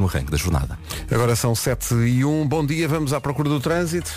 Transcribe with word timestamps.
ótimo 0.00 0.06
arranque 0.06 0.30
da 0.30 0.36
jornada. 0.36 0.78
Agora 1.10 1.36
são 1.36 1.54
7 1.54 1.94
e 1.94 2.24
1. 2.24 2.46
Bom 2.46 2.64
dia, 2.64 2.88
vamos 2.88 3.12
à 3.12 3.20
procura 3.20 3.48
do 3.48 3.60
trânsito. 3.60 4.10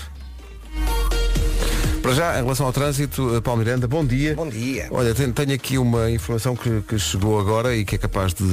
Para 2.01 2.13
já, 2.13 2.37
em 2.37 2.43
relação 2.43 2.65
ao 2.65 2.73
trânsito, 2.73 3.33
eh, 3.33 3.39
Paulo 3.39 3.59
Miranda, 3.59 3.87
bom 3.87 4.05
dia. 4.05 4.35
Bom 4.35 4.49
dia. 4.49 4.87
Olha, 4.91 5.15
tenho, 5.15 5.31
tenho 5.31 5.53
aqui 5.53 5.77
uma 5.77 6.11
informação 6.11 6.53
que, 6.53 6.81
que 6.81 6.99
chegou 6.99 7.39
agora 7.39 7.73
e 7.73 7.85
que 7.85 7.95
é 7.95 7.97
capaz 7.97 8.33
de 8.33 8.43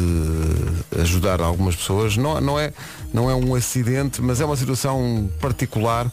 ajudar 1.01 1.41
algumas 1.41 1.75
pessoas. 1.75 2.17
Não, 2.17 2.41
não, 2.41 2.59
é, 2.59 2.73
não 3.13 3.29
é 3.29 3.35
um 3.35 3.53
acidente, 3.57 4.23
mas 4.23 4.41
é 4.41 4.45
uma 4.45 4.57
situação 4.57 5.29
particular. 5.41 6.11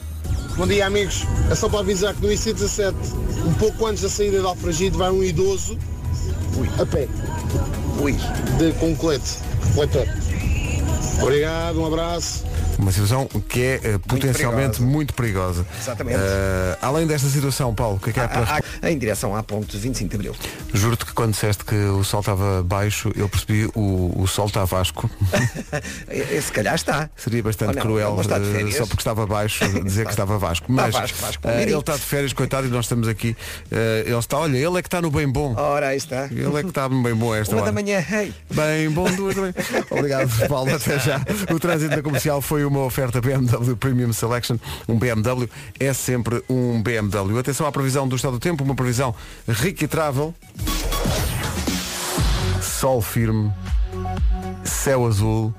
Bom 0.58 0.66
dia 0.66 0.88
amigos, 0.88 1.28
é 1.52 1.54
só 1.54 1.70
para 1.70 1.82
avisar 1.82 2.16
que 2.16 2.22
no 2.26 2.28
IC17, 2.34 2.96
um 3.46 3.54
pouco 3.54 3.86
antes 3.86 4.02
da 4.02 4.10
saída 4.10 4.40
de 4.40 4.46
Alfragide, 4.46 4.98
vai 4.98 5.12
um 5.12 5.24
idoso 5.24 5.78
a 6.80 6.86
pé, 6.88 7.08
Ui. 8.02 8.14
de, 8.58 8.72
com 8.80 8.90
um 8.90 8.96
colete, 8.96 9.38
refletor. 9.62 10.08
Obrigado, 11.22 11.82
um 11.82 11.86
abraço. 11.86 12.44
Uma 12.78 12.92
situação 12.92 13.28
que 13.48 13.62
é 13.62 13.80
eh, 13.84 13.98
potencialmente 14.08 14.78
perigosa. 14.78 14.84
muito 14.84 15.14
perigosa. 15.14 15.66
Exatamente. 15.80 16.18
Eh, 16.20 16.78
além 16.82 17.08
desta 17.08 17.28
situação, 17.28 17.74
Paulo, 17.74 17.98
o 17.98 18.00
que 18.00 18.12
é 18.12 18.14
que 18.14 18.20
há 18.20 18.28
para... 18.28 18.42
Ah, 18.42 18.62
ah, 18.82 18.92
em 18.92 18.98
direção 18.98 19.36
à 19.36 19.42
ponte 19.42 19.76
25 19.76 20.10
de 20.10 20.16
Abril. 20.16 20.36
Juro-te 20.74 21.06
que 21.06 21.14
quando 21.14 21.32
disseste 21.32 21.66
que 21.66 21.76
o 21.76 22.04
sol 22.04 22.20
estava 22.20 22.62
baixo, 22.64 23.12
eu 23.16 23.28
percebi 23.28 23.70
o, 23.74 24.14
o 24.16 24.28
sol 24.28 24.46
está 24.48 24.64
vasco. 24.66 25.10
Se 26.42 26.52
calhar 26.52 26.76
está. 26.76 27.10
Seria 27.16 27.42
bastante 27.42 27.76
não, 27.76 27.82
cruel 27.82 28.14
não 28.14 28.22
está 28.22 28.38
eh, 28.38 28.72
só 28.72 28.86
porque 28.86 29.02
estava 29.02 29.26
baixo 29.26 29.68
dizer 29.84 30.06
que 30.06 30.12
estava 30.12 30.38
Vasco. 30.38 30.66
Mas 30.70 30.94
Vasco, 30.94 31.18
Vasco, 31.20 31.42
Palmeiras. 31.42 31.72
ele 31.72 31.80
está 31.80 31.94
de 31.94 32.02
férias, 32.02 32.34
coitado, 32.34 32.68
e 32.68 32.70
nós 32.70 32.86
estamos 32.86 33.08
aqui. 33.08 33.36
ele 34.06 34.18
está, 34.18 34.38
olha, 34.38 34.58
ele 34.58 34.78
é 34.78 34.82
que 34.82 34.88
está 34.88 35.02
no 35.02 35.10
bem 35.10 35.28
bom. 35.28 35.56
Ora, 35.58 35.88
aí 35.88 35.98
está. 35.98 36.26
Ele 36.26 36.56
é 36.58 36.62
que 36.62 36.70
está 36.70 36.88
no 36.88 37.02
bem 37.02 37.16
bom 37.16 37.34
esta 37.34 37.56
Uma 37.56 37.64
hora. 37.64 37.72
da 37.72 37.82
manhã, 37.82 38.04
hey. 38.10 38.34
Bem 38.54 38.90
bom, 38.90 39.10
duas 39.16 39.36
da 39.36 39.42
manhã. 39.42 39.54
Obrigado, 39.90 40.48
Paulo. 40.48 40.76
Até 40.76 41.00
já. 41.00 41.22
O 41.54 41.60
trânsito 41.60 41.96
da 41.96 42.02
comercial 42.02 42.42
foi 42.42 42.67
uma 42.68 42.84
oferta 42.84 43.22
BMW 43.22 43.76
Premium 43.76 44.14
Selection. 44.14 44.58
Um 44.88 44.98
BMW 44.98 45.50
é 45.80 45.94
sempre 45.94 46.44
um 46.50 46.82
BMW. 46.82 47.40
Atenção 47.40 47.66
à 47.66 47.72
previsão 47.72 48.08
do 48.08 48.16
estado 48.16 48.34
do 48.34 48.40
tempo, 48.40 48.64
uma 48.64 48.76
previsão 48.76 49.14
rica 49.48 49.86
e 49.86 49.88
travel. 49.88 50.34
Sol 52.62 53.02
firme, 53.02 53.52
céu 54.64 55.06
azul, 55.06 55.54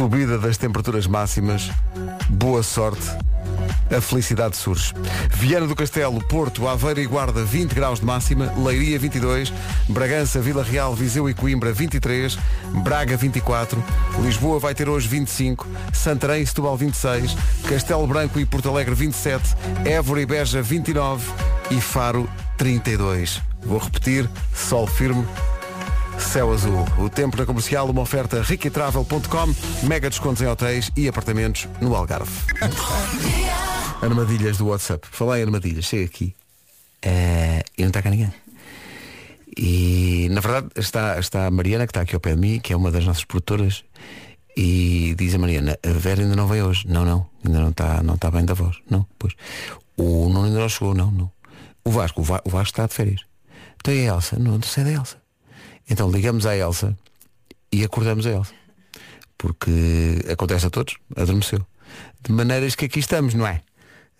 subida 0.00 0.38
das 0.38 0.56
temperaturas 0.56 1.06
máximas, 1.06 1.70
boa 2.30 2.62
sorte. 2.62 3.06
A 3.94 4.00
felicidade 4.00 4.56
surge. 4.56 4.94
Viana 5.28 5.66
do 5.66 5.76
Castelo, 5.76 6.26
Porto, 6.26 6.66
Aveiro 6.66 7.00
e 7.00 7.06
Guarda 7.06 7.44
20 7.44 7.74
graus 7.74 8.00
de 8.00 8.06
máxima, 8.06 8.50
Leiria 8.56 8.98
22, 8.98 9.52
Bragança, 9.90 10.40
Vila 10.40 10.62
Real, 10.62 10.94
Viseu 10.94 11.28
e 11.28 11.34
Coimbra 11.34 11.70
23, 11.70 12.38
Braga 12.82 13.14
24, 13.14 13.84
Lisboa 14.22 14.58
vai 14.58 14.74
ter 14.74 14.88
hoje 14.88 15.06
25, 15.06 15.68
Santarém 15.92 16.44
e 16.44 16.46
Setúbal 16.46 16.78
26, 16.78 17.36
Castelo 17.68 18.06
Branco 18.06 18.40
e 18.40 18.46
Porto 18.46 18.70
Alegre 18.70 18.94
27, 18.94 19.54
Évora 19.84 20.22
e 20.22 20.24
Beja 20.24 20.62
29 20.62 21.30
e 21.70 21.78
Faro 21.78 22.26
32. 22.56 23.42
Vou 23.62 23.78
repetir, 23.78 24.26
sol 24.54 24.86
firme, 24.86 25.26
Céu 26.18 26.52
Azul. 26.52 26.84
O 26.98 27.08
tempo 27.08 27.36
na 27.36 27.44
comercial, 27.46 27.88
uma 27.90 28.02
oferta 28.02 28.42
riquitravel.com, 28.42 29.54
mega 29.86 30.08
descontos 30.10 30.42
em 30.42 30.46
hotéis 30.46 30.90
e 30.96 31.08
apartamentos 31.08 31.68
no 31.80 31.94
Algarve. 31.94 32.30
Armadilhas 34.02 34.58
do 34.58 34.66
WhatsApp. 34.68 35.06
Falei 35.10 35.42
em 35.42 35.46
armadilhas, 35.46 35.84
chega 35.84 36.04
aqui. 36.04 36.34
Eh, 37.02 37.62
e 37.76 37.82
não 37.82 37.88
está 37.88 38.02
cá 38.02 38.10
ninguém. 38.10 38.32
E 39.56 40.28
na 40.30 40.40
verdade 40.40 40.68
está, 40.76 41.18
está 41.18 41.46
a 41.46 41.50
Mariana, 41.50 41.86
que 41.86 41.90
está 41.90 42.02
aqui 42.02 42.14
ao 42.14 42.20
pé 42.20 42.34
de 42.34 42.40
mim, 42.40 42.60
que 42.60 42.72
é 42.72 42.76
uma 42.76 42.90
das 42.90 43.04
nossas 43.04 43.24
produtoras, 43.24 43.84
e 44.56 45.14
diz 45.18 45.34
a 45.34 45.38
Mariana, 45.38 45.78
a 45.84 45.92
Vera 45.92 46.22
ainda 46.22 46.36
não 46.36 46.46
veio 46.46 46.66
hoje. 46.66 46.86
Não, 46.86 47.04
não, 47.04 47.26
ainda 47.44 47.60
não 47.60 47.70
está, 47.70 48.02
não 48.02 48.14
está 48.14 48.30
bem 48.30 48.44
da 48.44 48.54
voz. 48.54 48.76
Não, 48.88 49.06
pois. 49.18 49.34
O 49.96 50.28
Nuno 50.28 50.44
ainda 50.44 50.60
não 50.60 50.68
chegou, 50.68 50.94
não, 50.94 51.10
não. 51.10 51.30
O 51.84 51.90
Vasco, 51.90 52.20
o, 52.20 52.24
Va- 52.24 52.42
o 52.44 52.50
Vasco 52.50 52.68
está 52.72 52.86
de 52.86 52.94
férias. 52.94 53.20
Então 53.80 53.92
e 53.92 54.08
a 54.08 54.14
Elsa? 54.14 54.38
Não, 54.38 54.52
não 54.52 54.62
sei 54.62 54.84
da 54.84 54.90
Elsa. 54.92 55.19
Então 55.90 56.10
ligamos 56.10 56.46
à 56.46 56.56
Elsa 56.56 56.96
e 57.72 57.84
acordamos 57.84 58.24
a 58.26 58.30
Elsa. 58.30 58.54
Porque 59.36 60.24
acontece 60.30 60.66
a 60.66 60.70
todos, 60.70 60.96
adormeceu. 61.16 61.66
De 62.22 62.32
maneiras 62.32 62.74
que 62.74 62.84
aqui 62.84 63.00
estamos, 63.00 63.34
não 63.34 63.46
é? 63.46 63.60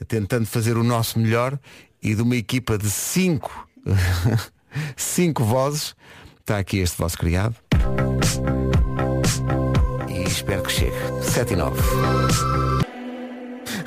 Tentando 0.08 0.46
fazer 0.46 0.76
o 0.76 0.82
nosso 0.82 1.18
melhor 1.18 1.58
e 2.02 2.14
de 2.14 2.22
uma 2.22 2.36
equipa 2.36 2.76
de 2.76 2.90
cinco, 2.90 3.68
cinco 4.96 5.44
vozes, 5.44 5.94
está 6.40 6.58
aqui 6.58 6.78
este 6.78 6.96
vosso 6.98 7.18
criado. 7.18 7.54
E 10.08 10.22
espero 10.22 10.62
que 10.62 10.72
chegue. 10.72 10.96
7 11.22 11.52
e 11.52 11.56
9. 11.56 12.69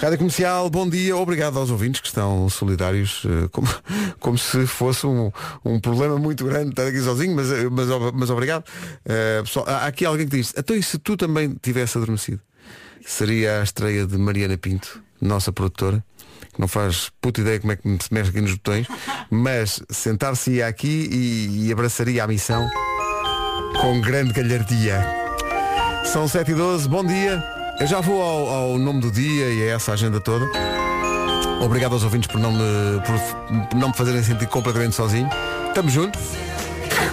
Rádio 0.04 0.18
Comercial, 0.18 0.70
bom 0.70 0.90
dia, 0.90 1.16
obrigado 1.16 1.58
aos 1.58 1.70
ouvintes 1.70 2.02
que 2.02 2.08
estão 2.08 2.50
solidários, 2.50 3.24
eh, 3.26 3.48
como, 3.54 3.70
como 4.20 4.38
se 4.38 4.68
fosse 4.68 5.08
um, 5.08 5.32
um 5.64 5.80
problema 5.80 6.18
muito 6.18 6.44
grande 6.44 6.72
estar 6.72 6.86
aqui 6.86 7.00
sozinho, 7.00 7.34
mas, 7.34 7.50
eh, 7.50 7.70
mas, 7.72 7.88
mas 8.14 8.30
obrigado. 8.30 8.66
Eh, 9.06 9.42
pessoal, 9.44 9.66
há 9.66 9.86
aqui 9.86 10.04
alguém 10.04 10.28
que 10.28 10.36
diz, 10.36 10.54
então 10.58 10.76
e 10.76 10.84
se 10.84 10.98
tu 10.98 11.16
também 11.16 11.56
tivesse 11.62 11.98
adormecido? 11.98 12.42
Seria 13.06 13.62
a 13.62 13.64
estreia 13.64 14.06
de 14.06 14.18
Mariana 14.18 14.58
Pinto, 14.58 15.02
nossa 15.22 15.54
produtora, 15.54 16.04
que 16.54 16.60
não 16.60 16.68
faz 16.68 17.10
puta 17.22 17.40
ideia 17.40 17.62
como 17.62 17.72
é 17.72 17.78
que 17.78 17.88
se 18.04 18.14
mexe 18.14 18.30
aqui 18.30 18.42
nos 18.42 18.56
botões, 18.56 18.88
mas 19.32 19.82
sentar-se-ia 19.90 20.68
aqui 20.68 21.08
e, 21.14 21.68
e 21.68 21.72
abraçaria 21.72 22.26
a 22.26 22.28
missão 22.28 22.70
com 23.80 24.02
grande 24.02 24.34
galhardia. 24.34 25.02
São 26.04 26.28
7 26.28 26.52
e 26.52 26.56
12 26.56 26.90
bom 26.90 27.06
dia. 27.06 27.63
Eu 27.80 27.88
já 27.88 28.00
vou 28.02 28.22
ao, 28.22 28.48
ao 28.50 28.78
nome 28.78 29.02
do 29.02 29.12
dia 29.12 29.50
e 29.50 29.64
a 29.64 29.76
essa 29.76 29.94
agenda 29.94 30.20
toda. 30.20 30.46
Obrigado 31.62 31.94
aos 31.94 32.04
ouvintes 32.04 32.28
por 32.28 32.40
não 32.40 32.52
me, 32.52 33.02
por, 33.02 33.68
por 33.68 33.78
não 33.78 33.90
me 33.90 33.96
fazerem 33.96 34.22
sentir 34.24 34.48
completamente 34.48 34.96
sozinho. 34.96 35.28
Estamos 35.68 35.92
juntos. 35.92 36.22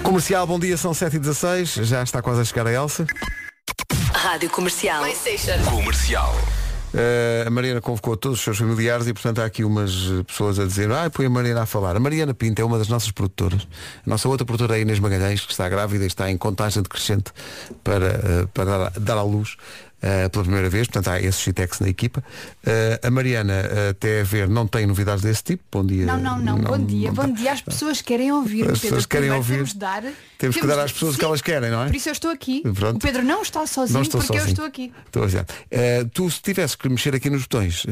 Comercial, 0.02 0.46
bom 0.46 0.58
dia, 0.58 0.76
são 0.76 0.92
7 0.92 1.16
e 1.16 1.18
16 1.18 1.74
Já 1.74 2.02
está 2.02 2.20
quase 2.20 2.42
a 2.42 2.44
chegar 2.44 2.66
a 2.66 2.72
Elsa. 2.72 3.06
Rádio 4.12 4.50
Comercial. 4.50 5.02
Comercial. 5.70 6.34
Uh, 6.92 7.46
a 7.46 7.50
Mariana 7.50 7.80
convocou 7.80 8.16
todos 8.16 8.38
os 8.38 8.44
seus 8.44 8.58
familiares 8.58 9.06
e 9.06 9.12
portanto 9.12 9.40
há 9.40 9.44
aqui 9.44 9.62
umas 9.62 9.92
pessoas 10.26 10.58
a 10.58 10.66
dizer 10.66 10.90
ah, 10.90 11.08
põe 11.08 11.26
a 11.26 11.30
Mariana 11.30 11.62
a 11.62 11.66
falar. 11.66 11.96
A 11.96 12.00
Mariana 12.00 12.34
Pinto 12.34 12.60
é 12.60 12.64
uma 12.64 12.78
das 12.78 12.88
nossas 12.88 13.12
produtoras. 13.12 13.66
A 14.04 14.10
nossa 14.10 14.28
outra 14.28 14.44
produtora 14.44 14.76
é 14.76 14.82
Inês 14.82 14.98
Magalhães, 14.98 15.46
que 15.46 15.52
está 15.52 15.68
grávida 15.68 16.02
e 16.04 16.08
está 16.08 16.28
em 16.30 16.36
contagem 16.36 16.82
decrescente 16.82 17.32
para, 17.84 18.42
uh, 18.44 18.48
para 18.48 18.64
dar, 18.64 18.90
dar 18.98 19.18
à 19.18 19.22
luz 19.22 19.56
uh, 20.02 20.30
pela 20.30 20.44
primeira 20.44 20.68
vez. 20.68 20.86
Portanto 20.86 21.08
há 21.08 21.20
esse 21.20 21.38
Chitex 21.40 21.80
na 21.80 21.88
equipa. 21.88 22.22
Uh, 22.64 23.06
a 23.06 23.10
Mariana, 23.10 23.52
uh, 23.64 23.90
até 23.90 24.20
a 24.20 24.24
ver, 24.24 24.48
não 24.48 24.66
tem 24.66 24.86
novidades 24.86 25.22
desse 25.22 25.42
tipo. 25.42 25.62
Bom 25.70 25.84
dia. 25.84 26.06
Não, 26.06 26.18
não, 26.18 26.38
não. 26.38 26.58
Bom 26.58 26.78
dia. 26.78 27.08
não 27.08 27.14
Bom 27.14 27.28
tá. 27.28 27.34
dia. 27.34 27.52
As 27.52 27.60
pessoas 27.60 28.00
querem 28.02 28.32
ouvir. 28.32 28.62
As 28.62 28.66
Pedro. 28.78 28.80
pessoas 28.80 29.06
querem 29.06 29.28
Primeiro 29.30 29.36
ouvir. 29.36 29.54
Temos, 29.56 29.74
dar, 29.74 30.02
Temos 30.38 30.56
que 30.56 30.66
dar 30.66 30.78
às 30.80 30.92
pessoas 30.92 31.14
o 31.14 31.18
que 31.18 31.24
Sim. 31.24 31.28
elas 31.28 31.40
querem, 31.42 31.70
não 31.70 31.82
é? 31.82 31.86
Por 31.86 31.96
isso 31.96 32.08
eu 32.08 32.12
estou 32.12 32.30
aqui. 32.30 32.62
Pronto. 32.74 32.96
O 32.96 32.98
Pedro 32.98 33.22
não 33.22 33.42
está 33.42 33.66
sozinho 33.66 33.94
Não 33.94 34.02
estou 34.02 34.20
porque 34.20 34.34
eu 34.34 34.38
sozinho. 34.40 34.52
estou 34.52 34.64
aqui. 34.64 34.92
Estou. 35.06 35.24
Uh, 35.26 36.08
tu 36.12 36.30
se 36.30 36.40
tivesses 36.42 36.74
que 36.76 36.88
mexer 36.88 37.14
aqui 37.14 37.28
nos 37.30 37.42
botões, 37.42 37.84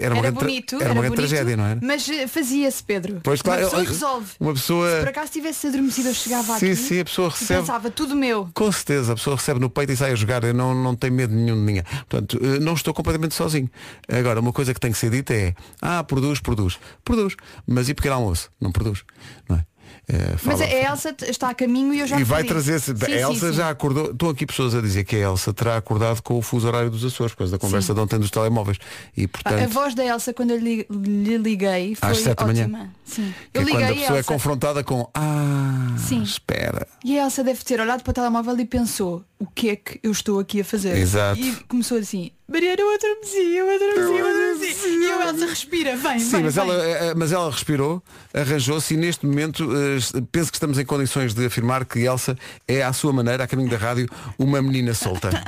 era 0.00 0.14
uma 0.14 0.20
Era 0.24 0.30
grande, 0.30 0.38
bonito, 0.38 0.74
era 0.76 0.84
era 0.84 0.92
uma 0.92 1.00
grande 1.02 1.16
bonito, 1.16 1.28
tragédia, 1.30 1.56
não 1.56 1.64
era? 1.64 1.80
Mas 1.82 2.08
eh, 2.08 2.26
fazia-se, 2.26 2.82
Pedro. 2.82 3.20
Pois 3.22 3.40
claro, 3.42 3.60
Uma 3.62 3.66
pessoa 3.70 3.82
eu- 3.82 3.88
resolve. 3.88 4.26
Uma 4.40 4.52
pessoa. 4.54 4.90
Se 4.90 4.98
por 5.00 5.08
acaso 5.08 5.32
tivesse 5.32 5.66
adormecido, 5.66 6.08
eu 6.08 6.14
chegava 6.14 6.58
Sim, 6.58 6.66
aqui. 6.66 6.76
sim, 6.76 7.00
a 7.00 7.04
pessoa 7.04 7.30
recebe. 7.30 7.60
Pensava, 7.60 7.90
tudo 7.90 8.14
meu. 8.16 8.48
Com 8.54 8.70
certeza, 8.72 9.12
a 9.12 9.16
pessoa 9.16 9.36
recebe 9.36 9.60
no 9.60 9.70
peito 9.70 9.92
e 9.92 9.96
sai 9.96 10.12
a 10.12 10.14
jogar, 10.14 10.42
eu 10.44 10.54
não, 10.54 10.74
não 10.74 10.94
tenho 10.96 11.12
medo 11.14 11.34
nenhum 11.34 11.43
de 11.52 11.60
ninguém. 11.60 11.82
Portanto, 12.08 12.38
eh, 12.42 12.58
não 12.60 12.74
estou 12.74 12.94
completamente 12.94 13.34
sozinho. 13.34 13.70
Agora, 14.08 14.40
uma 14.40 14.52
coisa 14.52 14.72
que 14.72 14.80
tem 14.80 14.90
que 14.92 14.98
ser 14.98 15.10
dita 15.10 15.34
é, 15.34 15.54
ah, 15.82 16.02
produz, 16.02 16.40
produz. 16.40 16.78
Produz. 17.04 17.36
Mas 17.66 17.88
e 17.88 17.94
pequeno 17.94 18.14
almoço? 18.16 18.50
Não 18.60 18.72
produz. 18.72 19.04
Não 19.48 19.56
é? 19.56 19.66
Eh, 20.06 20.36
Mas 20.44 20.60
a 20.60 20.66
Elsa 20.66 21.14
está 21.28 21.48
a 21.48 21.54
caminho 21.54 21.94
e 21.94 22.00
eu 22.00 22.06
já 22.06 22.20
e 22.20 22.24
vai 22.24 22.44
trazer-se. 22.44 22.94
Sim, 22.94 23.04
A 23.04 23.06
sim, 23.06 23.12
Elsa 23.12 23.48
sim. 23.50 23.56
já 23.56 23.70
acordou. 23.70 24.10
Estão 24.10 24.28
aqui 24.28 24.44
pessoas 24.44 24.74
a 24.74 24.80
dizer 24.82 25.04
que 25.04 25.16
a 25.16 25.20
Elsa 25.20 25.52
terá 25.54 25.78
acordado 25.78 26.20
com 26.20 26.36
o 26.36 26.42
fuso 26.42 26.66
horário 26.66 26.90
dos 26.90 27.02
Açores, 27.04 27.32
por 27.32 27.38
causa 27.38 27.52
da 27.52 27.58
conversa 27.58 27.94
de 27.94 28.00
ontem 28.00 28.18
dos 28.18 28.30
telemóveis. 28.30 28.76
E 29.16 29.24
A 29.24 29.28
portanto. 29.28 29.70
voz 29.70 29.94
da 29.94 30.04
Elsa 30.04 30.34
quando 30.34 30.50
eu 30.50 30.58
lhe, 30.58 30.86
lhe 30.90 31.38
liguei 31.38 31.94
foi 31.94 32.10
Às 32.10 32.18
sete 32.18 32.36
da 32.38 32.44
manhã. 32.46 32.90
Sim. 33.04 33.32
Eu 33.54 33.62
é 33.62 33.64
quando 33.64 33.76
a 33.76 33.80
liguei 33.88 34.00
pessoa 34.02 34.16
é 34.16 34.20
Elsa 34.20 34.32
confrontada 34.32 34.84
com 34.84 35.08
Ah, 35.14 35.94
Sim. 35.96 36.22
espera. 36.22 36.86
e 37.02 37.18
a 37.18 37.24
Elsa 37.24 37.42
deve 37.42 37.64
ter 37.64 37.80
olhado 37.80 38.02
para 38.02 38.10
o 38.10 38.14
telemóvel 38.14 38.58
e 38.60 38.64
pensou 38.66 39.24
o 39.44 39.46
que 39.54 39.68
é 39.68 39.76
que 39.76 40.00
eu 40.02 40.10
estou 40.10 40.40
aqui 40.40 40.60
a 40.60 40.64
fazer. 40.64 40.96
Exato. 40.96 41.38
E 41.38 41.54
começou 41.68 41.98
assim, 41.98 42.30
Mariana, 42.48 42.80
eu 42.80 42.94
adormeci, 42.94 43.56
eu 43.56 43.74
adormeci, 43.74 44.18
eu 44.18 44.26
adormeci. 44.26 44.88
E 44.88 45.10
a 45.10 45.28
Elsa 45.28 45.46
respira, 45.46 45.96
vem, 45.96 46.18
Sim, 46.18 46.30
vem, 46.30 46.42
mas 46.44 46.54
vem. 46.54 46.64
ela, 46.64 46.74
eh, 46.82 47.14
mas 47.14 47.32
ela 47.32 47.50
respirou, 47.50 48.02
arranjou-se 48.32 48.94
e 48.94 48.96
neste 48.96 49.26
momento 49.26 49.68
eh, 49.70 50.22
penso 50.32 50.50
que 50.50 50.56
estamos 50.56 50.78
em 50.78 50.84
condições 50.84 51.34
de 51.34 51.44
afirmar 51.44 51.84
que 51.84 52.00
Elsa 52.00 52.36
é 52.66 52.82
à 52.82 52.92
sua 52.92 53.12
maneira, 53.12 53.44
a 53.44 53.46
caminho 53.46 53.68
da 53.68 53.76
rádio, 53.76 54.08
uma 54.38 54.62
menina 54.62 54.94
solta. 54.94 55.30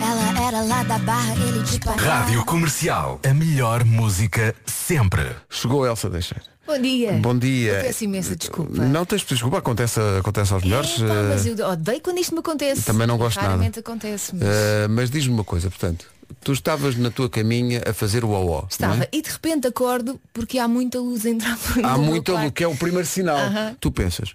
Ela 0.00 0.46
era 0.46 0.62
lá 0.62 0.84
da 0.84 0.98
barra, 0.98 1.34
ele 1.34 1.62
de. 1.64 1.78
Rádio 2.00 2.44
Comercial. 2.44 3.20
A 3.28 3.34
melhor 3.34 3.84
música 3.84 4.54
sempre. 4.64 5.28
Chegou 5.50 5.82
a 5.82 5.88
Elsa 5.88 6.08
Deixeira. 6.08 6.53
Bom 6.66 6.78
dia. 6.80 7.12
Bom 7.14 7.38
dia. 7.38 7.80
Peço 7.82 8.04
imensa 8.04 8.34
desculpa. 8.36 8.82
Não 8.84 9.04
tens 9.04 9.22
desculpa, 9.22 9.58
acontece, 9.58 10.00
acontece 10.18 10.52
aos 10.52 10.62
melhores. 10.64 10.98
Epá, 10.98 11.14
mas 11.28 11.46
eh, 11.46 11.54
eu 11.58 11.68
odeio 11.68 12.00
quando 12.00 12.18
isto 12.18 12.32
me 12.34 12.40
acontece. 12.40 12.82
Também 12.82 13.06
não 13.06 13.18
gosto 13.18 13.36
nada. 13.36 13.48
Raramente 13.48 13.78
acontece, 13.78 14.34
mas... 14.34 14.42
eh, 14.48 14.88
mas 14.88 15.10
diz-me 15.10 15.34
uma 15.34 15.44
coisa, 15.44 15.68
portanto, 15.68 16.06
tu 16.42 16.52
estavas 16.52 16.96
na 16.96 17.10
tua 17.10 17.28
caminha 17.28 17.82
a 17.86 17.92
fazer 17.92 18.24
o 18.24 18.30
OO. 18.30 18.66
Estava. 18.70 18.96
não 18.96 19.02
é? 19.02 19.08
E 19.12 19.20
de 19.20 19.30
repente 19.30 19.66
acordo 19.66 20.18
porque 20.32 20.58
há 20.58 20.66
muita 20.66 20.98
luz 20.98 21.26
a 21.26 21.30
entrar 21.30 21.56
por 21.58 21.84
Há 21.84 21.98
muita 21.98 22.32
luz, 22.32 22.50
que 22.54 22.64
é 22.64 22.68
o 22.68 22.74
primeiro 22.76 23.06
sinal. 23.06 23.36
Aham. 23.36 23.76
Tu 23.78 23.90
pensas, 23.92 24.32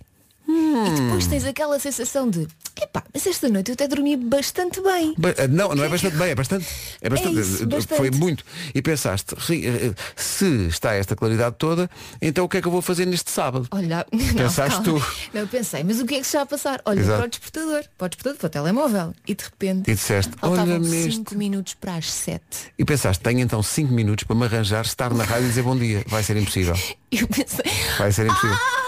E 0.51 1.01
depois 1.01 1.27
tens 1.27 1.45
aquela 1.45 1.77
sensação 1.79 2.29
de 2.29 2.47
epá, 2.81 3.03
mas 3.13 3.25
esta 3.27 3.47
noite 3.49 3.69
eu 3.69 3.73
até 3.73 3.87
dormi 3.87 4.15
bastante 4.17 4.81
bem. 4.81 5.13
Ba- 5.17 5.33
eh, 5.37 5.47
Não, 5.47 5.75
não 5.75 5.83
é 5.83 5.89
bastante 5.89 6.15
bem, 6.15 6.29
é 6.29 6.35
bastante. 6.35 6.65
É 7.01 7.09
bastante. 7.09 7.39
isso, 7.39 7.63
eh, 7.63 7.65
bastante. 7.65 7.97
Foi 7.97 8.09
muito. 8.11 8.43
E 8.73 8.81
pensaste, 8.81 9.35
"Sim, 9.45 9.61
eh, 9.65 9.93
se 10.15 10.45
está 10.67 10.93
esta 10.93 11.15
claridade 11.15 11.55
toda, 11.59 11.89
então 12.21 12.45
o 12.45 12.49
que 12.49 12.57
é 12.57 12.61
que 12.61 12.67
eu 12.67 12.71
vou 12.71 12.81
fazer 12.81 13.05
neste 13.05 13.29
sábado? 13.31 13.67
Olha, 13.71 14.05
não, 14.11 14.33
Pensaste 14.35 14.81
calma. 14.83 14.99
tu. 15.01 15.05
Não, 15.33 15.41
eu 15.41 15.47
pensei, 15.47 15.83
mas 15.83 15.99
o 15.99 16.05
que 16.05 16.15
é 16.15 16.17
que 16.19 16.23
se 16.23 16.29
está 16.29 16.41
a 16.41 16.45
passar? 16.45 16.81
Olha, 16.85 16.99
Exato. 16.99 17.17
para 17.17 17.25
o 17.25 17.29
despertador, 17.29 17.83
para 17.97 18.05
o 18.05 18.09
despertador, 18.09 18.39
para 18.39 18.47
o 18.47 18.49
telemóvel. 18.49 19.13
E 19.27 19.35
de 19.35 19.43
repente 19.43 19.91
E 19.91 19.93
disseste, 19.95 20.31
este. 20.41 21.11
5 21.15 21.35
minutos 21.35 21.73
para 21.75 21.95
as 21.95 22.09
7. 22.11 22.41
E 22.77 22.85
pensaste, 22.85 23.21
tenho 23.23 23.39
então 23.41 23.61
5 23.61 23.93
minutos 23.93 24.23
para 24.23 24.35
me 24.35 24.45
arranjar, 24.45 24.85
estar 24.85 25.13
na 25.13 25.23
rádio 25.23 25.45
e 25.45 25.49
dizer 25.49 25.61
bom 25.63 25.77
dia. 25.77 26.03
Vai 26.07 26.23
ser 26.23 26.37
impossível. 26.37 26.75
Eu 27.11 27.27
pensei, 27.27 27.65
Vai 27.97 28.11
ser 28.11 28.25
impossível. 28.27 28.55
ah! 28.55 28.78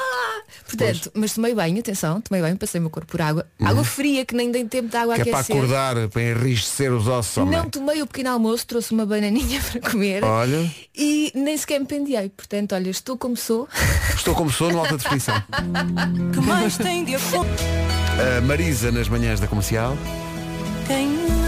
Portanto, 0.77 1.11
mas 1.13 1.33
tomei 1.33 1.53
banho, 1.53 1.79
atenção, 1.79 2.21
tomei 2.21 2.41
banho, 2.41 2.57
passei 2.57 2.79
o 2.79 2.81
meu 2.81 2.89
corpo 2.89 3.11
por 3.11 3.21
água. 3.21 3.45
Água 3.61 3.83
fria 3.83 4.25
que 4.25 4.35
nem 4.35 4.51
dei 4.51 4.65
tempo 4.65 4.89
de 4.89 4.97
água 4.97 5.15
que 5.15 5.21
é 5.21 5.25
para 5.25 5.39
aquecer. 5.39 5.55
acordar, 5.55 6.07
para 6.09 6.21
enrijecer 6.21 6.91
os 6.93 7.07
ossos. 7.07 7.37
homem. 7.37 7.57
Não 7.57 7.69
tomei 7.69 8.01
o 8.01 8.07
pequeno 8.07 8.31
almoço, 8.31 8.65
trouxe 8.65 8.91
uma 8.91 9.05
bananinha 9.05 9.61
para 9.71 9.91
comer 9.91 10.23
Olha, 10.23 10.69
e 10.95 11.31
nem 11.35 11.57
sequer 11.57 11.79
me 11.79 11.85
pendiei. 11.85 12.29
Portanto, 12.29 12.73
olha, 12.73 12.89
estou 12.89 13.17
como 13.17 13.35
sou. 13.35 13.67
estou 14.15 14.35
como 14.35 14.51
sou 14.51 14.71
no 14.71 14.79
alta 14.79 14.97
definição. 14.97 15.35
que 16.33 16.39
mais 16.41 16.77
tem 16.77 17.03
de 17.03 17.15
A 17.15 18.41
Marisa 18.41 18.91
nas 18.91 19.07
manhãs 19.09 19.39
da 19.39 19.47
comercial. 19.47 19.97
quem. 20.87 21.40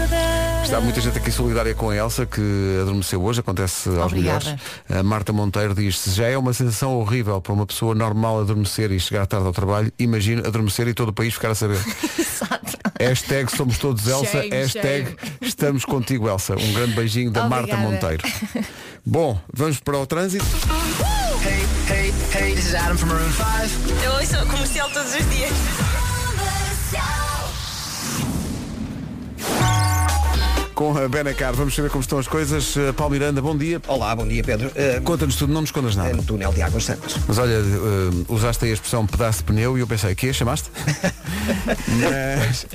Está 0.64 0.80
muita 0.80 1.00
gente 1.00 1.18
aqui 1.18 1.30
solidária 1.30 1.74
com 1.74 1.90
a 1.90 1.96
Elsa 1.96 2.26
que 2.26 2.78
adormeceu 2.80 3.22
hoje, 3.22 3.40
acontece 3.40 3.88
aos 3.90 4.06
Obrigada. 4.12 4.44
melhores. 4.44 4.62
A 4.90 5.02
Marta 5.02 5.32
Monteiro 5.32 5.74
diz, 5.74 5.98
se 5.98 6.10
já 6.10 6.26
é 6.26 6.36
uma 6.36 6.52
sensação 6.52 6.98
horrível 6.98 7.40
para 7.40 7.52
uma 7.52 7.66
pessoa 7.66 7.94
normal 7.94 8.40
adormecer 8.40 8.90
e 8.90 8.98
chegar 8.98 9.26
tarde 9.26 9.46
ao 9.46 9.52
trabalho, 9.52 9.92
imagino 9.98 10.44
adormecer 10.46 10.88
e 10.88 10.94
todo 10.94 11.10
o 11.10 11.12
país 11.12 11.34
ficar 11.34 11.50
a 11.50 11.54
saber. 11.54 11.78
Exato. 12.18 12.78
Hashtag 12.98 13.54
somos 13.54 13.78
todos 13.78 14.06
Elsa, 14.06 14.42
Shame, 14.42 14.50
hashtag 14.50 15.04
shame. 15.06 15.16
estamos 15.42 15.84
contigo 15.84 16.28
Elsa. 16.28 16.54
Um 16.54 16.72
grande 16.72 16.94
beijinho 16.94 17.30
da 17.30 17.46
Marta 17.48 17.74
Obrigada. 17.76 17.92
Monteiro. 17.92 18.24
Bom, 19.04 19.38
vamos 19.52 19.78
para 19.80 19.98
o 19.98 20.06
trânsito. 20.06 20.44
Hey, 21.44 21.66
hey, 21.90 22.12
hey, 22.34 22.54
this 22.54 22.68
is 22.68 22.74
Adam 22.74 22.96
from 22.96 23.08
Maroon 23.10 23.30
5. 23.30 24.02
Eu 24.02 24.12
ouço 24.14 24.50
comercial 24.50 24.88
todos 24.90 25.14
os 25.14 25.30
dias. 25.30 25.52
Com 30.74 30.96
a 30.98 31.06
Benacar, 31.08 31.54
vamos 31.54 31.72
saber 31.72 31.88
como 31.88 32.02
estão 32.02 32.18
as 32.18 32.26
coisas. 32.26 32.74
Uh, 32.74 32.92
Paulo 32.94 33.12
Miranda, 33.12 33.40
bom 33.40 33.56
dia. 33.56 33.80
Olá, 33.86 34.14
bom 34.16 34.26
dia 34.26 34.42
Pedro. 34.42 34.68
Uh, 34.70 35.00
Conta-nos 35.02 35.36
tudo, 35.36 35.52
não 35.52 35.60
nos 35.60 35.68
escondas 35.68 35.94
nada. 35.94 36.12
no 36.14 36.22
túnel 36.24 36.52
de 36.52 36.62
Águas 36.62 36.82
Santas. 36.82 37.14
Mas 37.28 37.38
olha, 37.38 37.60
uh, 37.60 38.24
usaste 38.28 38.64
aí 38.64 38.72
a 38.72 38.74
expressão 38.74 39.06
pedaço 39.06 39.38
de 39.38 39.44
pneu 39.44 39.78
e 39.78 39.80
eu 39.80 39.86
pensei, 39.86 40.12
que 40.16 40.32
chamaste? 40.32 40.68
Mas, 41.86 42.66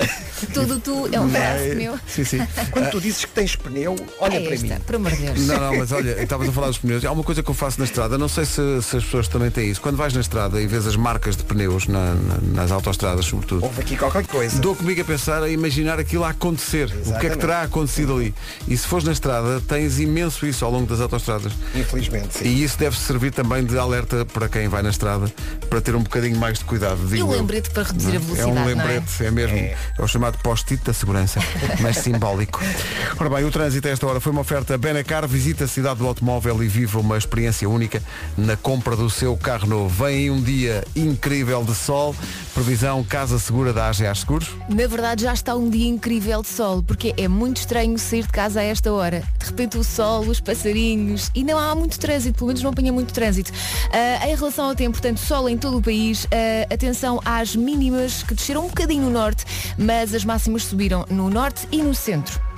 Tudo 0.53 0.79
tu 0.79 1.09
é 1.11 1.19
um 1.19 1.27
pedaço 1.29 1.75
meu. 1.75 1.99
sim, 2.07 2.23
sim. 2.23 2.39
Quando 2.71 2.89
tu 2.89 3.01
dizes 3.01 3.25
que 3.25 3.31
tens 3.31 3.55
pneu, 3.57 3.95
olha 4.19 4.35
é 4.37 4.39
para 4.45 4.53
esta, 4.53 4.65
mim. 4.75 4.81
por 4.85 4.95
amor 4.95 5.11
de 5.11 5.17
Deus. 5.17 5.47
Não, 5.47 5.59
não, 5.59 5.77
mas 5.77 5.91
olha, 5.91 6.21
estavas 6.23 6.47
a 6.47 6.51
falar 6.53 6.67
dos 6.67 6.77
pneus. 6.77 7.03
Há 7.03 7.11
uma 7.11 7.23
coisa 7.23 7.43
que 7.43 7.49
eu 7.49 7.53
faço 7.55 7.79
na 7.79 7.85
estrada, 7.85 8.17
não 8.17 8.29
sei 8.29 8.45
se, 8.45 8.61
se 8.81 8.95
as 8.97 9.03
pessoas 9.03 9.27
também 9.27 9.51
têm 9.51 9.69
isso. 9.71 9.81
Quando 9.81 9.97
vais 9.97 10.13
na 10.13 10.21
estrada 10.21 10.61
e 10.61 10.67
vês 10.67 10.87
as 10.87 10.95
marcas 10.95 11.35
de 11.35 11.43
pneus 11.43 11.85
na- 11.87 12.13
na- 12.15 12.37
nas 12.61 12.71
autoestradas, 12.71 13.25
sobretudo, 13.25 13.65
Houve 13.65 13.81
aqui 13.81 13.97
qualquer 13.97 14.25
coisa. 14.25 14.57
dou 14.61 14.73
comigo 14.73 15.01
a 15.01 15.03
pensar, 15.05 15.43
a 15.43 15.49
imaginar 15.49 15.99
aquilo 15.99 16.23
a 16.23 16.29
acontecer. 16.29 16.85
O 16.85 16.89
que 16.89 16.93
é 16.93 17.01
que 17.01 17.09
Exatamente. 17.09 17.37
terá 17.39 17.61
acontecido 17.63 17.88
ali? 18.11 18.33
E 18.67 18.77
se 18.77 18.85
fores 18.87 19.05
na 19.05 19.11
estrada, 19.11 19.61
tens 19.61 19.99
imenso 19.99 20.45
isso 20.45 20.63
ao 20.65 20.71
longo 20.71 20.85
das 20.87 20.99
autoestradas. 21.01 21.51
Infelizmente, 21.75 22.37
sim. 22.39 22.45
E 22.45 22.63
isso 22.63 22.77
deve 22.77 22.97
servir 22.97 23.31
também 23.31 23.63
de 23.65 23.77
alerta 23.77 24.25
para 24.25 24.47
quem 24.49 24.67
vai 24.67 24.81
na 24.81 24.89
estrada, 24.89 25.31
para 25.69 25.81
ter 25.81 25.95
um 25.95 26.01
bocadinho 26.03 26.37
mais 26.37 26.59
de 26.59 26.65
cuidado. 26.65 26.99
E 27.05 27.15
digo 27.17 27.27
o 27.27 27.33
eu. 27.33 27.37
lembrete 27.39 27.69
para 27.71 27.83
reduzir 27.83 28.11
a 28.11 28.15
É 28.15 28.19
velocidade, 28.19 28.51
um 28.51 28.55
não 28.55 28.61
é? 28.63 28.65
lembrete, 28.65 29.25
é, 29.25 29.31
mesmo. 29.31 29.57
É. 29.57 29.77
o 29.99 30.07
chamado 30.07 30.37
post-it 30.39 30.83
da 30.83 30.93
segurança, 30.93 31.39
mas 31.81 31.97
simbólico. 31.97 32.59
Ora 33.19 33.29
bem, 33.29 33.45
o 33.45 33.51
trânsito 33.51 33.87
a 33.87 33.91
esta 33.91 34.05
hora 34.07 34.19
foi 34.19 34.31
uma 34.31 34.41
oferta 34.41 34.77
Benacar, 34.77 35.27
visita 35.27 35.63
a 35.63 35.67
cidade 35.67 35.99
do 35.99 36.07
automóvel 36.07 36.61
e 36.63 36.67
viva 36.67 36.99
uma 36.99 37.17
experiência 37.17 37.69
única 37.69 38.01
na 38.37 38.55
compra 38.57 38.95
do 38.95 39.09
seu 39.09 39.35
carro 39.37 39.67
novo. 39.67 40.03
Vem 40.03 40.29
um 40.29 40.41
dia 40.41 40.83
incrível 40.95 41.63
de 41.63 41.73
sol, 41.75 42.15
previsão 42.53 43.03
Casa 43.03 43.39
Segura 43.39 43.71
da 43.73 43.87
AGA 43.87 44.13
Seguros. 44.15 44.49
Na 44.69 44.87
verdade 44.87 45.23
já 45.23 45.33
está 45.33 45.55
um 45.55 45.69
dia 45.69 45.87
incrível 45.87 46.41
de 46.41 46.47
sol, 46.47 46.83
porque 46.83 47.13
é 47.17 47.27
muito 47.27 47.57
estranho 47.57 47.78
sair 47.97 48.23
de 48.23 48.29
casa 48.29 48.59
a 48.59 48.63
esta 48.63 48.91
hora. 48.91 49.23
De 49.39 49.45
repente 49.45 49.77
o 49.77 49.83
sol, 49.83 50.21
os 50.21 50.39
passarinhos 50.39 51.31
e 51.33 51.43
não 51.43 51.57
há 51.57 51.73
muito 51.75 51.99
trânsito, 51.99 52.37
pelo 52.37 52.47
menos 52.47 52.61
não 52.61 52.71
apanha 52.71 52.91
muito 52.91 53.13
trânsito. 53.13 53.51
Ah, 53.91 54.27
em 54.27 54.35
relação 54.35 54.65
ao 54.65 54.75
tempo, 54.75 54.91
portanto, 54.91 55.19
sol 55.19 55.47
em 55.49 55.57
todo 55.57 55.77
o 55.77 55.81
país, 55.81 56.27
ah, 56.31 56.73
atenção 56.73 57.19
às 57.23 57.55
mínimas 57.55 58.23
que 58.23 58.33
desceram 58.33 58.65
um 58.65 58.67
bocadinho 58.67 59.03
no 59.03 59.09
norte, 59.09 59.45
mas 59.77 60.13
as 60.13 60.25
máximas 60.25 60.63
subiram 60.63 61.05
no 61.09 61.29
norte 61.29 61.67
e 61.71 61.81
no 61.81 61.93
centro. 61.93 62.48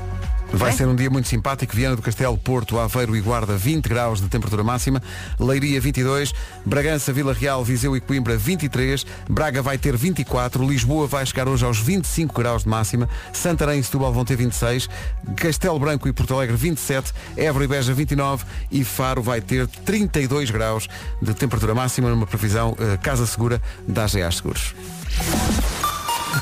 Vai 0.53 0.69
É? 0.69 0.74
ser 0.74 0.88
um 0.88 0.95
dia 0.95 1.09
muito 1.09 1.27
simpático. 1.27 1.74
Viana 1.75 1.95
do 1.95 2.01
Castelo, 2.01 2.38
Porto, 2.38 2.77
Aveiro 2.77 3.15
e 3.15 3.21
Guarda, 3.21 3.56
20 3.56 3.88
graus 3.88 4.19
de 4.21 4.27
temperatura 4.27 4.63
máxima. 4.63 5.01
Leiria, 5.39 5.80
22. 5.80 6.33
Bragança, 6.65 7.13
Vila 7.13 7.33
Real, 7.33 7.63
Viseu 7.63 7.95
e 7.95 8.01
Coimbra, 8.01 8.36
23. 8.38 9.06
Braga 9.30 9.62
vai 9.62 9.77
ter 9.77 9.95
24. 9.95 10.68
Lisboa 10.68 11.07
vai 11.07 11.25
chegar 11.25 11.48
hoje 11.48 11.65
aos 11.65 11.80
25 11.80 12.36
graus 12.36 12.63
de 12.63 12.69
máxima. 12.69 13.07
Santarém 13.31 13.80
e 13.80 13.83
Setúbal 13.83 14.12
vão 14.13 14.25
ter 14.25 14.36
26. 14.36 14.89
Castelo 15.38 15.80
Branco 15.80 16.07
e 16.07 16.13
Porto 16.13 16.33
Alegre, 16.36 16.56
27. 16.57 17.13
Évora 17.38 17.63
e 17.63 17.68
Beja, 17.68 17.94
29. 17.94 18.44
E 18.69 18.83
Faro 18.83 19.21
vai 19.21 19.39
ter 19.42 19.68
32 19.68 20.51
graus 20.51 20.88
de 21.21 21.33
temperatura 21.33 21.74
máxima 21.74 22.09
numa 22.09 22.27
previsão 22.27 22.75
eh, 22.77 22.98
Casa 22.98 23.25
Segura 23.25 23.62
da 23.88 24.03
AGA 24.03 24.30
Seguros. 24.31 24.75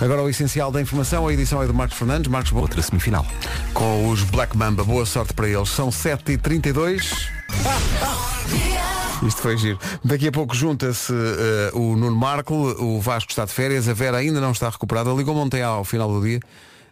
Agora 0.01 0.21
o 0.23 0.29
essencial 0.29 0.71
da 0.71 0.81
informação, 0.81 1.27
a 1.27 1.33
edição 1.33 1.61
é 1.61 1.67
do 1.67 1.73
Marcos 1.73 1.97
Fernandes. 1.97 2.31
Marcos, 2.31 2.51
boa 2.51 2.61
Outra 2.63 2.81
semifinal. 2.81 3.25
com 3.73 4.09
os 4.09 4.23
Black 4.23 4.55
Mamba. 4.55 4.83
Boa 4.83 5.05
sorte 5.05 5.33
para 5.33 5.47
eles. 5.49 5.69
São 5.69 5.89
7h32. 5.89 7.01
Isto 9.27 9.41
foi 9.41 9.57
giro. 9.57 9.77
Daqui 10.03 10.27
a 10.29 10.31
pouco 10.31 10.55
junta-se 10.55 11.11
eh, 11.11 11.71
o 11.73 11.95
Nuno 11.97 12.15
Marco, 12.15 12.53
o 12.55 13.01
Vasco 13.01 13.29
está 13.31 13.43
de 13.43 13.51
férias, 13.51 13.89
a 13.89 13.93
Vera 13.93 14.17
ainda 14.17 14.39
não 14.39 14.51
está 14.51 14.69
recuperada. 14.69 15.11
Ligou-me 15.11 15.41
ontem 15.41 15.61
ao 15.61 15.83
final 15.83 16.09
do 16.09 16.25
dia 16.25 16.39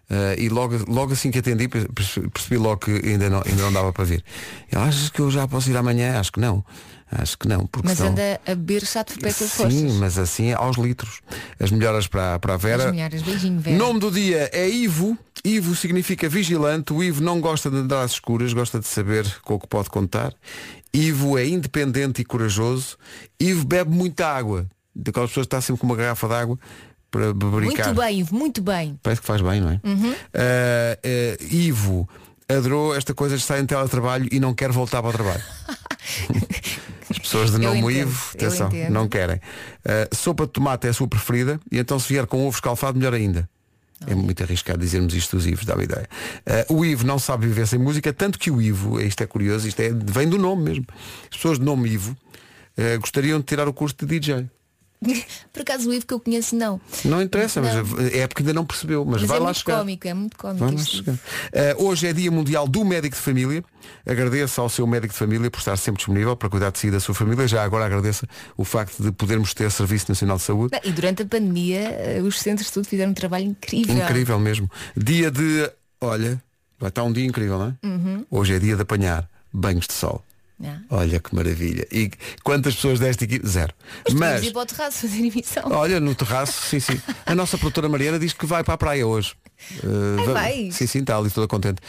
eh, 0.10 0.36
e 0.38 0.50
logo, 0.50 0.76
logo 0.92 1.14
assim 1.14 1.32
que 1.32 1.40
atendi 1.40 1.70
perce- 1.70 1.88
percebi 2.34 2.58
logo 2.58 2.78
que 2.78 2.92
ainda 2.92 3.30
não, 3.30 3.42
ainda 3.46 3.62
não 3.64 3.72
dava 3.72 3.94
para 3.94 4.04
vir. 4.04 4.22
Achas 4.76 5.08
que 5.10 5.22
eu 5.22 5.32
já 5.32 5.48
posso 5.48 5.70
ir 5.70 5.78
amanhã? 5.78 6.20
Acho 6.20 6.34
que 6.34 6.40
não. 6.42 6.66
Acho 7.12 7.38
que 7.38 7.48
não. 7.48 7.66
Porque 7.66 7.88
Mas 7.88 7.98
senão- 7.98 8.12
anda 8.12 8.40
a 8.46 8.56
beber 8.56 8.86
chato 8.86 9.18
de 9.18 9.26
as 9.26 9.36
Sim, 9.36 9.98
mas 9.98 10.18
assim 10.18 10.52
aos 10.52 10.78
litros. 10.78 11.22
As 11.60 11.72
melhoras 11.72 12.08
para, 12.08 12.38
para 12.38 12.56
a 12.56 12.58
Vera. 12.58 12.86
As 12.86 12.92
melhoras. 12.92 13.22
Beijinho, 13.22 13.60
Vera. 13.60 13.78
Nome 13.78 14.00
do 14.00 14.12
dia 14.12 14.50
é 14.52 14.68
Ivo. 14.70 15.18
Ivo 15.44 15.76
significa 15.76 16.28
vigilante. 16.28 16.92
O 16.92 17.02
Ivo 17.02 17.24
não 17.24 17.40
gosta 17.40 17.70
de 17.70 17.78
andar 17.78 18.04
às 18.04 18.12
escuras, 18.12 18.52
gosta 18.52 18.80
de 18.80 18.88
saber 18.88 19.26
com 19.42 19.56
o 19.56 19.60
que 19.60 19.68
pode 19.68 19.90
contar. 19.90 20.34
Ivo 20.94 21.38
é 21.38 21.48
independente 21.48 22.22
e 22.22 22.26
corajoso. 22.26 22.98
Ivo 23.40 23.66
bebe 23.66 23.92
muita 23.92 24.28
água. 24.28 24.66
Daquelas 24.94 25.30
pessoas 25.30 25.46
que 25.46 25.56
está 25.56 25.62
sempre 25.62 25.80
com 25.80 25.88
uma 25.88 25.96
garrafa 25.96 26.28
de 26.28 26.34
água 26.34 26.60
para 27.10 27.34
bebericar. 27.34 27.88
Muito 27.88 28.02
bem, 28.02 28.20
Ivo, 28.20 28.36
muito 28.36 28.62
bem. 28.62 29.00
Parece 29.02 29.22
que 29.22 29.28
faz 29.28 29.42
bem, 29.42 29.62
não 29.62 29.70
é? 29.70 29.80
Uhum. 29.84 30.14
Ah, 30.34 30.98
ah, 31.04 31.44
Ivo 31.50 32.10
adorou 32.50 32.96
esta 32.96 33.14
coisa 33.14 33.36
de 33.36 33.42
estar 33.42 33.60
em 33.60 33.66
teletrabalho 33.66 34.28
e 34.32 34.40
não 34.40 34.54
quer 34.54 34.72
voltar 34.72 35.02
para 35.02 35.10
o 35.10 35.14
trabalho. 35.14 35.44
As 37.10 37.18
pessoas 37.20 37.52
de 37.52 37.58
Eu 37.58 37.62
nome 37.74 37.80
entendo, 37.80 37.92
Ivo, 37.92 38.26
eu 38.34 38.48
atenção, 38.48 38.68
entendo. 38.68 38.92
não 38.92 39.08
querem. 39.08 39.42
Ah, 39.86 40.08
sopa 40.14 40.46
de 40.46 40.52
tomate 40.52 40.88
é 40.88 40.90
a 40.90 40.94
sua 40.94 41.08
preferida 41.08 41.60
e 41.72 41.78
então 41.78 41.98
se 42.00 42.08
vier 42.12 42.26
com 42.26 42.46
ovo 42.46 42.56
escalfado, 42.56 42.98
melhor 42.98 43.14
ainda. 43.14 43.50
É 44.06 44.14
muito 44.14 44.44
arriscado 44.44 44.78
dizermos 44.80 45.16
isto 45.16 45.36
dos 45.36 45.48
Ivos, 45.48 45.66
dá-me 45.66 45.86
ideia. 45.86 46.08
Ah, 46.46 46.66
o 46.70 46.86
Ivo 46.86 47.06
não 47.06 47.18
sabe 47.18 47.48
viver 47.48 47.66
sem 47.68 47.80
música, 47.80 48.14
tanto 48.14 48.38
que 48.38 48.52
o 48.52 48.62
Ivo, 48.62 49.02
isto 49.02 49.24
é 49.24 49.26
curioso, 49.26 49.68
isto 49.68 49.80
é, 49.80 49.90
vem 49.90 50.28
do 50.28 50.38
nome 50.38 50.64
mesmo. 50.64 50.86
As 51.32 51.38
pessoas 51.38 51.58
de 51.58 51.66
nome 51.66 51.90
Ivo 51.90 52.16
ah, 52.78 52.98
gostariam 52.98 53.40
de 53.40 53.46
tirar 53.46 53.68
o 53.68 53.74
curso 53.74 53.96
de 54.00 54.06
DJ. 54.06 54.46
Por 55.54 55.62
acaso 55.62 55.90
o 55.90 55.94
Ivo 55.94 56.06
que 56.06 56.14
eu 56.14 56.20
conheço 56.20 56.56
não. 56.56 56.82
Não 57.06 57.22
interessa, 57.22 57.62
Não. 57.62 57.70
mas 57.86 58.14
é 58.14 58.28
porque 58.28 58.42
ainda 58.42 58.54
não 58.54 58.66
percebeu, 58.66 59.06
mas, 59.06 59.22
Mas 59.22 59.30
vai 59.30 59.38
é 59.38 59.40
lá 59.40 59.46
muito 59.46 59.58
chegar. 59.60 59.78
cómico, 59.78 60.08
é 60.08 60.14
muito 60.14 60.38
cómico. 60.38 60.78
Chegar. 60.80 61.20
Eh, 61.52 61.76
hoje 61.78 62.08
é 62.08 62.14
Dia 62.14 62.32
Mundial 62.32 62.68
do 62.68 62.84
Médico 62.84 63.16
de 63.16 63.22
Família. 63.22 63.64
Agradeço 64.06 64.60
ao 64.60 64.70
seu 64.70 64.86
médico 64.88 65.14
de 65.14 65.20
família 65.20 65.50
por 65.52 65.60
estar 65.60 65.78
sempre 65.78 65.98
disponível 66.00 66.36
para 66.36 66.50
cuidar 66.50 66.72
de 66.72 66.80
si 66.80 66.88
e 66.88 66.92
da 66.92 67.00
sua 67.00 67.14
família. 67.16 67.48
Já 67.48 67.64
agora 67.64 67.86
agradeço 67.86 68.26
o 68.58 68.64
facto 68.66 69.02
de 69.02 69.12
podermos 69.12 69.54
ter 69.54 69.70
Serviço 69.72 70.06
Nacional 70.10 70.38
de 70.38 70.44
Saúde. 70.44 70.78
E 70.84 70.92
durante 70.92 71.22
a 71.22 71.26
pandemia 71.26 71.80
eh, 71.82 72.22
os 72.24 72.40
centros 72.40 72.66
de 72.66 72.70
estudo 72.70 72.88
fizeram 72.88 73.12
um 73.12 73.16
trabalho 73.16 73.46
incrível. 73.46 73.96
Incrível 73.96 74.40
mesmo. 74.40 74.70
Dia 74.96 75.30
de. 75.32 75.70
Olha, 76.02 76.42
vai 76.80 76.90
estar 76.90 77.04
um 77.04 77.12
dia 77.14 77.26
incrível, 77.26 77.58
não 77.60 77.68
é? 77.68 77.88
Uhum. 77.88 78.26
Hoje 78.30 78.54
é 78.56 78.60
dia 78.60 78.76
de 78.76 78.82
apanhar 78.82 79.28
banhos 79.54 79.88
de 79.88 79.94
sol. 79.94 80.24
Yeah. 80.60 80.82
Olha 80.90 81.20
que 81.20 81.36
maravilha. 81.36 81.88
E 81.92 82.10
quantas 82.44 82.76
pessoas 82.76 83.00
desta 83.00 83.24
equipe? 83.24 83.48
Zero. 83.48 83.74
Mas, 84.14 84.44
ir 84.44 84.52
para 84.52 84.64
o 84.64 84.66
terraço 84.66 85.02
fazer 85.02 85.20
emissão. 85.20 85.64
olha, 85.72 86.00
no 86.00 86.16
terraço, 86.16 86.68
sim, 86.68 86.80
sim. 86.80 87.00
A 87.26 87.36
nossa 87.36 87.58
produtora 87.58 87.88
Mariana 87.88 88.18
diz 88.18 88.34
que 88.34 88.46
vai 88.46 88.64
para 88.64 88.74
a 88.74 88.78
praia 88.78 89.06
hoje. 89.06 89.34
Uh, 89.84 90.20
Ai, 90.20 90.26
va- 90.26 90.34
vais? 90.34 90.76
Sim, 90.76 90.88
sim, 90.88 91.00
está 91.00 91.18
ali 91.18 91.30
toda 91.30 91.48
contente. 91.48 91.82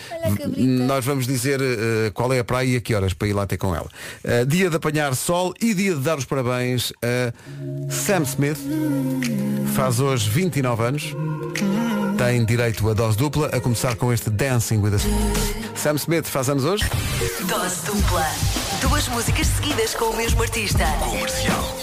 Nós 0.87 1.05
vamos 1.05 1.27
dizer 1.27 1.61
uh, 1.61 2.13
qual 2.13 2.33
é 2.33 2.39
a 2.39 2.45
praia 2.45 2.67
e 2.67 2.77
a 2.77 2.81
que 2.81 2.95
horas 2.95 3.13
para 3.15 3.29
ir 3.29 3.33
lá 3.33 3.47
ter 3.47 3.57
com 3.57 3.75
ela. 3.75 3.89
Uh, 4.25 4.45
dia 4.47 4.69
de 4.69 4.77
apanhar 4.77 5.15
sol 5.15 5.55
e 5.61 5.73
dia 5.75 5.95
de 5.95 6.01
dar 6.01 6.19
os 6.19 6.25
parabéns 6.25 6.93
a 7.03 7.33
Sam 7.91 8.23
Smith. 8.23 8.59
Faz 9.75 10.01
hoje 10.01 10.29
29 10.29 10.83
anos. 10.83 11.15
Tem 12.19 12.45
direito 12.45 12.89
a 12.91 12.95
dose 12.95 13.17
dupla, 13.17 13.47
a 13.49 13.61
começar 13.61 13.95
com 13.97 14.13
este 14.13 14.29
Dancing 14.29 14.79
with 14.79 14.93
a 14.95 14.99
Sam 15.79 15.95
Smith 15.95 16.27
faz 16.27 16.49
anos 16.49 16.65
hoje. 16.65 16.85
Dose 17.49 17.77
dupla. 17.87 18.27
Duas 18.81 19.09
músicas 19.09 19.47
seguidas 19.47 19.95
com 19.95 20.07
o 20.07 20.17
mesmo 20.17 20.43
artista. 20.43 20.85
Comercial. 20.99 21.77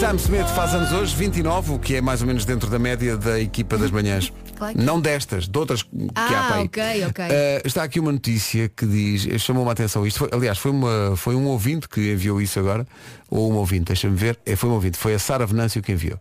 Sam 0.00 0.16
Smith 0.16 0.46
faz 0.54 0.72
anos 0.74 0.92
hoje, 0.92 1.14
29, 1.16 1.72
o 1.72 1.78
que 1.78 1.96
é 1.96 2.00
mais 2.00 2.20
ou 2.20 2.26
menos 2.26 2.44
dentro 2.44 2.68
da 2.70 2.78
média 2.78 3.16
da 3.16 3.40
equipa 3.40 3.76
das 3.76 3.90
manhãs. 3.90 4.32
Claro 4.56 4.74
que- 4.78 4.84
Não 4.84 5.00
destas, 5.00 5.48
de 5.48 5.58
outras 5.58 5.82
que 5.82 5.88
há 6.14 6.22
Ah, 6.40 6.44
para 6.48 6.56
aí. 6.56 6.64
ok, 6.64 7.06
ok. 7.06 7.24
Eh, 7.28 7.62
está 7.64 7.82
aqui 7.82 7.98
uma 7.98 8.12
notícia 8.12 8.68
que 8.68 8.86
diz, 8.86 9.42
chamou-me 9.42 9.68
a 9.68 9.72
atenção 9.72 10.06
isto. 10.06 10.18
Foi, 10.18 10.28
aliás, 10.32 10.58
foi, 10.58 10.70
uma, 10.70 11.14
foi 11.16 11.34
um 11.34 11.46
ouvinte 11.46 11.88
que 11.88 12.12
enviou 12.12 12.40
isso 12.40 12.58
agora, 12.58 12.86
ou 13.28 13.52
um 13.52 13.56
ouvinte, 13.56 13.86
deixa-me 13.86 14.16
ver. 14.16 14.38
É, 14.46 14.54
foi 14.54 14.70
um 14.70 14.74
ouvinte, 14.74 14.96
foi 14.96 15.14
a 15.14 15.18
Sara 15.18 15.44
Venâncio 15.46 15.82
que 15.82 15.90
enviou. 15.92 16.18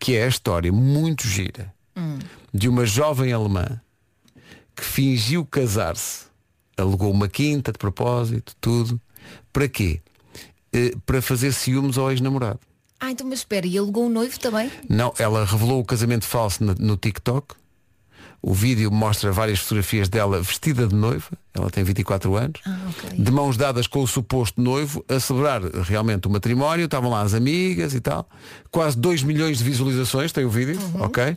Que 0.00 0.16
é 0.16 0.24
a 0.24 0.28
história 0.28 0.72
muito 0.72 1.28
gira 1.28 1.72
de 2.52 2.68
uma 2.68 2.84
jovem 2.84 3.32
alemã 3.32 3.80
que 4.74 4.84
fingiu 4.84 5.44
casar-se, 5.44 6.24
alugou 6.76 7.12
uma 7.12 7.28
quinta 7.28 7.70
de 7.70 7.78
propósito, 7.78 8.56
tudo. 8.60 9.00
Para 9.52 9.68
quê? 9.68 10.00
Eh, 10.72 10.94
para 11.04 11.20
fazer 11.20 11.52
ciúmes 11.52 11.98
ao 11.98 12.10
ex-namorado. 12.10 12.60
Ah, 12.98 13.10
então 13.10 13.26
mas 13.26 13.40
espera, 13.40 13.66
e 13.66 13.76
alugou 13.76 14.06
um 14.06 14.10
noivo 14.10 14.38
também? 14.40 14.70
Não, 14.88 15.12
ela 15.18 15.44
revelou 15.44 15.80
o 15.80 15.84
casamento 15.84 16.24
falso 16.24 16.64
no, 16.64 16.74
no 16.74 16.96
TikTok. 16.96 17.54
O 18.42 18.54
vídeo 18.54 18.90
mostra 18.90 19.30
várias 19.30 19.58
fotografias 19.58 20.08
dela 20.08 20.40
vestida 20.40 20.86
de 20.86 20.94
noiva, 20.94 21.28
ela 21.52 21.68
tem 21.70 21.84
24 21.84 22.34
anos, 22.36 22.60
Ah, 22.66 22.78
ok. 22.88 23.18
de 23.18 23.30
mãos 23.30 23.56
dadas 23.56 23.86
com 23.86 24.00
o 24.02 24.06
suposto 24.06 24.60
noivo, 24.60 25.04
a 25.08 25.20
celebrar 25.20 25.62
realmente 25.62 26.26
o 26.26 26.30
matrimónio, 26.30 26.86
estavam 26.86 27.10
lá 27.10 27.20
as 27.20 27.34
amigas 27.34 27.92
e 27.94 28.00
tal. 28.00 28.26
Quase 28.70 28.96
2 28.96 29.22
milhões 29.22 29.58
de 29.58 29.64
visualizações 29.64 30.32
tem 30.32 30.44
o 30.44 30.50
vídeo, 30.50 30.78
Uhum. 30.94 31.02
ok? 31.02 31.36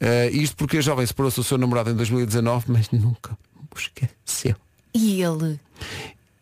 Eh, 0.00 0.30
isto 0.32 0.54
porque 0.56 0.78
a 0.78 0.80
jovem 0.82 1.06
separou-se 1.06 1.36
do 1.36 1.44
seu 1.44 1.56
namorado 1.56 1.90
em 1.90 1.94
2019, 1.94 2.66
mas 2.68 2.90
nunca 2.90 3.38
o 3.74 3.78
esqueceu 3.78 4.54
E 4.92 5.22
ele? 5.22 5.58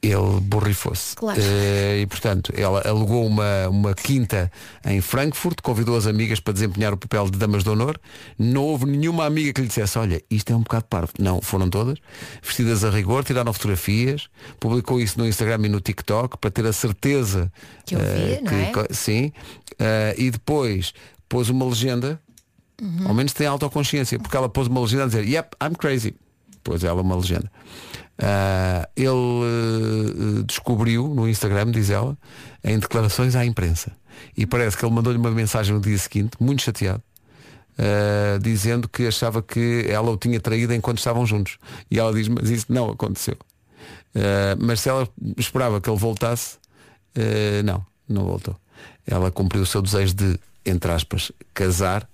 Ele 0.03 0.41
borrifou-se. 0.41 1.15
Claro. 1.15 1.41
Eh, 1.41 2.01
e 2.03 2.07
portanto, 2.07 2.53
ela 2.57 2.83
alugou 2.87 3.25
uma, 3.25 3.69
uma 3.69 3.95
quinta 3.95 4.51
em 4.85 5.01
Frankfurt, 5.01 5.61
convidou 5.63 5.97
as 5.97 6.09
amigas 6.09 6.41
para 6.41 6.53
desempenhar 6.53 6.93
o 6.93 6.97
papel 6.97 7.31
de 7.31 7.39
damas 7.39 7.63
de 7.63 7.71
honor. 7.71 8.01
Não 8.37 8.65
houve 8.65 8.85
nenhuma 8.85 9.25
amiga 9.25 9.53
que 9.53 9.61
lhe 9.61 9.69
dissesse, 9.69 9.97
olha, 9.99 10.21
isto 10.29 10.53
é 10.53 10.57
um 10.57 10.63
bocado 10.63 10.87
parvo. 10.87 11.13
Não, 11.21 11.41
foram 11.41 11.71
todas, 11.71 11.99
vestidas 12.43 12.83
a 12.85 12.91
rigor, 12.91 13.23
tiraram 13.25 13.53
fotografias, 13.53 14.29
publicou 14.59 15.01
isso 15.01 15.17
no 15.19 15.27
Instagram 15.27 15.67
e 15.67 15.69
no 15.69 15.81
TikTok 15.81 16.37
para 16.39 16.51
ter 16.51 16.67
a 16.67 16.73
certeza 16.73 17.53
Que 17.87 17.95
eu 17.95 18.01
eh, 18.01 18.41
via, 18.41 18.41
não 18.43 18.53
é? 18.53 18.73
Sim. 18.91 19.33
Eh, 19.79 20.15
e 20.19 20.31
depois 20.33 20.93
pôs 21.29 21.49
uma 21.49 21.65
legenda, 21.65 22.21
Uhum. 22.81 23.07
ao 23.07 23.15
menos 23.15 23.33
tem 23.33 23.47
autoconsciência, 23.47 24.19
porque 24.19 24.37
ela 24.37 24.49
pôs 24.49 24.67
uma 24.67 24.81
legenda 24.81 25.05
a 25.05 25.07
dizer, 25.07 25.25
Yep, 25.25 25.57
I'm 25.63 25.77
crazy. 25.77 26.17
Pôs 26.65 26.83
ela 26.83 27.01
uma 27.01 27.15
legenda. 27.15 27.49
Ah, 28.25 28.88
ele 28.97 29.09
eh, 29.09 30.43
descobriu 30.47 31.09
no 31.09 31.29
Instagram, 31.29 31.73
diz 31.73 31.91
ela, 31.91 32.17
em 32.62 32.79
declarações 32.79 33.35
à 33.35 33.45
imprensa. 33.45 33.91
E 34.37 34.47
parece 34.47 34.76
que 34.76 34.85
ele 34.85 34.95
mandou-lhe 34.95 35.19
uma 35.19 35.33
mensagem 35.33 35.75
no 35.75 35.81
dia 35.81 35.99
seguinte, 35.99 36.37
muito 36.38 36.62
chateado, 36.62 37.02
ah, 37.76 38.38
dizendo 38.41 38.88
que 38.88 39.09
achava 39.09 39.43
que 39.43 39.87
ela 39.88 40.12
o 40.12 40.17
tinha 40.17 40.38
traído 40.38 40.73
enquanto 40.73 40.99
estavam 40.99 41.26
juntos. 41.26 41.59
E 41.91 41.99
ela 41.99 42.12
diz, 42.14 42.29
mas 42.29 42.49
isso 42.49 42.67
não 42.69 42.91
aconteceu. 42.91 43.37
Ah, 44.14 44.57
mas 44.57 44.81
se 44.81 44.88
ela 44.88 45.09
esperava 45.37 45.81
que 45.81 45.91
ele 45.91 45.99
voltasse, 45.99 46.59
não, 47.64 47.85
não 48.09 48.25
voltou. 48.25 48.57
Ela 49.05 49.33
cumpriu 49.33 49.64
o 49.64 49.67
seu 49.67 49.83
desejo 49.83 50.14
de, 50.14 50.38
entre 50.64 50.93
aspas, 50.93 51.33
casar, 51.52 52.09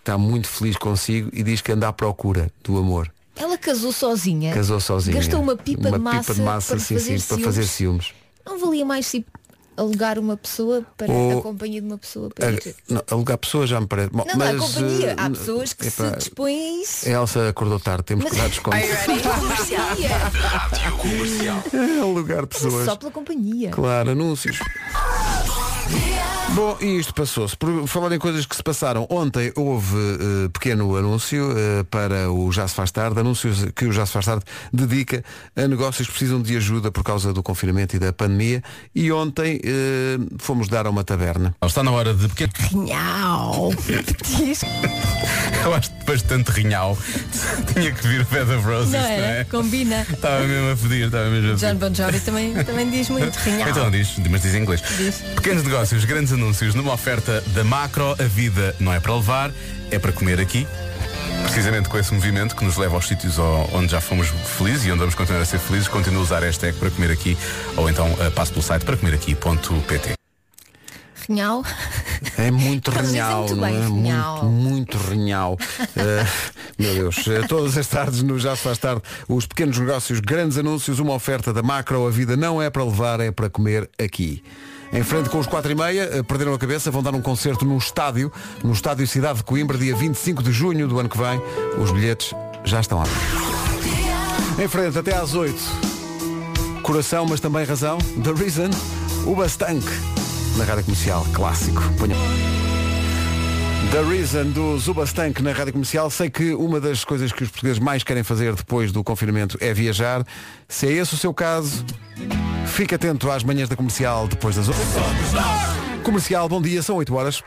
está 0.00 0.18
muito 0.18 0.48
feliz 0.48 0.76
consigo 0.76 1.30
e 1.32 1.44
diz 1.44 1.60
que 1.60 1.70
anda 1.70 1.88
à 1.88 1.92
procura 1.92 2.50
do 2.62 2.76
amor. 2.76 3.13
Ela 3.36 3.58
casou 3.58 3.92
sozinha. 3.92 4.54
Casou 4.54 4.78
sozinha. 4.80 5.16
Gastou 5.16 5.40
uma 5.40 5.56
pipa 5.56 5.88
uma 5.88 5.98
de 5.98 6.04
massa, 6.04 6.20
pipa 6.20 6.34
de 6.34 6.40
massa 6.42 6.68
para, 6.68 6.78
sim, 6.84 6.94
fazer 6.94 7.18
sim, 7.18 7.26
para 7.28 7.38
fazer 7.44 7.64
ciúmes. 7.66 8.12
Não 8.46 8.58
valia 8.58 8.84
mais 8.84 9.10
tipo 9.10 9.30
alugar 9.76 10.20
uma 10.20 10.36
pessoa 10.36 10.86
para 10.96 11.10
Ou- 11.10 11.40
a 11.40 11.42
companhia 11.42 11.80
de 11.80 11.86
uma 11.88 11.98
pessoa 11.98 12.30
para 12.30 12.52
ir. 12.52 12.76
não, 12.88 13.02
alugar 13.10 13.36
pessoas 13.38 13.68
já 13.68 13.80
me 13.80 13.88
parece. 13.88 14.10
Bom, 14.10 14.18
Não, 14.24 14.36
não, 14.36 14.38
mas, 14.38 14.54
a 14.54 14.58
companhia. 14.66 15.14
Há 15.18 15.26
eh, 15.26 15.30
pessoas 15.30 15.72
que 15.72 15.88
epá, 15.88 16.10
se 16.10 16.16
dispõem 16.18 16.56
a 16.56 16.82
isso. 16.82 17.08
A 17.08 17.10
Elsa 17.10 17.48
acordou 17.48 17.80
tarde, 17.80 18.04
temos 18.04 18.30
que 18.30 18.36
dar 18.36 18.48
desconto. 18.48 18.76
Comercial. 21.00 21.62
É 21.72 22.00
alugar 22.00 22.46
pessoas. 22.46 22.84
Só 22.84 22.94
pela 22.96 23.10
companhia. 23.10 23.70
Claro, 23.70 24.10
anúncios. 24.10 24.58
Bom, 26.54 26.76
e 26.80 26.98
isto 26.98 27.12
passou-se. 27.14 27.56
Por 27.56 27.86
falar 27.88 28.12
em 28.12 28.18
coisas 28.18 28.46
que 28.46 28.54
se 28.54 28.62
passaram, 28.62 29.06
ontem 29.10 29.52
houve 29.56 29.96
eh, 29.96 30.48
pequeno 30.52 30.94
anúncio 30.96 31.52
eh, 31.56 31.82
para 31.90 32.30
o 32.30 32.52
Já 32.52 32.68
se 32.68 32.74
faz 32.74 32.92
tarde, 32.92 33.18
anúncios 33.18 33.64
que 33.74 33.86
o 33.86 33.92
Já 33.92 34.06
se 34.06 34.12
faz 34.12 34.26
tarde 34.26 34.44
dedica 34.72 35.24
a 35.56 35.66
negócios 35.66 36.06
que 36.06 36.12
precisam 36.12 36.40
de 36.40 36.56
ajuda 36.56 36.92
por 36.92 37.02
causa 37.02 37.32
do 37.32 37.42
confinamento 37.42 37.96
e 37.96 37.98
da 37.98 38.12
pandemia. 38.12 38.62
E 38.94 39.10
ontem 39.10 39.60
eh, 39.64 40.18
fomos 40.38 40.68
dar 40.68 40.86
a 40.86 40.90
uma 40.90 41.02
taberna. 41.02 41.56
Está 41.64 41.82
na 41.82 41.90
hora 41.90 42.14
de 42.14 42.28
pequeno. 42.28 42.52
Diz- 44.38 44.60
Eu 45.64 45.74
acho 45.74 45.90
que 45.90 46.04
bastante 46.04 46.50
rinhal. 46.50 46.96
Tinha 47.72 47.90
que 47.90 48.06
vir 48.06 48.20
o 48.20 48.24
Bed 48.26 48.52
of 48.52 48.66
Roses, 48.66 48.92
Não 48.92 49.00
não, 49.00 49.06
era? 49.08 49.26
é? 49.40 49.44
Combina. 49.44 50.02
Estava 50.02 50.40
mesmo 50.46 50.70
a 50.72 50.76
pedir, 50.76 51.06
estava 51.06 51.30
mesmo 51.30 51.52
a 51.52 51.54
pedir. 51.54 51.66
John 51.66 51.76
Bon 51.76 51.94
Jovi 51.94 52.20
também, 52.20 52.54
também 52.64 52.90
diz 52.90 53.08
muito 53.08 53.34
rinhal. 53.40 53.70
Então 53.70 53.90
diz, 53.90 54.14
mas 54.30 54.42
diz 54.42 54.54
em 54.54 54.58
inglês. 54.62 54.82
Diz. 54.98 55.16
Pequenos 55.36 55.62
negócios, 55.64 55.73
grandes 56.04 56.32
anúncios 56.32 56.72
numa 56.72 56.92
oferta 56.92 57.40
da 57.48 57.64
Macro. 57.64 58.12
A 58.12 58.24
vida 58.24 58.76
não 58.78 58.92
é 58.92 59.00
para 59.00 59.12
levar, 59.12 59.50
é 59.90 59.98
para 59.98 60.12
comer 60.12 60.38
aqui. 60.38 60.68
Precisamente 61.42 61.88
com 61.88 61.98
esse 61.98 62.14
movimento 62.14 62.54
que 62.54 62.64
nos 62.64 62.76
leva 62.76 62.94
aos 62.94 63.08
sítios 63.08 63.38
onde 63.72 63.90
já 63.90 64.00
fomos 64.00 64.28
felizes 64.56 64.86
e 64.86 64.92
onde 64.92 65.00
vamos 65.00 65.16
continuar 65.16 65.42
a 65.42 65.44
ser 65.44 65.58
felizes, 65.58 65.88
continua 65.88 66.20
a 66.20 66.22
usar 66.22 66.42
a 66.44 66.46
hashtag 66.46 66.78
para 66.78 66.90
comer 66.90 67.10
aqui 67.10 67.36
ou 67.76 67.90
então 67.90 68.06
uh, 68.12 68.30
passe 68.30 68.52
pelo 68.52 68.62
site 68.62 68.84
para 68.84 68.96
comer 68.96 69.14
aqui.pt. 69.14 70.14
Rinhal. 71.28 71.64
É 72.38 72.50
muito 72.52 72.92
dizer 72.92 73.06
renhal, 73.08 73.40
muito 73.40 73.56
bem, 73.56 73.76
é? 73.76 73.80
renhal. 73.80 74.44
Muito, 74.44 74.96
muito 74.96 74.98
renhal. 74.98 75.58
Eh, 75.96 76.26
meu 76.78 76.94
Deus, 76.94 77.26
eh, 77.28 77.46
todas 77.48 77.76
as 77.76 77.86
tardes 77.86 78.22
no 78.22 78.38
Já 78.38 78.54
se 78.56 78.62
faz 78.62 78.78
tarde, 78.78 79.02
os 79.28 79.46
pequenos 79.46 79.78
negócios, 79.78 80.20
grandes 80.20 80.58
anúncios, 80.58 80.98
uma 80.98 81.14
oferta 81.14 81.52
da 81.52 81.62
macro, 81.62 82.06
a 82.06 82.10
vida 82.10 82.36
não 82.36 82.60
é 82.60 82.68
para 82.68 82.84
levar, 82.84 83.20
é 83.20 83.30
para 83.30 83.48
comer 83.48 83.88
aqui. 83.98 84.42
Em 84.92 85.02
frente 85.02 85.28
com 85.28 85.38
os 85.38 85.46
4 85.46 85.72
e 85.72 85.74
meia, 85.74 86.02
eh, 86.12 86.22
perderam 86.22 86.54
a 86.54 86.58
cabeça, 86.58 86.90
vão 86.90 87.02
dar 87.02 87.14
um 87.14 87.20
concerto 87.20 87.64
num 87.64 87.78
estádio, 87.78 88.32
no 88.62 88.72
estádio 88.72 89.06
Cidade 89.06 89.38
de 89.38 89.44
Coimbra, 89.44 89.76
dia 89.76 89.94
25 89.94 90.42
de 90.42 90.52
junho 90.52 90.86
do 90.86 90.98
ano 90.98 91.08
que 91.08 91.18
vem. 91.18 91.40
Os 91.78 91.90
bilhetes 91.90 92.32
já 92.64 92.80
estão 92.80 92.98
lá. 92.98 93.04
Em 94.62 94.68
frente, 94.68 94.98
até 94.98 95.14
às 95.14 95.34
8. 95.34 95.54
Coração, 96.82 97.26
mas 97.28 97.40
também 97.40 97.64
razão. 97.64 97.98
The 97.98 98.32
Reason, 98.32 98.70
o 99.26 99.34
Bastank. 99.34 99.84
Na 100.56 100.64
rádio 100.64 100.84
comercial, 100.84 101.26
clássico. 101.32 101.82
Ponha. 101.98 102.14
The 103.90 104.02
Reason 104.02 104.50
do 104.50 104.78
Zubastank 104.78 105.42
na 105.42 105.52
rádio 105.52 105.72
comercial. 105.72 106.10
Sei 106.10 106.28
que 106.30 106.54
uma 106.54 106.80
das 106.80 107.04
coisas 107.04 107.32
que 107.32 107.42
os 107.42 107.50
portugueses 107.50 107.78
mais 107.78 108.02
querem 108.02 108.22
fazer 108.22 108.54
depois 108.54 108.92
do 108.92 109.02
confinamento 109.02 109.56
é 109.60 109.72
viajar. 109.72 110.24
Se 110.68 110.86
é 110.86 110.92
esse 110.92 111.14
o 111.14 111.16
seu 111.16 111.32
caso, 111.32 111.84
fique 112.66 112.94
atento 112.94 113.30
às 113.30 113.42
manhãs 113.42 113.68
da 113.68 113.76
comercial 113.76 114.28
depois 114.28 114.56
das 114.56 114.68
8. 114.68 114.80
Comercial, 116.02 116.48
bom 116.48 116.60
dia, 116.60 116.82
são 116.82 116.96
8 116.96 117.14
horas. 117.14 117.42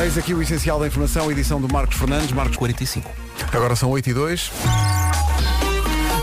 Eis 0.00 0.16
aqui 0.16 0.32
o 0.32 0.40
essencial 0.40 0.80
da 0.80 0.86
informação, 0.86 1.30
edição 1.30 1.60
do 1.60 1.70
Marcos 1.70 1.98
Fernandes. 1.98 2.32
Marcos 2.32 2.56
45. 2.56 3.10
Agora 3.52 3.76
são 3.76 3.90
8 3.90 4.08
e 4.08 4.14
2. 4.14 4.50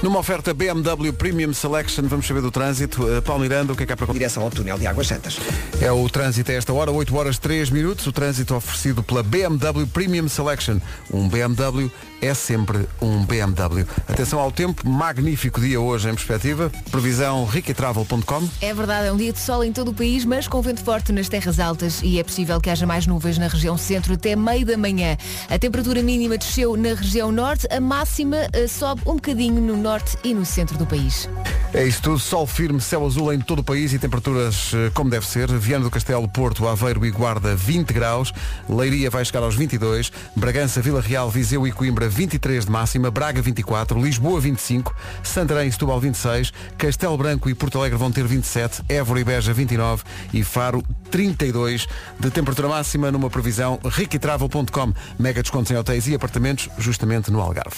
Numa 0.06 0.20
oferta 0.20 0.54
BMW 0.54 1.12
Premium 1.12 1.52
Selection, 1.52 2.04
vamos 2.04 2.28
saber 2.28 2.40
do 2.40 2.52
trânsito. 2.52 3.04
Uh, 3.04 3.24
Paulo 3.24 3.42
Miranda, 3.42 3.74
o 3.74 3.76
que 3.76 3.82
é 3.82 3.86
que 3.88 3.92
há 3.92 3.98
para 3.98 4.14
Direção 4.14 4.44
ao 4.44 4.52
túnel 4.52 4.78
de 4.78 4.86
Águas 4.86 5.08
Santas. 5.08 5.40
É 5.82 5.92
o 5.92 6.08
trânsito 6.08 6.52
a 6.52 6.54
esta 6.54 6.72
hora, 6.72 6.92
8 6.92 7.16
horas 7.16 7.40
3 7.40 7.72
minutos. 7.72 8.06
O 8.06 8.12
trânsito 8.12 8.54
oferecido 8.54 9.02
pela 9.02 9.24
BMW 9.24 9.88
Premium 9.92 10.30
Selection. 10.30 10.78
Um 11.12 11.28
BMW 11.28 11.90
é 12.22 12.34
sempre 12.34 12.88
um 13.02 13.24
BMW. 13.26 13.86
Atenção 14.08 14.40
ao 14.40 14.52
tempo, 14.52 14.88
magnífico 14.88 15.60
dia 15.60 15.80
hoje 15.80 16.10
em 16.10 16.14
perspectiva. 16.14 16.72
Previsão 16.92 17.46
riquitravel.com. 17.46 18.50
É 18.62 18.74
verdade, 18.74 19.08
é 19.08 19.12
um 19.12 19.18
dia 19.18 19.34
de 19.34 19.40
sol 19.40 19.64
em 19.64 19.72
todo 19.72 19.92
o 19.92 19.94
país, 19.94 20.26
mas 20.26 20.48
com 20.48 20.62
vento 20.62 20.84
forte 20.84 21.12
nas 21.12 21.30
terras 21.30 21.60
altas 21.60 22.02
e 22.04 22.20
é 22.20 22.24
possível 22.24 22.60
que 22.60 22.70
haja 22.70 22.86
mais 22.86 23.06
nuvens 23.06 23.38
na 23.38 23.48
região 23.48 23.78
centro 23.78 24.14
até 24.14 24.36
meio 24.36 24.66
da 24.66 24.78
manhã. 24.78 25.18
A 25.50 25.60
temperatura 25.60 26.02
mínima 26.02 26.38
desceu 26.38 26.76
na 26.76 26.94
região 26.94 27.32
norte, 27.32 27.68
a 27.72 27.80
máxima 27.80 28.38
eh, 28.54 28.68
sobe 28.68 29.02
um 29.06 29.16
bocadinho 29.16 29.62
no 29.62 29.78
norte 29.78 30.18
e 30.24 30.34
no 30.34 30.46
centro 30.46 30.78
do 30.78 30.86
país. 30.86 31.30
É 31.74 31.86
isso 31.86 32.02
tudo, 32.02 32.20
sol 32.20 32.48
firme, 32.48 32.80
céu 32.80 33.06
azul 33.06 33.34
em 33.34 33.40
todo 33.40 33.60
o 33.60 33.64
país 33.64 33.92
e 33.94 34.00
temperaturas 34.00 34.72
eh, 34.74 34.90
como 34.94 35.10
deve 35.10 35.28
ser. 35.28 35.52
Viana 35.52 35.84
do 35.84 35.92
Castelo, 35.92 36.28
Porto, 36.28 36.68
Aveiro 36.68 37.06
e 37.06 37.12
Guarda 37.12 37.56
20 37.56 37.94
graus, 37.94 38.34
Leiria 38.70 39.10
vai 39.10 39.26
chegar 39.26 39.44
aos 39.44 39.56
22, 39.56 40.12
Bragança, 40.36 40.82
Vila 40.82 41.02
Real, 41.02 41.30
Viseu 41.30 41.68
e 41.68 41.72
Coimbra 41.72 42.05
23 42.08 42.66
de 42.66 42.72
máxima, 42.72 43.12
Braga 43.12 43.42
24, 43.42 44.02
Lisboa 44.02 44.40
25, 44.40 44.96
Santarém 45.24 45.68
e 45.68 45.72
Setúbal 45.72 46.00
26, 46.00 46.54
Castelo 46.78 47.18
Branco 47.18 47.50
e 47.50 47.54
Porto 47.54 47.80
Alegre 47.80 47.98
vão 47.98 48.12
ter 48.12 48.26
27, 48.26 48.84
Évora 48.90 49.20
e 49.20 49.24
Beja 49.24 49.54
29 49.54 50.04
e 50.34 50.44
Faro 50.44 50.84
32 51.12 51.88
de 52.20 52.32
temperatura 52.32 52.68
máxima 52.68 53.12
numa 53.12 53.30
previsão 53.30 53.80
riquitravel.com. 53.84 54.94
Mega 55.20 55.42
descontos 55.42 55.72
em 55.72 55.78
hotéis 55.78 56.08
e 56.08 56.16
apartamentos 56.16 56.70
justamente 56.78 57.32
no 57.32 57.40
Algarve. 57.40 57.78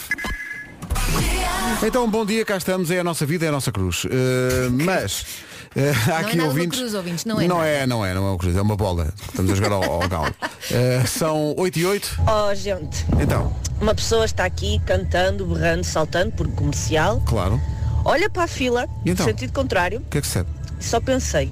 Então, 1.86 2.10
bom 2.10 2.26
dia, 2.26 2.44
cá 2.44 2.58
estamos, 2.58 2.90
é 2.90 3.00
a 3.00 3.04
nossa 3.04 3.26
vida, 3.26 3.46
é 3.46 3.50
a 3.50 3.52
nossa 3.52 3.72
cruz. 3.72 4.04
Uh, 4.06 4.10
mas 4.84 5.26
uh, 5.76 5.80
há 6.06 6.08
Não 6.08 6.16
é 6.16 6.22
aqui 6.22 6.38
uma 6.40 6.48
ouvintes. 6.48 6.80
cruz, 6.80 6.94
ouvintes, 6.94 7.26
não 7.26 7.42
é 7.42 7.48
não 7.48 7.64
é, 7.64 7.86
não 7.88 8.06
é, 8.06 8.14
não 8.14 8.26
é 8.28 8.30
uma 8.32 8.38
cruz, 8.38 8.56
é 8.56 8.62
uma 8.62 8.76
bola. 8.76 9.14
Estamos 9.30 9.52
a 9.52 9.56
jogar 9.56 9.72
ao, 9.72 9.84
ao 9.84 10.08
galo. 10.08 10.28
Uh, 10.72 11.08
são 11.08 11.54
8 11.58 11.80
e 11.80 11.86
8. 11.86 12.22
Oh, 12.28 12.56
gente, 12.56 13.06
Então, 13.20 13.56
uma 13.82 13.94
pessoa 13.96 14.26
está 14.26 14.46
aqui 14.46 14.80
cantando, 14.86 15.46
berrando, 15.46 15.84
saltando 15.84 16.32
por 16.32 16.48
comercial, 16.50 17.22
claro. 17.26 17.62
olha 18.06 18.30
para 18.30 18.44
a 18.44 18.48
fila, 18.48 18.88
então? 19.06 19.26
no 19.26 19.32
sentido 19.32 19.54
contrário, 19.54 20.00
O 20.00 20.10
que 20.10 20.18
é 20.18 20.22
que 20.22 20.28
serve? 20.28 20.50
só 20.80 21.00
pensei, 21.00 21.52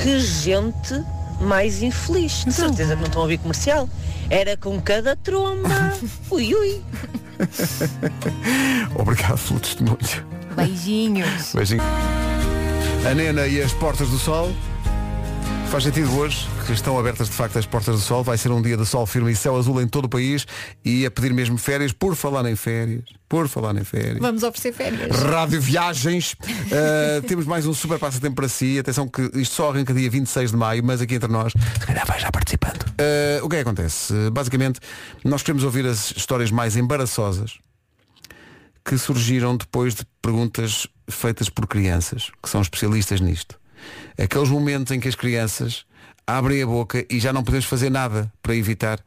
que 0.00 0.18
gente 0.20 1.04
mais 1.40 1.82
infeliz. 1.82 2.32
De 2.44 2.50
Então? 2.50 2.68
certeza 2.68 2.90
que 2.94 3.00
não 3.00 3.06
estão 3.06 3.20
a 3.20 3.24
ouvir 3.24 3.38
comercial. 3.38 3.88
Era 4.30 4.56
com 4.56 4.80
cada 4.80 5.14
tromba. 5.16 5.68
ui, 6.30 6.54
ui. 6.54 6.82
Obrigado 8.94 9.38
pelo 9.38 9.60
testemunho. 9.60 9.98
Beijinhos. 10.56 11.52
Beijinho. 11.54 11.82
A 13.06 13.12
Nena 13.12 13.46
e 13.46 13.60
as 13.60 13.70
Portas 13.74 14.08
do 14.08 14.18
Sol. 14.18 14.50
Faz 15.70 15.84
sentido 15.84 16.16
hoje 16.16 16.48
que 16.64 16.72
estão 16.72 16.98
abertas 16.98 17.28
de 17.28 17.34
facto 17.34 17.58
as 17.58 17.66
Portas 17.66 17.96
do 17.96 18.00
Sol. 18.00 18.24
Vai 18.24 18.38
ser 18.38 18.50
um 18.50 18.62
dia 18.62 18.78
de 18.78 18.86
sol 18.86 19.04
firme 19.04 19.30
e 19.30 19.36
céu 19.36 19.58
azul 19.58 19.82
em 19.82 19.86
todo 19.86 20.06
o 20.06 20.08
país. 20.08 20.46
E 20.82 21.04
a 21.04 21.10
pedir 21.10 21.34
mesmo 21.34 21.58
férias, 21.58 21.92
por 21.92 22.16
falar 22.16 22.48
em 22.48 22.56
férias. 22.56 23.04
Por 23.28 23.46
falar 23.46 23.76
em 23.76 23.84
férias. 23.84 24.20
Vamos 24.20 24.42
oferecer 24.42 24.72
férias. 24.72 25.14
Rádio 25.18 25.60
Viagens. 25.60 26.32
Uh, 26.32 27.20
temos 27.28 27.44
mais 27.44 27.66
um 27.66 27.74
super 27.74 27.98
passatempo 27.98 28.36
para 28.36 28.48
si. 28.48 28.78
Atenção 28.78 29.06
que 29.06 29.20
isto 29.34 29.54
só 29.54 29.70
arranca 29.70 29.92
dia 29.92 30.08
26 30.08 30.52
de 30.52 30.56
maio, 30.56 30.82
mas 30.82 31.02
aqui 31.02 31.16
entre 31.16 31.30
nós, 31.30 31.52
se 31.52 31.86
calhar 31.86 32.06
vai 32.06 32.18
já 32.18 32.32
participando. 32.32 32.84
Uh, 32.84 33.44
o 33.44 33.50
que 33.50 33.56
é 33.56 33.62
que 33.62 33.68
acontece? 33.68 34.14
Uh, 34.14 34.30
basicamente, 34.30 34.80
nós 35.22 35.42
queremos 35.42 35.62
ouvir 35.62 35.84
as 35.84 36.10
histórias 36.16 36.50
mais 36.50 36.74
embaraçosas 36.74 37.58
que 38.84 38.98
surgiram 38.98 39.56
depois 39.56 39.94
de 39.94 40.04
perguntas 40.20 40.86
feitas 41.08 41.48
por 41.48 41.66
crianças, 41.66 42.30
que 42.42 42.48
são 42.48 42.60
especialistas 42.60 43.20
nisto. 43.20 43.58
Aqueles 44.18 44.48
momentos 44.48 44.92
em 44.92 45.00
que 45.00 45.08
as 45.08 45.14
crianças 45.14 45.84
abrem 46.26 46.62
a 46.62 46.66
boca 46.66 47.04
e 47.10 47.18
já 47.20 47.32
não 47.32 47.42
podemos 47.42 47.66
fazer 47.66 47.90
nada 47.90 48.32
para 48.42 48.54
evitar 48.54 48.98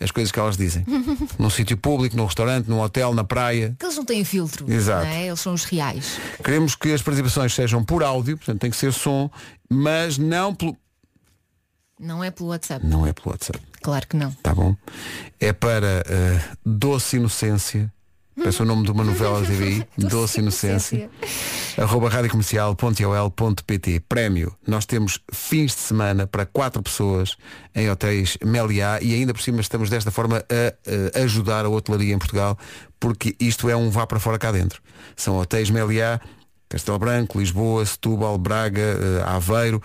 as 0.00 0.10
coisas 0.10 0.32
que 0.32 0.38
elas 0.38 0.56
dizem. 0.56 0.84
num 1.38 1.50
sítio 1.50 1.76
público, 1.76 2.16
num 2.16 2.24
restaurante, 2.26 2.68
num 2.68 2.80
hotel, 2.80 3.14
na 3.14 3.24
praia. 3.24 3.74
Que 3.78 3.84
eles 3.86 3.96
não 3.96 4.04
têm 4.04 4.24
filtro. 4.24 4.70
Exato. 4.70 5.06
é? 5.06 5.26
Eles 5.26 5.40
são 5.40 5.54
os 5.54 5.64
reais. 5.64 6.18
Queremos 6.42 6.74
que 6.74 6.92
as 6.92 7.02
participações 7.02 7.54
sejam 7.54 7.84
por 7.84 8.02
áudio, 8.02 8.36
portanto 8.36 8.60
tem 8.60 8.70
que 8.70 8.76
ser 8.76 8.92
som, 8.92 9.30
mas 9.70 10.18
não 10.18 10.54
pelo. 10.54 10.76
Não 12.00 12.24
é 12.24 12.30
pelo 12.30 12.48
WhatsApp. 12.48 12.84
Não 12.84 13.06
é 13.06 13.12
pelo 13.12 13.30
WhatsApp, 13.30 13.60
Claro 13.80 14.08
que 14.08 14.16
não. 14.16 14.32
tá 14.42 14.52
bom? 14.54 14.76
É 15.38 15.52
para 15.52 16.02
eh, 16.08 16.40
Doce 16.66 17.16
Inocência. 17.16 17.92
Parece 18.36 18.62
o 18.62 18.64
nome 18.64 18.84
de 18.84 18.90
uma 18.90 19.04
novela 19.04 19.40
da 19.40 19.46
TVI. 19.46 19.86
Doce 19.98 20.40
Inocência. 20.40 21.10
arroba 21.76 22.08
radiocomercial.ol.pt 22.08 24.00
Prémio. 24.08 24.56
Nós 24.66 24.86
temos 24.86 25.20
fins 25.32 25.74
de 25.74 25.80
semana 25.80 26.26
para 26.26 26.46
quatro 26.46 26.82
pessoas 26.82 27.36
em 27.74 27.90
hotéis 27.90 28.38
Meliá 28.44 28.98
e 29.02 29.14
ainda 29.14 29.34
por 29.34 29.42
cima 29.42 29.60
estamos 29.60 29.90
desta 29.90 30.10
forma 30.10 30.38
a, 30.38 31.18
a 31.18 31.22
ajudar 31.24 31.64
a 31.64 31.68
hotelaria 31.68 32.14
em 32.14 32.18
Portugal 32.18 32.58
porque 32.98 33.34
isto 33.40 33.68
é 33.68 33.76
um 33.76 33.90
vá 33.90 34.06
para 34.06 34.20
fora 34.20 34.38
cá 34.38 34.52
dentro. 34.52 34.80
São 35.16 35.36
hotéis 35.36 35.68
Meliá, 35.70 36.20
Castelo 36.68 36.98
Branco, 36.98 37.38
Lisboa, 37.38 37.84
Setúbal, 37.84 38.38
Braga, 38.38 38.80
eh, 38.80 39.22
Aveiro. 39.26 39.82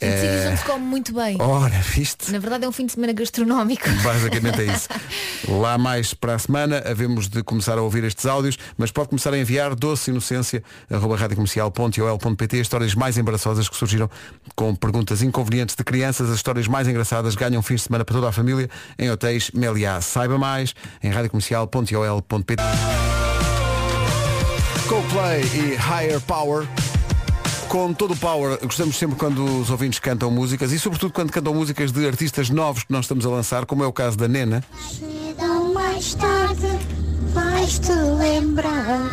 Em 0.00 0.12
sítios 0.12 0.46
onde 0.46 0.56
se 0.58 0.64
come 0.64 0.84
muito 0.84 1.12
bem. 1.12 1.36
Ora, 1.40 1.74
viste? 1.80 2.30
Na 2.30 2.38
verdade 2.38 2.64
é 2.64 2.68
um 2.68 2.72
fim 2.72 2.86
de 2.86 2.92
semana 2.92 3.12
gastronómico. 3.12 3.88
Basicamente 4.02 4.60
é 4.60 4.64
isso. 4.66 4.88
Lá 5.60 5.76
mais 5.76 6.14
para 6.14 6.36
a 6.36 6.38
semana 6.38 6.82
havemos 6.86 7.28
de 7.28 7.42
começar 7.42 7.76
a 7.76 7.82
ouvir 7.82 8.04
estes 8.04 8.24
áudios, 8.24 8.56
mas 8.76 8.92
pode 8.92 9.08
começar 9.08 9.32
a 9.34 9.38
enviar 9.38 9.74
doce 9.74 10.10
inocência 10.10 10.62
arroba 10.88 11.16
radiocomercial.ol.pt 11.16 12.60
histórias 12.60 12.94
mais 12.94 13.18
embaraçosas 13.18 13.68
que 13.68 13.76
surgiram 13.76 14.08
com 14.54 14.74
perguntas 14.74 15.20
inconvenientes 15.20 15.74
de 15.74 15.82
crianças. 15.82 16.30
As 16.30 16.36
histórias 16.36 16.68
mais 16.68 16.86
engraçadas 16.86 17.34
ganham 17.34 17.60
fins 17.60 17.76
de 17.76 17.82
semana 17.82 18.04
para 18.04 18.14
toda 18.14 18.28
a 18.28 18.32
família 18.32 18.70
em 18.96 19.10
hotéis 19.10 19.50
Meliá. 19.52 20.00
Saiba 20.00 20.38
mais 20.38 20.74
em 21.02 21.10
radiocomercial.ol.pt 21.10 22.62
Coldplay 24.88 25.42
e 25.42 25.76
Higher 25.76 26.20
Power 26.20 26.66
com 27.68 27.92
todo 27.92 28.14
o 28.14 28.16
power, 28.16 28.58
gostamos 28.62 28.96
sempre 28.96 29.16
quando 29.16 29.44
os 29.44 29.70
ouvintes 29.70 29.98
cantam 29.98 30.30
músicas 30.30 30.72
e 30.72 30.78
sobretudo 30.78 31.12
quando 31.12 31.30
cantam 31.30 31.52
músicas 31.52 31.92
de 31.92 32.06
artistas 32.06 32.48
novos 32.48 32.84
que 32.84 32.92
nós 32.92 33.04
estamos 33.04 33.26
a 33.26 33.28
lançar, 33.28 33.66
como 33.66 33.84
é 33.84 33.86
o 33.86 33.92
caso 33.92 34.16
da 34.16 34.26
Nena. 34.26 34.64
Mais 35.74 36.14
tarde 36.14 36.66
vais-te 37.34 37.92
lembrar 37.92 39.10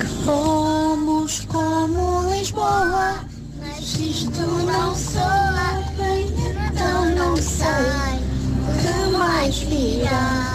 que 0.00 0.06
fomos 0.24 1.40
como 1.46 2.30
Lisboa, 2.32 3.24
mas 3.60 3.98
isto 3.98 4.40
não 4.40 4.94
soa, 4.94 5.84
então 6.68 7.14
não 7.14 7.34
que 7.34 9.16
mais 9.16 9.58
virá. 9.58 10.48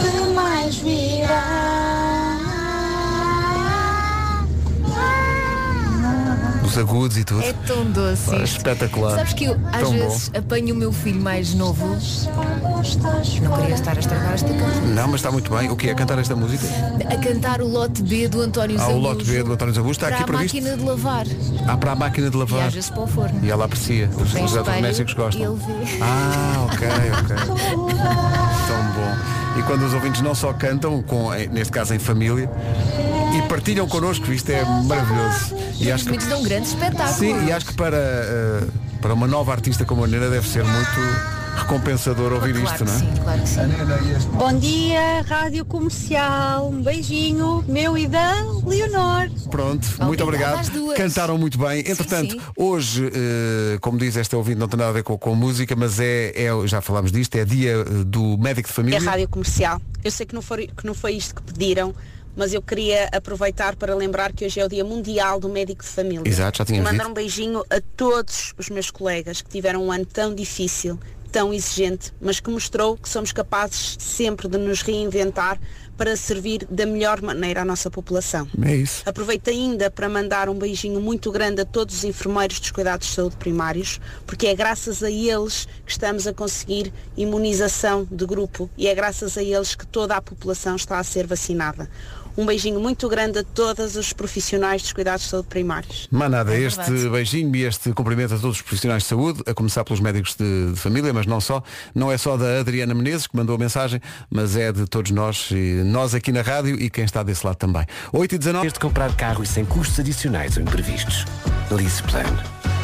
Que 0.00 0.34
mais 0.34 0.76
virá. 0.76 1.71
Os 6.72 6.78
agudos 6.78 7.18
e 7.18 7.24
tudo. 7.24 7.42
É 7.42 7.52
tão 7.52 7.84
doce. 7.90 8.30
Ah, 8.34 8.38
isto. 8.38 8.56
espetacular. 8.56 9.16
Sabes 9.16 9.34
que 9.34 9.44
eu 9.44 9.60
às 9.70 9.80
Tão 9.82 9.92
bom. 9.92 10.08
vezes 10.08 10.30
apanho 10.34 10.74
o 10.74 10.78
meu 10.78 10.90
filho 10.90 11.20
mais 11.20 11.52
novo. 11.52 11.84
Não 11.86 13.56
queria 13.58 13.74
estar 13.74 13.94
a 13.94 14.00
estragar 14.00 14.32
esta 14.32 14.48
canção. 14.48 14.82
Não, 14.86 15.06
mas 15.08 15.16
está 15.16 15.30
muito 15.30 15.54
bem. 15.54 15.70
O 15.70 15.76
que 15.76 15.90
é 15.90 15.94
cantar 15.94 16.18
esta 16.18 16.34
música? 16.34 16.64
A 17.10 17.16
cantar 17.18 17.60
o 17.60 17.68
lote 17.68 18.02
B 18.02 18.26
do 18.26 18.40
António 18.40 18.78
Ah, 18.80 18.84
o 18.84 18.86
Zambujo 18.92 19.00
lote 19.08 19.24
B 19.24 19.42
do 19.42 19.52
António 19.52 19.74
Zambujo 19.74 19.92
está 19.92 20.06
para 20.06 20.14
aqui 20.16 20.22
a 20.22 20.26
previsto. 20.26 20.56
máquina 20.56 20.76
de 20.78 20.84
lavar. 20.84 21.26
Ah, 21.68 21.76
para 21.76 21.92
a 21.92 21.94
máquina 21.96 22.30
de 22.30 22.36
E 22.36 22.40
lavar. 22.40 22.66
às 22.68 22.74
vezes 22.74 22.88
para 22.88 23.02
o 23.02 23.06
forno. 23.06 23.40
E 23.42 23.50
ela 23.50 23.66
aprecia. 23.66 24.08
Os, 24.16 24.22
os 24.22 24.34
eletrodomésticos 24.34 25.12
gostam. 25.14 25.42
e 25.42 25.44
ele 25.44 25.56
vê. 25.56 25.98
Ah, 26.02 26.66
ok, 26.72 26.88
ok. 26.88 27.36
Tão 28.66 28.82
bom. 28.94 29.41
E 29.58 29.62
quando 29.64 29.82
os 29.84 29.92
ouvintes 29.94 30.20
não 30.22 30.34
só 30.34 30.52
cantam, 30.52 31.02
com, 31.02 31.30
neste 31.50 31.72
caso 31.72 31.94
em 31.94 31.98
família, 31.98 32.50
e 33.36 33.42
partilham 33.48 33.86
connosco, 33.86 34.32
isto 34.32 34.50
é 34.50 34.64
maravilhoso. 34.64 35.54
E 35.78 35.86
Os 35.86 35.92
acho 35.92 36.04
que, 36.06 36.16
dão 36.26 36.40
um 36.40 36.42
grande 36.42 36.68
espetáculo. 36.68 37.18
sim, 37.18 37.46
e 37.46 37.52
acho 37.52 37.66
que 37.66 37.74
para, 37.74 37.96
eh, 37.96 38.64
para 39.00 39.14
uma 39.14 39.26
nova 39.26 39.52
artista 39.52 39.84
como 39.84 40.04
a 40.04 40.06
Nena 40.06 40.28
deve 40.28 40.48
ser 40.48 40.64
muito 40.64 41.41
recompensador 41.56 42.32
ouvir 42.32 42.54
claro 42.54 42.66
isto, 42.72 42.84
não 42.84 42.94
é? 42.94 42.98
sim, 42.98 43.22
claro 43.22 43.40
que 43.42 43.48
sim. 43.48 44.28
Bom 44.32 44.58
dia, 44.58 45.22
Rádio 45.22 45.64
Comercial. 45.64 46.68
Um 46.68 46.82
beijinho, 46.82 47.64
meu 47.68 47.96
e 47.96 48.06
da 48.06 48.34
Leonor. 48.66 49.30
Pronto, 49.50 49.86
muito 50.04 50.22
Obrigada 50.24 50.60
obrigado. 50.66 50.94
Cantaram 50.96 51.38
muito 51.38 51.58
bem. 51.58 51.80
Entretanto, 51.80 52.32
sim. 52.32 52.40
hoje, 52.56 53.06
eh, 53.12 53.78
como 53.80 53.98
diz 53.98 54.16
esta 54.16 54.36
ouvinte, 54.36 54.58
não 54.58 54.68
tem 54.68 54.78
nada 54.78 54.90
a 54.90 54.92
ver 54.92 55.02
com, 55.02 55.16
com 55.18 55.34
música, 55.34 55.76
mas 55.76 56.00
é, 56.00 56.32
é, 56.34 56.66
já 56.66 56.80
falámos 56.80 57.12
disto, 57.12 57.34
é 57.36 57.44
dia 57.44 57.72
eh, 57.72 57.84
do 58.04 58.36
médico 58.38 58.68
de 58.68 58.72
É 58.72 58.74
família. 58.76 59.00
rádio 59.00 59.28
comercial. 59.28 59.80
Eu 60.02 60.10
sei 60.10 60.26
que 60.26 60.34
não, 60.34 60.42
foi, 60.42 60.66
que 60.68 60.86
não 60.86 60.94
foi 60.94 61.12
isto 61.12 61.34
que 61.34 61.42
pediram, 61.42 61.94
mas 62.34 62.52
eu 62.54 62.62
queria 62.62 63.08
aproveitar 63.12 63.76
para 63.76 63.94
lembrar 63.94 64.32
que 64.32 64.44
hoje 64.44 64.58
é 64.58 64.64
o 64.64 64.68
Dia 64.68 64.84
Mundial 64.84 65.38
do 65.38 65.48
Médico 65.48 65.82
de 65.82 65.88
Família. 65.88 66.22
Exato, 66.26 66.58
já 66.58 66.64
E 66.64 66.66
tínhamos 66.66 66.90
mandar 66.90 67.04
dito. 67.04 67.10
um 67.10 67.14
beijinho 67.14 67.62
a 67.70 67.80
todos 67.96 68.54
os 68.58 68.68
meus 68.70 68.90
colegas 68.90 69.42
que 69.42 69.50
tiveram 69.50 69.84
um 69.84 69.92
ano 69.92 70.06
tão 70.06 70.34
difícil, 70.34 70.98
tão 71.32 71.52
exigente, 71.52 72.12
mas 72.20 72.38
que 72.38 72.50
mostrou 72.50 72.96
que 72.96 73.08
somos 73.08 73.32
capazes 73.32 73.96
sempre 73.98 74.46
de 74.46 74.58
nos 74.58 74.82
reinventar 74.82 75.58
para 75.96 76.16
servir 76.16 76.66
da 76.70 76.84
melhor 76.84 77.22
maneira 77.22 77.62
à 77.62 77.64
nossa 77.64 77.90
população. 77.90 78.46
É 78.62 78.76
isso. 78.76 79.02
Aproveito 79.06 79.48
ainda 79.48 79.90
para 79.90 80.08
mandar 80.08 80.48
um 80.48 80.54
beijinho 80.54 81.00
muito 81.00 81.30
grande 81.30 81.62
a 81.62 81.64
todos 81.64 81.96
os 81.96 82.04
enfermeiros 82.04 82.60
dos 82.60 82.70
cuidados 82.70 83.08
de 83.08 83.14
saúde 83.14 83.36
primários, 83.36 84.00
porque 84.26 84.46
é 84.46 84.54
graças 84.54 85.02
a 85.02 85.10
eles 85.10 85.66
que 85.86 85.92
estamos 85.92 86.26
a 86.26 86.34
conseguir 86.34 86.92
imunização 87.16 88.06
de 88.10 88.26
grupo 88.26 88.68
e 88.76 88.86
é 88.86 88.94
graças 88.94 89.38
a 89.38 89.42
eles 89.42 89.74
que 89.74 89.86
toda 89.86 90.16
a 90.16 90.22
população 90.22 90.76
está 90.76 90.98
a 90.98 91.04
ser 91.04 91.26
vacinada. 91.26 91.88
Um 92.36 92.46
beijinho 92.46 92.80
muito 92.80 93.08
grande 93.08 93.40
a 93.40 93.44
todos 93.44 93.94
os 93.96 94.12
profissionais 94.12 94.80
dos 94.82 94.92
cuidados 94.92 95.24
de 95.24 95.28
saúde 95.30 95.48
primários. 95.48 96.08
Manada, 96.10 96.54
É 96.54 96.60
este 96.60 96.78
verdade. 96.90 97.08
beijinho 97.10 97.54
e 97.54 97.64
este 97.64 97.92
cumprimento 97.92 98.34
a 98.34 98.38
todos 98.38 98.56
os 98.56 98.62
profissionais 98.62 99.02
de 99.02 99.08
saúde, 99.10 99.42
a 99.46 99.52
começar 99.52 99.84
pelos 99.84 100.00
médicos 100.00 100.34
de, 100.34 100.72
de 100.72 100.76
família, 100.78 101.12
mas 101.12 101.26
não 101.26 101.40
só. 101.40 101.62
Não 101.94 102.10
é 102.10 102.16
só 102.16 102.36
da 102.38 102.60
Adriana 102.60 102.94
Menezes 102.94 103.26
que 103.26 103.36
mandou 103.36 103.54
a 103.54 103.58
mensagem, 103.58 104.00
mas 104.30 104.56
é 104.56 104.72
de 104.72 104.86
todos 104.86 105.10
nós, 105.10 105.48
e 105.50 105.82
nós 105.84 106.14
aqui 106.14 106.32
na 106.32 106.40
rádio 106.42 106.80
e 106.80 106.88
quem 106.88 107.04
está 107.04 107.22
desse 107.22 107.44
lado 107.46 107.56
também. 107.56 107.84
8 108.12 108.34
e 108.34 108.38
19. 108.38 108.70
de 108.72 108.78
comprar 108.80 109.14
carro 109.14 109.42
e 109.42 109.46
sem 109.46 109.64
custos 109.66 110.00
adicionais 110.00 110.56
ou 110.56 110.62
imprevistos. 110.62 111.26
Lease 111.70 112.02
Plan. 112.04 112.24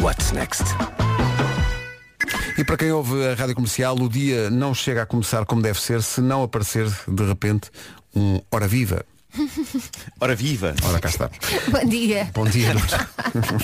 What's 0.02 0.30
next? 0.32 0.64
E 2.58 2.64
para 2.64 2.76
quem 2.76 2.90
ouve 2.92 3.24
a 3.28 3.34
rádio 3.34 3.54
comercial, 3.54 3.96
o 3.96 4.08
dia 4.08 4.50
não 4.50 4.74
chega 4.74 5.02
a 5.02 5.06
começar 5.06 5.44
como 5.46 5.62
deve 5.62 5.80
ser 5.80 6.02
se 6.02 6.20
não 6.20 6.42
aparecer 6.42 6.86
de 7.06 7.24
repente 7.24 7.70
um 8.14 8.40
Hora 8.50 8.66
Viva. 8.68 9.04
Ora 10.20 10.34
viva. 10.34 10.74
Ora 10.84 11.00
cá 11.00 11.08
está. 11.08 11.30
Bom 11.70 11.88
dia. 11.88 12.30
Bom 12.34 12.44
dia. 12.44 12.74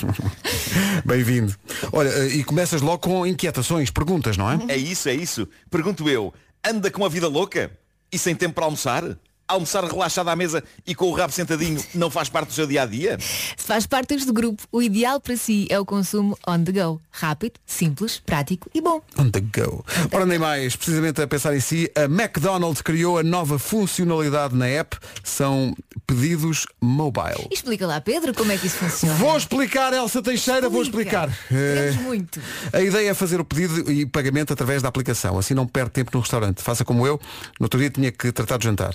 Bem-vindo. 1.04 1.54
Olha, 1.92 2.08
eh, 2.08 2.28
e 2.28 2.44
começas 2.44 2.80
logo 2.82 2.98
com 2.98 3.26
inquietações, 3.26 3.90
perguntas, 3.90 4.36
não 4.36 4.50
é? 4.50 4.58
É 4.68 4.76
isso, 4.76 5.08
é 5.08 5.14
isso. 5.14 5.48
Pergunto 5.70 6.08
eu, 6.08 6.32
anda 6.64 6.90
com 6.90 7.04
a 7.04 7.08
vida 7.08 7.28
louca? 7.28 7.70
E 8.12 8.18
sem 8.18 8.34
tempo 8.34 8.54
para 8.54 8.64
almoçar? 8.64 9.02
Almoçar 9.46 9.84
relaxado 9.84 10.28
à 10.28 10.36
mesa 10.36 10.64
e 10.86 10.94
com 10.94 11.06
o 11.06 11.12
rabo 11.14 11.32
sentadinho 11.32 11.82
não 11.94 12.10
faz 12.10 12.28
parte 12.30 12.48
do 12.48 12.54
seu 12.54 12.66
dia 12.66 12.82
a 12.82 12.86
dia? 12.86 13.18
Se 13.20 13.66
faz 13.66 13.86
parte 13.86 14.14
deste 14.14 14.32
grupo, 14.32 14.62
o 14.72 14.80
ideal 14.82 15.20
para 15.20 15.36
si 15.36 15.66
é 15.70 15.78
o 15.78 15.84
consumo 15.84 16.36
on 16.48 16.64
the 16.64 16.72
go. 16.72 17.00
Rápido, 17.10 17.54
simples, 17.66 18.22
prático 18.24 18.70
e 18.74 18.80
bom. 18.80 19.02
On 19.18 19.28
the 19.30 19.40
go. 19.40 19.84
Ora, 20.12 20.24
nem 20.24 20.38
mais, 20.38 20.74
precisamente 20.76 21.20
a 21.20 21.26
pensar 21.26 21.54
em 21.54 21.60
si, 21.60 21.90
a 21.94 22.04
McDonald's 22.04 22.80
criou 22.80 23.18
a 23.18 23.22
nova 23.22 23.58
funcionalidade 23.58 24.54
na 24.56 24.66
app, 24.66 24.96
são 25.22 25.74
pedidos 26.06 26.66
mobile. 26.80 27.46
E 27.50 27.54
explica 27.54 27.86
lá, 27.86 28.00
Pedro, 28.00 28.32
como 28.34 28.50
é 28.50 28.56
que 28.56 28.66
isso 28.66 28.76
funciona. 28.76 29.14
Vou 29.14 29.36
explicar, 29.36 29.92
Elsa 29.92 30.22
Teixeira, 30.22 30.68
vou 30.70 30.82
explicar. 30.82 31.28
Queremos 31.48 31.96
Eh, 31.96 32.00
muito. 32.00 32.40
A 32.72 32.80
ideia 32.80 33.10
é 33.10 33.14
fazer 33.14 33.40
o 33.40 33.44
pedido 33.44 33.90
e 33.90 34.06
pagamento 34.06 34.52
através 34.52 34.80
da 34.82 34.88
aplicação. 34.88 35.38
Assim 35.38 35.52
não 35.54 35.66
perde 35.66 35.90
tempo 35.90 36.10
no 36.14 36.20
restaurante. 36.20 36.62
Faça 36.62 36.84
como 36.84 37.06
eu. 37.06 37.20
No 37.60 37.64
outro 37.66 37.78
dia 37.78 37.90
tinha 37.90 38.10
que 38.10 38.32
tratar 38.32 38.56
de 38.58 38.64
jantar. 38.64 38.94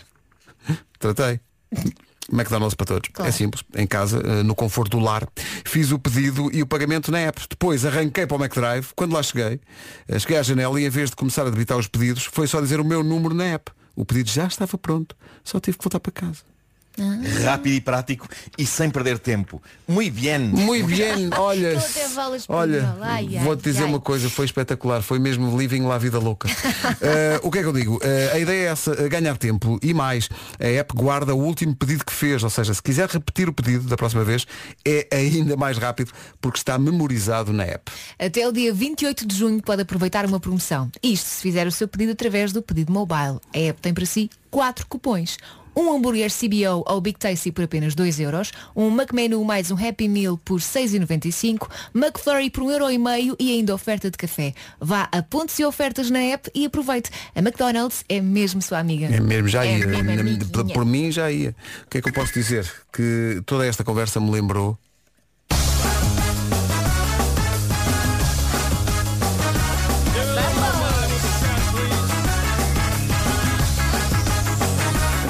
Tratei. 0.97 1.39
McDonald's 2.31 2.75
para 2.75 2.85
todos. 2.85 3.09
Claro. 3.11 3.29
É 3.29 3.31
simples. 3.31 3.63
Em 3.75 3.87
casa, 3.87 4.21
eh, 4.23 4.43
no 4.43 4.55
conforto 4.55 4.97
do 4.97 5.03
lar. 5.03 5.27
Fiz 5.65 5.91
o 5.91 5.99
pedido 5.99 6.49
e 6.53 6.61
o 6.61 6.67
pagamento 6.67 7.11
na 7.11 7.19
app. 7.19 7.41
Depois 7.49 7.85
arranquei 7.85 8.25
para 8.25 8.37
o 8.37 8.39
McDrive. 8.39 8.87
Quando 8.95 9.13
lá 9.13 9.23
cheguei, 9.23 9.59
eh, 10.07 10.19
cheguei 10.19 10.37
à 10.37 10.43
janela 10.43 10.79
e 10.79 10.85
em 10.85 10.89
vez 10.89 11.09
de 11.09 11.15
começar 11.15 11.45
a 11.45 11.49
debitar 11.49 11.77
os 11.77 11.87
pedidos, 11.87 12.25
foi 12.25 12.47
só 12.47 12.61
dizer 12.61 12.79
o 12.79 12.85
meu 12.85 13.03
número 13.03 13.33
na 13.33 13.45
app. 13.45 13.71
O 13.95 14.05
pedido 14.05 14.29
já 14.29 14.45
estava 14.47 14.77
pronto. 14.77 15.15
Só 15.43 15.59
tive 15.59 15.77
que 15.77 15.83
voltar 15.83 15.99
para 15.99 16.11
casa. 16.11 16.43
Rápido 17.43 17.73
e 17.73 17.81
prático 17.81 18.27
e 18.57 18.65
sem 18.65 18.89
perder 18.89 19.19
tempo. 19.19 19.61
Muito 19.87 20.19
bem. 20.19 20.39
Muito 20.39 20.87
bem, 20.87 21.29
olha. 21.37 21.77
Olha, 22.17 22.35
espanhol. 22.37 22.97
Ai, 23.01 23.37
ai, 23.37 23.43
vou-te 23.43 23.63
dizer 23.63 23.83
ai. 23.83 23.89
uma 23.89 23.99
coisa, 23.99 24.29
foi 24.29 24.45
espetacular, 24.45 25.01
foi 25.01 25.19
mesmo 25.19 25.57
living 25.57 25.83
lá 25.83 25.97
vida 25.97 26.19
louca. 26.19 26.49
Eh, 27.01 27.39
o 27.43 27.51
que 27.51 27.59
é 27.59 27.61
que 27.61 27.67
eu 27.67 27.73
digo? 27.73 27.99
Eh, 28.01 28.31
a 28.33 28.39
ideia 28.39 28.67
é 28.67 28.71
essa, 28.71 28.91
eh, 28.91 29.07
ganhar 29.07 29.37
tempo 29.37 29.79
e 29.81 29.93
mais, 29.93 30.27
a 30.59 30.65
app 30.65 30.93
guarda 30.93 31.33
o 31.33 31.39
último 31.39 31.75
pedido 31.75 32.03
que 32.03 32.11
fez, 32.11 32.43
ou 32.43 32.49
seja, 32.49 32.73
se 32.73 32.81
quiser 32.81 33.07
repetir 33.07 33.47
o 33.47 33.53
pedido 33.53 33.87
da 33.87 33.95
próxima 33.95 34.23
vez, 34.23 34.45
é 34.83 35.07
ainda 35.11 35.55
mais 35.55 35.77
rápido 35.77 36.11
porque 36.41 36.57
está 36.57 36.77
memorizado 36.77 37.53
na 37.53 37.63
app. 37.63 37.91
Até 38.17 38.47
o 38.47 38.51
dia 38.51 38.73
28 38.73 39.25
de 39.25 39.35
junho 39.35 39.61
pode 39.61 39.81
aproveitar 39.81 40.25
uma 40.25 40.39
promoção. 40.39 40.91
Isto 41.01 41.25
se 41.25 41.41
fizer 41.41 41.67
o 41.67 41.71
seu 41.71 41.87
pedido 41.87 42.11
através 42.11 42.51
do 42.51 42.61
pedido 42.61 42.91
mobile. 42.91 43.39
A 43.53 43.59
app 43.59 43.81
tem 43.81 43.93
para 43.93 44.05
si 44.05 44.29
quatro 44.49 44.85
cupons. 44.87 45.37
Um 45.75 45.93
hambúrguer 45.93 46.29
CBO 46.31 46.83
ou 46.85 46.99
Big 47.01 47.17
Tasty 47.17 47.51
por 47.51 47.63
apenas 47.63 47.95
2 47.95 48.19
euros, 48.19 48.51
um 48.75 48.89
McMenu 48.93 49.43
mais 49.45 49.71
um 49.71 49.75
Happy 49.75 50.07
Meal 50.09 50.37
por 50.37 50.59
6,95, 50.59 51.69
McFlurry 51.95 52.49
por 52.49 52.63
1,5€ 52.63 53.35
e 53.39 53.51
ainda 53.53 53.73
oferta 53.73 54.11
de 54.11 54.17
café. 54.17 54.53
Vá 54.79 55.07
a 55.11 55.21
pontos 55.21 55.57
e 55.59 55.63
ofertas 55.65 56.09
na 56.09 56.19
app 56.19 56.49
e 56.53 56.65
aproveite. 56.65 57.09
A 57.35 57.39
McDonald's 57.39 58.03
é 58.09 58.19
mesmo 58.19 58.61
sua 58.61 58.79
amiga. 58.79 59.05
É 59.07 59.19
mesmo, 59.19 59.47
já 59.47 59.65
É 59.65 59.77
ia. 59.79 59.87
mesmo 59.87 60.73
por 60.73 60.85
mim 60.85 61.11
já 61.11 61.31
ia. 61.31 61.55
O 61.85 61.89
que 61.89 61.99
é 61.99 62.01
que 62.01 62.09
eu 62.09 62.13
posso 62.13 62.33
dizer? 62.33 62.69
Que 62.91 63.41
toda 63.45 63.65
esta 63.65 63.83
conversa 63.83 64.19
me 64.19 64.31
lembrou. 64.31 64.77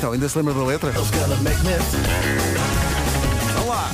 Então, 0.10 0.13
ainda 0.15 0.30
se 0.30 0.38
lembra 0.39 0.54
da 0.56 0.63
letra? 0.63 0.91
Vamos 0.91 1.12
lá. 3.67 3.91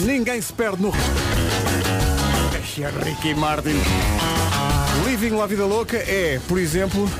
Ninguém 0.00 0.40
se 0.40 0.52
perde 0.52 0.82
no. 0.82 0.92
É 2.78 3.04
Ricky 3.04 3.34
Martin. 3.34 3.76
Living 5.04 5.36
La 5.36 5.46
Vida 5.46 5.66
Louca 5.66 5.98
é, 5.98 6.40
por 6.48 6.58
exemplo, 6.58 7.10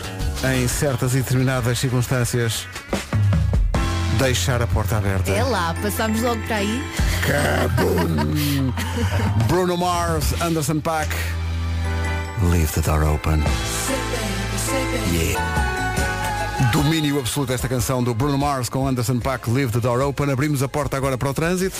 em 0.54 0.66
certas 0.66 1.14
e 1.14 1.18
determinadas 1.18 1.78
circunstâncias, 1.78 2.66
deixar 4.18 4.62
a 4.62 4.66
porta 4.66 4.96
aberta. 4.96 5.30
É 5.30 5.42
lá, 5.42 5.74
passamos 5.82 6.22
logo 6.22 6.40
para 6.46 6.56
aí. 6.56 6.82
Kabum. 7.26 8.72
Bruno 9.46 9.76
Mars, 9.76 10.32
Anderson 10.40 10.80
Paak. 10.80 11.14
Leave 12.44 12.72
the 12.72 12.80
door 12.80 13.04
open. 13.04 13.42
Yeah. 15.12 15.56
Domínio 16.72 17.18
absoluto 17.18 17.52
esta 17.52 17.68
canção 17.68 18.02
do 18.02 18.12
Bruno 18.14 18.36
Mars 18.36 18.68
com 18.68 18.86
Anderson 18.86 19.18
Paak, 19.18 19.50
Leave 19.50 19.72
the 19.72 19.80
Door 19.80 20.00
Open. 20.02 20.30
Abrimos 20.30 20.62
a 20.62 20.68
porta 20.68 20.96
agora 20.96 21.16
para 21.16 21.30
o 21.30 21.34
trânsito. 21.34 21.76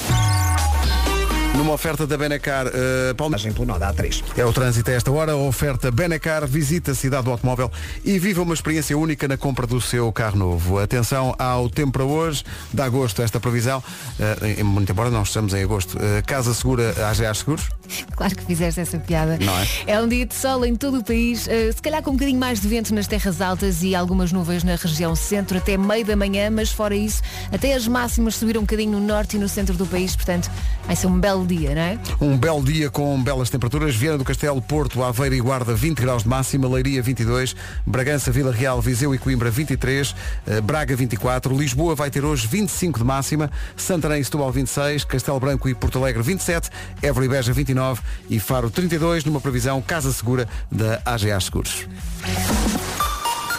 Numa 1.56 1.72
oferta 1.72 2.06
da 2.06 2.18
Benacar, 2.18 2.66
uh, 2.66 3.14
Paulo... 3.14 3.34
pelo 3.34 3.64
nó 3.64 3.78
da 3.78 3.92
A3. 3.92 4.22
É 4.36 4.44
o 4.44 4.52
trânsito 4.52 4.90
a 4.90 4.94
esta 4.94 5.10
hora, 5.10 5.32
a 5.32 5.36
oferta 5.36 5.90
Benacar, 5.90 6.46
visita 6.46 6.90
a 6.90 6.94
cidade 6.94 7.24
do 7.24 7.30
automóvel 7.30 7.72
e 8.04 8.18
viva 8.18 8.42
uma 8.42 8.52
experiência 8.52 8.96
única 8.96 9.26
na 9.26 9.38
compra 9.38 9.66
do 9.66 9.80
seu 9.80 10.12
carro 10.12 10.36
novo. 10.36 10.78
Atenção 10.78 11.34
ao 11.38 11.70
tempo 11.70 11.92
para 11.92 12.04
hoje, 12.04 12.44
de 12.74 12.82
agosto 12.82 13.22
esta 13.22 13.40
previsão, 13.40 13.82
uh, 14.20 14.64
muito 14.64 14.92
embora 14.92 15.08
não 15.08 15.22
estamos 15.22 15.54
em 15.54 15.62
agosto. 15.62 15.96
Uh, 15.96 16.22
Casa 16.26 16.52
Segura 16.52 16.94
AGA 17.08 17.32
Seguros, 17.32 17.70
Claro 18.14 18.34
que 18.34 18.44
fizeste 18.44 18.80
essa 18.80 18.98
piada. 18.98 19.38
Não 19.38 19.52
é? 19.58 20.00
um 20.00 20.08
dia 20.08 20.26
de 20.26 20.34
sol 20.34 20.64
em 20.64 20.74
todo 20.74 20.98
o 20.98 21.04
país, 21.04 21.48
eh, 21.48 21.72
se 21.72 21.80
calhar 21.80 22.02
com 22.02 22.10
um 22.10 22.14
bocadinho 22.14 22.38
mais 22.38 22.60
de 22.60 22.68
vento 22.68 22.94
nas 22.94 23.06
terras 23.06 23.40
altas 23.40 23.82
e 23.82 23.94
algumas 23.94 24.32
nuvens 24.32 24.62
na 24.64 24.76
região 24.76 25.14
centro 25.14 25.58
até 25.58 25.76
meio 25.76 26.04
da 26.04 26.16
manhã, 26.16 26.50
mas 26.50 26.70
fora 26.70 26.94
isso, 26.94 27.22
até 27.52 27.74
as 27.74 27.86
máximas 27.86 28.36
subiram 28.36 28.60
um 28.60 28.64
bocadinho 28.64 28.92
no 28.92 29.00
norte 29.00 29.36
e 29.36 29.38
no 29.38 29.48
centro 29.48 29.74
do 29.76 29.86
país, 29.86 30.14
portanto 30.14 30.50
vai 30.84 30.96
ser 30.96 31.06
um 31.06 31.18
belo 31.18 31.45
dia, 31.46 31.74
não 31.74 31.82
é? 31.82 31.98
um 32.20 32.36
belo 32.36 32.62
dia 32.62 32.90
com 32.90 33.22
belas 33.22 33.50
temperaturas. 33.50 33.94
Viana 33.94 34.18
do 34.18 34.24
Castelo, 34.24 34.60
Porto, 34.60 35.02
Aveiro 35.02 35.34
e 35.34 35.40
Guarda 35.40 35.74
20 35.74 36.00
graus 36.00 36.22
de 36.22 36.28
máxima, 36.28 36.68
Leiria 36.68 37.02
22, 37.02 37.54
Bragança, 37.86 38.30
Vila 38.30 38.52
Real, 38.52 38.80
Viseu 38.80 39.14
e 39.14 39.18
Coimbra 39.18 39.50
23, 39.50 40.14
eh, 40.46 40.60
Braga 40.60 40.96
24, 40.96 41.56
Lisboa 41.56 41.94
vai 41.94 42.10
ter 42.10 42.24
hoje 42.24 42.46
25 42.46 42.98
de 42.98 43.04
máxima, 43.04 43.50
Santarém 43.76 44.20
e 44.20 44.24
Setúbal 44.24 44.50
26, 44.50 45.04
Castelo 45.04 45.40
Branco 45.40 45.68
e 45.68 45.74
Porto 45.74 45.98
Alegre 45.98 46.22
27, 46.22 46.70
Évora 47.02 47.24
e 47.24 47.28
Beja 47.28 47.52
29 47.52 48.02
e 48.28 48.40
Faro 48.40 48.70
32, 48.70 49.24
numa 49.24 49.40
previsão 49.40 49.80
Casa 49.80 50.12
Segura 50.12 50.48
da 50.70 51.00
AGA 51.04 51.40
Seguros. 51.40 51.86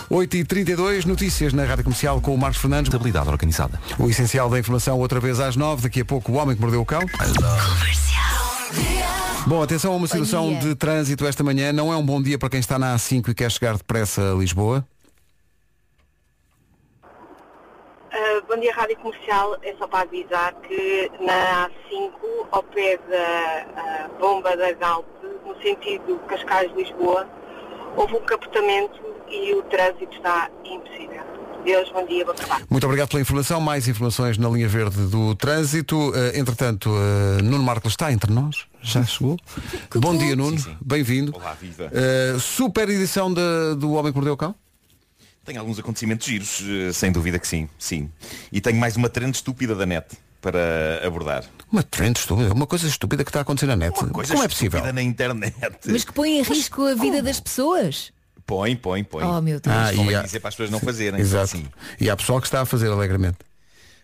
8h32, 0.09 1.05
notícias 1.05 1.51
na 1.51 1.65
Rádio 1.65 1.83
Comercial 1.83 2.21
com 2.21 2.33
o 2.33 2.37
Marcos 2.37 2.61
Fernandes. 2.61 2.87
Estabilidade 2.87 3.29
organizada. 3.29 3.79
O 3.99 4.09
essencial 4.09 4.49
da 4.49 4.57
informação 4.57 4.97
outra 4.99 5.19
vez 5.19 5.39
às 5.39 5.57
9 5.57 5.83
daqui 5.83 6.01
a 6.01 6.05
pouco 6.05 6.31
o 6.31 6.35
homem 6.35 6.55
que 6.55 6.61
mordeu 6.61 6.81
o 6.81 6.85
cão. 6.85 7.01
Bom, 9.45 9.61
atenção 9.61 9.93
a 9.93 9.95
uma 9.95 10.07
situação 10.07 10.57
de 10.59 10.75
trânsito 10.75 11.25
esta 11.25 11.43
manhã. 11.43 11.73
Não 11.73 11.91
é 11.91 11.97
um 11.97 12.05
bom 12.05 12.21
dia 12.21 12.37
para 12.37 12.49
quem 12.49 12.59
está 12.59 12.79
na 12.79 12.95
A5 12.95 13.29
e 13.29 13.33
quer 13.33 13.51
chegar 13.51 13.75
depressa 13.75 14.31
a 14.31 14.35
Lisboa. 14.35 14.85
Uh, 17.13 18.41
bom 18.47 18.57
dia, 18.59 18.73
Rádio 18.73 18.97
Comercial. 18.97 19.57
É 19.61 19.75
só 19.75 19.87
para 19.87 20.01
avisar 20.01 20.53
que 20.55 21.11
na 21.19 21.69
A5, 21.69 22.11
ao 22.51 22.63
pé 22.63 22.97
da 23.09 23.65
ah, 23.75 24.09
bomba 24.19 24.55
da 24.55 24.71
Galp, 24.71 25.05
no 25.45 25.61
sentido 25.61 26.17
Cascais-Lisboa, 26.27 27.27
houve 27.95 28.15
um 28.15 28.21
capotamento 28.25 28.93
e 29.29 29.53
o 29.55 29.63
trânsito 29.63 30.13
está 30.15 30.49
impossível. 30.65 31.21
Deus, 31.65 31.91
bom 31.91 32.05
dia, 32.05 32.23
bom 32.23 32.33
trabalho. 32.33 32.65
Muito 32.69 32.83
obrigado 32.85 33.09
pela 33.09 33.21
informação. 33.21 33.59
Mais 33.59 33.87
informações 33.89 34.37
na 34.37 34.47
linha 34.47 34.69
verde 34.69 35.05
do 35.07 35.35
trânsito. 35.35 36.13
Eh, 36.15 36.39
entretanto, 36.39 36.89
eh, 36.89 37.41
Nuno 37.41 37.61
Marcos 37.63 37.91
está 37.93 38.11
entre 38.11 38.31
nós. 38.31 38.65
Já 38.81 39.03
chegou. 39.03 39.37
Bom 39.95 40.15
dia, 40.17 40.33
Nuno. 40.33 40.55
Bem-vindo. 40.79 41.33
Olá, 41.35 41.53
viva. 41.59 41.89
Eh, 41.91 42.37
super 42.39 42.87
edição 42.87 43.33
da- 43.33 43.73
do 43.73 43.91
Homem 43.93 44.13
que 44.13 44.17
Mordeu 44.17 44.33
o 44.35 44.37
Cão? 44.37 44.55
Tenho 45.43 45.59
alguns 45.59 45.77
acontecimentos 45.79 46.25
giros, 46.27 46.61
sem 46.93 47.11
dúvida 47.11 47.37
que 47.39 47.47
sim, 47.47 47.67
sim. 47.77 48.09
E 48.51 48.61
tenho 48.61 48.77
mais 48.77 48.95
uma 48.95 49.09
trend 49.09 49.33
estúpida 49.35 49.75
da 49.75 49.85
net 49.85 50.05
para 50.41 51.01
abordar. 51.05 51.43
Uma 51.71 51.83
trend 51.83 52.17
estúpida, 52.17 52.53
uma 52.53 52.65
coisa 52.67 52.87
estúpida 52.87 53.23
que 53.23 53.29
está 53.29 53.39
a 53.39 53.41
acontecer 53.41 53.65
na 53.67 53.75
net. 53.75 53.93
Coisa 54.11 54.33
Como 54.33 54.43
é 54.43 54.47
possível? 54.47 54.93
na 54.93 55.01
internet. 55.01 55.53
Mas 55.87 56.03
que 56.03 56.13
põe 56.13 56.37
em 56.39 56.41
risco 56.43 56.85
a 56.85 56.93
vida 56.95 57.21
das 57.21 57.39
pessoas. 57.39 58.11
Põe, 58.45 58.75
põe, 58.77 59.03
põe. 59.03 59.23
Oh, 59.25 59.41
meu 59.41 59.59
Deus. 59.59 59.75
Mas 59.75 59.89
Ah, 59.89 59.93
convém 59.93 60.11
e 60.13 60.15
há- 60.15 60.21
dizer 60.21 60.39
para 60.39 60.49
as 60.49 60.55
pessoas 60.55 60.69
não 60.69 60.79
fazerem. 60.79 61.19
Exato. 61.19 61.47
Sim. 61.49 61.65
E 61.99 62.09
há 62.09 62.15
pessoal 62.15 62.39
que 62.39 62.47
está 62.47 62.61
a 62.61 62.65
fazer 62.65 62.89
alegremente. 62.89 63.37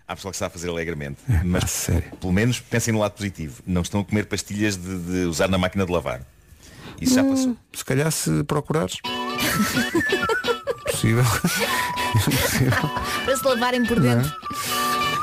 Há 0.06 0.15
pessoal 0.15 0.32
que 0.32 0.36
está 0.36 0.48
a 0.48 0.50
fazer 0.50 0.67
alegremente. 0.69 1.17
É, 1.30 1.41
Mas 1.46 1.89
pelo 2.19 2.34
menos 2.34 2.60
pensem 2.60 2.93
no 2.93 3.00
lado 3.00 3.13
positivo. 3.13 3.62
Não 3.65 3.82
estão 3.82 4.02
a 4.02 4.04
comer 4.04 4.26
pastilhas 4.26 4.76
de, 4.76 4.98
de 5.00 5.17
usar 5.26 5.48
na 5.48 5.58
máquina 5.58 5.86
de 5.86 5.91
lavar. 5.93 6.22
Isso 7.00 7.15
já 7.15 7.24
passou. 7.24 7.52
Hum, 7.52 7.58
se 7.74 7.86
calhar 7.86 8.12
se 8.12 8.43
procurares. 8.43 8.98
Possível. 10.91 11.24
Para 13.26 13.38
se 13.38 13.46
lavarem 13.46 13.86
por 13.86 14.00
dentro. 14.00 14.32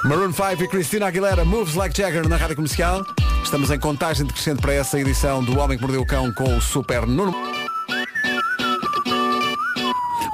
Maroon 0.04 0.32
5 0.32 0.64
e 0.64 0.68
Cristina 0.68 1.06
Aguilera, 1.06 1.44
Moves 1.44 1.74
Like 1.74 1.96
Jagger 1.96 2.26
na 2.28 2.36
Rádio 2.36 2.56
Comercial. 2.56 3.04
Estamos 3.44 3.70
em 3.70 3.78
contagem 3.78 4.24
decrescente 4.26 4.60
para 4.60 4.72
essa 4.72 4.98
edição 4.98 5.42
do 5.44 5.58
Homem 5.58 5.76
que 5.76 5.82
Mordeu 5.82 6.00
o 6.02 6.06
Cão 6.06 6.32
com 6.32 6.56
o 6.56 6.60
Super 6.60 7.06
Nuno. 7.06 7.34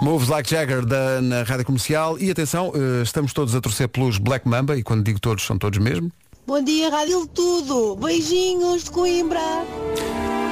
Moves 0.00 0.28
Like 0.28 0.48
Jagger 0.48 0.84
da, 0.86 1.20
na 1.20 1.42
Rádio 1.42 1.64
Comercial. 1.64 2.18
E 2.18 2.30
atenção, 2.30 2.72
eh, 2.74 3.02
estamos 3.02 3.32
todos 3.32 3.54
a 3.54 3.60
torcer 3.60 3.88
pelos 3.88 4.18
Black 4.18 4.46
Mamba, 4.48 4.76
e 4.76 4.82
quando 4.82 5.02
digo 5.02 5.18
todos, 5.20 5.44
são 5.44 5.58
todos 5.58 5.78
mesmo. 5.78 6.10
Bom 6.46 6.62
dia, 6.62 6.88
Rádio 6.88 7.26
Tudo. 7.26 7.96
Beijinhos 7.96 8.84
de 8.84 8.90
Coimbra. 8.92 9.40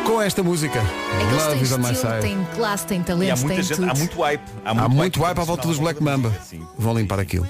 Com 0.05 0.21
esta 0.21 0.43
música. 0.43 0.81
É 0.81 1.19
que 1.19 1.23
eles 1.25 1.45
Love 1.45 1.55
têm 1.55 1.63
is 1.63 1.73
on 1.73 1.79
my 1.79 1.95
side. 1.95 2.21
têm 2.21 2.47
classe, 2.57 2.87
têm 2.87 2.99
E 2.99 3.01
há 3.01 3.05
talento, 3.05 3.39
muita 3.41 3.55
têm 3.55 3.63
gente, 3.63 3.77
tudo. 3.77 3.91
há 3.91 3.95
muito 3.95 4.21
hype. 4.21 4.43
Há 4.65 4.89
muito 4.89 5.21
hype 5.23 5.39
à 5.39 5.45
volta 5.45 5.69
dos 5.69 5.79
Black 5.79 6.03
Mamba. 6.03 6.35
Vão 6.77 6.99
limpar 6.99 7.21
aquilo. 7.21 7.47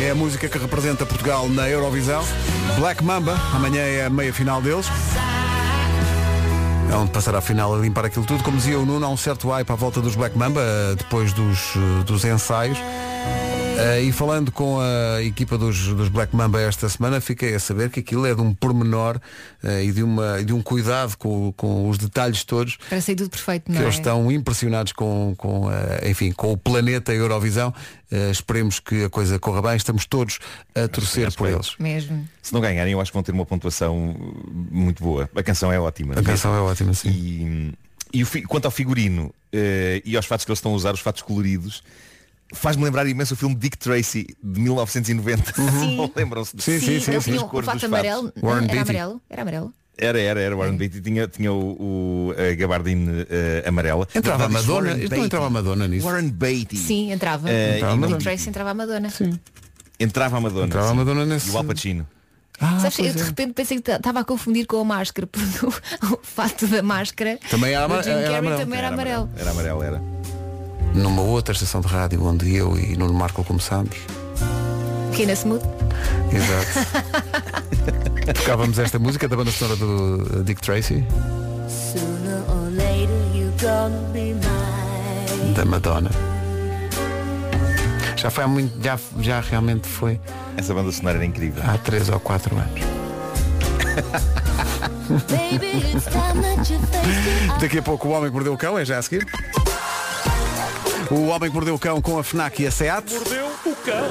É 0.00 0.10
a 0.10 0.14
música 0.14 0.48
que 0.48 0.56
representa 0.56 1.04
Portugal 1.04 1.48
na 1.48 1.68
Eurovisão. 1.68 2.24
Black 2.78 3.02
Mamba, 3.02 3.36
amanhã 3.52 3.82
é 3.82 4.04
a 4.04 4.10
meia 4.10 4.32
final 4.32 4.62
deles. 4.62 4.86
É 6.90 6.94
onde 6.94 7.10
passará 7.10 7.38
a 7.38 7.40
final 7.40 7.74
a 7.74 7.78
limpar 7.78 8.04
aquilo 8.04 8.24
tudo. 8.24 8.42
Como 8.44 8.56
dizia 8.56 8.78
o 8.78 8.86
Nuno, 8.86 9.04
há 9.04 9.08
um 9.08 9.16
certo 9.16 9.48
hype 9.48 9.70
à 9.70 9.74
volta 9.74 10.00
dos 10.00 10.14
Black 10.14 10.38
Mamba, 10.38 10.60
eh, 10.60 10.94
depois 10.96 11.32
dos, 11.32 11.74
eh, 11.76 12.04
dos 12.04 12.24
ensaios. 12.24 12.78
Eh, 13.78 14.02
e 14.02 14.12
falando 14.12 14.50
com 14.50 14.80
a 14.80 15.22
equipa 15.22 15.56
dos, 15.56 15.86
dos 15.94 16.08
Black 16.08 16.34
Mamba 16.34 16.60
esta 16.60 16.88
semana, 16.88 17.20
fiquei 17.20 17.54
a 17.54 17.60
saber 17.60 17.90
que 17.90 18.00
aquilo 18.00 18.26
é 18.26 18.34
de 18.34 18.40
um 18.40 18.52
pormenor 18.52 19.20
eh, 19.62 19.84
e 19.84 19.92
de, 19.92 20.02
uma, 20.02 20.40
e 20.40 20.44
de 20.44 20.52
um 20.52 20.60
cuidado 20.60 21.16
com, 21.16 21.52
com 21.52 21.88
os 21.88 21.96
detalhes 21.96 22.42
todos 22.42 22.76
Para 22.88 23.00
sair 23.00 23.14
tudo 23.14 23.30
perfeito, 23.30 23.66
que 23.66 23.72
não 23.72 23.80
é? 23.80 23.84
eles 23.84 23.94
estão 23.94 24.32
impressionados 24.32 24.92
com, 24.92 25.32
com, 25.38 25.70
eh, 25.70 26.10
enfim, 26.10 26.32
com 26.32 26.52
o 26.52 26.56
planeta 26.56 27.14
Eurovisão. 27.14 27.72
Esperemos 28.32 28.80
que 28.80 29.04
a 29.04 29.10
coisa 29.10 29.38
corra 29.38 29.60
bem. 29.60 29.76
Estamos 29.76 30.06
todos 30.06 30.38
a 30.74 30.88
torcer 30.88 31.30
por 31.34 31.46
eles. 31.46 31.76
Mesmo. 31.78 32.26
Se 32.40 32.54
não 32.54 32.60
ganharem, 32.62 32.94
eu 32.94 33.00
acho 33.02 33.10
que 33.10 33.14
vão 33.14 33.22
ter 33.22 33.32
uma 33.32 33.44
pontuação 33.44 34.16
muito 34.70 35.02
boa. 35.02 35.28
A 35.36 35.42
canção 35.42 35.70
é 35.70 35.78
ótima. 35.78 36.14
A 36.14 36.22
canção 36.22 36.54
é 36.56 36.60
ótima, 36.60 36.94
sim. 36.94 37.10
E, 37.10 38.20
e 38.20 38.22
o 38.22 38.48
quanto 38.48 38.64
ao 38.64 38.70
figurino 38.70 39.30
e 39.52 40.16
aos 40.16 40.24
fatos 40.24 40.46
que 40.46 40.50
eles 40.50 40.58
estão 40.58 40.72
a 40.72 40.74
usar, 40.74 40.94
os 40.94 41.00
fatos 41.00 41.20
coloridos, 41.20 41.82
faz-me 42.54 42.84
lembrar 42.84 43.06
imenso 43.06 43.34
o 43.34 43.36
filme 43.36 43.54
Dick 43.54 43.76
Tracy 43.78 44.26
de 44.42 44.60
1990. 44.60 45.52
Sim. 45.54 46.12
Lembram-se 46.16 46.56
de 46.56 46.62
Sim, 46.62 46.80
sim, 46.80 47.18
tinha 47.20 47.42
um 47.42 47.48
cores 47.48 47.66
fato 47.66 47.76
dos 47.76 47.84
amarelo. 47.84 48.32
fatos? 48.40 48.68
Era 48.68 48.82
amarelo? 48.82 49.20
Era 49.28 49.42
amarelo? 49.42 49.72
Era, 50.00 50.20
era, 50.20 50.40
era 50.40 50.56
Warren 50.56 50.76
Beatty. 50.76 51.00
Tinha, 51.00 51.26
tinha 51.26 51.52
o, 51.52 51.76
o 52.30 52.34
a 52.40 52.54
gabardine 52.54 53.26
eh, 53.28 53.64
amarela. 53.66 54.06
Entrava 54.14 54.44
a 54.44 54.48
Madonna. 54.48 54.72
Warren 54.90 55.02
não 55.02 55.08
Beatty. 55.08 55.24
entrava 55.26 55.46
a 55.46 55.50
Madonna 55.50 55.88
nisso. 55.88 56.06
Warren 56.06 56.28
Beatty. 56.28 56.76
Sim, 56.76 57.10
entrava. 57.12 57.50
Eh, 57.50 57.76
Entrava 57.76 57.92
a 57.92 57.96
e 57.96 57.98
Madonna. 57.98 58.18
Dick 58.18 58.24
Tracy 58.30 58.48
entrava 58.48 58.70
a 58.70 58.74
Madonna. 58.74 59.10
Sim. 59.10 59.40
Entrava 59.98 60.36
a 60.36 60.40
Madonna. 60.40 60.66
Entrava 60.66 60.86
a 60.86 60.90
sim. 60.90 60.96
Madonna 60.96 61.26
nesse- 61.26 61.48
E 61.48 61.50
o 61.52 61.56
Al 61.58 61.64
Pacino. 61.64 62.06
Ah, 62.60 62.78
Sabes, 62.80 62.98
eu 62.98 63.12
de 63.14 63.20
é. 63.20 63.24
repente 63.24 63.52
pensei 63.54 63.80
que 63.80 63.90
estava 63.90 64.20
a 64.20 64.24
confundir 64.24 64.66
com 64.66 64.80
a 64.80 64.84
máscara, 64.84 65.26
porque 65.30 65.64
o, 65.66 65.68
o 66.14 66.18
fato 66.22 66.66
da 66.68 66.82
máscara 66.82 67.38
Também 67.50 67.72
era 67.72 67.84
ama- 67.84 68.02
Jim 68.02 68.10
era 68.10 68.22
Carrey 68.22 68.38
amarelo. 68.38 68.60
também 68.60 68.78
era 68.78 68.88
amarelo. 68.88 69.30
Era 69.36 69.50
amarelo, 69.50 69.82
era. 69.82 70.02
Numa 70.98 71.22
outra 71.22 71.52
estação 71.54 71.80
de 71.80 71.86
rádio 71.86 72.24
onde 72.24 72.54
eu 72.56 72.76
e 72.78 72.96
Nuno 72.96 73.14
Marco 73.14 73.44
começámos. 73.44 73.96
Pequena 75.10 75.32
Smooth. 75.32 75.64
Exato. 76.32 76.86
Tocávamos 78.34 78.78
esta 78.78 78.98
música 78.98 79.26
da 79.28 79.36
banda 79.36 79.50
sonora 79.50 79.76
do 79.76 80.42
Dick 80.44 80.60
Tracy, 80.60 81.02
da 85.54 85.64
Madonna. 85.64 86.10
Já 88.16 88.30
foi 88.30 88.44
há 88.44 88.48
muito, 88.48 88.82
já, 88.82 88.98
já 89.20 89.40
realmente 89.40 89.86
foi 89.88 90.20
Essa 90.56 90.74
banda 90.74 90.90
sonora 90.90 91.16
era 91.18 91.24
incrível. 91.24 91.62
há 91.64 91.78
3 91.78 92.08
ou 92.10 92.18
4 92.20 92.56
anos. 92.56 92.78
Daqui 97.60 97.78
a 97.78 97.82
pouco 97.82 98.08
o 98.08 98.10
Homem 98.10 98.28
que 98.28 98.34
Mordeu 98.34 98.52
o 98.52 98.58
Cão, 98.58 98.78
é 98.78 98.84
já 98.84 98.98
a 98.98 99.02
seguir. 99.02 99.26
O 101.10 101.26
Homem 101.28 101.48
que 101.48 101.54
Mordeu 101.54 101.74
o 101.74 101.78
Cão 101.78 102.00
com 102.02 102.18
a 102.18 102.24
FNAC 102.24 102.62
e 102.62 102.66
a 102.66 102.70
SEAT. 102.70 103.12
Mordeu 103.14 103.46
o 103.64 103.74
cão. 103.76 104.08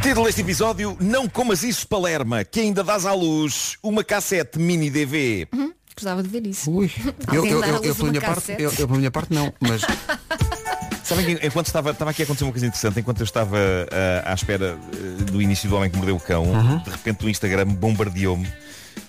Título 0.00 0.26
deste 0.26 0.40
episódio, 0.40 0.96
Não 1.00 1.28
Comas 1.28 1.64
Isso 1.64 1.86
Palerma, 1.88 2.44
que 2.44 2.60
ainda 2.60 2.84
dás 2.84 3.04
à 3.04 3.12
luz 3.12 3.76
uma 3.82 4.04
cassete 4.04 4.58
mini 4.58 4.88
DV. 4.88 5.48
Uhum, 5.52 5.72
Gostava 5.96 6.22
de 6.22 6.28
ver 6.28 6.46
isso. 6.46 6.70
Ui, 6.70 6.90
eu, 7.32 7.44
eu, 7.44 7.64
eu, 7.64 7.82
eu, 7.82 7.94
pela 7.94 8.08
minha 8.10 8.20
parte, 8.20 8.52
eu, 8.56 8.70
eu 8.78 8.86
pela 8.86 8.98
minha 8.98 9.10
parte 9.10 9.34
não, 9.34 9.52
mas 9.60 9.82
Sabem 11.02 11.24
que 11.24 11.46
enquanto 11.46 11.66
estava, 11.66 11.90
estava 11.90 12.10
aqui 12.10 12.22
a 12.22 12.24
acontecer 12.24 12.44
uma 12.44 12.52
coisa 12.52 12.66
interessante, 12.66 13.00
enquanto 13.00 13.20
eu 13.20 13.24
estava 13.24 13.56
ah, 13.90 14.30
à 14.30 14.34
espera 14.34 14.78
ah, 14.78 15.24
do 15.24 15.42
início 15.42 15.68
do 15.68 15.74
Homem 15.74 15.90
que 15.90 15.96
Mordeu 15.96 16.14
o 16.14 16.20
Cão, 16.20 16.44
Uhum. 16.44 16.78
de 16.78 16.90
repente 16.90 17.24
o 17.26 17.28
Instagram 17.30 17.66
bombardeou-me 17.66 18.46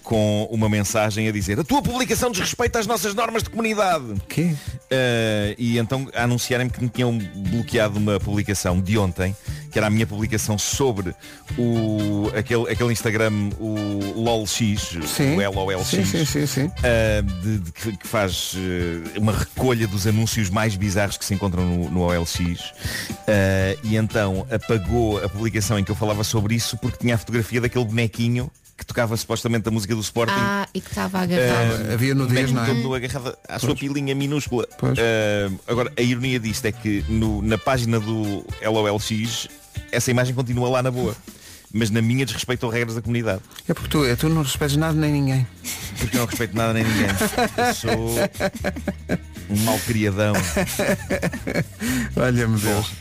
com 0.03 0.47
uma 0.51 0.67
mensagem 0.69 1.27
a 1.27 1.31
dizer 1.31 1.59
a 1.59 1.63
tua 1.63 1.81
publicação 1.81 2.31
desrespeita 2.31 2.79
as 2.79 2.87
nossas 2.87 3.13
normas 3.13 3.43
de 3.43 3.49
comunidade. 3.49 4.05
Que? 4.27 4.55
Ah, 4.91 5.55
e 5.57 5.77
então 5.77 6.07
a 6.13 6.23
anunciarem-me 6.23 6.71
que 6.71 6.81
me 6.81 6.89
tinham 6.89 7.17
bloqueado 7.17 7.97
uma 7.99 8.19
publicação 8.19 8.79
de 8.81 8.97
ontem, 8.97 9.35
que 9.71 9.77
era 9.77 9.87
a 9.87 9.89
minha 9.89 10.07
publicação 10.07 10.57
sobre 10.57 11.13
o, 11.57 12.31
aquele, 12.35 12.71
aquele 12.71 12.91
Instagram, 12.91 13.49
o 13.59 14.13
LOLX, 14.15 14.51
Sim. 15.05 15.35
o 15.37 15.51
LOLX. 15.51 15.87
Sim, 15.87 16.05
sim, 16.05 16.25
sim, 16.25 16.45
sim. 16.47 16.65
Uh, 16.65 17.21
de- 17.41 17.59
de 17.59 17.71
que, 17.71 18.07
faz 18.07 18.53
uh, 18.55 19.19
uma 19.19 19.31
recolha 19.31 19.87
dos 19.87 20.07
anúncios 20.07 20.49
mais 20.49 20.75
bizarros 20.75 21.17
que 21.17 21.25
se 21.25 21.33
encontram 21.33 21.65
no, 21.65 21.89
no 21.89 22.01
OLX 22.01 22.39
uh, 22.39 23.79
e 23.83 23.95
então 23.95 24.45
apagou 24.51 25.23
a 25.23 25.29
publicação 25.29 25.77
em 25.77 25.83
que 25.83 25.91
eu 25.91 25.95
falava 25.95 26.23
sobre 26.23 26.55
isso 26.55 26.77
porque 26.77 26.97
tinha 26.97 27.15
a 27.15 27.17
fotografia 27.17 27.61
daquele 27.61 27.85
bonequinho 27.85 28.49
que 28.79 28.85
tocava 28.85 29.15
supostamente 29.17 29.67
a 29.67 29.71
música 29.71 29.93
do 29.93 30.01
Sporting 30.01 30.33
Ah, 30.35 30.67
e 30.73 30.79
que 30.81 30.87
estava 30.89 31.19
agarrado. 31.19 31.89
Uh, 31.89 31.93
Havia 31.93 32.15
nudez, 32.15 32.49
o 32.49 32.53
não 32.53 32.63
é? 32.93 32.97
agarrado 32.97 33.37
à 33.47 33.59
sua 33.59 33.75
pilinha 33.75 34.15
minúscula 34.15 34.65
Pois. 34.79 34.97
Uh, 34.97 35.59
agora 35.67 35.91
a 35.97 36.01
ironia 36.01 36.39
disto 36.39 36.65
é 36.65 36.71
que 36.71 37.03
no- 37.09 37.41
na 37.41 37.57
página 37.57 37.99
do 37.99 38.45
LOLX 38.63 39.47
essa 39.91 40.09
imagem 40.09 40.33
continua 40.33 40.69
lá 40.69 40.81
na 40.81 40.89
boa 40.91 41.15
mas 41.73 41.89
na 41.89 42.01
minha 42.01 42.25
desrespeitou 42.25 42.69
regras 42.69 42.95
da 42.95 43.01
comunidade 43.01 43.41
é 43.67 43.73
porque 43.73 43.89
tu, 43.89 44.03
é, 44.05 44.15
tu 44.15 44.27
não 44.29 44.41
respeitas 44.43 44.75
nada 44.77 44.93
nem 44.93 45.11
ninguém. 45.11 45.47
porque 45.97 46.15
eu 46.15 46.19
não 46.21 46.27
respeito 46.27 46.55
nada 46.55 46.73
nem 46.73 46.83
ninguém. 46.83 47.07
Eu 47.57 47.73
sou 47.75 49.19
um 49.49 49.57
mau 49.63 49.79
criadão. 49.79 50.33
Olha-me 52.15 52.59
Deus. 52.59 52.91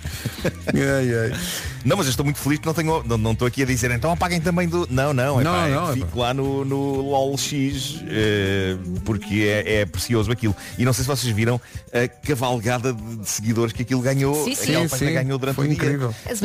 Ai, 0.75 1.33
ai. 1.33 1.41
Não, 1.85 1.97
mas 1.97 2.07
eu 2.07 2.11
estou 2.11 2.25
muito 2.25 2.39
feliz 2.39 2.59
que 2.59 2.67
não 2.67 2.75
tenho. 2.75 3.03
Não, 3.05 3.17
não 3.19 3.33
estou 3.33 3.47
aqui 3.47 3.63
a 3.63 3.67
dizer, 3.67 3.91
então 3.91 4.11
apaguem 4.13 4.41
também 4.41 4.69
do. 4.69 4.87
Não, 4.91 5.13
não, 5.13 5.41
é 5.41 5.45
Não, 5.45 5.53
pá, 5.53 5.67
é 5.67 5.75
não, 5.75 5.91
é 5.91 5.95
fico 5.95 6.19
lá 6.19 6.35
no, 6.35 6.65
no 6.65 7.01
LOLX 7.03 8.03
eh, 8.09 8.77
porque 9.05 9.47
é, 9.49 9.81
é 9.81 9.87
precioso 9.87 10.31
aquilo. 10.31 10.55
E 10.77 10.85
não 10.85 10.93
sei 10.93 11.05
se 11.05 11.09
vocês 11.09 11.35
viram 11.35 11.61
a 11.93 12.09
cavalgada 12.09 12.93
de, 12.93 13.17
de 13.17 13.29
seguidores 13.29 13.73
que 13.73 13.83
aquilo 13.83 14.01
ganhou. 14.03 14.35
Sim, 14.45 14.55
sim. 14.55 14.63
aquela 14.73 14.89
Sim, 14.89 14.97
sim. 15.07 15.13
ganhou 15.13 15.39
durante 15.39 15.57
Foi 15.57 15.67
o 15.67 15.69
dia. 15.69 15.77
incrível. 15.77 16.15
Tinha 16.27 16.37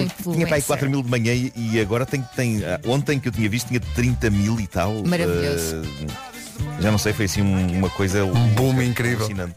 para 0.48 0.56
aí 0.56 0.62
influencer. 0.62 0.66
4 0.68 0.90
mil 0.90 1.02
de 1.02 1.10
manhã 1.10 1.34
e, 1.34 1.52
e 1.56 1.80
agora 1.80 2.06
tem, 2.18 2.24
tem. 2.36 2.64
ah, 2.66 2.80
Ontem 2.86 3.20
que 3.20 3.28
eu 3.28 3.32
tinha 3.32 3.50
visto 3.50 3.68
tinha 3.68 3.80
30 3.80 4.30
mil 4.30 4.60
e 4.60 4.68
tal. 4.68 5.04
Maravilhoso. 5.04 5.82
Eh, 6.08 6.82
já 6.82 6.92
não 6.92 6.98
sei, 6.98 7.12
foi 7.14 7.26
assim 7.26 7.42
um- 7.42 7.78
uma 7.80 7.90
coisa. 7.90 8.24
Um 8.26 8.48
boom 8.50 8.82
incrível. 8.82 9.20
alucinante. 9.20 9.56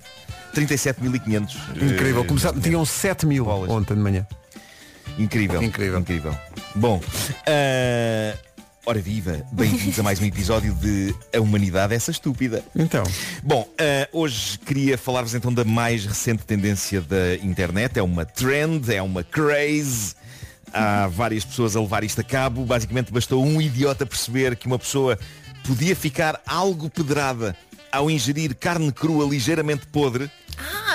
37.500. 0.54 1.56
Incrível. 1.76 2.22
eh, 2.22 2.26
Começaram, 2.26 2.58
tinham 2.60 2.84
7 2.84 3.26
mil 3.26 3.46
ontem 3.46 3.94
de 3.94 4.00
manhã. 4.00 4.26
Incrível. 5.18 5.62
Incrível. 5.62 5.98
Incrível. 6.00 6.36
Bom, 6.74 7.00
ah, 7.46 8.36
Ora 8.88 9.00
viva, 9.00 9.42
bem-vindos 9.50 9.98
a 9.98 10.02
mais 10.04 10.20
um 10.20 10.24
episódio 10.24 10.72
de 10.74 11.12
A 11.36 11.40
Humanidade 11.40 11.92
Essa 11.92 12.12
Estúpida. 12.12 12.62
Então. 12.74 13.02
Bom, 13.42 13.68
eh, 13.76 14.08
hoje 14.12 14.56
queria 14.60 14.96
falar-vos 14.96 15.34
então 15.34 15.52
da 15.52 15.64
mais 15.64 16.06
recente 16.06 16.44
tendência 16.44 17.00
da 17.00 17.34
internet. 17.42 17.98
É 17.98 18.02
uma 18.02 18.24
trend, 18.24 18.88
é 18.94 19.02
uma 19.02 19.24
craze. 19.24 20.14
Há 20.78 21.06
várias 21.06 21.42
pessoas 21.42 21.74
a 21.74 21.80
levar 21.80 22.04
isto 22.04 22.20
a 22.20 22.24
cabo. 22.24 22.62
Basicamente 22.66 23.10
bastou 23.10 23.42
um 23.42 23.62
idiota 23.62 24.04
perceber 24.04 24.54
que 24.56 24.66
uma 24.66 24.78
pessoa 24.78 25.18
podia 25.66 25.96
ficar 25.96 26.38
algo 26.46 26.90
pedrada 26.90 27.56
ao 27.90 28.10
ingerir 28.10 28.54
carne 28.54 28.92
crua 28.92 29.24
ligeiramente 29.24 29.86
podre 29.86 30.30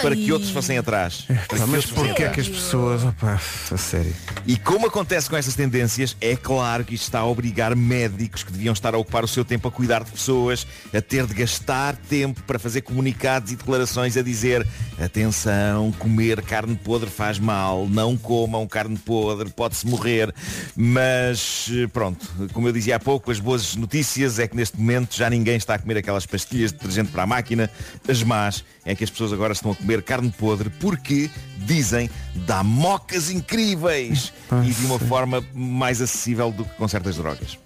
para 0.02 0.16
que 0.16 0.32
outros 0.32 0.52
fossem 0.52 0.78
atrás. 0.78 1.26
Para 1.48 1.60
Pá, 1.60 1.68
mas 1.68 1.86
porquê 1.86 2.24
é 2.24 2.30
que 2.30 2.42
as 2.42 2.50
pessoas. 2.50 3.04
Opa, 3.04 3.40
a 3.72 3.78
sério. 3.78 4.14
E 4.46 4.58
como 4.58 4.88
acontece 4.88 5.30
com 5.30 5.38
estas 5.38 5.56
tendências, 5.56 6.16
é 6.20 6.36
claro 6.36 6.84
que 6.84 6.96
isto 6.96 7.04
está 7.04 7.20
a 7.20 7.26
obrigar 7.26 7.76
médicos 7.76 8.44
que 8.44 8.52
deviam 8.52 8.74
estar 8.74 8.94
a 8.96 8.98
ocupar 8.98 9.24
o 9.24 9.28
seu 9.28 9.46
tempo 9.46 9.68
a 9.68 9.72
cuidar 9.72 10.04
de 10.04 10.12
pessoas, 10.12 10.66
a 10.94 11.02
ter 11.02 11.26
de 11.26 11.34
gastar 11.34 11.96
tempo 11.96 12.42
para 12.44 12.58
fazer 12.58 12.82
comunicados 12.82 13.52
e 13.52 13.56
declarações 13.56 14.18
a 14.18 14.22
dizer 14.22 14.66
atenção, 15.00 15.92
comer 15.94 16.42
carne 16.42 16.76
podre 16.76 17.10
faz 17.10 17.40
mal, 17.40 17.88
não 17.88 18.18
comam 18.18 18.68
carne 18.68 18.98
podre, 18.98 19.50
pode-se 19.50 19.86
morrer. 19.86 20.34
Mas 20.76 21.70
eh, 21.72 21.88
pronto, 21.88 22.28
como 22.54 22.68
eu 22.68 22.74
dizia 22.74 22.96
há 22.96 23.00
pouco, 23.00 23.32
as 23.32 23.40
boas 23.40 23.76
notícias 23.76 24.40
é 24.40 24.48
que 24.48 24.56
neste 24.56 24.78
momento 24.78 25.16
já 25.16 25.30
ninguém 25.30 25.56
está 25.56 25.76
a 25.76 25.80
comer 25.80 25.98
aquelas 25.98 26.26
pastilhas 26.26 26.72
de 26.72 26.78
detergente 26.78 27.12
para 27.12 27.24
a 27.24 27.28
máquina. 27.28 27.70
As 28.08 28.24
más 28.24 28.64
é 28.86 28.96
que 28.96 29.04
as 29.04 29.10
pessoas 29.10 29.32
agora 29.34 29.51
estão 29.58 29.72
a 29.72 29.76
comer 29.76 30.02
carne 30.04 30.32
podre 30.38 30.70
porque, 30.70 31.30
dizem, 31.58 32.10
dá 32.48 32.64
mocas 32.64 33.30
incríveis 33.30 34.32
Ah, 34.50 34.64
e 34.66 34.72
de 34.72 34.86
uma 34.86 34.98
forma 35.00 35.44
mais 35.54 36.02
acessível 36.02 36.52
do 36.52 36.64
que 36.66 36.76
com 36.76 36.88
certas 36.88 37.16
drogas. 37.18 37.58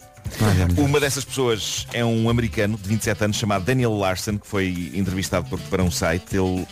Uma 0.78 1.00
dessas 1.00 1.24
pessoas 1.24 1.86
é 1.94 2.04
um 2.04 2.30
americano 2.30 2.78
de 2.82 2.90
27 2.90 3.24
anos 3.26 3.38
chamado 3.38 3.64
Daniel 3.64 3.96
Larson, 3.96 4.38
que 4.40 4.48
foi 4.48 4.92
entrevistado 4.96 5.48
por- 5.48 5.60
para 5.62 5.84
um 5.84 5.92
site. 5.92 6.36
Ele, 6.36 6.66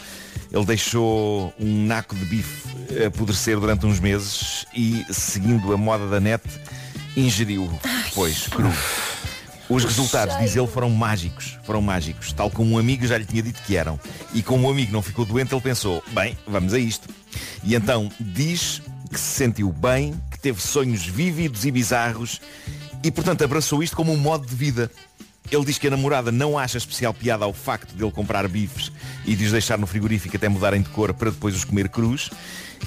ele 0.52 0.66
deixou 0.66 1.54
um 1.60 1.86
naco 1.86 2.16
de 2.16 2.26
bife 2.26 2.64
apodrecer 3.06 3.60
durante 3.60 3.86
uns 3.86 4.00
meses 4.00 4.66
e, 4.76 5.06
seguindo 5.12 5.72
a 5.72 5.78
moda 5.78 6.08
da 6.08 6.20
net, 6.20 6.44
ingeriu 7.16 7.70
depois, 8.06 8.48
cru. 8.48 8.72
Os 9.70 9.84
resultados, 9.84 10.38
diz 10.40 10.56
ele, 10.56 10.68
foram 10.68 10.90
mágicos. 10.90 11.58
Foram 11.64 11.82
mágicos. 11.82 12.34
Tal 12.34 12.50
como 12.52 12.76
um 12.76 12.78
amigo 12.78 13.08
já 13.08 13.18
lhe 13.18 13.26
tinha 13.26 13.42
dito 13.42 13.62
que 13.64 13.76
eram. 13.76 14.00
E 14.34 14.44
como 14.44 14.68
o 14.68 14.72
amigo 14.72 14.92
não 14.92 15.02
ficou 15.02 15.26
doente, 15.26 15.54
ele 15.54 15.62
pensou, 15.62 16.04
bem, 16.12 16.38
vamos 16.46 16.74
a 16.74 16.80
isto. 16.80 17.08
E 17.64 17.76
então 17.76 18.12
diz 18.20 18.82
que 19.12 19.20
se 19.20 19.36
sentiu 19.36 19.72
bem, 19.72 20.14
que 20.32 20.40
teve 20.40 20.62
sonhos 20.62 21.06
vívidos 21.06 21.66
e 21.66 21.72
bizarros 21.72 22.42
e, 23.04 23.12
portanto, 23.12 23.44
abraçou 23.44 23.84
isto 23.84 23.96
como 23.96 24.14
um 24.14 24.18
modo 24.18 24.48
de 24.48 24.56
vida. 24.56 24.90
Ele 25.52 25.66
diz 25.66 25.78
que 25.78 25.88
a 25.88 25.92
namorada 25.92 26.32
não 26.32 26.58
acha 26.58 26.78
especial 26.78 27.14
piada 27.14 27.44
ao 27.44 27.54
facto 27.54 27.94
de 27.94 28.04
ele 28.04 28.12
comprar 28.12 28.48
bifes 28.48 28.92
e 29.26 29.36
de 29.36 29.46
os 29.46 29.52
deixar 29.52 29.78
no 29.78 29.86
frigorífico 29.86 30.36
até 30.36 30.48
mudarem 30.48 30.82
de 30.82 30.90
cor 30.90 31.14
para 31.14 31.30
depois 31.30 31.54
os 31.54 31.66
comer 31.66 31.90
crus. 31.90 32.32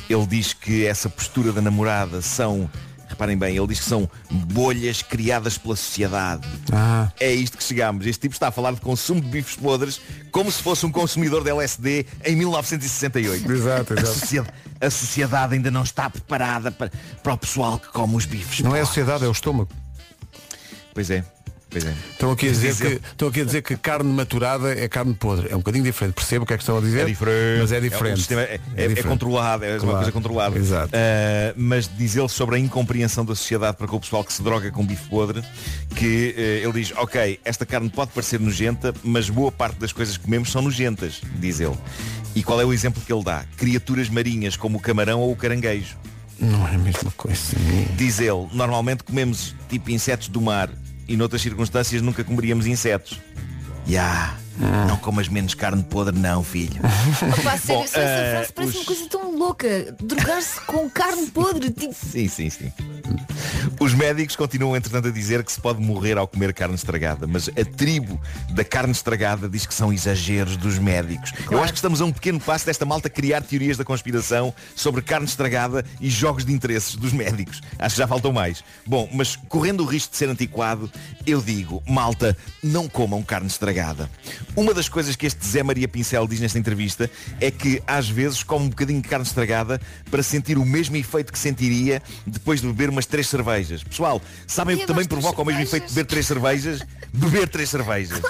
Ele 0.09 0.27
diz 0.27 0.55
que 0.55 0.87
essa 0.87 1.09
postura 1.09 1.53
da 1.53 1.61
namorada 1.61 2.23
são, 2.23 2.69
reparem 3.09 3.37
bem, 3.37 3.57
ele 3.57 3.67
diz 3.69 3.81
que 3.81 3.85
são 3.87 4.09
bolhas 4.31 5.03
criadas 5.03 5.57
pela 5.59 5.77
sociedade. 5.77 6.47
Ah. 6.73 7.11
É 7.21 7.33
isto 7.33 7.57
que 7.57 7.65
chegamos. 7.65 8.07
Este 8.07 8.23
tipo 8.23 8.35
está 8.35 8.49
a 8.49 8.51
falar 8.53 8.73
de 8.73 8.81
consumo 8.81 9.21
de 9.21 9.29
bifes 9.29 9.57
podres 9.57 10.01
como 10.31 10.51
se 10.51 10.63
fosse 10.63 10.85
um 10.85 10.93
consumidor 10.93 11.43
de 11.43 11.51
LSD 11.51 12.07
em 12.25 12.37
1968. 12.37 13.51
Exato, 13.51 13.93
A, 13.95 13.97
exato. 14.01 14.19
sociedade, 14.19 14.55
a 14.81 14.91
sociedade 14.91 15.55
ainda 15.55 15.71
não 15.71 15.83
está 15.83 16.11
preparada 16.11 16.71
para, 16.71 16.91
para 17.23 17.33
o 17.35 17.39
pessoal 17.39 17.79
que 17.79 17.89
come 17.89 18.17
os 18.17 18.25
bifes. 18.27 18.61
Não 18.61 18.71
é 18.71 18.81
a 18.81 18.85
podres. 18.85 18.89
sociedade, 18.89 19.25
é 19.25 19.29
o 19.29 19.33
estômago. 19.33 19.71
Pois 20.95 21.11
é. 21.11 21.25
É. 21.75 21.79
Estão 22.13 22.31
aqui, 22.31 22.47
a 22.49 22.53
dizer 22.53 22.75
que, 22.77 22.87
estão 23.11 23.29
aqui 23.29 23.41
a 23.41 23.45
dizer 23.45 23.61
que 23.63 23.77
carne 23.77 24.11
maturada 24.11 24.73
é 24.73 24.89
carne 24.89 25.13
podre. 25.15 25.49
É 25.51 25.55
um 25.55 25.59
bocadinho 25.59 25.85
diferente. 25.85 26.15
Percebo 26.15 26.45
o 26.45 26.47
que 26.47 26.55
é 26.55 26.57
que 26.57 26.63
estão 26.63 26.79
a 26.79 26.81
dizer. 26.81 27.01
É 27.01 27.05
diferente. 27.05 27.61
Mas 27.61 27.73
é 27.73 27.77
É, 27.77 27.81
diferente. 27.81 28.15
o 28.15 28.17
sistema 28.19 28.43
é, 28.43 28.45
é- 28.45 28.55
é 28.55 28.89
diferente. 28.89 29.03
controlado, 29.03 29.65
é 29.65 29.73
uma 29.73 29.81
Claro. 29.81 29.97
coisa 29.97 30.13
controlada. 30.13 30.59
Exato. 30.59 30.89
Uh, 30.97 31.55
mas 31.57 31.91
diz 31.99 32.17
ele 32.17 32.29
sobre 32.29 32.57
a 32.57 32.59
incompreensão 32.59 33.25
da 33.25 33.35
sociedade 33.35 33.77
para 33.77 33.87
com 33.89 33.97
o 33.97 34.01
pessoal 34.01 34.25
que 34.25 34.33
se 34.33 34.43
droga 34.43 34.71
com 34.71 34.87
bife 34.87 35.09
podre, 35.09 35.43
que 35.95 36.35
uh, 36.65 36.69
ele 36.69 36.73
diz, 36.81 36.93
ok, 36.97 37.41
esta 37.45 37.67
carne 37.67 37.91
pode 37.91 38.13
parecer 38.13 38.41
nojenta, 38.41 38.95
mas 39.03 39.29
boa 39.29 39.51
parte 39.53 39.79
das 39.79 39.93
coisas 39.93 40.17
que 40.17 40.23
comemos 40.25 40.51
são 40.53 40.63
nojentas, 40.63 41.21
diz 41.35 41.61
ele. 41.61 41.77
E 42.35 42.43
qual 42.43 42.61
é 42.61 42.65
o 42.65 42.73
exemplo 42.73 43.03
que 43.05 43.13
ele 43.13 43.25
dá? 43.25 43.45
Criaturas 43.57 44.09
marinhas 44.09 44.57
como 44.57 44.79
o 44.79 44.81
camarão 44.81 45.21
ou 45.21 45.33
o 45.33 45.37
caranguejo. 45.37 45.97
Não 46.39 46.67
é 46.69 46.75
a 46.75 46.79
mesma 46.79 47.11
coisa. 47.17 47.57
Diz 47.97 48.21
ele, 48.21 48.47
normalmente 48.53 49.03
comemos 49.03 49.55
tipo 49.69 49.91
insetos 49.91 50.29
do 50.29 50.41
mar 50.41 50.71
e 51.09 51.17
noutras 51.17 51.43
circunstâncias 51.43 52.03
nunca 52.03 52.25
comeríamos 52.25 52.67
insetos. 52.67 53.21
Ya, 53.87 54.37
não 54.89 54.97
comas 54.97 55.29
menos 55.29 55.55
carne 55.55 55.83
podre 55.83 56.19
não, 56.19 56.43
filho. 56.43 56.81
Opa, 57.41 57.57
sério, 57.59 57.83
Bom, 57.83 57.87
só 57.87 58.01
essa 58.01 58.31
frase 58.31 58.53
parece 58.53 58.71
os- 58.73 58.77
uma 58.77 58.85
coisa 58.85 59.09
tão 59.09 59.37
louca. 59.39 59.97
Drogar-se 60.03 60.61
com 60.63 60.89
carne 60.91 61.27
podre. 61.31 61.71
Tipo, 61.71 61.95
Sim, 61.95 62.29
sim, 62.29 62.51
sim. 62.51 62.73
Os 63.79 63.93
médicos 63.95 64.35
continuam, 64.37 64.75
entretanto, 64.77 65.09
a 65.09 65.11
dizer 65.11 65.45
que 65.45 65.53
se 65.53 65.61
pode 65.61 65.81
morrer 65.81 66.17
ao 66.17 66.27
comer 66.27 66.53
carne 66.55 66.75
estragada, 66.75 67.27
mas 67.27 67.49
a 67.49 67.65
tribo 67.65 68.19
da 68.51 68.65
carne 68.65 68.93
estragada 68.93 69.49
diz 69.49 69.67
que 69.67 69.75
são 69.75 69.93
exageros 69.93 70.57
dos 70.57 70.79
médicos. 70.79 71.33
Eu 71.51 71.63
acho 71.63 71.73
que 71.73 71.79
estamos 71.79 72.01
a 72.01 72.05
um 72.05 72.13
pequeno 72.13 72.41
passo 72.41 72.67
desta 72.67 72.85
malta 72.87 73.11
criar 73.11 73.43
teorias 73.43 73.77
da 73.77 73.85
conspiração 73.85 74.53
sobre 74.75 75.03
carne 75.03 75.27
estragada 75.27 75.85
e 76.01 76.09
jogos 76.09 76.45
de 76.45 76.53
interesses 76.53 76.97
dos 76.97 77.13
médicos. 77.13 77.61
Acho 77.79 77.95
que 77.97 77.99
já 78.01 78.09
faltou 78.09 78.33
mais. 78.33 78.65
Bom, 78.87 79.09
mas 79.13 79.37
correndo 79.37 79.83
o 79.83 79.87
risco 79.87 80.11
de 80.13 80.17
ser 80.17 80.29
antiquado, 80.29 80.91
eu 81.27 81.41
digo, 81.43 81.83
malta, 81.87 82.37
não 82.63 82.89
comam 82.89 83.23
carne 83.23 83.47
estragada. 83.47 84.11
Uma 84.55 84.73
das 84.73 84.89
coisas 84.89 85.17
que 85.17 85.27
este 85.27 85.45
Zé 85.47 85.63
Maria 85.63 85.89
Pincel 85.89 86.27
diz 86.27 86.41
nesta 86.41 86.59
entrevista 86.59 87.11
é 87.41 87.51
que 87.51 87.83
às 87.87 88.09
vezes 88.09 88.43
come 88.43 88.67
um 88.67 88.69
bocadinho 88.69 89.01
de 89.01 89.09
carne 89.09 89.27
estragada 89.27 89.81
para 90.11 90.23
sentir 90.23 90.59
o 90.59 90.65
mesmo 90.65 90.97
efeito 90.97 91.33
que 91.33 91.39
sentiria 91.39 92.03
depois 92.27 92.61
de 92.61 92.67
beber 92.67 92.89
umas 92.89 93.07
três 93.07 93.29
cervejas. 93.29 93.83
Pessoal, 93.83 94.21
sabem 94.47 94.77
o 94.77 94.79
que 94.79 94.87
também 94.87 95.05
provoca 95.05 95.43
o 95.43 95.45
mesmo 95.45 95.63
efeito 95.63 95.89
de 95.89 95.95
beber 95.95 96.07
três 96.07 96.27
cervejas? 96.27 96.81
Beber 97.13 97.49
três 97.49 97.69
cervejas. 97.69 98.21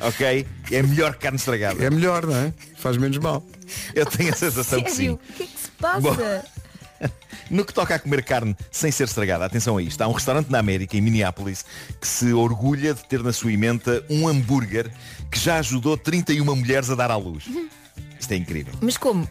Ok? 0.00 0.46
É 0.70 0.82
melhor 0.82 1.14
que 1.14 1.20
carne 1.20 1.36
estragada. 1.36 1.82
É 1.84 1.90
melhor, 1.90 2.26
não 2.26 2.34
é? 2.34 2.52
Faz 2.76 2.96
menos 2.96 3.18
mal. 3.18 3.44
Eu 3.94 4.06
tenho 4.06 4.32
a 4.32 4.36
sensação 4.36 4.82
que 4.82 4.90
sim. 4.90 4.96
sério, 4.96 5.14
o 5.14 5.32
que 5.34 5.42
é 5.42 5.46
que 5.46 5.58
se 5.58 5.70
passa? 5.72 6.00
Bom. 6.00 6.16
No 7.50 7.64
que 7.64 7.74
toca 7.74 7.96
a 7.96 7.98
comer 7.98 8.22
carne 8.22 8.56
sem 8.70 8.92
ser 8.92 9.04
estragada, 9.04 9.44
atenção 9.44 9.76
a 9.76 9.82
isto. 9.82 10.00
Há 10.00 10.06
um 10.06 10.12
restaurante 10.12 10.50
na 10.50 10.60
América, 10.60 10.96
em 10.96 11.00
Minneapolis, 11.00 11.64
que 12.00 12.06
se 12.06 12.32
orgulha 12.32 12.94
de 12.94 13.04
ter 13.04 13.22
na 13.24 13.32
sua 13.32 13.52
emenda 13.52 14.04
um 14.08 14.28
hambúrguer 14.28 14.88
que 15.30 15.38
já 15.38 15.58
ajudou 15.58 15.96
31 15.96 16.44
mulheres 16.56 16.90
a 16.90 16.94
dar 16.94 17.10
à 17.10 17.16
luz. 17.16 17.44
Isto 18.18 18.32
é 18.32 18.36
incrível. 18.36 18.74
Mas 18.80 18.96
como? 18.96 19.28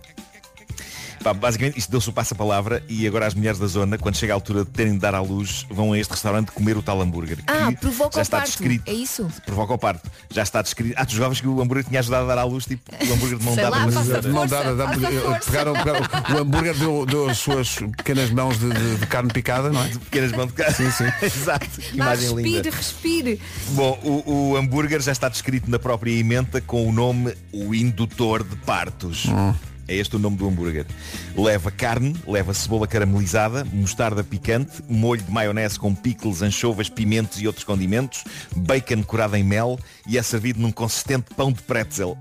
Pá, 1.24 1.34
basicamente 1.34 1.78
isto 1.78 1.92
deu-se 1.92 2.10
o 2.10 2.14
passo-palavra 2.14 2.82
e 2.88 3.06
agora 3.06 3.28
as 3.28 3.34
mulheres 3.34 3.60
da 3.60 3.68
zona, 3.68 3.98
quando 3.98 4.16
chega 4.16 4.32
a 4.34 4.36
altura 4.36 4.64
de 4.64 4.72
terem 4.72 4.94
de 4.94 5.00
dar 5.00 5.14
à 5.14 5.20
luz, 5.22 5.66
vão 5.70 5.92
a 5.94 6.00
este 6.00 6.12
restaurante 6.12 6.52
comer 6.52 6.78
o 6.78 6.82
tal 6.82 7.02
hambúrguer. 7.02 7.38
que 7.38 7.44
Ah, 7.48 7.72
provoca 7.80 8.14
já 8.16 8.20
o 8.20 8.22
está 8.22 8.38
parto. 8.38 8.50
descrito. 8.50 8.84
É 8.90 8.94
isso? 8.94 9.28
Provoca 9.46 9.74
o 9.74 9.78
parto. 9.78 10.10
Já 10.30 10.44
está 10.44 10.62
descrito. 10.62 10.94
Ah, 10.98 11.06
tu 11.06 11.14
jogavas 11.14 11.42
que 11.42 11.48
o 11.48 11.62
hambúrguer 11.62 11.84
tinha 11.86 12.00
ajudado 12.00 12.24
a 12.24 12.36
dar 12.36 12.42
à 12.42 12.44
luz, 12.46 12.66
tipo 12.66 12.82
o 12.92 13.14
hambúrguer 13.14 13.38
de 13.38 13.44
mão 13.46 13.54
Sei 13.54 13.64
dada. 13.64 13.76
lá, 13.76 13.86
mas- 13.86 14.08
dá, 14.08 14.88
porque, 14.88 15.20
força. 15.20 15.52
pegaram, 15.52 15.74
pegaram- 15.74 16.36
o 16.36 16.38
hambúrguer 16.40 16.76
deu, 16.78 17.06
deu 17.06 17.30
as 17.30 17.38
suas 17.38 17.76
pequenas 17.98 18.30
mãos 18.32 18.58
de, 18.58 18.70
de- 18.70 18.96
de 18.96 19.08
carne 19.08 19.32
picada, 19.34 19.70
não 19.72 19.84
é? 19.84 19.90
pequenas 19.90 20.32
mãos 20.32 20.48
de 20.48 20.54
carne. 20.54 20.74
Sim, 20.76 20.92
sim. 20.92 21.06
Exato. 21.22 21.68
Que 21.70 21.96
imagem 21.96 22.30
respire, 22.36 22.52
linda. 22.56 22.70
respire. 22.70 23.42
Bom, 23.72 24.00
o, 24.04 24.52
o 24.52 24.58
hambúrguer 24.58 25.02
já 25.02 25.12
está 25.12 25.28
descrito 25.28 25.70
na 25.70 25.80
própria 25.80 26.12
emenda 26.12 26.62
com 26.62 26.88
o 26.88 26.92
nome 26.92 27.34
o 27.52 27.76
indutor 27.76 28.44
de 28.44 28.56
partos. 28.58 29.26
É 29.90 29.96
este 29.96 30.16
o 30.16 30.20
nome 30.20 30.38
do 30.38 30.48
hambúrguer. 30.48 30.86
Leva 31.36 31.72
carne, 31.72 32.16
leva 32.28 32.54
cebola 32.54 32.86
caramelizada, 32.86 33.66
mostarda 33.74 34.24
picante, 34.24 34.84
molho 34.88 35.22
de 35.24 35.32
maionese 35.32 35.80
com 35.80 35.96
pickles, 35.96 36.44
anchovas, 36.44 36.90
pimentos 36.90 37.42
e 37.42 37.48
outros 37.48 37.66
condimentos, 37.66 38.24
bacon 38.56 39.02
curado 39.02 39.36
em 39.36 39.44
mel 39.44 39.80
e 40.08 40.16
é 40.18 40.22
servido 40.22 40.62
num 40.62 40.72
consistente 40.72 41.34
pão 41.36 41.52
de 41.52 41.62
pretzel. 41.64 42.16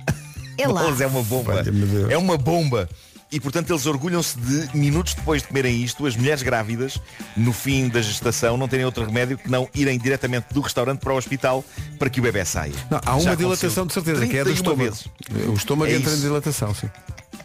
É 0.57 0.67
lá. 0.67 0.83
É 0.99 1.07
uma 1.07 1.23
bomba. 1.23 1.63
É 2.11 2.17
uma 2.17 2.39
bomba. 2.39 2.89
E 3.31 3.39
portanto 3.39 3.71
eles 3.71 3.85
orgulham-se 3.85 4.39
de, 4.39 4.75
minutos 4.75 5.13
depois 5.13 5.43
de 5.43 5.49
comerem 5.49 5.85
isto, 5.85 6.07
as 6.07 6.17
mulheres 6.17 6.43
grávidas, 6.43 6.99
no 7.37 7.53
fim 7.53 7.87
da 7.89 8.01
gestação, 8.01 8.57
não 8.57 8.67
terem 8.67 8.87
outro 8.87 9.05
remédio 9.05 9.37
que 9.37 9.51
não 9.51 9.69
irem 9.75 9.99
diretamente 9.99 10.47
do 10.55 10.63
restaurante 10.63 11.01
para 11.01 11.13
o 11.13 11.17
hospital 11.19 11.63
para 11.99 12.09
que 12.09 12.19
o 12.21 12.23
bebê 12.23 12.43
saia. 12.47 12.73
Não, 12.91 12.99
há 13.05 13.13
uma 13.17 13.23
Já 13.23 13.35
dilatação 13.35 13.87
de 13.87 13.93
certeza, 13.93 14.27
que 14.27 14.35
é 14.39 14.43
do 14.43 14.45
31 14.45 14.55
estômago. 14.55 14.83
vezes. 14.83 15.07
O 15.47 15.53
estômago 15.53 15.91
É 15.93 15.95
entra 15.97 16.11
isso. 16.11 16.19
em 16.21 16.23
dilatação, 16.23 16.75
sim. 16.75 16.89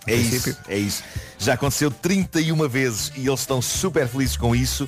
É 0.06 0.16
princípio. 0.16 0.52
isso, 0.52 0.60
é 0.68 0.78
isso. 0.78 1.04
Já 1.40 1.54
aconteceu 1.54 1.90
31 1.90 2.68
vezes 2.68 3.12
e 3.16 3.28
eles 3.28 3.40
estão 3.40 3.62
super 3.62 4.08
felizes 4.08 4.38
com 4.38 4.56
isso. 4.56 4.88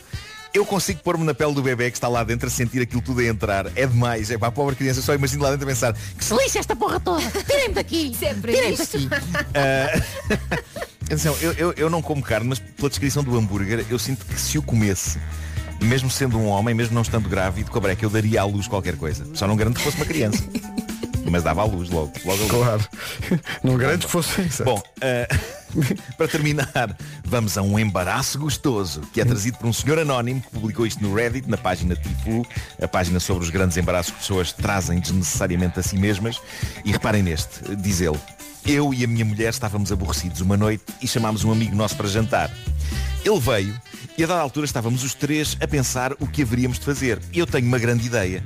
Eu 0.54 0.65
consigo 0.65 1.01
pôr-me 1.04 1.25
na 1.25 1.34
pele 1.34 1.54
do 1.54 1.62
bebê 1.62 1.91
que 1.91 1.97
está 1.97 2.08
lá 2.08 2.23
dentro 2.23 2.47
a 2.47 2.49
sentir 2.49 2.82
aquilo 2.82 3.01
tudo 3.01 3.19
a 3.19 3.25
entrar. 3.25 3.67
É 3.75 3.86
demais. 3.86 4.32
É 4.32 4.38
para 4.38 4.47
a 4.47 4.51
pobre 4.51 4.73
criança. 4.73 5.01
Só 5.01 5.13
imagino 5.13 5.43
lá 5.43 5.51
dentro 5.51 5.65
a 5.65 5.69
pensar 5.69 5.93
que 5.93 6.23
se 6.23 6.34
lixa 6.34 6.60
esta 6.60 6.73
porra 6.75 6.97
toda. 6.97 7.21
Tirem-me 7.45 7.73
daqui. 7.73 8.15
Sempre 8.17 8.54
Tirem-me 8.54 8.78
daqui. 8.78 9.10
Ah, 9.54 10.01
Atenção, 11.06 11.36
eu, 11.41 11.51
eu, 11.54 11.73
eu 11.73 11.89
não 11.89 12.01
como 12.01 12.23
carne, 12.23 12.47
mas 12.47 12.58
pela 12.58 12.89
descrição 12.89 13.23
do 13.23 13.38
hambúrguer 13.38 13.86
eu 13.89 13.99
sinto 13.99 14.25
que 14.25 14.39
se 14.39 14.58
o 14.58 14.63
comesse 14.63 15.19
mesmo 15.82 16.10
sendo 16.10 16.38
um 16.38 16.47
homem, 16.47 16.73
mesmo 16.73 16.95
não 16.95 17.01
estando 17.01 17.30
grávido, 17.30 17.69
com 17.69 17.78
a 17.78 17.82
breca 17.82 18.04
eu 18.06 18.10
daria 18.10 18.41
à 18.41 18.45
luz 18.45 18.67
qualquer 18.67 18.95
coisa. 18.95 19.28
Só 19.34 19.45
não 19.45 19.55
garanto 19.55 19.78
que 19.78 19.84
fosse 19.84 19.97
uma 19.97 20.05
criança. 20.05 20.43
Mas 21.30 21.43
dava 21.43 21.61
à 21.61 21.65
luz 21.65 21.89
logo. 21.89 22.13
logo. 22.23 22.47
Claro. 22.47 22.86
Não 23.63 23.78
garanto 23.78 24.05
que 24.05 24.11
fosse 24.11 24.41
isso. 24.41 24.63
Bom, 24.63 24.82
eh, 25.01 25.28
para 26.17 26.28
terminar, 26.28 26.95
vamos 27.23 27.57
a 27.57 27.61
um 27.61 27.78
embaraço 27.80 28.38
gostoso, 28.39 29.01
que 29.11 29.19
é 29.19 29.26
trazido 29.26 29.57
por 29.57 29.67
um 29.67 29.73
senhor 29.73 29.99
anónimo 29.99 30.41
que 30.41 30.49
publicou 30.49 30.86
isto 30.86 31.03
no 31.03 31.13
Reddit, 31.13 31.49
na 31.49 31.57
página 31.57 31.95
Tifu, 31.95 32.45
a 32.82 32.88
página 32.88 33.19
sobre 33.19 33.43
os 33.43 33.49
grandes 33.49 33.76
embaraços 33.78 34.11
que 34.13 34.19
pessoas 34.19 34.51
trazem 34.51 34.99
desnecessariamente 34.99 35.80
a 35.80 35.84
si 35.84 35.97
mesmas. 35.97 36.39
E 36.84 36.91
reparem 36.91 37.23
neste, 37.23 37.76
diz 37.76 38.01
ele, 38.01 38.19
eu 38.65 38.93
e 38.93 39.03
a 39.03 39.07
minha 39.07 39.26
mulher 39.26 39.49
estávamos 39.49 39.91
aborrecidos 39.91 40.41
uma 40.41 40.57
noite 40.57 40.86
e 41.01 41.07
chamámos 41.07 41.43
um 41.43 41.51
amigo 41.51 41.76
nosso 41.76 41.95
para 41.95 42.07
jantar. 42.07 42.51
Ele 43.23 43.39
veio 43.39 43.76
e 44.17 44.23
a 44.23 44.28
dada 44.28 44.41
altura 44.41 44.65
estávamos 44.65 45.03
os 45.03 45.13
três 45.13 45.57
a 45.59 45.67
pensar 45.67 46.13
o 46.13 46.28
que 46.28 46.41
haveríamos 46.41 46.80
de 46.80 46.86
fazer. 46.86 47.19
Eu 47.34 47.45
tenho 47.45 47.67
uma 47.67 47.78
grande 47.78 48.07
ideia. 48.07 48.43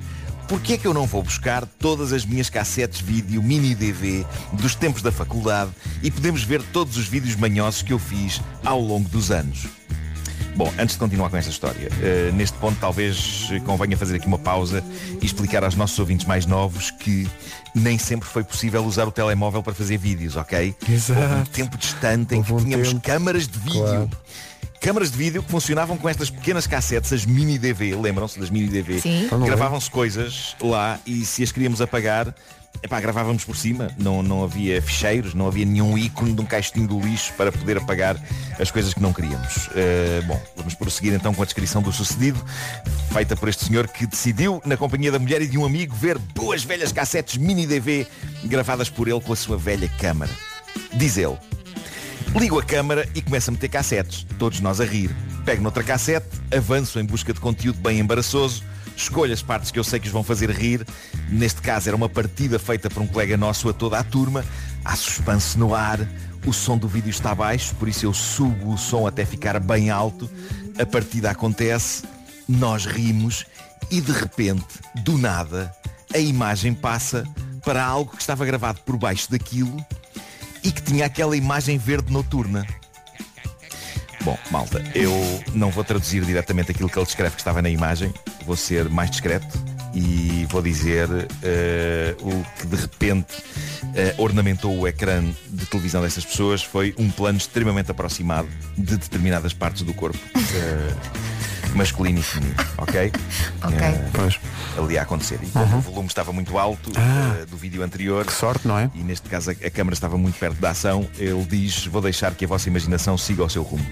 Porquê 0.49 0.73
é 0.73 0.77
que 0.79 0.87
eu 0.87 0.95
não 0.95 1.05
vou 1.05 1.21
buscar 1.21 1.63
todas 1.63 2.11
as 2.11 2.25
minhas 2.25 2.49
cassetes 2.49 2.99
vídeo 2.99 3.41
mini 3.43 3.75
DV 3.75 4.25
dos 4.53 4.73
tempos 4.73 5.03
da 5.03 5.11
faculdade 5.11 5.69
e 6.01 6.09
podemos 6.09 6.43
ver 6.43 6.59
todos 6.73 6.97
os 6.97 7.07
vídeos 7.07 7.35
manhosos 7.35 7.83
que 7.83 7.93
eu 7.93 7.99
fiz 7.99 8.41
ao 8.65 8.81
longo 8.81 9.07
dos 9.09 9.29
anos? 9.29 9.67
Bom, 10.55 10.73
antes 10.79 10.95
de 10.95 10.99
continuar 10.99 11.29
com 11.29 11.37
esta 11.37 11.51
história, 11.51 11.89
eh, 12.01 12.31
neste 12.33 12.57
ponto 12.57 12.77
talvez 12.79 13.47
convenha 13.63 13.95
fazer 13.95 14.15
aqui 14.15 14.25
uma 14.25 14.39
pausa 14.39 14.83
e 15.21 15.25
explicar 15.25 15.63
aos 15.63 15.75
nossos 15.75 15.97
ouvintes 15.99 16.25
mais 16.25 16.47
novos 16.47 16.89
que 16.89 17.29
nem 17.75 17.99
sempre 17.99 18.27
foi 18.27 18.43
possível 18.43 18.83
usar 18.83 19.07
o 19.07 19.11
telemóvel 19.11 19.61
para 19.61 19.73
fazer 19.75 19.97
vídeos, 19.97 20.35
ok? 20.35 20.75
Exato. 20.89 21.21
Houve 21.21 21.33
um 21.35 21.45
tempo 21.45 21.77
distante 21.77 22.35
em 22.35 22.41
que 22.41 22.51
Houve 22.51 22.65
um 22.65 22.67
tínhamos 22.67 22.89
tempo. 22.89 23.01
câmaras 23.01 23.47
de 23.47 23.59
vídeo. 23.59 23.79
Claro. 23.83 24.09
Câmaras 24.79 25.11
de 25.11 25.17
vídeo 25.17 25.43
que 25.43 25.51
funcionavam 25.51 25.97
com 25.97 26.07
estas 26.07 26.29
pequenas 26.29 26.65
cassetes, 26.65 27.11
as 27.11 27.25
mini 27.25 27.59
DV, 27.59 27.95
lembram-se 27.95 28.39
das 28.39 28.49
mini 28.49 28.67
DV? 28.67 29.01
Sim. 29.01 29.27
Não 29.29 29.45
Gravavam-se 29.45 29.91
coisas 29.91 30.55
lá 30.61 30.97
e 31.05 31.25
se 31.25 31.43
as 31.43 31.51
queríamos 31.51 31.81
apagar, 31.81 32.33
epá, 32.81 33.01
gravávamos 33.01 33.43
por 33.43 33.57
cima, 33.57 33.91
não, 33.97 34.23
não 34.23 34.41
havia 34.41 34.81
ficheiros, 34.81 35.33
não 35.33 35.47
havia 35.47 35.65
nenhum 35.65 35.97
ícone 35.97 36.33
de 36.33 36.39
um 36.39 36.45
caixotinho 36.45 36.87
do 36.87 36.97
lixo 36.97 37.33
para 37.33 37.51
poder 37.51 37.77
apagar 37.77 38.15
as 38.57 38.71
coisas 38.71 38.93
que 38.93 39.01
não 39.01 39.11
queríamos. 39.11 39.67
Uh, 39.67 40.25
bom, 40.25 40.41
vamos 40.55 40.75
prosseguir 40.75 41.13
então 41.13 41.33
com 41.33 41.41
a 41.41 41.45
descrição 41.45 41.81
do 41.81 41.91
sucedido, 41.91 42.41
feita 43.11 43.35
por 43.35 43.49
este 43.49 43.65
senhor 43.65 43.85
que 43.85 44.07
decidiu, 44.07 44.61
na 44.65 44.77
companhia 44.77 45.11
da 45.11 45.19
mulher 45.19 45.41
e 45.41 45.47
de 45.47 45.57
um 45.57 45.65
amigo, 45.65 45.93
ver 45.93 46.17
duas 46.17 46.63
velhas 46.63 46.93
cassetes 46.93 47.35
mini 47.35 47.67
DV 47.67 48.07
gravadas 48.45 48.89
por 48.89 49.09
ele 49.09 49.19
com 49.19 49.33
a 49.33 49.35
sua 49.35 49.57
velha 49.57 49.89
câmara. 49.99 50.31
Diz 50.93 51.17
ele. 51.17 51.37
Ligo 52.35 52.59
a 52.59 52.63
câmara 52.63 53.09
e 53.15 53.21
começo 53.21 53.49
a 53.49 53.53
meter 53.53 53.69
cassetes, 53.69 54.25
todos 54.37 54.59
nós 54.59 54.79
a 54.79 54.85
rir. 54.85 55.09
Pego 55.43 55.63
noutra 55.63 55.83
cassete, 55.83 56.27
avanço 56.55 56.99
em 56.99 57.03
busca 57.03 57.33
de 57.33 57.39
conteúdo 57.39 57.79
bem 57.79 57.99
embaraçoso, 57.99 58.63
escolho 58.95 59.33
as 59.33 59.41
partes 59.41 59.71
que 59.71 59.79
eu 59.79 59.83
sei 59.83 59.99
que 59.99 60.05
os 60.05 60.13
vão 60.13 60.23
fazer 60.23 60.49
rir. 60.51 60.85
Neste 61.27 61.59
caso 61.59 61.89
era 61.89 61.95
uma 61.95 62.07
partida 62.07 62.59
feita 62.59 62.87
por 62.89 63.01
um 63.01 63.07
colega 63.07 63.35
nosso 63.35 63.67
a 63.67 63.73
toda 63.73 63.97
a 63.97 64.03
turma. 64.03 64.45
Há 64.85 64.95
suspense 64.95 65.57
no 65.57 65.73
ar, 65.73 65.99
o 66.45 66.53
som 66.53 66.77
do 66.77 66.87
vídeo 66.87 67.09
está 67.09 67.33
baixo, 67.33 67.73
por 67.75 67.89
isso 67.89 68.05
eu 68.05 68.13
subo 68.13 68.73
o 68.73 68.77
som 68.77 69.07
até 69.07 69.25
ficar 69.25 69.59
bem 69.59 69.89
alto. 69.89 70.29
A 70.79 70.85
partida 70.85 71.31
acontece, 71.31 72.03
nós 72.47 72.85
rimos 72.85 73.43
e 73.89 73.99
de 73.99 74.11
repente, 74.11 74.79
do 75.03 75.17
nada, 75.17 75.73
a 76.13 76.19
imagem 76.19 76.75
passa 76.75 77.23
para 77.65 77.83
algo 77.83 78.11
que 78.11 78.21
estava 78.21 78.45
gravado 78.45 78.81
por 78.85 78.97
baixo 78.97 79.29
daquilo 79.31 79.83
e 80.63 80.71
que 80.71 80.81
tinha 80.81 81.05
aquela 81.05 81.35
imagem 81.35 81.77
verde 81.77 82.11
noturna. 82.11 82.65
Bom, 84.21 84.37
malta, 84.51 84.83
eu 84.93 85.13
não 85.53 85.71
vou 85.71 85.83
traduzir 85.83 86.25
diretamente 86.25 86.71
aquilo 86.71 86.89
que 86.89 86.97
ele 86.97 87.05
descreve 87.05 87.35
que 87.35 87.41
estava 87.41 87.61
na 87.61 87.69
imagem, 87.69 88.13
vou 88.45 88.55
ser 88.55 88.89
mais 88.89 89.09
discreto 89.09 89.57
e 89.93 90.45
vou 90.49 90.61
dizer 90.61 91.07
eh, 91.41 92.15
o 92.19 92.59
que 92.59 92.67
de 92.67 92.75
repente 92.75 93.43
eh, 93.95 94.13
ornamentou 94.17 94.77
o 94.77 94.87
ecrã 94.87 95.23
de 95.49 95.65
televisão 95.65 96.01
dessas 96.01 96.25
pessoas 96.25 96.61
foi 96.61 96.93
um 96.97 97.09
plano 97.09 97.37
extremamente 97.37 97.89
aproximado 97.89 98.47
de 98.77 98.97
determinadas 98.97 99.53
partes 99.53 99.81
do 99.81 99.93
corpo 99.93 100.19
eh, 100.35 100.93
masculino 101.75 102.19
e 102.19 102.23
feminino, 102.23 102.55
ok? 102.77 103.11
Ok. 103.63 103.77
Eh, 103.79 104.09
Pois. 104.13 104.39
ali 104.77 104.97
a 104.97 105.01
acontecer. 105.03 105.39
E 105.43 105.47
como 105.47 105.65
Uhum. 105.65 105.77
o 105.77 105.81
volume 105.81 106.07
estava 106.07 106.31
muito 106.33 106.57
alto 106.57 106.91
Ah. 106.95 107.37
eh, 107.41 107.45
do 107.45 107.57
vídeo 107.57 107.83
anterior. 107.83 108.25
Que 108.25 108.33
sorte, 108.33 108.67
não 108.67 108.77
é? 108.77 108.89
E 108.95 108.99
neste 108.99 109.29
caso 109.29 109.51
a, 109.51 109.53
a 109.53 109.69
câmara 109.69 109.93
estava 109.93 110.17
muito 110.17 110.37
perto 110.39 110.59
da 110.59 110.71
ação. 110.71 111.07
Ele 111.17 111.43
diz, 111.45 111.85
vou 111.87 112.01
deixar 112.01 112.33
que 112.35 112.45
a 112.45 112.47
vossa 112.47 112.67
imaginação 112.69 113.17
siga 113.17 113.43
o 113.43 113.49
seu 113.49 113.63
rumo. 113.63 113.85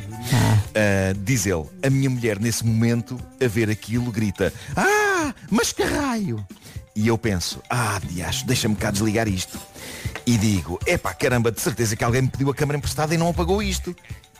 Ah, 0.75 1.13
diz 1.23 1.45
ele, 1.45 1.65
a 1.83 1.89
minha 1.89 2.09
mulher 2.09 2.39
nesse 2.39 2.65
momento, 2.65 3.19
a 3.43 3.47
ver 3.47 3.69
aquilo, 3.69 4.11
grita, 4.11 4.53
Ah, 4.75 5.33
mas 5.49 5.71
que 5.71 5.83
raio! 5.83 6.45
E 6.95 7.07
eu 7.07 7.17
penso, 7.17 7.61
ah, 7.69 7.99
diacho, 8.09 8.45
deixa-me 8.47 8.75
cá 8.75 8.89
desligar 8.89 9.27
isto. 9.27 9.59
E 10.25 10.35
digo, 10.37 10.79
epá, 10.85 11.13
caramba, 11.13 11.51
de 11.51 11.61
certeza 11.61 11.95
que 11.95 12.03
alguém 12.03 12.23
me 12.23 12.27
pediu 12.27 12.49
a 12.49 12.55
câmara 12.55 12.75
emprestada 12.77 13.13
e 13.13 13.17
não 13.17 13.29
apagou 13.29 13.61
isto. 13.61 13.95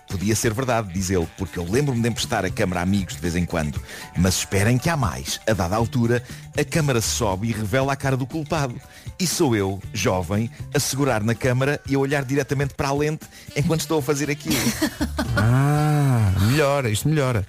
Podia 0.07 0.35
ser 0.35 0.53
verdade, 0.53 0.93
diz 0.93 1.09
ele, 1.09 1.27
porque 1.37 1.59
eu 1.59 1.69
lembro-me 1.69 2.01
de 2.01 2.07
emprestar 2.07 2.45
a 2.45 2.49
câmara 2.49 2.79
a 2.79 2.83
amigos 2.83 3.15
de 3.15 3.21
vez 3.21 3.35
em 3.35 3.45
quando. 3.45 3.81
Mas 4.17 4.35
esperem 4.37 4.77
que 4.77 4.89
há 4.89 4.95
mais. 4.95 5.39
A 5.45 5.53
dada 5.53 5.75
altura, 5.75 6.23
a 6.57 6.63
câmara 6.63 7.01
sobe 7.01 7.49
e 7.49 7.51
revela 7.51 7.91
a 7.91 7.95
cara 7.95 8.15
do 8.15 8.25
culpado. 8.25 8.79
E 9.19 9.27
sou 9.27 9.55
eu, 9.55 9.81
jovem, 9.93 10.49
a 10.73 10.79
segurar 10.79 11.23
na 11.23 11.35
câmara 11.35 11.81
e 11.85 11.95
a 11.95 11.99
olhar 11.99 12.23
diretamente 12.23 12.73
para 12.73 12.87
a 12.87 12.93
lente 12.93 13.25
enquanto 13.55 13.81
estou 13.81 13.99
a 13.99 14.01
fazer 14.01 14.29
aquilo. 14.29 14.55
Ah, 15.39 16.33
melhora, 16.49 16.89
isto 16.89 17.07
melhora. 17.07 17.45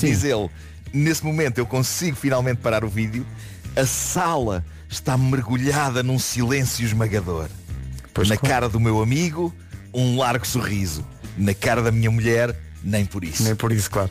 Diz 0.00 0.22
ele, 0.22 0.48
nesse 0.92 1.24
momento 1.24 1.58
eu 1.58 1.66
consigo 1.66 2.16
finalmente 2.16 2.58
parar 2.58 2.84
o 2.84 2.88
vídeo. 2.88 3.26
A 3.74 3.84
sala 3.84 4.64
está 4.88 5.16
mergulhada 5.18 6.02
num 6.02 6.18
silêncio 6.18 6.84
esmagador. 6.84 7.48
Na 8.26 8.36
cara 8.36 8.68
do 8.68 8.78
meu 8.78 9.02
amigo, 9.02 9.54
um 9.92 10.16
largo 10.18 10.46
sorriso. 10.46 11.04
Na 11.38 11.54
cara 11.54 11.80
da 11.82 11.90
minha 11.92 12.10
mulher, 12.10 12.54
nem 12.82 13.04
por 13.06 13.24
isso. 13.24 13.42
Nem 13.42 13.54
por 13.54 13.72
isso, 13.72 13.90
claro. 13.90 14.10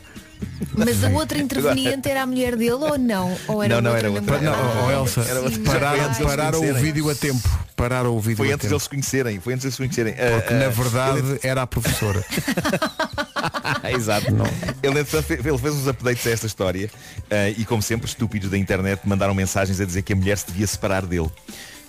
Mas 0.72 1.02
a 1.02 1.08
outra 1.08 1.36
interveniente 1.38 2.08
era 2.08 2.22
a 2.22 2.26
mulher 2.26 2.54
dele 2.56 2.70
ou 2.72 2.96
não? 2.96 3.36
Ou 3.48 3.60
era 3.60 3.74
Não, 3.74 3.90
não, 3.90 3.96
era 3.96 4.08
outra? 4.08 4.40
Não, 4.40 4.86
oh, 4.86 4.90
Elsa, 4.92 5.20
Era 5.22 5.40
outra. 5.40 5.58
pararam, 5.64 6.14
pararam 6.14 6.60
o 6.70 6.74
vídeo 6.74 7.10
a 7.10 7.14
tempo. 7.16 7.48
Pararam 7.74 8.16
o 8.16 8.20
vídeo 8.20 8.36
Foi 8.36 8.52
a 8.52 8.54
antes 8.54 8.62
tempo. 8.62 8.70
deles 8.70 8.82
se 8.84 8.88
conhecerem. 8.88 9.40
Foi 9.40 9.52
antes 9.54 9.64
deles 9.64 9.74
se 9.74 9.82
conhecerem. 9.82 10.14
Porque 10.14 10.54
Ah, 10.54 10.58
na 10.58 10.66
ah, 10.66 10.70
verdade 10.70 11.40
era 11.42 11.62
a 11.62 11.66
professora. 11.66 12.24
Exato. 13.94 14.26
Ele, 14.82 15.00
entretanto, 15.00 15.24
fe- 15.26 15.40
ele 15.48 15.58
fez 15.58 15.74
uns 15.74 15.86
updates 15.88 16.26
a 16.26 16.30
esta 16.30 16.46
história 16.46 16.90
eh, 17.30 17.54
e, 17.56 17.64
como 17.64 17.82
sempre, 17.82 18.06
estúpidos 18.08 18.50
da 18.50 18.56
internet 18.58 19.00
mandaram 19.04 19.34
mensagens 19.34 19.80
a 19.80 19.84
dizer 19.84 20.02
que 20.02 20.12
a 20.12 20.16
mulher 20.16 20.38
se 20.38 20.46
devia 20.46 20.66
separar 20.66 21.04
dele. 21.06 21.30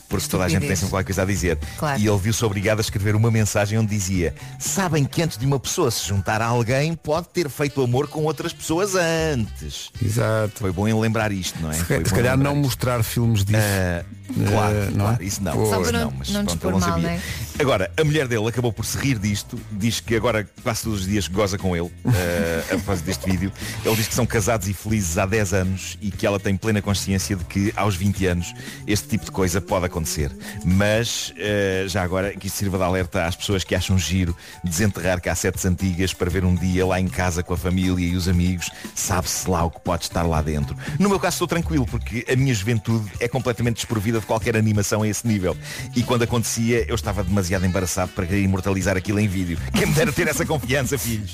Porque 0.10 0.28
toda 0.28 0.43
a 0.45 0.49
gente 0.49 0.66
tem 0.66 0.76
sempre 0.76 0.89
qualquer 0.89 1.05
coisa 1.05 1.22
a 1.22 1.26
dizer. 1.26 1.57
Claro. 1.78 2.01
E 2.01 2.07
ele 2.07 2.18
viu-se 2.18 2.43
obrigado 2.43 2.80
a 2.80 2.82
escrever 2.82 3.16
uma 3.16 3.30
mensagem 3.30 3.78
onde 3.78 3.89
dizia 3.95 4.34
Sabem 4.57 5.05
que 5.05 5.22
antes 5.22 5.38
de 5.38 5.45
uma 5.45 5.60
pessoa 5.60 5.91
se 5.91 6.05
juntar 6.07 6.41
a 6.41 6.45
alguém 6.47 6.95
pode 6.95 7.30
ter 7.30 7.47
feito 7.49 7.82
amor 7.84 8.07
com 8.07 8.24
outras 8.24 8.51
pessoas 8.51 8.95
antes. 8.95 9.91
Exato. 10.03 10.53
Foi 10.60 10.72
bom 10.72 10.88
em 10.88 10.99
lembrar 10.99 11.32
isto, 11.32 11.62
não 11.62 11.70
é? 11.70 11.74
Se, 11.76 11.84
Foi 11.86 11.97
se 12.03 12.14
calhar 12.14 12.36
não 12.38 12.55
mostrar 12.55 13.03
filmes 13.03 13.45
disso. 13.45 13.60
Ah, 13.62 14.03
claro, 14.49 14.76
Eh, 14.76 14.86
não 14.91 15.05
é? 15.05 15.07
claro, 15.10 15.24
isso 15.24 15.43
não. 15.43 15.51
Pois. 15.53 15.70
Só 15.70 15.80
para 15.82 15.91
não- 15.91 16.14
mas 16.18 16.30
não 16.30 16.45
pronto, 16.45 16.64
ele 16.66 16.72
não 16.74 16.80
mal, 16.80 16.89
sabia. 16.89 17.07
não 17.07 17.16
é? 17.16 17.22
Agora, 17.60 17.91
a 17.97 18.05
mulher 18.05 18.26
dele 18.26 18.47
acabou 18.47 18.72
por 18.72 18.86
se 18.86 18.97
rir 18.97 19.20
disto, 19.20 19.60
diz 19.74 19.99
que 19.99 20.16
agora 20.16 20.49
quase 20.64 20.84
todos 20.84 21.01
os 21.01 21.05
dias 21.05 21.28
goza 21.28 21.57
com 21.57 21.76
ele, 21.76 21.91
eh, 22.16 22.64
a 22.68 22.76
propósito 22.76 23.05
deste 23.05 23.30
vídeo. 23.30 23.51
Ele 23.84 23.95
diz 23.97 24.07
que 24.07 24.14
são 24.14 24.26
casados 24.26 24.70
e 24.70 24.74
felizes 24.74 25.18
há 25.18 25.26
10 25.26 25.53
anos 25.53 25.97
e 26.01 26.10
que 26.10 26.26
ela 26.26 26.39
tem 26.39 26.55
plena 26.55 26.82
consciência 26.82 27.36
de 27.36 27.43
que 27.43 27.74
aos 27.76 27.97
20 27.97 28.26
anos 28.28 28.53
este 28.88 29.10
tipo 29.10 29.26
de 29.26 29.32
coisa 29.32 29.60
pode 29.60 29.88
acontecer. 29.88 30.32
Mas, 30.64 31.34
eh, 31.38 31.84
já 31.89 32.01
agora, 32.01 32.32
que 32.32 32.47
isto 32.47 32.55
sirva 32.55 32.78
de 32.78 32.84
alerta 32.86 33.26
às 33.26 33.36
pessoas 33.36 33.66
que 33.66 33.76
acham 33.76 33.99
giro 33.99 34.34
desenterrar 34.64 35.22
cassetes 35.22 35.66
antigas 35.66 36.14
para 36.14 36.30
ver 36.30 36.45
um 36.45 36.55
dia 36.55 36.86
lá 36.86 36.97
em 36.97 37.10
casa 37.10 37.43
com 37.43 37.53
a 37.53 37.57
família 37.57 38.07
e 38.07 38.16
os 38.16 38.30
amigos, 38.30 38.72
sabe-se 38.95 39.49
lá 39.49 39.66
o 39.66 39.70
que 39.70 39.82
pode 39.82 40.03
estar 40.03 40.24
lá 40.24 40.41
dentro. 40.41 40.78
No 40.97 41.10
meu 41.10 41.20
caso 41.20 41.36
estou 41.36 41.47
tranquilo, 41.47 41.86
porque 41.86 42.26
a 42.32 42.38
minha 42.38 42.53
juventude 42.53 43.12
é 43.20 43.28
completamente 43.28 43.76
desprovida 43.76 44.22
de 44.22 44.26
qualquer 44.26 44.55
animação 44.55 45.01
a 45.01 45.07
esse 45.10 45.28
nível. 45.28 45.57
E 45.93 46.03
quando 46.03 46.24
acontecia, 46.24 46.86
eu 46.88 46.95
estava 46.95 47.22
demasiado 47.22 47.49
embaraçado 47.66 48.12
para 48.14 48.26
querer 48.26 48.41
imortalizar 48.43 48.95
aquilo 48.97 49.20
em 49.20 49.28
vídeo. 49.28 49.58
Quem 49.74 49.86
me 49.88 49.93
dera 49.93 50.12
ter 50.12 50.28
essa 50.28 50.45
confiança, 50.45 50.97
filhos. 50.97 51.32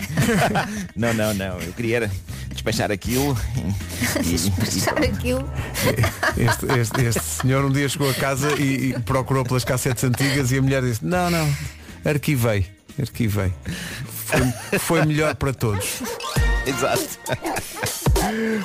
não, 0.95 1.13
não, 1.13 1.34
não. 1.34 1.59
Eu 1.59 1.74
queria 1.74 1.95
era 1.97 2.11
despachar 2.51 2.91
aquilo 2.91 3.38
e, 4.24 4.36
e- 4.36 4.47
e 4.47 4.82
pronto. 4.82 5.03
aquilo. 5.03 5.49
Este, 6.38 6.66
este- 6.80 7.01
este 7.05 7.22
senhor 7.41 7.63
um 7.66 7.72
dia 7.72 7.88
chegou 7.88 8.09
a 8.09 8.13
casa 8.13 8.51
e, 8.59 8.89
e 8.91 8.99
procurou 9.01 9.43
pelas 9.45 9.63
cassetes 9.63 10.03
antigas 10.03 10.51
e 10.51 10.57
a 10.57 10.61
mulher 10.61 10.82
disse, 10.82 11.03
não, 11.05 11.30
não, 11.30 11.49
arquivei, 12.03 12.66
arquivei. 12.99 13.53
Foi, 14.26 14.80
foi 14.80 15.05
melhor 15.05 15.36
para 15.36 15.53
todos. 15.53 16.01
Exato. 16.66 17.07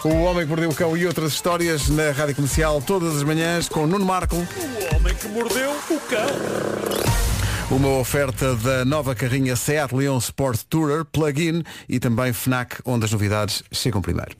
O 0.04 0.08
Homem 0.22 0.42
que 0.44 0.48
Mordeu 0.48 0.70
o 0.70 0.74
Cão 0.74 0.96
e 0.96 1.06
outras 1.06 1.32
histórias 1.32 1.88
na 1.88 2.10
Rádio 2.12 2.34
Comercial 2.34 2.80
todas 2.80 3.16
as 3.18 3.22
manhãs 3.22 3.68
com 3.68 3.86
Nuno 3.86 4.04
Marco. 4.06 4.34
O 4.36 4.96
homem 4.96 5.14
que 5.14 5.28
mordeu 5.28 5.70
o 5.70 6.00
cão. 6.08 7.29
Uma 7.70 7.88
oferta 8.00 8.56
da 8.56 8.84
nova 8.84 9.14
carrinha 9.14 9.54
Seat 9.54 9.94
Leon 9.94 10.18
Sport 10.18 10.62
Tourer 10.68 11.04
plug-in 11.04 11.62
e 11.88 12.00
também 12.00 12.32
FNAC, 12.32 12.80
onde 12.84 13.04
as 13.04 13.12
novidades 13.12 13.62
chegam 13.70 14.02
primeiro. 14.02 14.32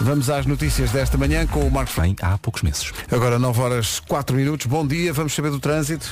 Vamos 0.00 0.30
às 0.30 0.46
notícias 0.46 0.92
desta 0.92 1.18
manhã 1.18 1.44
com 1.44 1.66
o 1.66 1.70
Marcos 1.72 1.96
Bem, 1.96 2.14
há 2.22 2.38
poucos 2.38 2.62
meses. 2.62 2.92
Agora 3.10 3.36
9 3.36 3.60
horas 3.60 3.98
4 3.98 4.36
minutos. 4.36 4.66
Bom 4.66 4.86
dia, 4.86 5.12
vamos 5.12 5.34
saber 5.34 5.50
do 5.50 5.58
trânsito. 5.58 6.08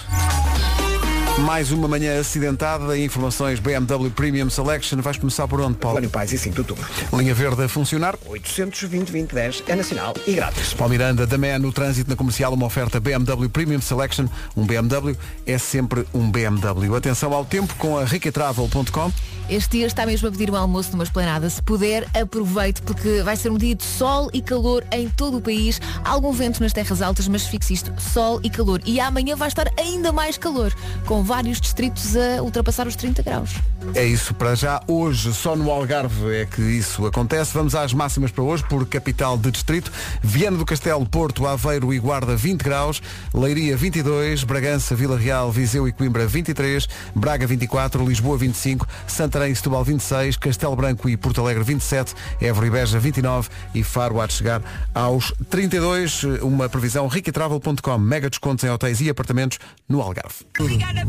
Mais 1.45 1.71
uma 1.71 1.87
manhã 1.87 2.19
acidentada, 2.19 2.99
informações 2.99 3.61
BMW 3.61 4.11
Premium 4.11 4.49
Selection. 4.49 5.03
Vais 5.03 5.19
começar 5.19 5.47
por 5.47 5.61
onde, 5.61 5.77
Paulo? 5.77 5.99
Plano 5.99 6.11
Paz 6.11 6.33
e 6.33 6.39
5 6.39 6.55
de 6.55 6.61
outubro. 6.63 6.87
Linha 7.13 7.35
verde 7.35 7.63
a 7.63 7.69
funcionar. 7.69 8.17
820 8.27 9.11
2010 9.11 9.65
é 9.69 9.77
nacional 9.77 10.15
e 10.27 10.33
grátis. 10.33 10.73
Paulo 10.73 10.93
Miranda, 10.93 11.27
da 11.27 11.37
Man 11.37 11.59
no 11.59 11.73
trânsito 11.73 12.09
na 12.09 12.17
comercial, 12.17 12.55
uma 12.55 12.65
oferta 12.65 12.99
BMW 12.99 13.51
Premium 13.51 13.83
Selection. 13.83 14.27
Um 14.57 14.65
BMW 14.65 15.15
é 15.47 15.59
sempre 15.59 16.07
um 16.15 16.31
BMW. 16.31 16.97
Atenção 16.97 17.35
ao 17.35 17.45
tempo 17.45 17.75
com 17.77 17.99
a 17.99 18.05
riquetravel.com. 18.05 19.13
Este 19.49 19.79
dia 19.79 19.87
está 19.87 20.05
mesmo 20.05 20.27
a 20.27 20.31
pedir 20.33 20.51
um 20.51 20.57
almoço 20.57 20.91
numa 20.91 21.05
esplanada. 21.05 21.49
Se 21.49 21.63
puder, 21.63 22.05
aproveite 22.21 22.83
porque 22.83 23.23
vai 23.23 23.37
ser 23.37 23.51
um 23.53 23.57
dia 23.57 23.77
de 23.77 23.85
sol 23.85 24.29
e 24.33 24.43
calor 24.43 24.85
em 24.91 25.09
todo 25.09 25.37
o 25.37 25.41
país. 25.41 25.81
Há 26.05 26.11
algum 26.11 26.33
vento 26.33 26.61
nas 26.61 26.73
terras 26.73 27.01
altas, 27.01 27.29
mas 27.29 27.47
fixe 27.47 27.75
isto, 27.75 27.93
sol 28.01 28.41
e 28.43 28.51
calor. 28.51 28.81
E 28.85 28.99
amanhã 28.99 29.37
vai 29.37 29.47
estar 29.47 29.71
ainda 29.79 30.11
mais 30.11 30.37
calor, 30.37 30.75
com 31.05 31.23
vários 31.27 31.61
distritos 31.61 32.17
a 32.17 32.41
ultrapassar 32.41 32.87
os 32.87 32.95
30 32.95 33.23
graus. 33.23 33.51
É 33.95 34.05
isso 34.05 34.33
para 34.33 34.55
já. 34.55 34.81
Hoje, 34.87 35.35
só 35.35 35.57
no 35.57 35.71
Algarve 35.71 36.35
é 36.35 36.47
que 36.47 36.63
isso 36.63 37.05
acontece. 37.05 37.53
Vamos 37.53 37.75
às 37.75 37.93
máximas 37.93 38.31
para 38.31 38.45
hoje, 38.45 38.65
por 38.69 38.87
capital 38.87 39.37
de 39.37 39.51
distrito. 39.51 39.91
Viana 40.23 40.57
do 40.57 40.65
Castelo, 40.65 41.05
Porto, 41.05 41.47
Aveiro 41.47 41.93
e 41.93 41.99
Guarda 41.99 42.37
20 42.37 42.63
graus. 42.63 43.03
Leiria 43.35 43.77
22, 43.77 44.45
Bragança, 44.45 44.95
Vila 44.95 45.19
Real, 45.19 45.51
Viseu 45.51 45.89
e 45.89 45.93
Coimbra 45.93 46.27
23, 46.27 46.89
Braga 47.15 47.47
24, 47.47 48.07
Lisboa 48.07 48.39
25, 48.39 48.87
Santarém 49.07 49.53
e 49.53 49.57
Setúbal 49.57 49.83
26, 49.83 50.37
Castelo 50.37 50.77
Branco 50.77 51.09
e 51.09 51.17
Porto 51.17 51.41
Alegre 51.41 51.65
27, 51.65 52.15
Évora 52.41 52.67
e 52.67 52.71
Beja 52.71 52.99
29 53.01 53.49
e 53.75 53.83
Faro 53.83 54.21
há 54.21 54.27
de 54.27 54.35
chegar 54.35 54.63
aos 54.95 55.33
32. 55.51 56.23
Uma 56.43 56.69
previsão 56.69 57.09
riquetravel.com. 57.09 57.99
Mega 57.99 58.31
descontos 58.31 58.65
em 58.65 58.71
hotéis 58.71 59.01
e 59.01 59.11
apartamentos 59.11 59.59
no 59.89 60.01
Algarve. 60.01 60.45
Obrigada 60.59 61.05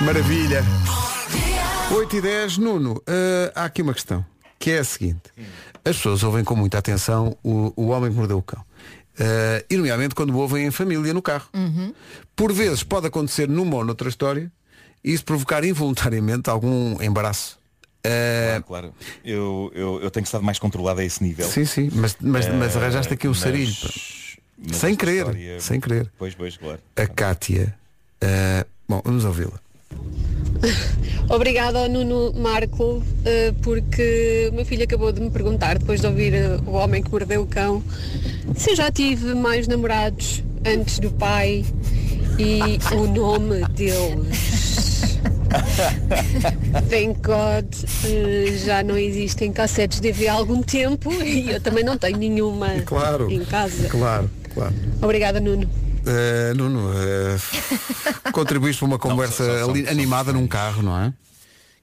Maravilha. 0.00 0.64
8 1.94 2.16
e 2.16 2.20
10, 2.20 2.58
Nuno, 2.58 3.02
eh, 3.06 3.52
há 3.54 3.64
aqui 3.64 3.82
uma 3.82 3.94
questão, 3.94 4.24
que 4.58 4.70
é 4.70 4.78
a 4.78 4.84
seguinte. 4.84 5.22
As 5.84 5.96
pessoas 5.96 6.22
ouvem 6.22 6.42
com 6.42 6.56
muita 6.56 6.78
atenção 6.78 7.36
o, 7.42 7.72
o 7.76 7.88
homem 7.88 8.10
que 8.10 8.16
mordeu 8.16 8.38
o 8.38 8.42
cão. 8.42 8.62
Eh, 9.18 9.64
e 9.70 9.76
nomeadamente 9.76 10.14
quando 10.14 10.36
ouvem 10.36 10.66
em 10.66 10.70
família 10.70 11.12
no 11.14 11.22
carro. 11.22 11.48
Por 12.34 12.52
vezes 12.52 12.82
pode 12.82 13.06
acontecer 13.06 13.48
numa 13.48 13.76
ou 13.76 13.84
noutra 13.84 14.08
história 14.08 14.50
e 15.04 15.12
isso 15.12 15.24
provocar 15.24 15.62
involuntariamente 15.64 16.48
algum 16.50 17.00
embaraço. 17.02 17.58
Eh, 18.02 18.60
Claro, 18.66 18.92
eu, 19.24 19.70
eu, 19.74 20.00
eu 20.02 20.10
tenho 20.10 20.24
estado 20.24 20.42
mais 20.42 20.58
controlado 20.58 21.00
a 21.00 21.04
esse 21.04 21.22
nível. 21.22 21.46
Sim, 21.48 21.64
sim, 21.64 21.90
mas, 21.92 22.16
mas, 22.20 22.48
mas 22.48 22.76
arranjaste 22.76 23.12
aqui 23.12 23.26
o 23.28 23.30
mas- 23.30 23.38
sarilho. 23.38 23.74
Sem 24.72 24.94
querer, 24.94 25.18
história- 25.26 25.60
sem 25.60 25.80
querer. 25.80 26.10
Pois, 26.18 26.34
pois, 26.34 26.56
claro. 26.56 26.78
A 26.96 27.06
Cátia. 27.06 27.74
eh, 28.20 28.64
bom, 28.88 29.00
vamos 29.04 29.24
ouvi-la. 29.24 29.60
Obrigada 31.28 31.78
ao 31.80 31.88
Nuno 31.88 32.32
Marco, 32.34 33.02
eh, 33.24 33.52
porque 33.62 34.48
o 34.52 34.54
meu 34.54 34.64
filho 34.64 34.84
acabou 34.84 35.10
de 35.12 35.20
me 35.20 35.30
perguntar, 35.30 35.78
depois 35.78 36.00
de 36.00 36.06
ouvir 36.06 36.34
eh, 36.34 36.58
o 36.66 36.72
homem 36.72 37.02
que 37.02 37.10
mordeu 37.10 37.42
o 37.42 37.46
cão, 37.46 37.82
se 38.56 38.70
eu 38.70 38.76
já 38.76 38.90
tive 38.92 39.34
mais 39.34 39.66
namorados 39.66 40.42
antes 40.64 40.98
do 41.00 41.10
pai 41.10 41.64
e 42.38 42.78
o 42.94 43.06
nome 43.06 43.66
deles. 43.70 45.18
Thank 46.88 47.20
God 47.22 47.66
já 48.64 48.82
não 48.82 48.96
existem 48.96 49.52
cassetes 49.52 50.00
DV 50.00 50.28
há 50.28 50.32
algum 50.34 50.62
tempo 50.62 51.12
e 51.22 51.50
eu 51.50 51.60
também 51.60 51.84
não 51.84 51.98
tenho 51.98 52.16
nenhuma 52.18 52.68
Claro. 52.86 53.30
em 53.30 53.44
casa. 53.44 53.88
Claro, 53.88 54.30
claro. 54.54 54.74
Obrigada, 55.00 55.40
Nuno. 55.40 55.68
Eh, 56.06 56.52
Nuno, 56.56 56.90
eh, 56.94 57.36
contribuíste 58.32 58.80
para 58.80 58.86
uma 58.86 58.98
conversa 58.98 59.44
só- 59.44 59.64
só- 59.66 59.70
ali- 59.70 59.84
só- 59.84 59.90
animada 59.90 60.32
num 60.32 60.46
carro, 60.48 60.82
não 60.82 60.98
é? 61.00 61.12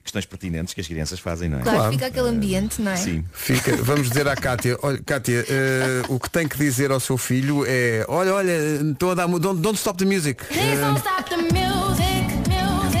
Questões 0.02 0.24
pertinentes 0.24 0.72
que 0.74 0.80
as 0.80 0.86
crianças 0.86 1.20
fazem, 1.20 1.48
não 1.48 1.58
é? 1.60 1.62
Claro, 1.62 1.92
fica 1.92 2.06
aquele 2.06 2.28
ambiente, 2.28 2.80
não 2.82 2.90
é? 2.92 2.96
Sim. 2.96 3.22
Fica, 3.32 3.76
vamos 3.76 4.08
dizer 4.08 4.26
à 4.26 4.34
Cátia, 4.34 4.76
olha, 4.82 4.98
Cátia, 5.04 5.44
eh, 5.48 6.02
o 6.08 6.18
que 6.18 6.28
tem 6.30 6.48
que 6.48 6.56
dizer 6.58 6.90
ao 6.90 6.98
seu 6.98 7.16
filho 7.18 7.64
é, 7.66 8.04
olha, 8.08 8.34
olha, 8.34 8.52
estou 8.92 9.10
a 9.12 9.14
dar, 9.14 9.26
don't, 9.28 9.60
don't 9.60 9.76
stop 9.78 9.98
the 9.98 10.04
music. 10.06 10.42
Eh, 10.50 10.76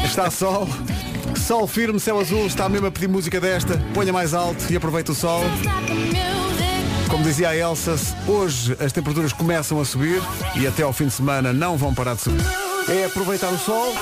está 0.04 0.30
sol, 0.30 0.68
sol 1.36 1.66
firme, 1.66 1.98
céu 1.98 2.20
azul, 2.20 2.46
está 2.46 2.68
mesmo 2.68 2.86
a 2.86 2.90
pedir 2.90 3.08
música 3.08 3.40
desta, 3.40 3.76
ponha 3.94 4.12
mais 4.12 4.34
alto 4.34 4.64
e 4.70 4.76
aproveita 4.76 5.12
o 5.12 5.14
sol. 5.14 5.42
Como 7.10 7.24
dizia 7.24 7.48
a 7.48 7.56
Elsa, 7.56 7.96
hoje 8.26 8.76
as 8.78 8.92
temperaturas 8.92 9.32
começam 9.32 9.80
a 9.80 9.84
subir 9.84 10.22
e 10.54 10.64
até 10.64 10.84
ao 10.84 10.92
fim 10.92 11.06
de 11.06 11.10
semana 11.10 11.52
não 11.52 11.76
vão 11.76 11.92
parar 11.92 12.14
de 12.14 12.22
subir. 12.22 12.44
É 12.88 13.04
aproveitar 13.04 13.48
o 13.48 13.58
sol. 13.58 13.92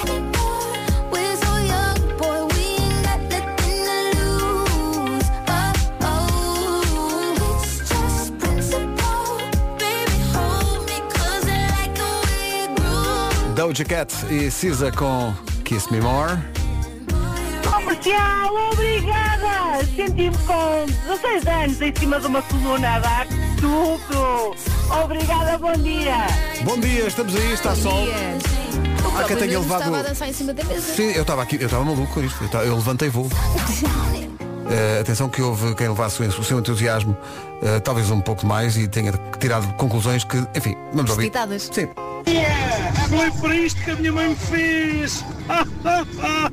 Doja 13.54 13.84
Cat 13.84 14.14
e 14.30 14.50
Cisa 14.50 14.92
com 14.92 15.34
Kiss 15.64 15.90
Me 15.90 16.00
More. 16.00 16.57
Comercial, 18.09 18.54
obrigada! 18.72 19.84
Senti-me 19.94 20.38
com 20.46 20.86
16 21.06 21.46
anos 21.46 21.80
em 21.82 21.94
cima 21.94 22.18
de 22.18 22.26
uma 22.26 22.40
coluna 22.42 22.94
a 22.94 22.98
dar 23.00 23.26
tudo! 23.61 24.56
Obrigada, 25.04 25.59
bom 25.59 25.72
dia! 25.74 26.26
Bom 26.64 26.80
dia, 26.80 27.06
estamos 27.06 27.36
aí, 27.36 27.52
está 27.52 27.74
sol. 27.76 28.06
O 28.06 29.18
Há 29.18 29.24
quem 29.24 29.36
tenha 29.36 29.59
levado- 29.59 29.80
estava 29.80 29.98
a 29.98 30.02
dançar 30.02 30.28
em 30.28 30.32
cima 30.32 30.54
da 30.54 30.64
mesa. 30.64 30.94
Sim, 30.94 31.11
eu 31.12 31.20
estava 31.22 31.42
aqui, 31.42 31.56
eu 31.56 31.66
estava 31.66 31.84
maluco 31.84 32.14
com 32.14 32.22
isto. 32.22 32.42
Eu, 32.42 32.48
tava- 32.48 32.64
eu 32.64 32.74
levantei 32.76 33.09
voo. 33.11 33.28
Eh, 34.70 34.98
atenção 35.00 35.30
que 35.30 35.40
houve 35.40 35.74
quem 35.76 35.88
levasse 35.88 36.22
o 36.22 36.44
seu 36.44 36.59
entusiasmo, 36.59 37.16
eh, 37.62 37.80
talvez 37.80 38.11
um 38.11 38.20
pouco 38.20 38.44
mais, 38.46 38.76
e 38.76 38.86
tenha 38.86 39.12
tirado 39.40 39.66
conclusões 39.76 40.24
que, 40.24 40.36
enfim, 40.54 40.76
vamos 40.92 41.11
ouvir. 41.11 41.30
Precipitadas. 41.30 41.70
Sim. 41.72 41.88
Foi 43.09 43.30
por 43.40 43.54
isto 43.54 43.82
que 43.82 43.90
a 43.92 43.96
minha 43.96 44.12
mãe 44.12 44.28
me 44.28 44.36
fez! 44.36 45.24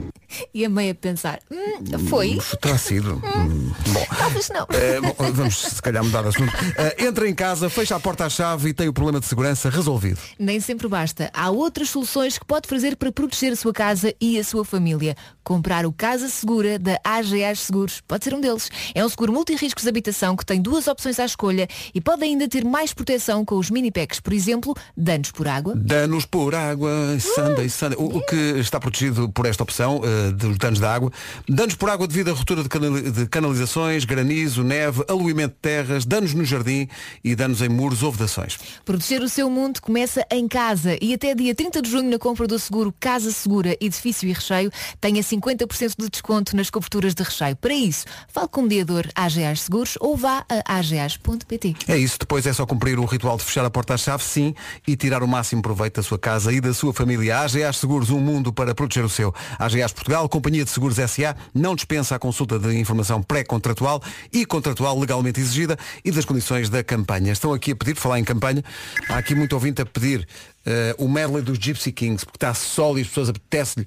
E 0.53 0.65
a 0.65 0.69
mãe 0.69 0.89
a 0.89 0.95
pensar, 0.95 1.39
hum, 1.51 1.97
foi? 2.09 2.39
Terá 2.61 2.77
sido. 2.77 3.15
Hum, 3.15 3.71
bom. 3.89 4.05
Talvez 4.17 4.49
não. 4.49 4.67
Eh, 4.71 5.01
bom, 5.01 5.15
vamos 5.33 5.57
se 5.57 5.81
calhar 5.81 6.03
mudar 6.03 6.21
de 6.23 6.29
assunto. 6.29 6.53
Eh, 6.77 7.05
entra 7.05 7.27
em 7.27 7.33
casa, 7.33 7.69
fecha 7.69 7.95
a 7.95 7.99
porta 7.99 8.25
à 8.25 8.29
chave 8.29 8.69
e 8.69 8.73
tem 8.73 8.87
o 8.87 8.93
problema 8.93 9.19
de 9.19 9.25
segurança 9.25 9.69
resolvido. 9.69 10.19
Nem 10.39 10.59
sempre 10.59 10.87
basta. 10.87 11.29
Há 11.33 11.49
outras 11.49 11.89
soluções 11.89 12.37
que 12.37 12.45
pode 12.45 12.67
fazer 12.67 12.95
para 12.95 13.11
proteger 13.11 13.53
a 13.53 13.55
sua 13.55 13.73
casa 13.73 14.13
e 14.19 14.39
a 14.39 14.43
sua 14.43 14.65
família. 14.65 15.15
Comprar 15.43 15.85
o 15.85 15.93
Casa 15.93 16.27
Segura 16.27 16.79
da 16.79 16.99
AGAs 17.03 17.59
Seguros. 17.59 18.01
Pode 18.01 18.23
ser 18.23 18.33
um 18.33 18.41
deles. 18.41 18.69
É 18.93 19.05
um 19.05 19.09
seguro 19.09 19.31
multirriscos 19.31 19.83
de 19.83 19.89
habitação 19.89 20.35
que 20.35 20.45
tem 20.45 20.61
duas 20.61 20.87
opções 20.87 21.19
à 21.19 21.25
escolha 21.25 21.67
e 21.93 22.01
pode 22.01 22.23
ainda 22.23 22.47
ter 22.47 22.65
mais 22.65 22.93
proteção 22.93 23.45
com 23.45 23.55
os 23.57 23.69
mini 23.69 23.91
packs. 23.91 24.19
Por 24.19 24.33
exemplo, 24.33 24.75
danos 24.97 25.31
por 25.31 25.47
água. 25.47 25.73
Danos 25.75 26.25
por 26.25 26.55
água, 26.55 26.89
Sunday, 27.19 27.69
Sunday. 27.69 27.97
O, 27.99 28.17
o 28.17 28.25
que 28.25 28.35
está 28.59 28.79
protegido 28.79 29.29
por 29.29 29.45
esta 29.45 29.63
opção 29.63 30.01
dos 30.31 30.57
danos 30.57 30.79
da 30.79 30.93
água. 30.93 31.11
Danos 31.47 31.75
por 31.75 31.89
água 31.89 32.07
devido 32.07 32.29
à 32.29 32.33
ruptura 32.33 32.63
de 32.63 33.27
canalizações, 33.27 34.05
granizo, 34.05 34.63
neve, 34.63 35.03
aluimento 35.07 35.53
de 35.53 35.59
terras, 35.59 36.05
danos 36.05 36.33
no 36.33 36.45
jardim 36.45 36.87
e 37.23 37.35
danos 37.35 37.61
em 37.61 37.69
muros 37.69 38.03
ou 38.03 38.11
vedações. 38.11 38.57
Proteger 38.83 39.21
o 39.21 39.29
seu 39.29 39.49
mundo 39.49 39.81
começa 39.81 40.25
em 40.31 40.47
casa 40.47 40.97
e 41.01 41.13
até 41.13 41.33
dia 41.35 41.53
30 41.53 41.81
de 41.81 41.89
junho 41.89 42.09
na 42.09 42.19
compra 42.19 42.47
do 42.47 42.57
seguro 42.57 42.93
Casa 42.99 43.31
Segura, 43.31 43.75
Edifício 43.79 44.27
e 44.27 44.33
Recheio, 44.33 44.71
tenha 44.99 45.21
50% 45.21 45.95
de 45.97 46.09
desconto 46.09 46.55
nas 46.55 46.69
coberturas 46.69 47.13
de 47.13 47.23
recheio. 47.23 47.55
Para 47.55 47.73
isso, 47.73 48.05
fale 48.27 48.47
com 48.47 48.61
o 48.61 48.63
mediador 48.63 49.07
AGAs 49.15 49.61
Seguros 49.61 49.97
ou 49.99 50.15
vá 50.15 50.45
a 50.49 50.77
agas.pt. 50.77 51.75
É 51.87 51.97
isso, 51.97 52.17
depois 52.19 52.45
é 52.45 52.53
só 52.53 52.65
cumprir 52.65 52.99
o 52.99 53.05
ritual 53.05 53.37
de 53.37 53.43
fechar 53.43 53.65
a 53.65 53.69
porta 53.69 53.93
à 53.93 53.97
chave, 53.97 54.23
sim, 54.23 54.53
e 54.87 54.95
tirar 54.95 55.23
o 55.23 55.27
máximo 55.27 55.61
proveito 55.61 55.95
da 55.95 56.03
sua 56.03 56.17
casa 56.17 56.51
e 56.51 56.61
da 56.61 56.73
sua 56.73 56.93
família. 56.93 57.39
AGAs 57.39 57.77
Seguros, 57.77 58.09
um 58.09 58.19
mundo 58.19 58.53
para 58.53 58.73
proteger 58.73 59.03
o 59.03 59.09
seu. 59.09 59.33
AGAs 59.59 59.91
Portugal, 59.91 60.14
Companhia 60.29 60.63
de 60.63 60.69
Seguros 60.71 60.95
SA, 60.97 61.35
não 61.53 61.75
dispensa 61.75 62.15
a 62.15 62.19
consulta 62.19 62.57
de 62.57 62.77
informação 62.77 63.21
pré-contratual 63.21 64.01
e 64.31 64.45
contratual 64.45 64.97
legalmente 64.99 65.39
exigida 65.39 65.77
e 66.03 66.11
das 66.11 66.23
condições 66.25 66.69
da 66.69 66.83
campanha. 66.83 67.31
Estão 67.31 67.51
aqui 67.53 67.71
a 67.71 67.75
pedir, 67.75 67.95
falar 67.95 68.19
em 68.19 68.23
campanha, 68.23 68.63
há 69.09 69.17
aqui 69.17 69.35
muito 69.35 69.53
ouvinte 69.53 69.81
a 69.81 69.85
pedir 69.85 70.27
eh, 70.65 70.95
o 70.97 71.07
medley 71.07 71.41
dos 71.43 71.57
Gypsy 71.59 71.91
Kings, 71.91 72.25
porque 72.25 72.37
está 72.37 72.53
sol 72.53 72.97
e 72.97 73.01
as 73.01 73.07
pessoas 73.07 73.29
apetece-lhe. 73.29 73.85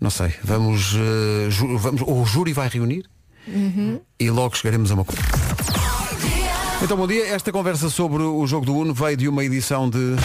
Não 0.00 0.10
sei, 0.10 0.32
vamos, 0.42 0.94
eh, 0.94 1.50
ju- 1.50 1.76
vamos. 1.78 2.02
O 2.06 2.24
júri 2.24 2.52
vai 2.52 2.68
reunir 2.68 3.04
e 4.18 4.30
logo 4.30 4.56
chegaremos 4.56 4.90
a 4.90 4.94
uma 4.94 5.04
coisa. 5.04 5.20
Então 6.82 6.96
bom 6.96 7.06
dia, 7.06 7.26
esta 7.28 7.50
conversa 7.52 7.88
sobre 7.88 8.22
o 8.22 8.46
jogo 8.46 8.66
do 8.66 8.74
Uno 8.76 8.92
veio 8.92 9.16
de 9.16 9.28
uma 9.28 9.44
edição 9.44 9.88
de 9.88 10.16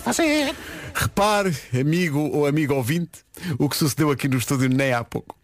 fazer. 0.00 0.54
Repare, 0.94 1.54
amigo 1.78 2.18
ou 2.18 2.46
amigo 2.46 2.74
ouvinte, 2.74 3.24
o 3.58 3.68
que 3.68 3.76
sucedeu 3.76 4.10
aqui 4.10 4.28
no 4.28 4.38
estúdio 4.38 4.68
nem 4.68 4.92
há 4.92 5.04
pouco. 5.04 5.36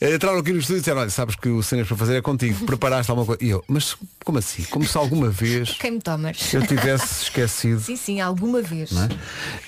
Entraram 0.00 0.38
aqui 0.38 0.52
no 0.52 0.60
estúdio 0.60 0.78
e 0.78 0.80
disseram, 0.80 1.00
olha, 1.00 1.10
sabes 1.10 1.34
que 1.34 1.48
o 1.48 1.62
cenas 1.62 1.86
para 1.88 1.96
fazer 1.96 2.16
é 2.16 2.22
contigo, 2.22 2.64
preparaste 2.64 3.10
alguma 3.10 3.26
coisa. 3.26 3.44
E 3.44 3.50
eu, 3.50 3.62
mas 3.66 3.96
como 4.24 4.38
assim? 4.38 4.62
Como 4.64 4.84
se 4.86 4.96
alguma 4.96 5.28
vez 5.30 5.72
Quem 5.80 5.92
me 5.92 6.00
tomas? 6.00 6.54
eu 6.54 6.64
tivesse 6.66 7.24
esquecido. 7.24 7.80
Sim, 7.82 7.96
sim, 7.96 8.20
alguma 8.20 8.62
vez. 8.62 8.92
não 8.92 9.02
é? 9.02 9.08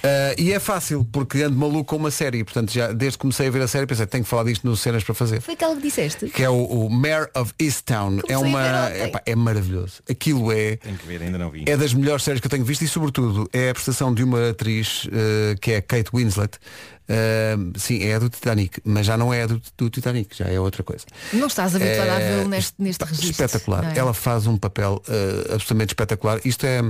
Ah, 0.02 0.34
e 0.38 0.52
é 0.52 0.58
fácil, 0.60 1.04
porque 1.12 1.42
ando 1.42 1.56
maluco 1.56 1.84
com 1.84 1.96
uma 1.96 2.10
série. 2.10 2.44
Portanto, 2.44 2.72
já 2.72 2.92
desde 2.92 3.18
que 3.18 3.22
comecei 3.22 3.48
a 3.48 3.50
ver 3.50 3.62
a 3.62 3.68
série, 3.68 3.86
pensei, 3.86 4.06
tenho 4.06 4.22
que 4.24 4.30
falar 4.30 4.44
disto 4.44 4.66
no 4.66 4.76
Cenas 4.76 5.02
para 5.02 5.14
fazer. 5.14 5.40
Foi 5.40 5.54
aquela 5.54 5.74
que 5.76 5.82
disseste? 5.82 6.26
Que 6.28 6.44
é 6.44 6.48
o, 6.48 6.64
o 6.64 6.88
Mayor 6.90 7.28
of 7.36 7.52
Easttown. 7.58 8.20
É 8.28 8.34
a 8.34 8.38
ver 8.38 8.44
uma. 8.44 8.86
ontem. 8.86 9.02
epá, 9.02 9.22
é 9.26 9.34
maravilhoso. 9.34 10.02
Aquilo 10.08 10.52
é. 10.52 10.76
Tenho 10.76 10.96
que 10.96 11.06
ver, 11.06 11.20
ainda 11.22 11.36
não 11.36 11.50
vi. 11.50 11.64
É 11.66 11.76
das 11.76 11.92
melhores 11.92 12.22
séries 12.22 12.40
que 12.40 12.46
eu 12.46 12.50
tenho 12.50 12.64
visto 12.64 12.82
e 12.82 12.88
sobretudo 12.88 13.48
é 13.52 13.70
a 13.70 13.74
prestação 13.74 14.14
de 14.14 14.22
uma 14.22 14.50
atriz 14.50 15.08
eh, 15.12 15.56
que 15.60 15.72
é 15.72 15.80
Kate 15.80 16.10
Winslet. 16.14 16.58
Eh, 17.06 17.56
sim, 17.76 18.02
é 18.02 18.14
a 18.14 18.18
do 18.18 18.30
Titanic, 18.30 18.80
mas 18.82 19.04
já 19.04 19.16
não 19.16 19.32
é 19.32 19.42
a 19.42 19.46
do, 19.46 19.60
do 19.76 19.90
Titanic, 19.90 20.36
já 20.36 20.46
é 20.46 20.58
outra 20.58 20.82
coisa. 20.82 21.04
Não 21.32 21.46
estás 21.46 21.74
habituada 21.76 22.16
a 22.16 22.18
vê-lo 22.18 22.48
neste, 22.48 22.74
neste 22.78 23.04
registro. 23.04 23.30
Espetacular. 23.30 23.94
é? 23.94 23.98
Ela 23.98 24.14
faz 24.14 24.46
um 24.46 24.56
papel 24.56 25.02
eh, 25.08 25.52
absolutamente 25.54 25.90
espetacular. 25.90 26.40
Isto 26.44 26.64
é 26.64 26.80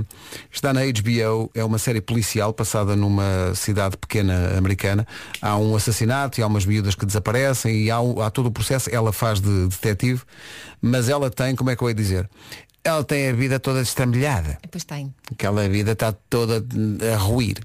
está 0.51 0.73
na 0.73 0.81
HBO, 0.85 1.51
é 1.53 1.63
uma 1.63 1.77
série 1.77 1.99
policial 1.99 2.53
passada 2.53 2.95
numa 2.95 3.53
cidade 3.55 3.97
pequena 3.97 4.57
americana. 4.57 5.05
Há 5.41 5.57
um 5.57 5.75
assassinato 5.75 6.39
e 6.39 6.43
há 6.43 6.47
umas 6.47 6.65
miúdas 6.65 6.95
que 6.95 7.05
desaparecem 7.05 7.83
e 7.83 7.91
há, 7.91 7.97
há 8.25 8.29
todo 8.29 8.47
o 8.47 8.51
processo. 8.51 8.89
Ela 8.89 9.11
faz 9.11 9.41
de 9.41 9.67
detetive, 9.67 10.21
mas 10.81 11.09
ela 11.09 11.29
tem, 11.29 11.55
como 11.55 11.69
é 11.69 11.75
que 11.75 11.83
eu 11.83 11.89
ia 11.89 11.95
dizer? 11.95 12.29
Ela 12.85 13.03
tem 13.03 13.29
a 13.29 13.33
vida 13.33 13.59
toda 13.59 13.81
destrambelhada. 13.81 14.59
Pois 14.69 14.83
tem. 14.83 15.11
Aquela 15.31 15.67
vida 15.67 15.93
está 15.93 16.11
toda 16.29 16.63
a 17.11 17.17
ruir. 17.17 17.57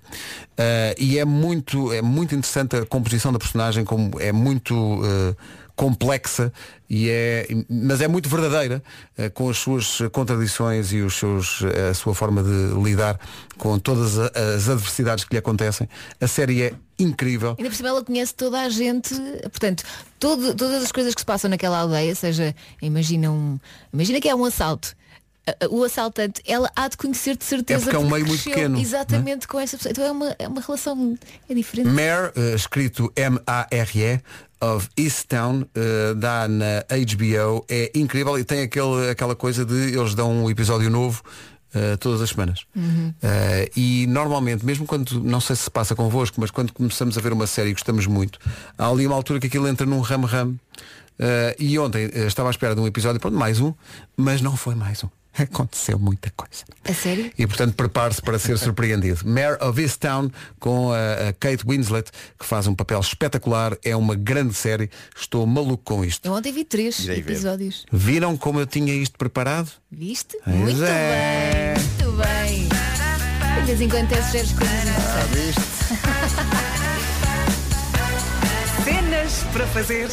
Ah, 0.57 0.95
e 0.99 1.19
é 1.19 1.27
muito, 1.27 1.93
é 1.93 2.01
muito 2.01 2.35
interessante 2.35 2.75
a 2.77 2.87
composição 2.87 3.31
da 3.31 3.39
personagem, 3.39 3.85
como 3.85 4.19
é 4.19 4.33
muito 4.33 4.75
ah, 5.05 5.37
complexa, 5.77 6.51
e 6.89 7.09
é, 7.11 7.47
mas 7.69 8.01
é 8.01 8.09
muito 8.09 8.29
verdadeira, 8.31 8.83
ah, 9.19 9.29
com 9.31 9.51
as 9.51 9.59
suas 9.59 9.99
contradições 10.11 10.91
e 10.93 11.01
os 11.03 11.15
seus, 11.15 11.63
a 11.91 11.93
sua 11.93 12.15
forma 12.15 12.43
de 12.43 12.83
lidar 12.83 13.21
com 13.59 13.79
todas 13.79 14.19
as 14.19 14.69
adversidades 14.71 15.25
que 15.25 15.35
lhe 15.35 15.39
acontecem. 15.39 15.87
A 16.19 16.27
série 16.27 16.63
é 16.63 16.73
incrível. 16.99 17.55
Ainda 17.59 17.69
por 17.69 17.77
cima 17.77 17.91
ela 17.91 18.03
conhece 18.03 18.35
toda 18.35 18.59
a 18.61 18.69
gente, 18.71 19.15
portanto, 19.51 19.85
todo- 20.19 20.55
todas 20.55 20.83
as 20.83 20.93
coisas 20.93 21.15
que 21.15 21.21
se 21.21 21.27
passam 21.27 21.51
naquela 21.51 21.79
aldeia, 21.79 22.15
seja, 22.15 22.55
imagina 22.81 23.31
um. 23.31 23.59
Imagina 23.93 24.19
que 24.19 24.29
é 24.31 24.35
um 24.35 24.47
assalto. 24.47 24.99
O 25.71 25.83
assaltante, 25.83 26.43
ela 26.47 26.71
há 26.77 26.87
de 26.87 26.97
conhecer 26.97 27.37
de 27.37 27.45
certeza 27.45 27.83
É 27.83 27.85
porque 27.85 27.97
é 27.97 27.99
um 27.99 28.09
meio 28.11 28.27
muito 28.27 28.45
pequeno, 28.45 28.79
Exatamente 28.79 29.49
com 29.49 29.59
essa 29.59 29.77
pessoa. 29.77 29.91
Então 29.91 30.05
é 30.05 30.13
uma, 30.13 30.37
é 30.39 30.49
uma 30.49 30.61
relação 30.61 31.19
é 31.49 31.55
diferente. 31.55 31.89
Mare, 31.89 32.33
eh, 32.37 32.55
escrito 32.55 33.13
M-A-R-E, 33.17 34.21
of 34.61 34.89
Easttown, 34.97 35.65
eh, 35.75 36.15
dá 36.15 36.47
na 36.47 36.85
HBO, 36.89 37.65
é 37.69 37.91
incrível 37.95 38.39
e 38.39 38.45
tem 38.45 38.63
aquele, 38.63 39.11
aquela 39.11 39.35
coisa 39.35 39.65
de 39.65 39.97
eles 39.97 40.15
dão 40.15 40.45
um 40.45 40.51
episódio 40.51 40.91
novo 40.91 41.23
eh, 41.73 41.97
todas 41.99 42.21
as 42.21 42.31
semanas. 42.31 42.65
Uhum. 42.75 43.15
Eh, 43.23 43.71
e 43.77 44.07
normalmente, 44.09 44.67
mesmo 44.67 44.85
quando, 44.87 45.23
não 45.23 45.41
sei 45.41 45.55
se 45.55 45.63
se 45.63 45.71
passa 45.71 45.95
convosco, 45.95 46.41
mas 46.41 46.51
quando 46.51 46.73
começamos 46.73 47.17
a 47.17 47.21
ver 47.21 47.33
uma 47.33 47.47
série 47.47 47.71
e 47.71 47.73
gostamos 47.73 48.07
muito, 48.07 48.41
há 48.77 48.89
ali 48.89 49.07
uma 49.07 49.15
altura 49.15 49.39
que 49.39 49.47
aquilo 49.47 49.69
entra 49.69 49.87
num 49.87 50.01
ramo-ramo. 50.01 50.59
Eh, 51.17 51.57
e 51.61 51.79
ontem 51.79 52.11
estava 52.27 52.49
à 52.49 52.51
espera 52.51 52.75
de 52.75 52.81
um 52.81 52.89
episódio, 52.89 53.21
pronto, 53.21 53.37
mais 53.37 53.61
um, 53.61 53.73
mas 54.17 54.41
não 54.41 54.57
foi 54.57 54.75
mais 54.75 55.05
um. 55.05 55.09
Aconteceu 55.39 55.99
muita 55.99 56.31
coisa. 56.37 56.65
A 56.85 56.93
sério? 56.93 57.31
E 57.39 57.47
portanto 57.47 57.75
prepare-se 57.75 58.21
para 58.21 58.39
ser 58.39 58.59
surpreendido. 58.59 59.21
Mayor 59.25 59.59
of 59.63 59.81
Easttown 59.81 60.31
com 60.59 60.93
a, 60.93 61.29
a 61.29 61.33
Kate 61.33 61.65
Winslet, 61.67 62.11
que 62.39 62.45
faz 62.45 62.67
um 62.67 62.75
papel 62.75 63.01
espetacular, 63.01 63.77
é 63.85 63.95
uma 63.97 64.15
grande 64.15 64.55
série. 64.55 64.91
Estou 65.17 65.47
maluco 65.47 65.83
com 65.85 66.05
isto. 66.05 66.27
Eu 66.27 66.33
ontem 66.33 66.53
vi 66.53 66.65
três 66.65 66.99
Irei 67.01 67.23
ver. 67.23 67.33
episódios. 67.33 67.87
Viram 67.93 68.37
como 68.37 68.61
eu 68.61 68.67
tinha 68.67 68.93
isto 68.95 69.17
preparado? 69.17 69.71
Viste? 69.91 70.37
Pois 70.45 70.57
muito 70.57 70.85
é. 70.85 71.75
bem, 71.75 71.85
muito 71.85 72.17
bem. 72.17 72.69
De 73.61 73.67
vez 73.67 73.81
em 73.81 73.89
quando 73.89 74.09
sugeres 74.25 74.53
coisas 74.53 74.81
interessantes. 74.83 75.55
Cenas 78.85 79.45
para 79.53 79.67
fazer. 79.69 80.09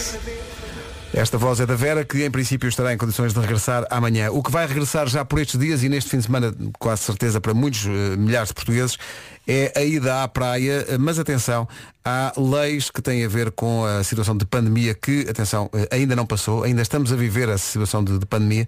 Esta 1.14 1.38
voz 1.38 1.60
é 1.60 1.66
da 1.66 1.76
Vera, 1.76 2.04
que 2.04 2.24
em 2.24 2.30
princípio 2.30 2.68
estará 2.68 2.94
em 2.94 2.98
condições 2.98 3.34
de 3.34 3.40
regressar 3.40 3.86
amanhã. 3.90 4.30
O 4.30 4.44
que 4.44 4.52
vai 4.52 4.68
regressar 4.68 5.08
já 5.08 5.24
por 5.24 5.40
estes 5.40 5.60
dias 5.60 5.82
e 5.82 5.90
neste 5.90 6.10
fim 6.10 6.18
de 6.18 6.24
semana, 6.24 6.54
quase 6.78 7.04
certeza 7.04 7.40
para 7.40 7.54
muitos 7.54 7.86
eh, 7.86 8.18
milhares 8.18 8.50
de 8.50 8.54
portugueses, 8.54 8.98
é 9.48 9.72
a 9.76 9.84
ida 9.84 10.24
à 10.24 10.28
praia. 10.28 10.86
Mas 11.00 11.18
atenção, 11.18 11.68
há 12.04 12.34
leis 12.38 12.90
que 12.90 13.02
têm 13.02 13.24
a 13.24 13.28
ver 13.28 13.52
com 13.52 13.86
a 13.86 14.04
situação 14.04 14.36
de 14.36 14.46
pandemia 14.46 14.94
que, 14.94 15.26
atenção, 15.30 15.70
eh, 15.74 15.88
ainda 15.96 16.16
não 16.16 16.26
passou, 16.26 16.64
ainda 16.64 16.82
estamos 16.82 17.12
a 17.12 17.16
viver 17.16 17.48
essa 17.50 17.66
situação 17.72 18.04
de, 18.04 18.18
de 18.20 18.26
pandemia. 18.26 18.68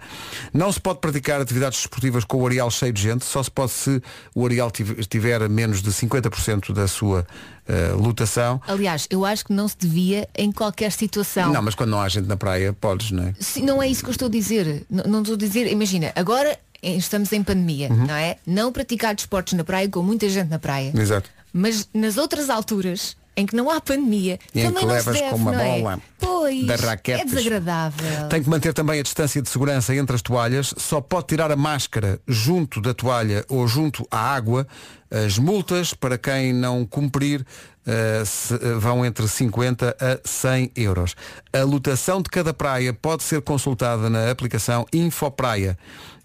Não 0.53 0.71
se 0.71 0.79
pode 0.79 0.99
praticar 0.99 1.41
atividades 1.41 1.79
desportivas 1.79 2.23
com 2.23 2.37
o 2.41 2.45
areal 2.47 2.69
cheio 2.71 2.93
de 2.93 3.01
gente, 3.01 3.25
só 3.25 3.41
se 3.43 3.51
pode 3.51 3.71
se 3.71 4.01
o 4.33 4.45
areal 4.45 4.71
tiv- 4.71 4.99
tiver 5.07 5.47
menos 5.49 5.81
de 5.81 5.91
50% 5.91 6.73
da 6.73 6.87
sua 6.87 7.25
eh, 7.67 7.91
lotação. 7.93 8.61
Aliás, 8.67 9.07
eu 9.09 9.25
acho 9.25 9.45
que 9.45 9.53
não 9.53 9.67
se 9.67 9.77
devia 9.77 10.27
em 10.37 10.51
qualquer 10.51 10.91
situação. 10.91 11.51
Não, 11.53 11.61
mas 11.61 11.75
quando 11.75 11.89
não 11.91 12.01
há 12.01 12.07
gente 12.09 12.27
na 12.27 12.37
praia, 12.37 12.73
podes, 12.73 13.11
não 13.11 13.23
é? 13.23 13.33
Se- 13.39 13.61
não 13.61 13.81
é 13.81 13.87
isso 13.87 14.01
que 14.03 14.09
eu 14.09 14.11
estou 14.11 14.27
a 14.27 14.31
dizer. 14.31 14.85
N- 14.89 15.03
não 15.07 15.21
estou 15.21 15.35
a 15.35 15.37
dizer, 15.37 15.67
imagina, 15.71 16.11
agora 16.15 16.57
estamos 16.83 17.31
em 17.33 17.43
pandemia, 17.43 17.89
Uhum. 17.89 18.05
não 18.07 18.15
é? 18.15 18.37
Não 18.45 18.71
praticar 18.71 19.13
desportos 19.15 19.53
na 19.53 19.63
praia 19.63 19.87
com 19.89 20.01
muita 20.01 20.27
gente 20.29 20.49
na 20.49 20.59
praia. 20.59 20.91
Exato. 20.95 21.29
Mas 21.51 21.87
nas 21.93 22.17
outras 22.17 22.49
alturas 22.49 23.17
em 23.35 23.45
que 23.45 23.55
não 23.55 23.69
há 23.71 23.79
pandemia, 23.79 24.37
E 24.53 24.59
em 24.59 24.63
também 24.65 24.79
que 24.81 24.85
não 24.85 24.93
levas 24.93 25.15
deve, 25.15 25.29
com 25.29 25.35
uma 25.37 25.63
é? 25.63 25.79
bola 25.79 26.01
Pois, 26.19 26.65
de 26.65 26.71
é 26.71 26.75
raquetes. 26.75 27.31
desagradável. 27.33 28.27
Tem 28.29 28.43
que 28.43 28.49
manter 28.49 28.73
também 28.73 28.99
a 28.99 29.03
distância 29.03 29.41
de 29.41 29.49
segurança 29.49 29.95
entre 29.95 30.15
as 30.15 30.21
toalhas. 30.21 30.73
Só 30.77 30.99
pode 30.99 31.27
tirar 31.27 31.49
a 31.51 31.55
máscara 31.55 32.19
junto 32.27 32.81
da 32.81 32.93
toalha 32.93 33.45
ou 33.47 33.65
junto 33.67 34.05
à 34.11 34.17
água. 34.35 34.67
As 35.09 35.37
multas 35.39 35.93
para 35.93 36.17
quem 36.17 36.51
não 36.53 36.85
cumprir 36.85 37.45
eh, 37.87 38.23
se- 38.25 38.53
eh, 38.55 38.73
vão 38.77 39.03
entre 39.05 39.25
50 39.27 39.95
a 39.99 40.19
100 40.27 40.71
euros. 40.75 41.15
A 41.53 41.63
lotação 41.63 42.21
de 42.21 42.29
cada 42.29 42.53
praia 42.53 42.93
pode 42.93 43.23
ser 43.23 43.41
consultada 43.41 44.09
na 44.09 44.29
aplicação 44.29 44.85
Infopraia. 44.93 45.77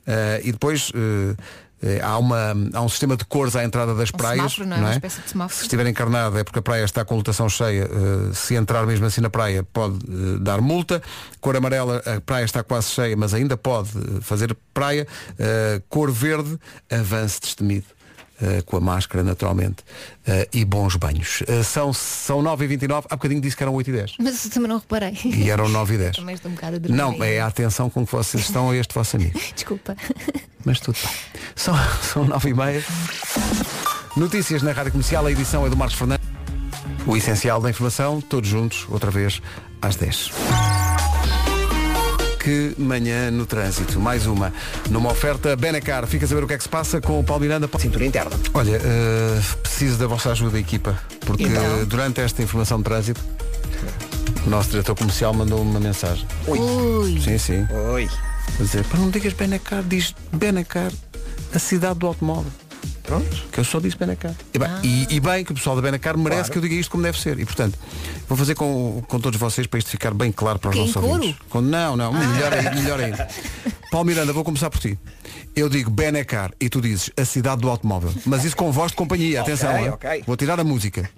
Eh, 0.06 0.40
e 0.44 0.52
depois 0.52 0.92
eh, 0.94 1.34
eh, 1.82 2.00
há, 2.02 2.16
uma, 2.18 2.54
há 2.72 2.80
um 2.82 2.88
sistema 2.88 3.16
de 3.16 3.24
cores 3.24 3.54
à 3.56 3.64
entrada 3.64 3.94
das 3.94 4.08
Um 4.10 4.16
praias. 4.16 4.36
semáforo, 4.52 4.66
não 4.66 4.76
é? 4.76 4.80
Uma 4.80 4.92
espécie 4.92 5.20
de 5.22 5.28
semáforo. 5.30 5.56
Se 5.56 5.62
estiver 5.64 5.86
encarnado 5.86 6.38
é 6.38 6.44
porque 6.44 6.58
a 6.58 6.62
praia 6.62 6.84
está 6.84 7.04
com 7.04 7.16
lotação 7.16 7.48
cheia. 7.48 7.84
eh, 7.84 8.32
se 8.34 8.54
entrar 8.54 8.86
mesmo 8.86 9.06
assim 9.06 9.20
na 9.20 9.30
praia 9.30 9.62
pode 9.72 9.96
eh, 9.96 10.38
dar 10.40 10.60
multa. 10.60 11.02
Cor 11.40 11.56
amarela, 11.56 12.02
a 12.06 12.20
praia 12.20 12.44
está 12.44 12.62
quase 12.62 12.88
cheia, 12.88 13.16
mas 13.16 13.34
ainda 13.34 13.56
pode 13.56 13.90
fazer 14.22 14.56
praia. 14.72 15.06
Eh, 15.38 15.82
cor 15.88 16.10
verde, 16.10 16.58
avance 16.90 17.40
destemido. 17.40 17.86
Eh, 18.44 18.62
com 18.62 18.76
a 18.76 18.80
máscara 18.80 19.24
naturalmente 19.24 19.76
eh, 20.26 20.46
e 20.52 20.64
bons 20.64 20.96
banhos. 20.96 21.42
Eh, 21.48 21.62
são, 21.62 21.94
são 21.94 22.42
9h29 22.42 23.06
há 23.08 23.16
bocadinho 23.16 23.40
disse 23.40 23.56
que 23.56 23.62
eram 23.62 23.72
8h10 23.74 24.16
Mas 24.18 24.44
eu 24.44 24.50
também 24.50 24.68
não 24.68 24.78
reparei. 24.78 25.18
e 25.24 25.48
eram 25.48 25.66
9h10 25.66 26.16
Também 26.16 26.34
estou 26.34 26.50
um 26.50 26.54
bocado 26.54 26.76
a 26.76 26.88
não, 26.94 27.24
é 27.24 27.40
a 27.40 27.46
atenção 27.46 27.88
com 27.88 28.04
que 28.04 28.12
vocês 28.12 28.44
estão 28.44 28.70
a 28.70 28.76
este 28.76 28.94
vosso 28.94 29.16
amigo. 29.16 29.38
Desculpa. 29.54 29.96
mas 30.64 30.78
tudo 30.78 30.98
bem. 31.02 31.42
São, 31.56 31.74
são 32.02 32.26
9h30 32.26 32.84
Notícias 34.16 34.62
na 34.62 34.72
Rádio 34.72 34.92
Comercial, 34.92 35.24
a 35.24 35.32
edição 35.32 35.66
é 35.66 35.70
do 35.70 35.76
Marcos 35.76 35.96
Fernandes. 35.96 36.26
O 37.06 37.16
essencial 37.16 37.60
da 37.60 37.70
informação, 37.70 38.20
todos 38.20 38.48
juntos, 38.48 38.86
outra 38.90 39.10
vez, 39.10 39.40
às 39.80 39.96
10. 39.96 40.83
Que 42.44 42.74
manhã 42.76 43.30
no 43.30 43.46
trânsito. 43.46 43.98
Mais 43.98 44.26
uma. 44.26 44.52
Numa 44.90 45.10
oferta 45.10 45.56
Benacar. 45.56 46.06
Fica 46.06 46.26
a 46.26 46.28
saber 46.28 46.44
o 46.44 46.46
que 46.46 46.52
é 46.52 46.58
que 46.58 46.62
se 46.62 46.68
passa 46.68 47.00
com 47.00 47.18
o 47.18 47.24
Paulo 47.24 47.40
Miranda. 47.40 47.66
Cintura 47.78 48.04
interna. 48.04 48.32
Olha, 48.52 48.76
eh, 48.76 49.40
preciso 49.62 49.96
da 49.96 50.06
vossa 50.06 50.30
ajuda, 50.30 50.58
equipa. 50.58 50.94
Porque 51.20 51.44
Então? 51.44 51.86
durante 51.86 52.20
esta 52.20 52.42
informação 52.42 52.76
de 52.76 52.84
trânsito, 52.84 53.20
o 54.46 54.50
nosso 54.50 54.68
diretor 54.68 54.94
comercial 54.94 55.32
mandou 55.32 55.62
uma 55.62 55.80
mensagem. 55.80 56.26
Ui. 56.46 57.18
Sim, 57.18 57.38
sim. 57.38 57.66
Oi. 57.94 58.10
A 58.60 58.62
dizer, 58.62 58.84
para 58.84 58.98
não 59.00 59.08
digas 59.08 59.32
Benacar, 59.32 59.82
diz 59.82 60.14
Benacar, 60.30 60.92
a 61.54 61.58
cidade 61.58 61.98
do 61.98 62.06
automóvel. 62.06 62.52
Pronto. 63.04 63.44
Que 63.52 63.60
eu 63.60 63.64
só 63.64 63.78
disse 63.80 63.96
Benacar. 63.98 64.34
E 64.52 64.58
bem, 64.58 64.68
e, 64.82 65.06
e 65.16 65.20
bem 65.20 65.44
que 65.44 65.52
o 65.52 65.54
pessoal 65.54 65.76
da 65.76 65.82
Benacar 65.82 66.16
merece 66.16 66.36
Claro. 66.44 66.52
que 66.52 66.58
eu 66.58 66.62
diga 66.62 66.74
isto 66.74 66.90
como 66.90 67.02
deve 67.02 67.20
ser. 67.20 67.38
E 67.38 67.44
portanto, 67.44 67.78
vou 68.28 68.36
fazer 68.36 68.54
com, 68.54 69.02
com 69.06 69.20
todos 69.20 69.38
vocês 69.38 69.66
para 69.66 69.78
isto 69.78 69.90
ficar 69.90 70.12
bem 70.14 70.32
claro 70.32 70.58
para 70.58 70.70
os 70.70 70.74
Quê, 70.74 70.80
em 70.80 70.86
nossos 70.86 71.00
coro? 71.02 71.14
ouvintes. 71.14 71.36
Com- 71.50 71.60
não, 71.60 71.96
não, 71.96 72.12
melhor 72.12 72.52
ainda, 72.52 72.70
melhor 72.72 73.00
ainda. 73.00 73.28
Paulo 73.92 74.06
Miranda, 74.06 74.32
vou 74.32 74.42
começar 74.42 74.70
por 74.70 74.80
ti. 74.80 74.98
Eu 75.54 75.68
digo 75.68 75.90
Benacar 75.90 76.50
e 76.60 76.68
tu 76.68 76.80
dizes 76.80 77.10
a 77.16 77.24
cidade 77.24 77.60
do 77.60 77.68
automóvel. 77.70 78.12
Mas 78.26 78.44
isso 78.44 78.56
com 78.56 78.72
voz 78.72 78.90
de 78.90 78.96
companhia, 78.96 79.42
atenção. 79.42 79.70
Ok, 79.72 79.84
hein? 79.84 79.90
ok. 79.92 80.24
Vou 80.26 80.36
tirar 80.36 80.58
a 80.58 80.64
música. 80.64 81.08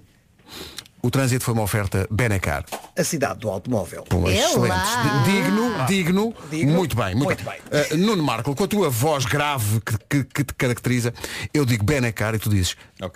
O 1.06 1.10
trânsito 1.10 1.44
foi 1.44 1.54
uma 1.54 1.62
oferta 1.62 2.04
Benecar. 2.10 2.64
A 2.98 3.04
cidade 3.04 3.38
do 3.38 3.48
automóvel. 3.48 4.02
Pô, 4.08 4.28
É 4.28 4.34
excelente. 4.38 4.70
lá. 4.70 5.22
Digno, 5.24 5.74
Ah. 5.78 5.84
digno, 5.84 6.34
Digno. 6.50 6.72
muito 6.72 6.96
bem, 6.96 7.14
muito, 7.14 7.26
Muito 7.26 7.44
bem. 7.44 7.60
Uh, 7.94 7.96
Nuno 7.96 8.24
Marco, 8.24 8.52
com 8.56 8.64
a 8.64 8.66
tua 8.66 8.90
voz 8.90 9.24
grave 9.24 9.80
que, 9.82 9.96
que- 9.98 10.24
que 10.24 10.42
te 10.42 10.52
caracteriza, 10.54 11.14
eu 11.54 11.64
digo 11.64 11.84
Benecar 11.84 12.34
e 12.34 12.40
tu 12.40 12.50
dizes 12.50 12.74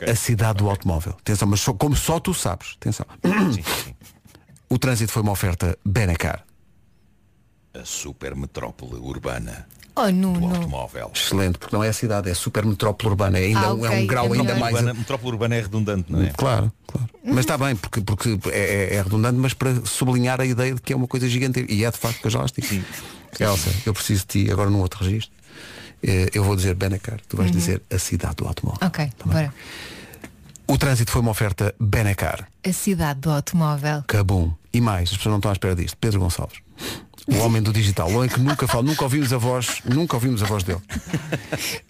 a 0.08 0.14
cidade 0.14 0.58
do 0.58 0.70
automóvel. 0.70 1.16
Atenção, 1.18 1.48
mas 1.48 1.60
só- 1.62 1.72
como 1.74 1.96
só 1.96 2.20
tu 2.20 2.32
sabes. 2.32 2.76
Atenção. 2.80 3.04
O 4.68 4.78
trânsito 4.78 5.10
foi 5.10 5.22
uma 5.22 5.32
oferta 5.32 5.76
Benecar. 5.84 6.44
A 7.74 7.84
super 7.84 8.34
metrópole 8.34 8.96
urbana 8.96 9.66
Oh, 9.94 10.06
do 10.06 10.12
Nuno. 10.12 10.54
automóvel. 10.54 11.10
Excelente, 11.14 11.58
porque 11.58 11.74
não 11.74 11.84
é 11.84 11.88
a 11.88 11.92
cidade, 11.92 12.30
é 12.30 12.34
super 12.34 12.64
metrópole 12.64 13.10
urbana. 13.10 13.38
É, 13.38 13.44
ainda 13.46 13.60
Ah, 13.60 13.74
um- 13.74 13.84
é 13.86 13.90
um 13.90 14.06
grau 14.06 14.34
é 14.34 14.38
ainda 14.38 14.54
mais. 14.56 14.74
Urbana, 14.74 14.94
metrópole 14.94 15.32
urbana 15.32 15.54
é 15.56 15.60
redundante, 15.60 16.10
não 16.12 16.22
é? 16.22 16.30
Claro, 16.30 16.72
claro. 16.86 17.08
Mas 17.24 17.40
está 17.40 17.56
bem, 17.58 17.76
porque, 17.76 18.00
porque 18.00 18.38
é, 18.50 18.58
é- 18.58 18.94
é 18.96 19.02
redundante, 19.02 19.36
mas 19.38 19.52
para 19.54 19.84
sublinhar 19.84 20.40
a 20.40 20.44
ideia 20.46 20.74
de 20.74 20.80
que 20.80 20.92
é 20.92 20.96
uma 20.96 21.06
coisa 21.06 21.28
gigante. 21.28 21.64
E 21.68 21.84
é 21.84 21.90
de 21.90 21.98
facto 21.98 22.20
que 22.20 22.26
eu 22.26 22.30
já 22.30 22.40
las 22.40 22.50
digo. 22.52 22.84
Elsa, 23.38 23.70
eu 23.86 23.92
preciso 23.94 24.26
de 24.26 24.44
ti 24.46 24.50
agora 24.50 24.68
num 24.70 24.80
outro 24.80 25.04
registro. 25.04 25.32
Eh, 26.02 26.30
Eu 26.34 26.42
vou 26.44 26.56
dizer 26.56 26.74
Benacar, 26.74 27.20
tu 27.28 27.36
vais 27.36 27.50
Uhum. 27.50 27.56
dizer 27.56 27.82
a 27.92 27.98
cidade 27.98 28.36
do 28.36 28.48
automóvel. 28.48 28.80
Ok, 28.86 29.10
bora. 29.24 29.52
O 30.66 30.78
trânsito 30.78 31.10
foi 31.12 31.20
uma 31.20 31.30
oferta 31.32 31.74
Benacar, 31.78 32.48
A 32.66 32.72
cidade 32.72 33.20
do 33.20 33.30
automóvel. 33.30 34.02
Cabum. 34.06 34.52
E 34.72 34.80
mais, 34.80 35.10
as 35.10 35.16
pessoas 35.16 35.32
não 35.32 35.38
estão 35.38 35.50
à 35.50 35.52
espera 35.52 35.74
disto. 35.74 35.96
Pedro 36.00 36.20
Gonçalves. 36.20 36.58
O 37.26 37.36
homem 37.38 37.62
do 37.62 37.72
digital, 37.72 38.10
o 38.10 38.16
homem 38.16 38.28
que 38.28 38.40
nunca 38.40 38.66
fala, 38.66 38.82
nunca 38.82 39.02
ouvimos 39.04 39.32
a 39.32 39.38
voz, 39.38 39.82
nunca 39.84 40.16
ouvimos 40.16 40.42
a 40.42 40.46
voz 40.46 40.62
dele. 40.62 40.80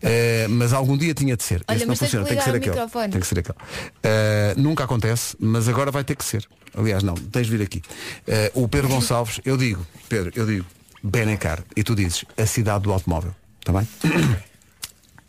Eh, 0.03 0.47
mas 0.49 0.73
algum 0.73 0.97
dia 0.97 1.15
tinha 1.15 1.37
de 1.37 1.43
ser. 1.43 1.63
Olha, 1.69 1.77
Esse 1.77 1.87
não 1.87 1.95
funciona, 1.97 2.25
que 2.25 2.31
tem 2.31 2.39
que 2.39 2.45
ser 2.45 2.57
aquele. 2.57 3.11
Tem 3.11 3.21
que 3.21 3.27
ser 3.27 3.39
aquele. 3.39 3.59
Eh, 4.03 4.55
nunca 4.57 4.85
acontece, 4.85 5.37
mas 5.39 5.69
agora 5.69 5.91
vai 5.91 6.03
ter 6.05 6.17
que 6.17 6.25
ser. 6.25 6.47
Aliás, 6.77 7.03
não, 7.03 7.15
tens 7.15 7.47
de 7.47 7.57
vir 7.57 7.63
aqui. 7.63 7.83
Eh, 8.27 8.51
o 8.55 8.67
Pedro 8.69 8.89
Gonçalves, 8.89 9.41
eu 9.45 9.57
digo, 9.57 9.87
Pedro, 10.09 10.33
eu 10.35 10.47
digo, 10.47 10.67
Benecar, 11.03 11.63
e 11.77 11.83
tu 11.83 11.95
dizes 11.95 12.25
a 12.37 12.47
cidade 12.47 12.85
do 12.85 12.93
automóvel. 12.93 13.35
Está 13.61 13.73
bem? 13.73 13.89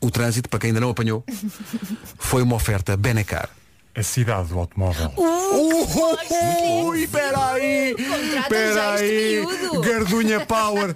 O 0.03 0.09
trânsito, 0.09 0.49
para 0.49 0.57
quem 0.57 0.69
ainda 0.69 0.79
não 0.79 0.89
apanhou, 0.89 1.23
foi 2.17 2.41
uma 2.41 2.55
oferta 2.55 2.97
Benecar. 2.97 3.47
A 3.93 4.03
cidade 4.03 4.49
do 4.49 4.59
automóvel. 4.59 5.11
Ui, 5.17 7.07
peraí! 7.07 7.93
Contrata 7.95 8.73
já 8.73 8.95
este 8.95 9.45
miúdo. 9.45 9.81
Gardunha 9.81 10.45
Power! 10.45 10.95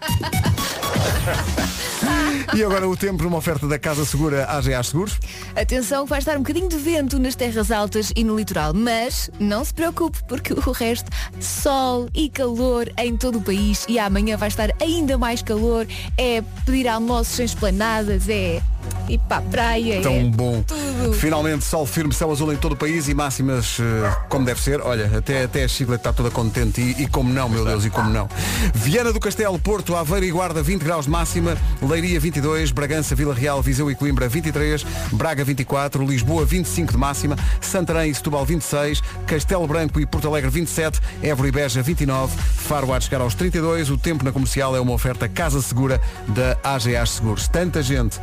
E 2.56 2.64
agora 2.64 2.88
o 2.88 2.96
tempo 2.96 3.24
numa 3.24 3.38
oferta 3.38 3.68
da 3.68 3.78
Casa 3.78 4.06
Segura 4.06 4.46
AGA 4.46 4.82
Seguros. 4.82 5.20
Atenção 5.56 6.06
que 6.06 6.10
vai 6.12 6.20
estar 6.20 6.36
um 6.38 6.40
bocadinho 6.40 6.70
de 6.70 6.78
vento 6.78 7.20
nas 7.20 7.36
terras 7.36 7.70
altas 7.70 8.14
e 8.16 8.24
no 8.24 8.38
litoral, 8.38 8.74
mas 8.74 9.30
não 9.40 9.66
se 9.66 9.74
preocupe 9.74 10.24
porque 10.26 10.54
o 10.54 10.72
resto, 10.72 11.12
sol 11.42 12.08
e 12.14 12.30
calor 12.30 12.90
em 12.98 13.18
todo 13.18 13.40
o 13.40 13.42
país 13.42 13.86
e 13.90 14.00
amanhã 14.00 14.38
vai 14.38 14.48
estar 14.48 14.70
ainda 14.82 15.18
mais 15.18 15.42
calor, 15.42 15.86
é 16.18 16.42
pedir 16.66 16.88
almoços 16.88 17.40
em 17.40 17.44
esplanadas, 17.44 18.30
é 18.30 18.62
ir 19.08 19.20
para 19.20 19.38
a 19.38 19.42
praia, 19.42 20.02
Tão 20.02 20.14
é 20.14 20.24
bom. 20.24 20.64
tudo. 20.64 21.14
Finalmente 21.14 21.64
sol 21.64 21.86
firme, 21.86 22.14
céu 22.14 22.32
azul 22.32 22.52
em 22.52 22.58
todo 22.58 22.74
o 22.74 22.76
país 22.76 23.08
e 23.08 23.14
máximas 23.14 23.78
eh, 23.80 24.16
como 24.30 24.46
deve 24.46 24.62
ser. 24.62 24.82
Olha, 24.82 25.18
até, 25.18 25.44
até 25.44 25.64
a 25.64 25.68
Chiclete 25.68 26.02
está 26.02 26.14
toda 26.14 26.32
contente 26.32 26.82
e, 26.82 27.04
e 27.04 27.08
como 27.08 27.32
não, 27.32 27.48
meu 27.48 27.64
Deus, 27.64 27.86
e 27.86 27.90
como 27.90 28.10
não. 28.10 28.28
Viana 28.74 29.14
do 29.14 29.20
Castelo, 29.20 29.58
Porto, 29.60 29.96
Aveiro 29.96 30.26
e 30.26 30.32
Guarda 30.32 30.62
20 30.64 30.84
graus 30.84 31.06
de 31.06 31.12
máxima, 31.12 31.58
Leiria 31.82 32.20
22, 32.20 32.72
Bragança, 32.72 33.16
Vila 33.16 33.34
Real, 33.34 33.62
Viseu 33.62 33.90
e 33.92 33.96
Coimbra 33.96 34.28
23, 34.28 34.86
Braga 35.12 35.44
24, 35.44 36.06
Lisboa 36.06 36.46
25 36.46 36.92
de 36.94 36.98
máxima, 36.98 37.36
Santarém 37.62 38.12
e 38.12 38.16
Setúbal 38.16 38.46
26, 38.46 39.02
Castelo 39.28 39.68
Branco 39.68 40.00
e 40.00 40.06
Porto 40.06 40.28
Alegre 40.28 40.50
27, 40.50 41.00
Évora 41.22 41.48
e 41.48 41.52
Beja 41.52 41.82
29, 41.82 42.36
Faro 42.38 42.86
de 42.98 43.06
chegar 43.06 43.22
aos 43.22 43.36
32, 43.36 43.90
o 43.90 43.98
tempo 43.98 44.24
na 44.24 44.32
comercial 44.32 44.76
é 44.76 44.80
uma 44.80 44.94
oferta 44.94 45.28
Casa 45.28 45.62
Segura 45.62 46.00
da 46.28 46.58
AGA 46.64 47.06
Seguros. 47.06 47.48
Tanta 47.48 47.82
gente 47.82 48.20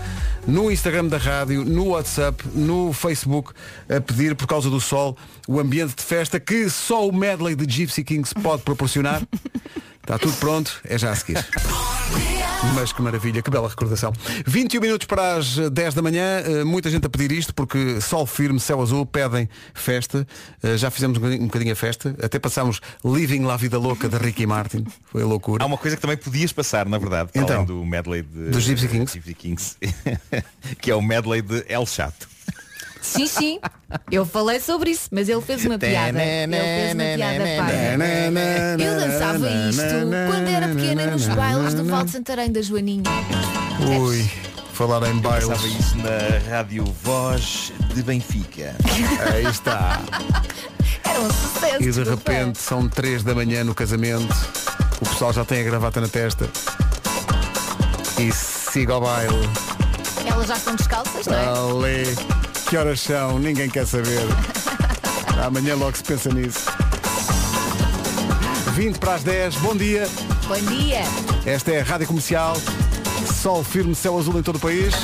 no 0.46 0.70
Instagram 0.70 1.06
da 1.06 1.18
rádio, 1.18 1.64
no 1.64 1.88
WhatsApp, 1.88 2.42
no 2.54 2.92
Facebook, 2.92 3.52
a 3.88 4.00
pedir 4.00 4.34
por 4.34 4.46
causa 4.46 4.68
do 4.68 4.80
sol 4.80 5.16
o 5.46 5.60
ambiente 5.60 5.94
de 5.96 6.02
festa 6.02 6.40
que 6.40 6.68
só 6.68 7.06
o 7.06 7.12
medley 7.12 7.54
de 7.54 7.66
Gypsy 7.70 8.04
Kings 8.04 8.32
pode 8.34 8.62
proporcionar. 8.62 9.22
Está 10.00 10.18
tudo 10.20 10.36
pronto, 10.38 10.80
é 10.84 10.98
já 10.98 11.10
a 11.10 11.16
seguir. 11.16 11.44
Mas 12.74 12.92
que 12.92 13.02
maravilha, 13.02 13.42
que 13.42 13.50
bela 13.50 13.68
recordação. 13.68 14.12
21 14.46 14.80
minutos 14.80 15.06
para 15.06 15.36
as 15.36 15.56
10 15.70 15.94
da 15.94 16.02
manhã, 16.02 16.42
eh, 16.44 16.64
muita 16.64 16.88
gente 16.90 17.06
a 17.06 17.10
pedir 17.10 17.32
isto, 17.32 17.52
porque 17.54 18.00
sol 18.00 18.24
firme, 18.24 18.58
céu 18.60 18.80
azul, 18.80 19.04
pedem 19.04 19.48
festa. 19.74 20.26
Eh, 20.62 20.76
Já 20.76 20.90
fizemos 20.90 21.18
um 21.18 21.46
bocadinho, 21.46 21.72
a 21.72 21.76
festa, 21.76 22.14
até 22.22 22.38
passámos 22.38 22.80
Living 23.04 23.42
La 23.42 23.56
Vida 23.56 23.78
Louca 23.78 24.08
de 24.08 24.16
Ricky 24.16 24.46
Martin. 24.46 24.84
Foi 25.10 25.22
a 25.22 25.26
loucura. 25.26 25.64
Há 25.64 25.66
uma 25.66 25.76
coisa 25.78 25.96
que 25.96 26.02
também 26.02 26.16
podias 26.16 26.52
passar, 26.52 26.88
na 26.88 26.98
verdade, 26.98 27.30
Então, 27.34 27.56
além 27.56 27.66
do 27.66 27.84
medley 27.84 28.22
de, 28.22 28.50
dos 28.50 28.62
Gypsy 28.62 28.88
Kings. 28.88 29.12
Gypsy 29.14 29.34
Kings, 29.34 29.76
que 30.80 30.90
é 30.90 30.94
o 30.94 31.02
medley 31.02 31.42
de 31.42 31.64
El 31.68 31.84
Chato. 31.86 32.31
Sim, 33.02 33.26
sim. 33.26 33.60
Eu 34.10 34.24
falei 34.24 34.60
sobre 34.60 34.90
isso, 34.92 35.08
mas 35.10 35.28
ele 35.28 35.40
fez 35.42 35.66
uma 35.66 35.78
piada. 35.78 36.22
Ele 36.22 36.56
fez 36.56 36.94
uma 36.94 37.04
piada 37.16 37.44
paga. 37.58 38.82
Eu 38.82 38.94
dançava 39.00 39.50
isto 39.68 39.82
quando 40.30 40.48
era 40.48 40.68
pequena 40.68 41.06
nos 41.08 41.26
bailes 41.26 41.74
do 41.74 41.84
Val 41.84 42.04
de 42.04 42.12
Santarém 42.12 42.50
da 42.50 42.62
Joaninha. 42.62 43.02
Ui, 43.98 44.30
falar 44.72 45.02
em 45.10 45.18
bailes. 45.18 45.48
Passava 45.48 45.68
isso 45.68 45.96
na 45.98 46.38
rádio 46.48 46.84
Voz 47.02 47.72
de 47.92 48.02
Benfica. 48.02 48.76
Aí 49.32 49.44
está. 49.46 50.00
Era 51.04 51.20
um 51.20 51.30
sucesso. 51.30 51.82
E 51.82 51.90
de 51.90 52.02
repente 52.04 52.58
são 52.60 52.88
3 52.88 53.24
da 53.24 53.34
manhã 53.34 53.64
no 53.64 53.74
casamento, 53.74 54.34
o 55.00 55.08
pessoal 55.08 55.32
já 55.32 55.44
tem 55.44 55.60
a 55.60 55.64
gravata 55.64 56.00
na 56.00 56.08
testa. 56.08 56.48
E 58.18 58.30
siga 58.30 58.92
ao 58.94 59.00
baile. 59.00 59.48
Elas 60.24 60.46
já 60.46 60.54
estão 60.54 60.76
descalças, 60.76 61.26
não 61.26 61.36
é? 61.36 61.48
Ali. 61.88 62.16
Que 62.72 62.78
horas 62.78 63.02
são? 63.02 63.38
Ninguém 63.38 63.68
quer 63.68 63.86
saber. 63.86 64.22
Amanhã 65.44 65.74
logo 65.74 65.94
se 65.94 66.02
pensa 66.02 66.32
nisso. 66.32 66.70
20 68.72 68.98
para 68.98 69.12
as 69.12 69.22
10, 69.22 69.56
bom 69.56 69.76
dia. 69.76 70.08
Bom 70.48 70.58
dia. 70.74 71.02
Esta 71.44 71.72
é 71.72 71.82
a 71.82 71.84
Rádio 71.84 72.06
Comercial. 72.06 72.56
Sol 73.42 73.62
firme, 73.62 73.94
céu 73.94 74.18
azul 74.18 74.38
em 74.38 74.42
todo 74.42 74.56
o 74.56 74.58
país. 74.58 74.94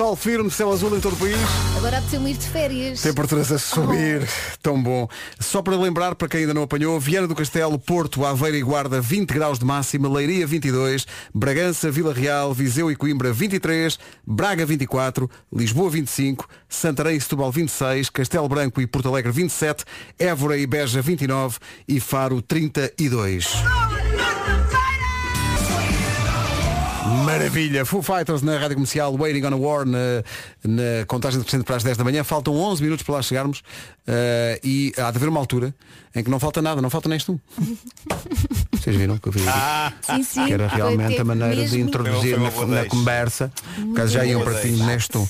Sol 0.00 0.16
firme, 0.16 0.50
céu 0.50 0.72
azul 0.72 0.96
em 0.96 1.00
todo 1.00 1.12
o 1.12 1.16
país. 1.16 1.36
Agora 1.76 1.98
apeteceu-me 1.98 2.30
ir 2.30 2.36
de 2.38 2.48
férias. 2.48 3.02
Temperaturas 3.02 3.52
a 3.52 3.58
subir, 3.58 4.26
tão 4.62 4.82
bom. 4.82 5.06
Só 5.38 5.60
para 5.60 5.76
lembrar, 5.76 6.14
para 6.14 6.26
quem 6.26 6.40
ainda 6.40 6.54
não 6.54 6.62
apanhou, 6.62 6.98
Viana 6.98 7.28
do 7.28 7.34
Castelo, 7.34 7.78
Porto, 7.78 8.24
Aveiro 8.24 8.56
e 8.56 8.62
Guarda, 8.62 8.98
20 8.98 9.28
graus 9.28 9.58
de 9.58 9.66
máxima, 9.66 10.08
Leiria 10.08 10.46
22, 10.46 11.06
Bragança, 11.34 11.90
Vila 11.90 12.14
Real, 12.14 12.54
Viseu 12.54 12.90
e 12.90 12.96
Coimbra 12.96 13.30
23, 13.30 13.98
Braga 14.26 14.64
24, 14.64 15.30
Lisboa 15.52 15.90
25, 15.90 16.48
Santarém 16.66 17.18
e 17.18 17.20
Setúbal 17.20 17.52
26, 17.52 18.08
Castelo 18.08 18.48
Branco 18.48 18.80
e 18.80 18.86
Porto 18.86 19.10
Alegre 19.10 19.32
27, 19.32 19.84
Évora 20.18 20.56
e 20.56 20.66
Beja 20.66 21.02
29 21.02 21.58
e 21.86 22.00
Faro 22.00 22.40
32. 22.40 23.52
Maravilha, 27.24 27.84
Foo 27.84 28.02
Fighters 28.02 28.42
na 28.42 28.58
Rádio 28.58 28.76
Comercial, 28.76 29.16
Waiting 29.18 29.44
on 29.46 29.54
a 29.54 29.56
War 29.56 29.86
na, 29.86 30.22
na 30.64 31.04
contagem 31.06 31.38
de 31.38 31.44
crescente 31.44 31.64
para 31.64 31.76
as 31.76 31.82
10 31.82 31.96
da 31.96 32.04
manhã. 32.04 32.22
Faltam 32.22 32.54
11 32.54 32.82
minutos 32.82 33.02
para 33.04 33.16
lá 33.16 33.22
chegarmos 33.22 33.62
eh, 34.06 34.60
e 34.62 34.92
há 34.98 35.10
de 35.10 35.16
haver 35.16 35.28
uma 35.28 35.40
altura 35.40 35.74
em 36.14 36.22
que 36.22 36.30
não 36.30 36.38
falta 36.38 36.60
nada, 36.60 36.82
não 36.82 36.90
falta 36.90 37.08
nem 37.08 37.18
tu. 37.18 37.40
Vocês 38.72 38.96
viram 38.96 39.18
que 39.18 39.28
eu 39.28 39.32
vi 39.32 39.40
Sim, 40.02 40.22
sim. 40.22 40.46
que 40.46 40.52
era 40.54 40.66
realmente 40.68 41.20
a 41.20 41.24
maneira 41.24 41.64
de 41.66 41.80
introduzir 41.80 42.38
na, 42.38 42.50
na 42.66 42.84
conversa. 42.86 43.52
Por 43.94 44.06
já 44.08 44.24
iam 44.24 44.42
para 44.42 44.60
ti 44.60 44.68
neste 44.68 45.10
tom. 45.10 45.28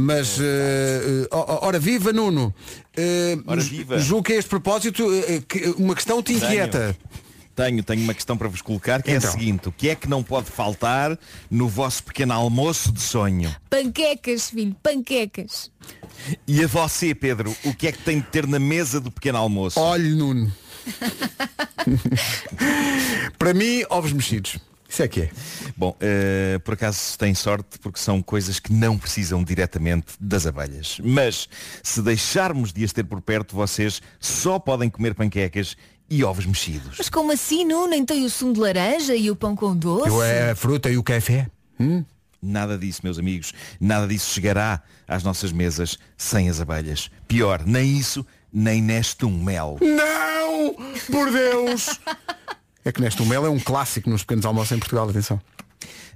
Mas, 0.00 0.38
eh, 0.40 1.24
eh, 1.24 1.28
ó- 1.30 1.66
ora 1.66 1.78
viva 1.78 2.12
Nuno. 2.12 2.54
Eh, 2.96 3.38
Ora 3.46 3.60
viva. 3.62 3.98
Julgo 3.98 4.24
que 4.24 4.32
a 4.34 4.38
este 4.38 4.48
propósito 4.50 5.04
que 5.48 5.74
uma 5.78 5.94
questão 5.94 6.22
te 6.22 6.34
inquieta. 6.34 6.94
Tenho, 6.96 7.31
tenho 7.54 8.02
uma 8.02 8.14
questão 8.14 8.36
para 8.36 8.48
vos 8.48 8.62
colocar 8.62 9.02
que 9.02 9.10
é 9.10 9.16
Então. 9.16 9.28
a 9.28 9.32
seguinte, 9.32 9.68
o 9.68 9.72
que 9.72 9.88
é 9.88 9.94
que 9.94 10.08
não 10.08 10.22
pode 10.22 10.50
faltar 10.50 11.18
no 11.50 11.68
vosso 11.68 12.02
pequeno 12.04 12.32
almoço 12.32 12.92
de 12.92 13.00
sonho? 13.00 13.54
Panquecas, 13.68 14.50
filho, 14.50 14.76
panquecas. 14.82 15.70
E 16.46 16.62
a 16.62 16.66
você, 16.66 17.14
Pedro, 17.14 17.54
o 17.64 17.74
que 17.74 17.88
é 17.88 17.92
que 17.92 17.98
tem 17.98 18.20
de 18.20 18.26
ter 18.26 18.46
na 18.46 18.58
mesa 18.58 19.00
do 19.00 19.10
pequeno 19.10 19.38
almoço? 19.38 19.78
Olhe, 19.80 20.14
Nuno. 20.14 20.52
para 23.38 23.54
mim, 23.54 23.84
ovos 23.90 24.12
mexidos. 24.12 24.58
Isso 24.88 25.02
é 25.02 25.08
que 25.08 25.22
é. 25.22 25.30
Bom, 25.74 25.96
eh, 26.00 26.60
por 26.62 26.74
acaso 26.74 27.18
tem 27.18 27.34
sorte 27.34 27.78
porque 27.78 27.98
são 27.98 28.20
coisas 28.20 28.60
que 28.60 28.70
não 28.74 28.98
precisam 28.98 29.42
diretamente 29.42 30.08
das 30.20 30.46
abelhas. 30.46 30.98
Mas 31.02 31.48
se 31.82 32.02
deixarmos 32.02 32.74
de 32.74 32.84
as 32.84 32.92
ter 32.92 33.04
por 33.04 33.22
perto, 33.22 33.56
vocês 33.56 34.02
só 34.20 34.58
podem 34.58 34.90
comer 34.90 35.14
panquecas 35.14 35.76
e 36.12 36.22
ovos 36.22 36.44
mexidos. 36.44 36.96
Mas 36.98 37.08
como 37.08 37.32
assim, 37.32 37.64
não? 37.64 37.88
Nem 37.88 38.04
tem 38.04 38.22
o 38.22 38.28
sumo 38.28 38.52
de 38.52 38.60
laranja 38.60 39.16
e 39.16 39.30
o 39.30 39.34
pão 39.34 39.56
com 39.56 39.74
doce? 39.74 40.08
Eu 40.08 40.22
é 40.22 40.50
a 40.50 40.54
fruta 40.54 40.90
e 40.90 40.98
o 40.98 41.02
café. 41.02 41.46
Hum? 41.80 42.04
Nada 42.42 42.76
disso, 42.76 43.00
meus 43.02 43.18
amigos. 43.18 43.54
Nada 43.80 44.06
disso 44.06 44.30
chegará 44.34 44.82
às 45.08 45.22
nossas 45.22 45.52
mesas 45.52 45.98
sem 46.14 46.50
as 46.50 46.60
abelhas. 46.60 47.10
Pior, 47.26 47.62
nem 47.64 47.96
isso, 47.96 48.26
nem 48.52 48.82
neste 48.82 49.24
um 49.24 49.42
mel. 49.42 49.78
Não! 49.80 50.74
Por 51.10 51.32
Deus! 51.32 51.98
é 52.84 52.92
que 52.92 53.00
neste 53.00 53.22
o 53.22 53.26
mel 53.26 53.46
é 53.46 53.48
um 53.48 53.58
clássico 53.58 54.10
nos 54.10 54.22
pequenos 54.22 54.44
almoços 54.44 54.72
em 54.72 54.78
Portugal, 54.78 55.08
atenção. 55.08 55.40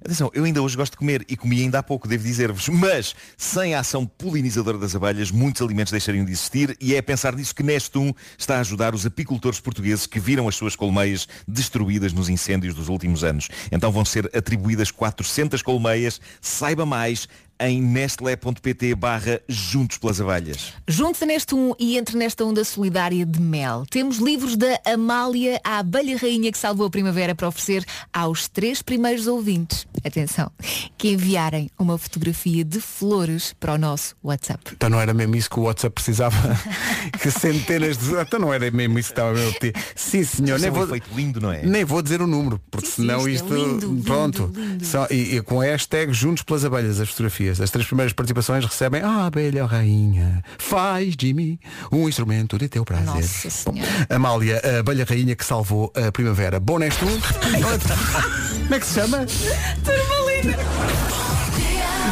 Atenção, 0.06 0.30
eu 0.32 0.44
ainda 0.44 0.62
hoje 0.62 0.76
gosto 0.76 0.92
de 0.92 0.98
comer 0.98 1.24
e 1.28 1.36
comi 1.36 1.62
ainda 1.62 1.80
há 1.80 1.82
pouco, 1.82 2.06
devo 2.06 2.22
dizer-vos, 2.22 2.68
mas 2.68 3.12
sem 3.36 3.74
a 3.74 3.80
ação 3.80 4.06
polinizadora 4.06 4.78
das 4.78 4.94
abelhas, 4.94 5.32
muitos 5.32 5.60
alimentos 5.60 5.90
deixariam 5.90 6.24
de 6.24 6.30
existir 6.30 6.76
e 6.80 6.94
é 6.94 6.98
a 6.98 7.02
pensar 7.02 7.34
nisso 7.34 7.52
que 7.52 7.64
Neste 7.64 7.98
Um 7.98 8.12
está 8.38 8.58
a 8.58 8.60
ajudar 8.60 8.94
os 8.94 9.04
apicultores 9.04 9.58
portugueses 9.58 10.06
que 10.06 10.20
viram 10.20 10.46
as 10.46 10.54
suas 10.54 10.76
colmeias 10.76 11.26
destruídas 11.48 12.12
nos 12.12 12.28
incêndios 12.28 12.72
dos 12.72 12.88
últimos 12.88 13.24
anos. 13.24 13.48
Então 13.72 13.90
vão 13.90 14.04
ser 14.04 14.30
atribuídas 14.32 14.92
400 14.92 15.60
colmeias, 15.60 16.20
saiba 16.40 16.86
mais 16.86 17.28
em 17.58 17.80
nestlé.pt 17.82 18.94
barra 18.94 19.40
Juntos 19.48 19.98
pelas 19.98 20.20
Abelhas. 20.20 20.72
Junte-se 20.86 21.26
neste 21.26 21.54
um 21.54 21.74
e 21.78 21.96
entre 21.96 22.16
nesta 22.16 22.44
onda 22.44 22.64
solidária 22.64 23.24
de 23.24 23.40
mel. 23.40 23.84
Temos 23.90 24.18
livros 24.18 24.56
da 24.56 24.78
Amália, 24.84 25.60
a 25.64 25.78
abelha 25.78 26.16
rainha 26.16 26.50
que 26.52 26.58
salvou 26.58 26.86
a 26.86 26.90
primavera 26.90 27.34
para 27.34 27.48
oferecer 27.48 27.84
aos 28.12 28.48
três 28.48 28.82
primeiros 28.82 29.26
ouvintes. 29.26 29.86
Atenção, 30.04 30.50
que 30.98 31.08
enviarem 31.12 31.70
uma 31.78 31.96
fotografia 31.98 32.64
de 32.64 32.80
flores 32.80 33.54
para 33.58 33.74
o 33.74 33.78
nosso 33.78 34.14
WhatsApp. 34.22 34.72
Então 34.72 34.88
não 34.90 35.00
era 35.00 35.12
mesmo 35.14 35.36
isso 35.36 35.50
que 35.50 35.58
o 35.58 35.62
WhatsApp 35.64 35.94
precisava? 35.94 36.36
que 37.20 37.30
centenas 37.30 37.96
de. 37.96 38.14
Então 38.14 38.38
não 38.40 38.52
era 38.52 38.70
mesmo 38.70 38.98
isso 38.98 39.08
que 39.08 39.12
estava 39.12 39.30
a 39.30 39.34
meu 39.34 39.52
ter. 39.54 39.74
Sim, 39.94 40.24
senhor. 40.24 40.58
Nem 40.58 40.68
é 40.68 40.70
um 40.70 40.74
vou, 40.74 40.84
efeito 40.84 41.08
lindo, 41.14 41.40
não 41.40 41.50
é? 41.52 41.62
nem 41.64 41.84
vou 41.84 42.02
dizer 42.02 42.20
o 42.20 42.26
número, 42.26 42.60
porque 42.70 42.86
Sim, 42.86 42.92
sim, 42.92 43.02
senão 43.02 43.28
isto 43.28 43.44
isto. 43.46 43.54
é 43.54 43.56
lindo, 43.56 43.86
lindo, 43.86 44.04
pronto. 44.04 44.52
lindo. 44.54 44.84
Só- 44.84 45.06
e, 45.10 45.36
e 45.36 45.42
com 45.42 45.60
a 45.60 45.64
hashtag 45.64 46.12
Juntos 46.12 46.42
pelas 46.42 46.64
Abelhas, 46.64 47.00
as 47.00 47.08
fotografias. 47.08 47.45
As 47.48 47.70
três 47.70 47.86
primeiras 47.86 48.12
participações 48.12 48.64
recebem 48.64 49.02
Ah, 49.02 49.26
abelha 49.26 49.64
rainha, 49.66 50.42
faz 50.58 51.16
de 51.16 51.32
mim 51.32 51.58
um 51.90 52.08
instrumento 52.08 52.58
de 52.58 52.68
teu 52.68 52.84
prazer. 52.84 53.06
Nossa 53.06 53.48
Bom, 53.64 53.74
Senhora. 53.74 54.06
Amália, 54.10 54.60
a 54.64 54.80
abelha 54.80 55.04
rainha 55.08 55.34
que 55.36 55.44
salvou 55.44 55.92
a 55.94 56.10
primavera. 56.12 56.58
Bom 56.60 56.78
neste 56.78 57.04
um. 57.04 57.08
Como 58.66 58.74
é 58.74 58.80
que 58.80 58.86
se 58.86 58.94
chama? 58.94 59.26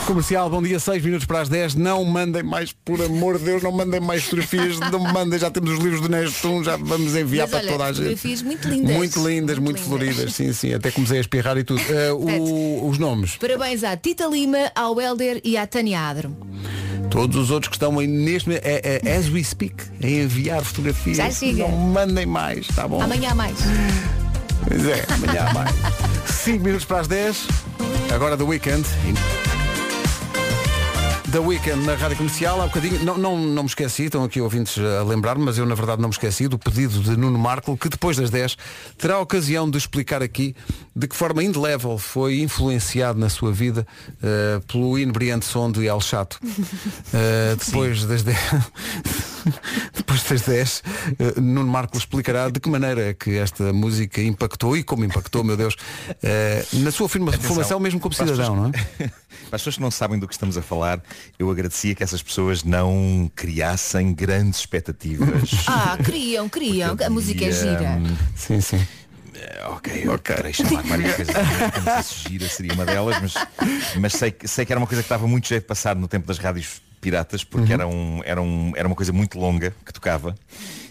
Comercial, 0.07 0.51
bom 0.51 0.63
dia, 0.63 0.79
6 0.79 1.03
minutos 1.03 1.25
para 1.25 1.41
as 1.41 1.49
10. 1.49 1.75
Não 1.77 2.05
mandem 2.05 2.43
mais, 2.43 2.73
por 2.85 3.01
amor 3.01 3.39
de 3.39 3.45
Deus, 3.45 3.63
não 3.63 3.73
mandem 3.73 4.01
mais 4.01 4.25
fotografias, 4.25 4.79
não 4.79 4.99
mandem, 5.01 5.39
já 5.39 5.51
temos 5.51 5.71
os 5.73 5.79
livros 5.79 6.03
do 6.03 6.09
Nestum, 6.11 6.63
já 6.63 6.77
vamos 6.77 7.17
enviar 7.17 7.49
Mas 7.49 7.51
para 7.51 7.59
olha, 7.61 7.73
toda 7.73 7.85
a 7.85 7.89
gente. 7.89 7.97
fotografias 7.97 8.43
muito 8.43 8.69
lindas. 8.69 8.97
Muito 8.97 9.27
lindas, 9.29 9.59
muito, 9.59 9.79
Muito 9.79 9.89
floridas, 9.89 10.35
sim, 10.35 10.53
sim. 10.53 10.75
Até 10.75 10.91
comecei 10.91 11.17
a 11.19 11.21
espirrar 11.23 11.57
e 11.57 11.65
tudo. 11.65 11.81
Eh, 11.89 12.13
o- 12.13 12.87
os 12.87 12.99
nomes. 12.99 13.37
Parabéns 13.37 13.83
à 13.83 13.97
Tita 13.97 14.27
Lima, 14.27 14.71
ao 14.75 15.01
Helder 15.01 15.41
e 15.43 15.57
à 15.57 15.67
Tânia 15.67 16.01
Adro. 16.01 16.37
Todos 17.11 17.37
os 17.37 17.51
outros 17.51 17.71
que 17.71 17.77
estão 17.77 17.99
aí 17.99 18.07
neste 18.07 18.51
é, 18.57 19.01
é 19.03 19.17
as 19.17 19.29
we 19.31 19.43
speak, 19.43 19.77
a 20.03 20.07
enviar 20.07 20.63
fotografias. 20.63 21.17
Já 21.17 21.31
chega. 21.31 21.63
Não 21.67 21.71
mandem 21.71 22.27
mais, 22.27 22.67
tá 22.69 22.87
bom? 22.87 23.01
Amanhã 23.01 23.31
há 23.31 23.35
mais. 23.35 23.57
Pois 24.69 24.87
é, 24.87 25.05
amanhã 25.09 25.47
há 25.49 25.55
mais. 25.55 25.71
5 26.45 26.63
minutos 26.63 26.85
para 26.85 27.01
as 27.01 27.09
10. 27.09 27.47
Agora 28.13 28.37
do 28.37 28.47
weekend. 28.47 28.85
Da 31.35 31.41
Weekend 31.41 31.85
na 31.85 31.97
Rádio 31.97 32.16
Comercial, 32.16 32.62
há 32.62 32.66
bocadinho, 32.66 33.05
não, 33.05 33.18
não, 33.18 33.37
não 33.37 33.64
me 33.64 33.68
esqueci, 33.68 34.05
estão 34.05 34.22
aqui 34.22 34.41
ouvintes 34.41 34.78
a 34.78 35.03
lembrar-me, 35.03 35.45
mas 35.45 35.59
eu 35.59 35.66
na 35.66 35.74
verdade 35.74 36.01
não 36.01 36.09
me 36.09 36.12
esqueci 36.12 36.47
do 36.47 36.57
pedido 36.57 37.01
de 37.01 37.16
Nuno 37.16 37.37
Marco, 37.37 37.76
que 37.76 37.89
depois 37.89 38.16
das 38.16 38.30
10 38.30 38.57
terá 38.97 39.16
a 39.16 39.18
ocasião 39.18 39.68
de 39.68 39.76
explicar 39.76 40.22
aqui 40.22 40.55
de 40.95 41.09
que 41.09 41.16
forma 41.16 41.43
indelével 41.43 41.99
foi 41.99 42.39
influenciado 42.39 43.18
na 43.18 43.28
sua 43.28 43.51
vida 43.51 43.85
eh, 44.22 44.61
pelo 44.68 44.97
inebriante 44.97 45.45
som 45.45 45.72
de 45.72 45.89
El 45.89 46.01
Chato. 46.01 46.39
Eh, 47.12 47.57
depois 47.64 48.05
das 48.05 48.22
10 48.22 48.37
depois 49.95 50.22
das 50.24 50.42
10 50.42 50.82
eh, 51.18 51.40
Nuno 51.40 51.70
Marco 51.70 51.97
explicará 51.97 52.49
de 52.49 52.61
que 52.61 52.68
maneira 52.68 53.09
é 53.11 53.14
que 53.14 53.36
esta 53.36 53.72
música 53.72 54.20
impactou 54.22 54.76
e 54.76 54.82
como 54.82 55.05
impactou, 55.05 55.42
meu 55.45 55.57
Deus, 55.57 55.76
eh, 56.22 56.64
na 56.74 56.90
sua 56.90 57.09
firma- 57.09 57.30
Atenção, 57.30 57.49
formação 57.49 57.80
mesmo 57.80 58.01
como 58.01 58.14
cidadão, 58.14 58.57
não 58.57 58.66
é? 58.66 58.72
Para 59.51 59.57
as 59.57 59.61
pessoas 59.62 59.76
que 59.76 59.82
não 59.82 59.90
sabem 59.90 60.18
do 60.18 60.26
que 60.26 60.34
estamos 60.34 60.57
a 60.57 60.62
falar, 60.62 61.03
eu 61.38 61.51
agradecia 61.51 61.95
que 61.95 62.03
essas 62.03 62.22
pessoas 62.22 62.64
não 62.64 63.30
criassem 63.34 64.14
grandes 64.14 64.61
expectativas. 64.61 65.51
Ah, 65.66 65.99
criam, 66.03 66.49
criam. 66.49 66.97
A 67.05 67.11
música 67.11 67.45
é 67.45 67.53
gira. 67.53 68.01
Sim, 68.34 68.61
sim. 68.61 68.86
Eh, 69.45 69.64
Ok, 69.68 70.09
ok. 70.09 70.53
Chamar 70.53 70.82
várias 70.88 71.14
coisas. 71.16 71.34
Eu 71.36 71.82
Não 71.82 71.92
sei 71.95 72.03
se 72.03 72.28
gira 72.28 72.49
seria 72.49 72.72
uma 72.72 72.84
delas, 72.86 73.16
mas, 73.20 73.34
mas 74.01 74.12
sei, 74.14 74.30
que- 74.30 74.49
sei 74.49 74.64
que 74.64 74.72
era 74.72 74.80
uma 74.80 74.86
coisa 74.86 75.03
que 75.03 75.07
estava 75.07 75.26
muito 75.26 75.47
jeito 75.49 75.62
de 75.62 75.68
passar 75.68 75.95
no 75.95 76.09
tempo 76.09 76.26
das 76.26 76.38
rádios 76.38 76.80
piratas, 77.01 77.45
porque 77.45 77.66
Uhum. 77.68 77.72
era, 77.74 77.86
um, 77.86 78.22
era, 78.24 78.40
um, 78.42 78.72
era 78.76 78.88
uma 78.88 78.97
coisa 78.97 79.12
muito 79.12 79.38
longa 79.38 79.74
que 79.84 79.92
tocava 79.92 80.34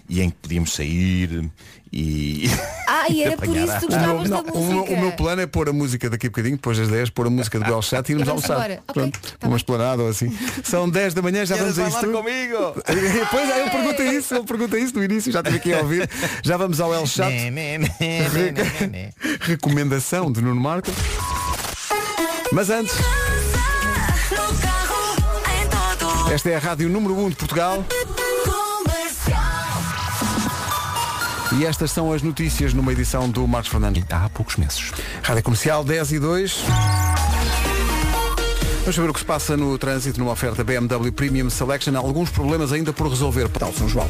e 0.10 0.22
em 0.22 0.30
que 0.30 0.36
podíamos 0.38 0.74
sair 0.74 1.50
e. 1.92 2.50
Ah, 2.88 3.08
e 3.10 3.24
era 3.24 3.38
por 3.38 3.56
isso 3.56 3.74
que 3.74 3.80
tu 3.82 3.88
gostavas 3.88 4.30
Não, 4.30 4.44
da 4.44 4.52
o, 4.54 4.66
meu, 4.66 4.76
música. 4.78 4.94
o 4.94 5.00
meu 5.00 5.12
plano 5.12 5.42
é 5.42 5.48
pôr 5.48 5.70
a 5.70 5.74
música 5.74 6.10
daqui 6.10 6.28
a 6.28 6.30
bocadinho, 6.30 6.56
depois 6.56 6.78
das 6.78 6.88
10, 6.88 7.10
pôr 7.12 7.28
a 7.28 7.30
música 7.30 7.60
do 7.60 7.72
El 7.72 7.82
Chat 7.82 8.10
e 8.10 8.14
irmos 8.14 8.28
vamos 8.28 8.50
almoçar. 8.50 8.72
Ok, 8.72 8.84
Pronto, 8.94 9.20
tá 9.38 9.48
uma 9.48 9.58
esplanada 9.58 10.02
ou 10.04 10.10
assim. 10.10 10.36
São 10.64 10.90
10 10.90 11.14
da 11.14 11.22
manhã, 11.22 11.46
já 11.46 11.56
vamos 11.56 11.78
a 11.78 11.88
isso. 11.88 12.00
comigo? 12.00 12.84
Pois 13.32 13.50
é, 13.50 13.62
ele 13.62 13.70
pergunta 13.70 14.04
isso, 14.04 14.36
ele 14.36 14.44
pergunta 14.44 14.78
isso 14.80 14.96
no 14.96 15.04
início, 15.04 15.32
já 15.32 15.40
estive 15.40 15.58
aqui 15.58 15.74
a 15.74 15.80
ouvir. 15.80 16.10
Já 16.44 16.58
vamos 16.58 16.80
ao 16.82 16.94
El 16.94 17.06
Chat. 17.06 17.32
Recomendação 19.42 20.32
de 20.32 20.42
Nuno 20.42 20.60
Marco. 20.62 20.92
Mas 22.52 22.70
antes, 22.70 22.96
esta 26.32 26.50
é 26.50 26.56
a 26.56 26.60
rádio 26.60 26.90
número 26.90 27.16
1 27.18 27.30
de 27.30 27.36
Portugal. 27.36 27.86
E 31.60 31.66
estas 31.66 31.92
são 31.92 32.12
as 32.12 32.24
notícias 32.24 32.74
numa 32.74 32.92
edição 32.92 33.30
do 33.30 33.48
Marcos 33.48 33.70
Fernandes. 33.70 34.04
Há 34.10 34.28
poucos 34.30 34.56
meses. 34.56 34.92
Rádio 35.22 35.44
Comercial 35.44 35.84
10 35.84 36.12
e 36.14 36.20
2. 36.20 36.64
Vamos 38.80 38.96
saber 38.96 39.10
o 39.10 39.14
que 39.14 39.20
se 39.20 39.26
passa 39.26 39.56
no 39.56 39.78
trânsito 39.78 40.20
numa 40.20 40.32
oferta 40.32 40.64
BMW 40.64 41.12
Premium 41.12 41.50
Selection. 41.50 41.96
Há 41.96 42.00
alguns 42.00 42.32
problemas 42.32 42.74
ainda 42.74 42.92
por 42.92 43.08
resolver. 43.08 43.48
Tal 43.50 43.72
São 43.72 43.88
João. 43.88 44.10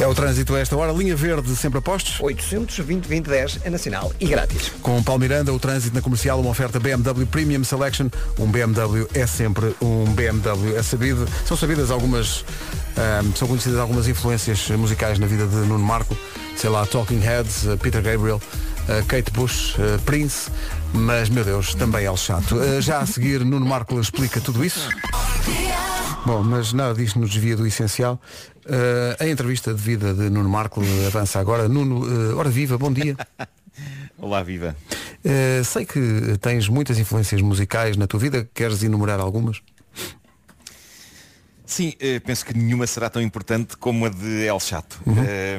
É 0.00 0.06
o 0.06 0.14
trânsito 0.14 0.54
a 0.54 0.60
esta 0.60 0.76
hora. 0.76 0.92
Linha 0.92 1.16
verde 1.16 1.54
sempre 1.56 1.80
a 1.80 1.82
postos. 1.82 2.20
820 2.20 3.08
2010 3.08 3.58
é 3.64 3.70
nacional 3.70 4.12
e 4.20 4.26
grátis. 4.26 4.70
Com 4.80 5.02
Paulo 5.02 5.20
Miranda, 5.20 5.52
o 5.52 5.58
trânsito 5.58 5.94
na 5.94 6.00
comercial, 6.00 6.40
uma 6.40 6.50
oferta 6.50 6.78
BMW 6.78 7.26
Premium 7.26 7.64
Selection. 7.64 8.08
Um 8.38 8.46
BMW 8.46 9.06
é 9.12 9.26
sempre 9.26 9.74
um 9.82 10.04
BMW. 10.04 10.76
É 10.76 10.82
sabido, 10.82 11.28
são 11.44 11.56
sabidas 11.56 11.90
algumas, 11.90 12.44
ahm, 12.96 13.32
são 13.34 13.48
conhecidas 13.48 13.78
algumas 13.80 14.06
influências 14.06 14.70
musicais 14.70 15.18
na 15.18 15.26
vida 15.26 15.46
de 15.46 15.56
Nuno 15.56 15.84
Marco. 15.84 16.16
Sei 16.56 16.70
lá, 16.70 16.86
Talking 16.86 17.20
Heads, 17.20 17.66
eh, 17.66 17.76
Peter 17.76 18.00
Gabriel, 18.00 18.40
eh, 18.88 19.02
Kate 19.06 19.30
Bush, 19.32 19.76
eh, 19.78 19.98
Prince. 20.04 20.50
Mas, 20.92 21.28
meu 21.28 21.44
Deus, 21.44 21.74
também 21.74 22.04
é 22.04 22.10
o 22.10 22.16
chato. 22.16 22.56
Já 22.80 23.00
a 23.00 23.06
seguir, 23.06 23.44
Nuno 23.44 23.66
Marco 23.66 23.98
explica 24.00 24.40
tudo 24.40 24.64
isso. 24.64 24.88
Bom, 26.24 26.42
mas 26.42 26.72
nada 26.72 26.94
disto 26.94 27.18
nos 27.18 27.30
desvia 27.30 27.56
do 27.56 27.66
essencial. 27.66 28.20
A 29.18 29.26
entrevista 29.26 29.74
de 29.74 29.82
vida 29.82 30.14
de 30.14 30.30
Nuno 30.30 30.48
Marco 30.48 30.80
avança 31.06 31.40
agora. 31.40 31.68
Nuno, 31.68 32.06
eh, 32.06 32.34
ora 32.34 32.48
viva, 32.48 32.78
bom 32.78 32.92
dia. 32.92 33.16
Olá, 34.16 34.42
viva. 34.42 34.76
Sei 35.64 35.84
que 35.84 36.38
tens 36.40 36.68
muitas 36.68 36.98
influências 36.98 37.40
musicais 37.42 37.96
na 37.96 38.06
tua 38.06 38.20
vida, 38.20 38.48
queres 38.54 38.82
enumerar 38.84 39.18
algumas? 39.18 39.60
Sim, 41.66 41.94
eh, 41.98 42.20
penso 42.20 42.44
que 42.44 42.52
nenhuma 42.56 42.86
será 42.86 43.08
tão 43.08 43.22
importante 43.22 43.76
como 43.76 44.06
a 44.06 44.08
de 44.08 44.46
El 44.46 44.60
Chato. 44.60 45.00
Uhum. 45.06 45.16
Eh, 45.26 45.58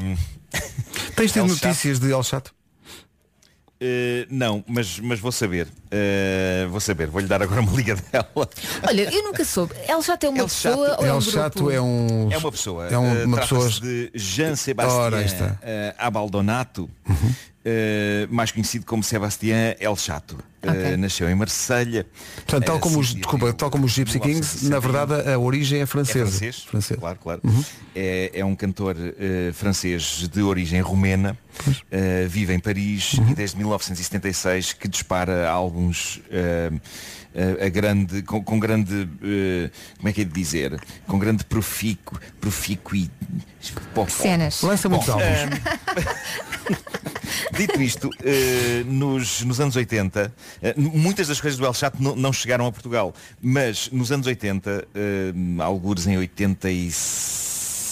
Tens 1.15 1.31
tido 1.31 1.47
Chato- 1.49 1.65
notícias 1.67 1.99
de 1.99 2.11
El 2.13 2.23
Chato? 2.23 2.51
eh, 3.81 4.25
não, 4.29 4.63
mas, 4.67 4.99
mas 4.99 5.19
vou 5.19 5.31
saber. 5.31 5.67
Eh, 5.91 6.65
vou 6.69 6.79
saber, 6.79 7.07
vou-lhe 7.09 7.27
dar 7.27 7.41
agora 7.41 7.59
uma 7.61 7.73
liga 7.73 7.95
dela. 7.95 8.49
Olha, 8.87 9.13
eu 9.13 9.23
nunca 9.23 9.43
soube. 9.43 9.73
El 9.87 10.01
Chato 10.01 10.23
é 10.25 10.29
uma 10.29 10.39
El 10.39 10.47
Chato- 10.49 10.77
pessoa 10.77 10.97
ou 10.99 11.05
é 11.05 11.11
um 11.11 11.15
El 11.15 11.21
grupo? 11.21 11.31
Chato 11.31 11.71
é 11.71 11.81
um. 11.81 12.31
É 12.31 12.37
uma 12.37 12.51
pessoa. 12.51 12.87
É 12.87 12.97
um- 12.97 13.23
uma 13.25 13.37
pessoa. 13.39 13.69
de 13.69 14.11
Jean 14.15 14.55
Sebastián 14.55 15.21
está. 15.25 15.59
Uhum. 17.09 17.33
Eh, 17.65 18.27
mais 18.29 18.51
conhecido 18.51 18.85
como 18.85 19.03
Sebastián 19.03 19.75
El 19.79 19.97
Chato. 19.97 20.37
Eh, 20.61 20.69
Ok. 20.69 20.97
nasceu 20.97 21.29
em 21.29 21.35
Marselha. 21.35 22.05
Portanto, 22.37 22.65
tal 22.65 22.77
Eh, 22.77 22.79
como 22.79 22.99
os, 22.99 23.09
sim, 23.09 23.15
desculpa, 23.17 23.53
tal 23.53 23.69
como 23.69 23.85
os 23.85 23.91
Gypsy 23.91 24.19
Kings, 24.19 24.67
na 24.69 24.79
verdade 24.79 25.13
a 25.31 25.37
origem 25.37 25.79
é 25.79 25.83
É 25.83 25.85
francesa. 25.85 26.25
francês, 26.29 26.63
Francesa. 26.63 26.99
claro, 26.99 27.19
claro. 27.21 27.41
Uhum. 27.43 27.63
É, 27.95 28.31
é 28.33 28.45
um 28.45 28.55
cantor 28.55 28.95
francês 29.53 30.27
de 30.31 30.41
origem 30.41 30.79
romena, 30.81 31.37
vive 32.29 32.53
em 32.53 32.59
Paris 32.59 33.13
Uhum. 33.13 33.29
e 33.31 33.35
desde 33.35 33.57
1976 33.57 34.73
que 34.73 34.87
dispara 34.87 35.47
álbuns 35.49 36.19
eh, 37.35 37.65
a 37.65 37.69
grande, 37.69 38.21
com, 38.23 38.43
com 38.43 38.59
grande, 38.59 39.07
eh, 39.21 39.69
como 39.97 40.09
é 40.09 40.13
que 40.13 40.21
é 40.21 40.23
de 40.23 40.31
dizer, 40.31 40.79
com 41.05 41.19
grande 41.19 41.43
profico, 41.43 42.19
profico 42.39 42.95
e 42.95 43.09
Cenas. 44.21 44.61
Lança 44.61 44.87
muitos 44.89 45.09
álbuns. 45.09 45.25
eh, 45.27 45.49
Dito 47.57 47.81
isto, 47.81 48.09
eh, 48.23 48.83
nos, 48.85 49.41
nos 49.43 49.59
anos 49.59 49.75
80, 49.75 50.33
eh, 50.61 50.73
muitas 50.77 51.27
das 51.27 51.39
coisas 51.39 51.57
do 51.59 51.65
El 51.65 51.73
Chato 51.73 52.01
não, 52.01 52.15
não 52.15 52.33
chegaram 52.33 52.65
a 52.65 52.71
Portugal, 52.71 53.13
mas 53.41 53.89
nos 53.91 54.11
anos 54.11 54.27
80, 54.27 54.87
eh, 54.93 55.33
algures 55.59 56.05
em 56.07 56.17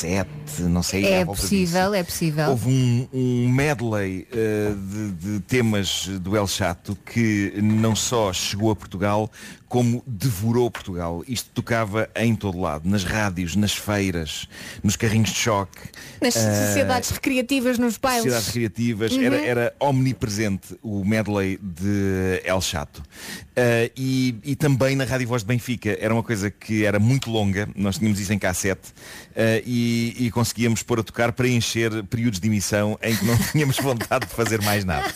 87, 0.03 0.61
não 0.63 0.83
sei, 0.83 1.05
É 1.05 1.25
possível, 1.25 1.81
disso, 1.91 1.95
é 1.95 2.03
possível. 2.03 2.49
Houve 2.49 2.69
um, 2.69 3.07
um 3.13 3.49
medley 3.49 4.27
eh, 4.31 4.73
de, 4.75 5.11
de 5.11 5.39
temas 5.41 6.07
do 6.07 6.35
El 6.35 6.47
Chato 6.47 6.97
que 7.05 7.53
não 7.61 7.95
só 7.95 8.33
chegou 8.33 8.71
a 8.71 8.75
Portugal, 8.75 9.31
como 9.73 10.03
devorou 10.05 10.69
Portugal. 10.69 11.23
Isto 11.27 11.49
tocava 11.49 12.07
em 12.15 12.35
todo 12.35 12.59
lado, 12.61 12.87
nas 12.87 13.03
rádios, 13.03 13.55
nas 13.55 13.73
feiras, 13.73 14.47
nos 14.83 14.95
carrinhos 14.95 15.31
de 15.31 15.35
choque. 15.39 15.79
Nas 16.21 16.35
eh, 16.35 16.67
sociedades 16.67 17.09
recreativas 17.09 17.79
nos 17.79 17.97
bailes. 17.97 18.21
Sociedades 18.21 18.51
criativas, 18.51 19.11
Uhum. 19.13 19.23
era, 19.23 19.41
era 19.43 19.75
omnipresente 19.79 20.77
o 20.83 21.03
medley 21.03 21.57
de 21.59 22.39
El 22.45 22.61
Chato. 22.61 22.99
Uh, 22.99 23.89
e, 23.97 24.35
e 24.43 24.55
também 24.55 24.95
na 24.95 25.05
Rádio 25.05 25.27
Voz 25.27 25.41
de 25.41 25.47
Benfica, 25.47 25.97
era 25.99 26.13
uma 26.13 26.23
coisa 26.23 26.51
que 26.51 26.85
era 26.85 26.99
muito 26.99 27.31
longa, 27.31 27.67
nós 27.75 27.97
tínhamos 27.97 28.19
isso 28.19 28.31
em 28.31 28.37
cassete, 28.37 28.89
uh, 28.89 29.61
e, 29.65 30.15
e 30.19 30.31
conseguíamos 30.31 30.83
pôr 30.83 30.99
a 30.99 31.03
tocar 31.03 31.31
para 31.31 31.47
encher 31.47 32.03
períodos 32.05 32.39
de 32.39 32.47
emissão 32.47 32.97
em 33.01 33.15
que 33.15 33.25
não 33.25 33.35
tínhamos 33.51 33.77
vontade 33.77 34.27
de 34.27 34.33
fazer 34.33 34.61
mais 34.61 34.85
nada. 34.85 35.11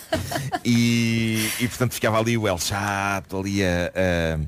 E, 0.65 1.47
e 1.59 1.67
portanto 1.67 1.93
ficava 1.93 2.19
ali 2.19 2.37
o 2.37 2.47
El 2.47 2.57
Chato, 2.57 3.37
ali 3.39 3.63
a, 3.63 3.91
a- 3.95 4.46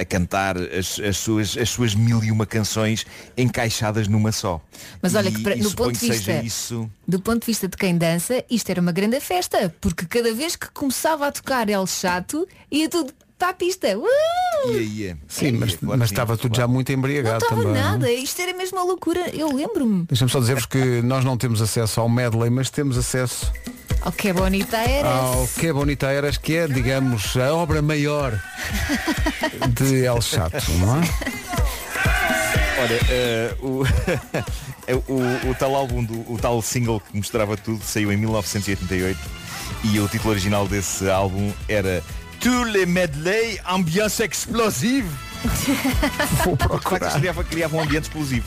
a 0.00 0.04
cantar 0.04 0.56
as, 0.56 0.98
as 0.98 1.16
suas, 1.16 1.56
as 1.56 1.68
suas 1.70 1.94
mil 1.94 2.22
e 2.24 2.30
uma 2.32 2.44
canções 2.46 3.06
encaixadas 3.36 4.08
numa 4.08 4.32
só. 4.32 4.60
Mas 5.00 5.14
olha 5.14 5.28
E- 5.28 5.32
que 5.32 5.50
e 5.50 5.62
no 5.62 5.70
ponto 5.72 5.92
de 5.98 6.08
vista 6.08 6.32
isso. 6.42 6.90
do 7.06 7.20
ponto 7.20 7.40
de 7.42 7.46
vista 7.46 7.68
de 7.68 7.76
quem 7.76 7.96
dança, 7.96 8.44
isto 8.50 8.68
era 8.70 8.80
uma 8.80 8.92
grande 8.92 9.20
festa, 9.20 9.72
porque 9.80 10.04
cada 10.06 10.32
vez 10.34 10.56
que 10.56 10.68
começava 10.72 11.26
a 11.28 11.32
tocar 11.32 11.68
El 11.68 11.86
Chato, 11.86 12.46
ia 12.70 12.88
tudo 12.88 13.12
para 13.38 13.50
a 13.50 13.54
pista. 13.54 13.86
Uh! 13.96 14.04
Ia, 14.72 14.80
ia. 14.80 15.18
Sim, 15.28 15.52
mas, 15.52 15.78
mas 15.80 16.10
estava 16.10 16.36
tudo 16.36 16.56
já 16.56 16.66
muito 16.66 16.90
Não 16.90 16.98
embriagado 16.98 17.44
estava 17.44 17.62
também. 17.62 17.80
não? 17.80 17.90
nada, 17.92 18.10
isto 18.10 18.42
era 18.42 18.52
mesmo 18.56 18.78
uma 18.78 18.84
loucura, 18.84 19.30
eu 19.32 19.54
lembro-me. 19.54 20.04
Deixa-me 20.08 20.28
só 20.30 20.40
dizer-vos 20.40 20.66
que 20.66 21.00
nós 21.02 21.24
não 21.24 21.36
temos 21.36 21.62
acesso 21.62 22.00
ao 22.00 22.08
medley, 22.08 22.50
mas 22.50 22.68
temos 22.68 22.98
acesso 22.98 23.52
Oh, 24.04 24.12
que 24.12 24.32
bonita 24.32 24.78
era. 24.78 25.08
ao 25.08 25.48
Que 25.48 25.72
Bonita 25.72 26.06
Eras, 26.06 26.36
que 26.38 26.56
é, 26.56 26.66
digamos, 26.68 27.36
a 27.36 27.52
obra 27.52 27.82
maior 27.82 28.38
de 29.70 30.04
El 30.04 30.20
Chato, 30.22 30.70
não 30.78 31.02
é? 31.02 31.08
Olha, 32.80 33.00
eh, 33.10 33.54
o, 33.60 33.82
o, 35.12 35.50
o 35.50 35.54
tal 35.58 35.74
álbum, 35.74 36.04
do, 36.04 36.32
o 36.32 36.38
tal 36.40 36.62
single 36.62 37.00
que 37.00 37.16
mostrava 37.16 37.56
tudo 37.56 37.82
saiu 37.84 38.12
em 38.12 38.16
1988 38.16 39.18
e 39.84 39.98
o 40.00 40.08
título 40.08 40.30
original 40.30 40.66
desse 40.68 41.10
álbum 41.10 41.52
era 41.68 42.02
Tous 42.40 42.64
les 42.70 42.86
medley 42.86 43.58
ambiance 43.66 44.22
explosive. 44.22 45.08
Vou 46.44 46.56
De 46.56 46.64
facto, 46.64 47.18
criava, 47.18 47.44
criava 47.44 47.76
um 47.76 47.80
ambiente 47.80 48.04
explosivo. 48.04 48.46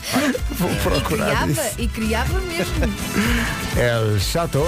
Vou 0.58 0.70
E 0.70 0.76
procurar 0.76 1.26
criava, 1.46 1.50
isso. 1.50 1.74
e 1.78 1.88
criava 1.88 2.40
mesmo. 2.40 2.74
El 3.76 4.20
Chato. 4.20 4.62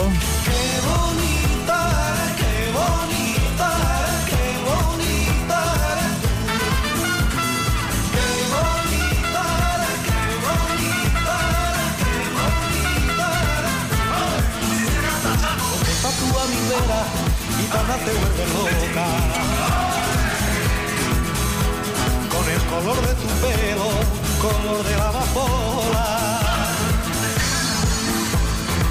Esta 15.89 16.09
tu 16.18 16.39
amiguera, 16.39 17.05
gitana 17.57 17.97
te 18.05 18.12
vuelve 18.12 18.45
loca. 18.55 19.54
Con 22.45 22.53
el 22.53 22.61
color 22.66 23.01
de 23.07 23.14
tu 23.14 23.28
pelo, 23.40 23.88
color 24.42 24.84
de 24.84 24.97
la 24.99 25.09
amapola. 25.09 26.07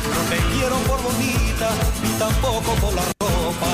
No 0.10 0.22
te 0.30 0.38
quiero 0.54 0.76
por 0.88 1.00
bonita, 1.04 1.70
ni 2.02 2.10
tampoco 2.18 2.74
por 2.82 2.94
la 2.96 3.04
ropa. 3.22 3.72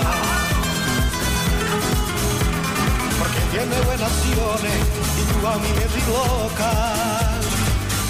Porque 3.20 3.40
tiene 3.52 3.80
buenas 3.86 4.12
acciones 4.12 4.80
y 5.16 5.24
tú 5.32 5.48
a 5.48 5.56
mí 5.56 5.70
me 5.70 5.86
tienes 5.86 6.08
loca. 6.10 6.72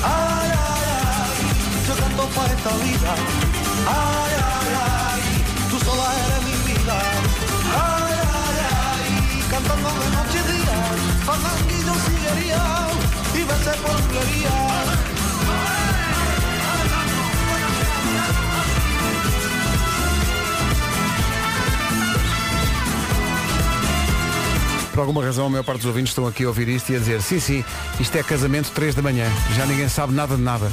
Ay, 0.02 0.50
ay, 0.50 0.86
ay, 1.06 1.34
yo 1.88 1.94
canto 2.02 2.24
para 2.36 2.52
esta 2.52 2.72
vida. 2.82 3.14
Ay, 3.86 4.34
ay, 4.56 4.72
ay, 4.90 5.22
tú 5.70 5.78
sola 5.86 6.16
eres 6.26 6.42
mi 6.50 6.74
vida. 6.74 6.98
Ay, 7.78 8.14
ay, 8.34 8.58
ay, 8.74 9.44
cantando 9.52 9.90
de 9.90 10.10
noche 10.18 10.40
y 10.40 10.52
día, 10.52 10.69
fandanguillo 11.30 11.94
sillería 12.06 12.64
y 13.36 13.42
anglería. 13.42 14.58
Por 24.92 25.02
alguma 25.02 25.24
razão 25.24 25.46
a 25.46 25.50
maior 25.50 25.64
parte 25.64 25.82
dos 25.82 25.88
ouvintes 25.88 26.10
estão 26.10 26.28
aqui 26.28 26.44
a 26.44 26.48
ouvir 26.48 26.68
isto 26.68 26.92
e 26.92 26.96
a 26.96 27.00
dizer 27.00 27.22
sim, 27.22 27.40
sim, 27.40 27.64
isto 28.00 28.18
é 28.18 28.24
casamento 28.24 28.72
3 28.72 28.96
da 28.96 29.02
manhã. 29.02 29.32
Já 29.56 29.66
ninguém 29.66 29.88
sabe 29.88 30.14
nada 30.14 30.36
de 30.36 30.42
nada. 30.42 30.70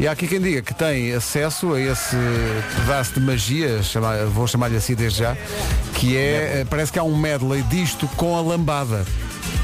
E 0.00 0.06
há 0.06 0.12
aqui 0.12 0.28
quem 0.28 0.40
diga 0.40 0.62
que 0.62 0.74
tem 0.74 1.12
acesso 1.12 1.74
a 1.74 1.80
esse 1.80 2.16
pedaço 2.76 3.14
de 3.14 3.20
magia, 3.20 3.82
chama- 3.82 4.24
vou 4.26 4.46
chamar-lhe 4.46 4.76
assim 4.76 4.94
desde 4.94 5.18
já, 5.20 5.36
que 5.94 6.16
é, 6.16 6.60
eh, 6.60 6.66
parece 6.68 6.92
que 6.92 6.98
há 6.98 7.02
um 7.02 7.16
medley 7.16 7.62
disto 7.62 8.06
com 8.16 8.36
a 8.36 8.40
lambada. 8.40 9.04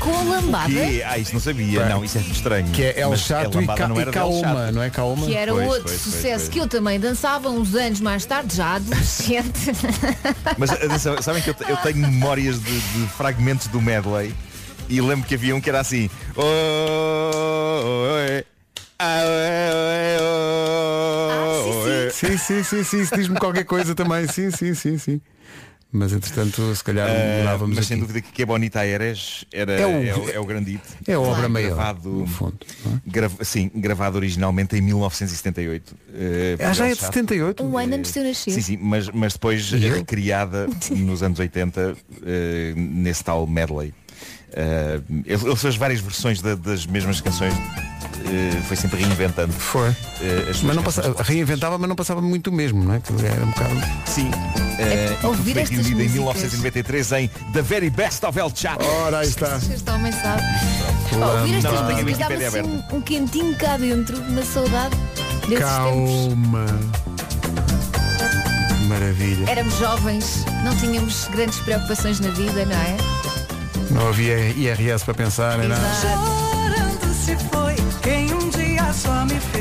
Com 0.00 0.10
a 0.18 0.22
lambada. 0.22 0.68
Que? 0.70 1.02
Ah, 1.02 1.18
isso 1.18 1.32
não 1.34 1.40
sabia. 1.40 1.86
Não, 1.88 2.04
isso 2.04 2.18
é 2.18 2.20
estranho. 2.22 2.66
Que 2.72 2.82
é 2.84 3.00
El 3.00 3.10
Mas 3.10 3.20
Chato 3.20 3.58
a 3.58 3.62
e, 3.62 3.66
Ca 3.66 3.88
não 3.88 4.00
e 4.00 4.06
Kaoma, 4.06 4.72
não 4.72 4.82
é 4.82 4.90
Kaoma? 4.90 5.26
Que 5.26 5.34
era 5.36 5.52
Pois, 5.52 5.66
outro 5.68 5.84
pois, 5.84 6.00
sucesso 6.00 6.44
pois. 6.44 6.48
que 6.48 6.58
eu 6.58 6.66
também 6.66 6.98
dançava 6.98 7.48
uns 7.50 7.74
anos 7.74 8.00
mais 8.00 8.24
tarde, 8.24 8.56
já 8.56 8.74
adolescente. 8.76 9.70
Mas 10.58 10.70
atenção, 10.70 11.20
sabem 11.22 11.42
que 11.42 11.50
eu, 11.50 11.54
eu 11.68 11.76
tenho 11.78 11.98
memórias 11.98 12.58
de, 12.62 12.80
de 12.80 13.06
fragmentos 13.16 13.66
do 13.68 13.80
medley 13.80 14.34
e 14.88 15.00
lembro 15.00 15.26
que 15.26 15.34
havia 15.34 15.54
um 15.54 15.60
que 15.60 15.68
era 15.68 15.80
assim. 15.80 16.10
"Oh, 16.36 16.42
oh, 16.42 18.16
eh, 18.18 18.44
ah, 18.98 19.20
eh, 19.24 20.16
eh, 20.18 20.22
oh, 20.22 21.88
eh." 21.88 22.10
Sim, 22.10 22.36
sim, 22.38 22.62
sim, 22.62 22.84
sim, 22.84 23.00
isso 23.00 23.14
diz-me 23.16 23.36
qualquer 23.38 23.64
coisa 23.64 23.94
também, 23.94 24.26
sim, 24.28 24.50
sim, 24.50 24.74
sim, 24.74 24.98
sim. 24.98 25.20
Mas 25.96 26.12
entretanto, 26.12 26.74
se 26.74 26.82
calhar 26.82 27.08
Ah, 27.08 27.38
mudávamos 27.38 27.76
mas 27.76 27.86
sem 27.86 27.96
aqui. 27.96 28.00
dúvida 28.06 28.20
que 28.20 28.32
Que 28.32 28.44
Bonita 28.44 28.84
Eres 28.84 29.44
era, 29.52 29.72
É 29.74 29.82
é, 29.82 29.86
o- 29.86 30.24
o, 30.24 30.30
é 30.30 30.40
o 30.40 30.44
grande 30.44 30.72
hit. 30.72 30.82
é 31.06 31.12
a 31.12 31.20
obra 31.20 31.48
maior, 31.48 31.68
Gravado, 31.76 32.08
no 32.10 32.26
fundo, 32.26 32.58
grava- 33.06 33.44
sim, 33.44 33.70
gravado 33.72 34.16
originalmente 34.16 34.76
em 34.76 34.80
1978. 34.80 35.94
eh, 36.12 36.56
Ah, 36.58 36.72
já 36.72 36.86
é 36.88 36.94
de 36.94 37.00
Chato. 37.00 37.14
78? 37.14 37.62
Um 37.62 37.78
ano 37.78 37.94
antes 37.94 38.12
de 38.12 38.18
eu 38.18 38.24
nascer. 38.24 38.50
Sim, 38.54 38.60
sim, 38.60 38.76
mas, 38.82 39.08
mas 39.10 39.34
depois 39.34 39.70
E 39.72 39.76
recriada 39.88 40.68
nos 40.90 41.22
anos 41.22 41.38
80 41.38 41.96
eh, 42.26 42.72
nesse 42.76 43.22
tal 43.22 43.46
medley. 43.46 43.94
Eh, 44.56 45.00
ele, 45.26 45.44
ele 45.46 45.56
fez 45.56 45.76
várias 45.76 46.00
versões 46.00 46.40
da- 46.40 46.54
das 46.54 46.86
mesmas 46.86 47.20
canções, 47.20 47.52
eh, 47.54 48.60
foi 48.68 48.76
sempre 48.76 49.02
reinventando. 49.02 49.52
Foi. 49.52 49.92
suas 50.46 50.62
Mas 50.62 50.76
não 50.76 50.82
passava, 50.82 51.22
reinventava, 51.22 51.76
mas 51.78 51.88
não 51.88 51.96
passava 51.96 52.20
muito 52.22 52.50
o 52.50 52.52
mesmo, 52.52 52.82
não 52.84 52.94
é? 52.94 53.00
Que 53.00 53.12
Era 53.26 53.42
um 53.44 53.50
bocado. 53.50 53.74
Sim. 54.06 54.30
E 54.76 55.26
ouvir 55.26 55.52
foi 55.54 55.62
estas 55.62 55.76
reunido 55.86 56.02
em 56.02 56.08
músicas. 56.20 56.52
1993 56.52 57.12
em 57.12 57.28
The 57.52 57.62
Very 57.62 57.90
Best 57.90 58.24
of 58.26 58.38
El 58.38 58.50
Chato. 58.54 58.84
Ora, 58.84 59.18
aí 59.20 59.28
está. 59.28 59.56
Este 59.56 59.90
homem 59.90 60.12
sabe. 60.12 60.42
Lambada. 61.12 61.40
Ouvir 61.40 61.54
estas 61.56 61.72
Não, 61.72 61.84
músicas 61.90 62.18
dava-se 62.18 62.46
aberta. 62.46 62.68
um, 62.96 63.00
quentinho 63.00 63.56
cá 63.56 63.76
dentro, 63.76 64.20
uma 64.20 64.42
saudade 64.44 64.96
desses 65.48 65.64
tempos. 65.64 65.64
Calma. 65.64 66.66
Maravilha. 68.88 69.48
Éramos 69.50 69.78
jovens, 69.78 70.44
não 70.64 70.76
tínhamos 70.76 71.26
grandes 71.32 71.58
preocupações 71.60 72.20
na 72.20 72.30
vida, 72.30 72.64
não 72.66 72.76
é? 72.76 72.96
Não 73.94 74.08
havia 74.08 74.36
IRS 74.50 75.04
para 75.04 75.14
pensar, 75.14 75.56
nem 75.58 75.68
nada. 75.68 75.80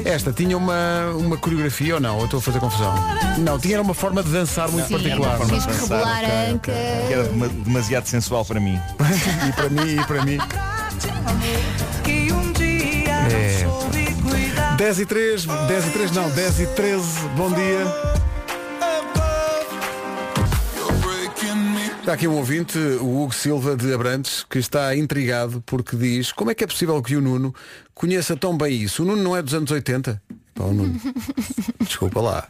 Esta 0.06 0.34
tinha 0.34 0.58
uma, 0.58 1.12
uma 1.16 1.38
coreografia 1.38 1.96
ou 1.96 2.02
não? 2.02 2.18
Ou 2.18 2.26
estou 2.26 2.40
a 2.40 2.42
fazer 2.42 2.60
confusão? 2.60 2.94
Não, 3.38 3.58
tinha 3.58 3.82
uma 3.82 3.94
forma 3.94 4.22
de 4.22 4.30
dançar 4.32 4.70
muito 4.70 4.88
Sim, 4.88 4.94
particular. 4.96 5.38
forma 5.38 5.52
Tens 5.54 5.66
de 5.66 5.74
que 5.74 5.80
dançar, 5.80 6.24
a 6.26 6.50
anca. 6.52 6.72
Que 7.08 7.14
era 7.14 7.24
dema- 7.24 7.48
demasiado 7.48 8.06
sensual 8.08 8.44
para 8.44 8.60
mim. 8.60 8.80
e 9.48 9.52
para 9.54 9.70
mim, 9.70 9.96
e 10.00 10.04
para 10.06 10.26
mim. 10.26 10.38
Que 12.04 12.32
um 12.34 12.52
dia 12.52 13.12
É. 13.14 13.64
não 13.64 13.72
soube 13.82 14.14
cuidar. 14.30 14.76
10 14.78 15.00
e 15.00 15.06
3, 15.06 15.46
10 15.46 15.88
e 15.88 15.90
3 15.92 16.12
não, 16.12 16.30
10 16.32 16.60
e 16.60 16.66
13, 16.68 17.06
bom 17.38 17.52
dia. 17.52 18.23
Está 22.04 22.16
aqui 22.16 22.28
um 22.28 22.36
ouvinte, 22.36 22.78
o 22.78 23.22
Hugo 23.24 23.34
Silva 23.34 23.78
de 23.78 23.94
Abrantes, 23.94 24.46
que 24.50 24.60
está 24.60 24.94
intrigado 24.94 25.64
porque 25.66 25.96
diz 25.96 26.34
como 26.34 26.52
é 26.52 26.54
que 26.54 26.62
é 26.62 26.68
possível 26.68 27.02
que 27.02 27.16
o 27.16 27.22
Nuno 27.22 27.56
conheça 27.94 28.36
tão 28.36 28.58
bem 28.58 28.74
isso? 28.82 29.04
O 29.04 29.06
Nuno 29.06 29.24
não 29.24 29.38
é 29.38 29.42
dos 29.42 29.54
anos 29.54 29.72
80? 29.72 30.22
Pá, 30.54 30.66
o 30.66 30.74
Nuno. 30.74 31.00
Desculpa 31.80 32.20
lá. 32.20 32.50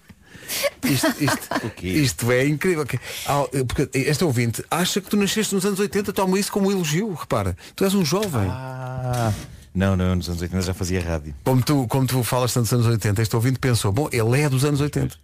Isto, 0.83 1.07
isto, 1.23 1.85
isto 1.85 2.31
é 2.31 2.47
incrível. 2.47 2.83
Ah, 3.27 3.43
Porque 3.67 3.87
este 3.93 4.23
ouvinte 4.23 4.65
acha 4.71 4.99
que 4.99 5.07
tu 5.07 5.17
nasceste 5.17 5.53
nos 5.53 5.63
anos 5.67 5.79
80, 5.79 6.11
toma 6.13 6.39
isso 6.39 6.51
como 6.51 6.69
um 6.69 6.71
elogio, 6.71 7.13
repara. 7.13 7.55
Tu 7.75 7.83
és 7.83 7.93
um 7.93 8.03
jovem. 8.03 8.47
Ah, 8.49 9.31
não, 9.73 9.95
não, 9.95 10.15
nos 10.15 10.29
anos 10.29 10.41
80 10.41 10.61
já 10.61 10.73
fazia 10.73 11.01
rádio. 11.01 11.33
Como 11.43 11.61
tu, 11.61 11.87
como 11.87 12.05
tu 12.05 12.23
falas 12.23 12.53
tanto 12.53 12.63
dos 12.65 12.73
anos 12.73 12.85
80, 12.85 13.21
este 13.21 13.35
ouvinte 13.35 13.59
pensou, 13.59 13.91
bom, 13.91 14.07
ele 14.11 14.41
é 14.41 14.47
dos 14.47 14.63
anos 14.63 14.79
80. 14.81 15.15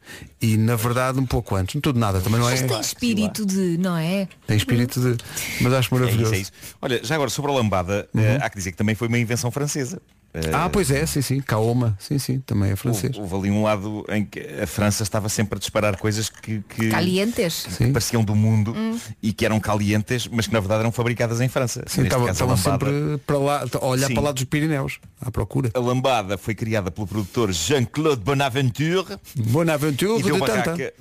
E 0.42 0.58
na 0.58 0.76
verdade 0.76 1.20
um 1.20 1.26
pouco 1.26 1.56
antes, 1.56 1.76
não 1.76 1.82
tudo 1.82 2.00
nada, 2.00 2.20
também 2.20 2.40
não 2.40 2.50
é. 2.50 2.52
Mas 2.54 2.62
tem 2.62 2.80
espírito 2.80 3.46
de, 3.46 3.78
não 3.78 3.96
é? 3.96 4.28
Tem 4.48 4.58
espírito 4.58 5.00
de. 5.00 5.24
Mas 5.62 5.74
acho 5.74 5.76
É 5.76 5.80
isso, 5.80 5.96
maravilhoso. 5.96 6.34
é 6.34 6.38
isso. 6.40 6.52
Olha, 6.82 7.00
já 7.04 7.16
agora 7.16 7.30
sobre 7.30 7.52
a 7.52 7.54
lambada, 7.54 8.08
eh, 8.16 8.40
há 8.42 8.50
que 8.50 8.58
dizer 8.58 8.72
que 8.72 8.78
também 8.78 8.96
foi 8.96 9.08
uma 9.08 9.20
invenção 9.20 9.52
francesa. 9.52 10.02
Eh, 10.34 10.52
Ah, 10.54 10.70
pois 10.70 10.92
é, 10.92 11.06
sim, 11.06 11.22
sim. 11.22 11.42
Kaoma, 11.42 11.98
sim, 12.00 12.20
sim, 12.20 12.40
também 12.40 12.72
é 12.72 12.76
francês. 12.76 13.18
Houve, 13.18 13.34
houve 13.36 13.48
ali 13.50 13.58
um 13.58 13.64
lado 13.64 14.06
em 14.10 14.24
que 14.24 14.40
a 14.62 14.68
França 14.68 15.02
estava 15.02 15.28
sempre 15.30 15.58
a 15.58 15.60
disparar 15.60 15.98
coisas 15.98 16.30
que, 16.30 16.62
que, 16.70 16.90
Calientes. 16.90 17.66
que 17.78 17.88
pareciam 17.88 18.24
do 18.24 18.36
mundo 18.36 18.74
Hum. 18.78 18.98
e 19.24 19.34
que 19.34 19.44
eram 19.46 19.60
calientes, 19.60 20.28
mas 20.28 20.46
que 20.46 20.54
na 20.54 20.60
verdade 20.60 20.82
eram 20.82 20.92
fabricadas 20.92 21.42
em 21.42 21.48
França. 21.50 21.84
Sim, 21.88 22.02
Neste 22.04 22.20
estavam 22.32 22.56
sempre 22.58 23.18
para 23.26 23.38
lá, 23.40 23.66
a 23.82 23.86
olhar 23.86 24.08
Sim. 24.08 24.14
para 24.14 24.24
lá 24.24 24.32
dos 24.32 24.44
Pirineus, 24.44 25.00
à 25.20 25.32
procura. 25.32 25.72
A 25.74 25.80
lambada 25.80 26.38
foi 26.38 26.54
criada 26.54 26.92
pelo 26.92 27.08
produtor 27.08 27.52
Jean-Claude 27.52 28.22
Bonaventure 28.24 29.18
Bonaventure 29.36 30.20
e 30.20 30.24
deu 30.24 30.36
de 30.36 30.40
Tanta. 30.46 30.54
barraca, 30.72 30.94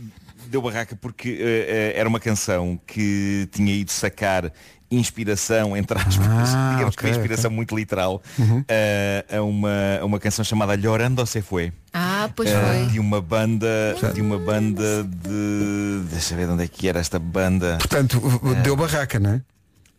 deu 0.46 0.62
barraca 0.62 0.96
porque 0.96 1.36
eh, 1.40 1.92
eh, 1.94 2.00
era 2.00 2.08
uma 2.08 2.18
canção 2.20 2.80
que 2.86 3.46
tinha 3.52 3.74
ido 3.74 3.90
sacar 3.92 4.50
inspiração, 4.90 5.76
entre 5.76 5.98
aspas, 5.98 6.26
Ah, 6.54 6.70
digamos 6.74 6.96
que 6.96 7.00
ok, 7.02 7.10
uma 7.10 7.16
inspiração 7.16 7.50
muito 7.50 7.76
literal, 7.76 8.22
Uhum. 8.38 8.64
eh, 8.68 9.24
a, 9.30 9.42
uma, 9.42 9.70
a 10.00 10.04
uma 10.04 10.18
canção 10.18 10.44
chamada 10.44 10.74
Llorando 10.76 11.24
se 11.26 11.42
foi. 11.42 11.72
Ah, 11.92 12.30
pois 12.34 12.48
Eh, 12.48 12.54
foi. 12.84 12.86
de 12.92 12.98
uma 13.00 13.20
banda 13.20 13.68
de 14.14 14.20
uma 14.20 14.38
banda 14.38 15.04
de 15.04 16.02
deixa 16.10 16.34
eu 16.34 16.38
ver 16.38 16.46
de 16.46 16.52
onde 16.52 16.64
é 16.64 16.68
que 16.68 16.88
era 16.88 17.00
esta 17.00 17.18
banda 17.18 17.76
Portanto, 17.78 18.20
deu 18.62 18.76
barraca, 18.76 19.18
não 19.18 19.30
é? 19.30 19.40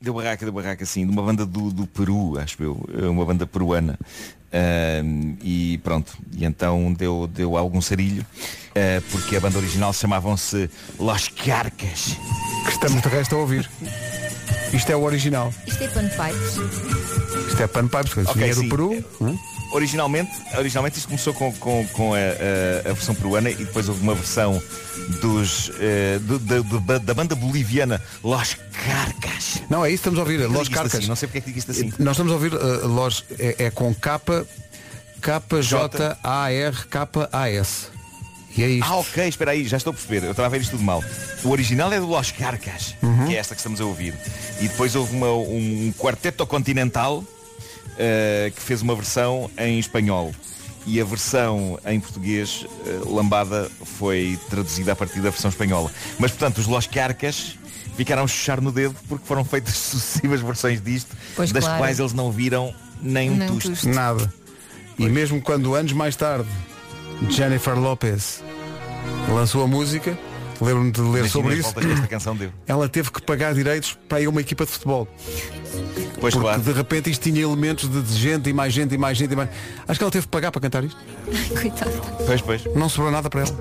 deu 0.02 0.14
barraca 0.14 0.46
deu 0.46 0.54
barraca 0.54 0.86
sim 0.86 1.06
de 1.06 1.12
uma 1.12 1.22
banda 1.22 1.46
do, 1.46 1.72
do 1.72 1.86
Peru 1.86 2.40
acho 2.40 2.62
eu 2.64 2.90
eh, 2.98 3.06
uma 3.08 3.26
banda 3.26 3.46
peruana 3.46 3.98
Ahm, 4.52 5.36
e 5.44 5.78
pronto 5.84 6.18
e 6.32 6.44
então 6.44 6.92
deu 6.94 7.28
deu 7.32 7.56
algum 7.56 7.80
sarilho 7.82 8.26
eh, 8.74 9.00
porque 9.12 9.36
a 9.36 9.40
banda 9.40 9.58
original 9.60 9.94
chamavam-se 9.94 10.70
Los 10.98 11.28
Carcas 11.28 12.18
Que 12.66 12.72
estamos 12.72 13.02
de 13.02 13.10
resto 13.10 13.36
a 13.36 13.40
ouvir. 13.40 13.70
Isto 14.74 14.92
é 14.92 14.96
o 14.96 15.04
original. 15.04 15.54
Isto 15.68 15.84
é 15.84 15.88
panpipes. 15.88 16.58
Isto 17.48 17.64
é 17.64 17.68
panpipes, 17.68 18.14
que 18.14 18.20
Ok, 18.22 18.34
vinha 18.36 18.56
do 18.56 18.62
sim. 18.62 18.70
Peru. 18.70 18.94
é? 19.22 19.50
Originalmente, 19.76 20.32
originalmente 20.58 20.98
isto 20.98 21.08
começou 21.08 21.32
com, 21.34 21.52
com, 21.54 21.86
com 21.90 22.14
a, 22.16 22.18
a- 22.18 22.90
a 22.90 22.94
versão 22.94 23.14
peruana 23.14 23.52
e 23.52 23.56
depois 23.56 23.88
houve 23.88 24.02
uma 24.02 24.16
versão 24.16 24.60
dos, 25.22 25.72
eh, 25.80 26.18
do- 26.22 26.40
da, 26.40 26.60
da- 26.80 26.98
da 26.98 27.14
banda 27.14 27.36
boliviana 27.36 28.02
Los 28.24 28.56
Carcas. 28.84 29.62
Não, 29.70 29.86
é 29.86 29.90
isso 29.92 30.02
que 30.04 30.10
estamos 30.10 30.20
a 30.20 30.24
ouvir, 30.24 30.40
Eu 30.40 30.50
Los 30.52 30.64
isto 30.64 30.74
Carcas. 30.74 30.96
assim, 30.96 31.08
não 31.08 31.16
sei 31.16 31.28
porque 31.28 31.38
é 31.38 31.42
que 31.42 31.48
digo 31.48 31.60
isto 31.60 31.70
assim. 31.72 31.94
Nós 32.00 32.14
estamos 32.14 32.32
a 32.32 32.36
ouvir 32.36 32.54
uh, 32.54 32.88
Los, 32.88 33.24
é, 33.38 33.66
é 33.66 33.70
com 33.70 33.94
K, 33.94 34.20
K, 35.22 35.42
J, 35.62 36.18
A, 36.24 36.52
R, 36.52 36.76
K, 36.90 37.08
A, 37.32 37.50
S. 37.52 37.88
E 38.60 38.64
é 38.64 38.68
isto. 38.70 38.92
Ah, 38.92 38.98
ok, 38.98 39.28
espera 39.28 39.52
aí, 39.52 39.66
já 39.68 39.78
estou 39.78 39.92
a 39.92 39.94
perceber. 39.94 40.26
Eu 40.26 40.32
estava 40.32 40.48
a 40.48 40.50
ver 40.50 40.60
isto 40.62 40.72
tudo 40.72 40.84
mal. 40.84 41.04
O 41.44 41.50
original 41.50 41.92
é 41.94 42.00
do 42.00 42.08
Los 42.08 42.32
Carcas, 42.32 42.96
Uhum. 43.02 43.28
que 43.28 43.36
é 43.36 43.38
esta 43.40 43.56
que 43.56 43.60
estamos 43.62 43.80
a 43.80 43.86
ouvir. 43.86 44.14
E 44.60 44.68
depois 44.68 44.96
houve 44.96 45.16
uma- 45.16 45.32
um 45.32 45.94
quarteto 45.98 46.46
continental 46.46 47.24
eh, 48.02 48.52
que 48.56 48.62
fez 48.62 48.82
uma 48.82 48.96
versão 48.96 49.50
em 49.58 49.78
espanhol. 49.80 50.34
E 50.86 51.00
a 51.02 51.04
versão 51.06 51.78
em 51.86 52.00
português, 52.00 52.66
eh, 52.86 53.00
Lambada, 53.06 53.70
foi 53.98 54.40
traduzida 54.50 54.94
a 54.94 54.96
partir 54.96 55.20
da 55.20 55.30
versão 55.30 55.50
espanhola. 55.50 55.92
Mas, 56.18 56.32
portanto, 56.32 56.58
os 56.60 56.68
Los 56.68 56.88
Carcas 56.88 57.58
ficaram 57.98 58.24
a 58.24 58.28
chuchar 58.28 58.62
no 58.62 58.72
dedo 58.72 58.96
porque 59.10 59.26
foram 59.26 59.44
feitas 59.44 59.74
sucessivas 59.78 60.40
versões 60.42 60.82
disto, 60.82 61.14
Pois 61.36 61.52
das 61.52 61.64
claro. 61.66 61.80
quais 61.80 62.00
eles 62.00 62.14
não 62.14 62.32
viram 62.32 62.74
nem 63.02 63.30
um 63.30 63.36
Nem 63.36 63.50
um 63.50 63.54
tusto. 63.56 63.70
tusto. 63.72 63.90
Nada. 63.90 64.34
E 64.98 65.08
mesmo 65.10 65.42
quando 65.42 65.76
anos 65.76 65.92
mais 65.94 66.16
tarde 66.16 66.48
Jennifer 67.30 67.78
Lopez 67.78 68.42
lançou 69.34 69.64
a 69.64 69.68
música, 69.68 70.18
lembro-me 70.62 70.92
de 70.92 71.02
ler 71.02 71.08
Imagina 71.08 71.30
sobre 71.30 71.54
as 71.54 71.60
isso. 71.60 71.64
voltas 71.66 71.86
que 71.86 71.92
esta 71.94 72.08
canção 72.08 72.36
deu. 72.36 72.52
Ela 72.68 72.90
teve 72.90 73.12
que 73.12 73.22
pagar 73.22 73.54
direitos 73.54 73.98
para 74.08 74.22
ir 74.22 74.26
a 74.26 74.30
uma 74.30 74.42
equipa 74.42 74.66
de 74.66 74.72
futebol. 74.72 75.08
Pois 76.20 76.34
Porque 76.34 76.48
claro. 76.48 76.62
de 76.62 76.72
repente 76.74 77.10
isto 77.10 77.24
tinha 77.24 77.42
elementos 77.42 77.90
de 77.90 78.18
gente 78.18 78.50
e 78.50 78.54
mais 78.54 78.74
gente 78.74 78.94
e 78.94 78.98
mais 78.98 79.18
gente 79.18 79.32
e 79.32 79.36
mais. 79.36 79.50
Acho 79.88 80.00
que 80.00 80.04
ela 80.04 80.12
teve 80.12 80.26
que 80.26 80.32
pagar 80.32 80.52
para 80.52 80.62
cantar 80.62 80.84
isto. 80.84 80.98
Coitado. 81.60 81.92
Pois, 82.26 82.42
pois. 82.42 82.66
Não 82.76 82.90
sobrou 82.90 83.12
nada 83.12 83.30
para 83.30 83.42
ela. 83.42 83.58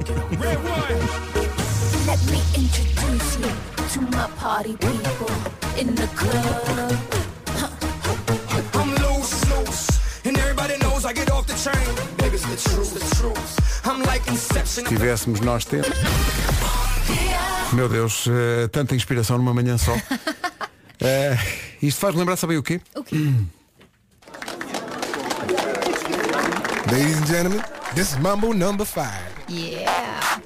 Se 14.66 14.82
tivéssemos 14.84 15.40
nós 15.40 15.64
tempo. 15.64 15.88
Meu 17.72 17.88
Deus, 17.88 18.26
eh, 18.28 18.68
tanta 18.68 18.94
inspiração 18.94 19.38
numa 19.38 19.54
manhã 19.54 19.78
só. 19.78 19.94
Eh, 21.00 21.38
isto 21.80 22.00
faz 22.00 22.12
lembrar, 22.12 22.34
sabem 22.34 22.58
o 22.58 22.62
quê? 22.62 22.80
O 22.96 23.04
quê? 23.04 23.14
Ladies 26.90 27.18
and 27.18 27.26
gentlemen, 27.26 27.62
this 27.94 28.10
is 28.10 28.16
Mambo 28.16 28.52
number 28.52 28.84
five. 28.84 29.22
Yeah. 29.48 30.42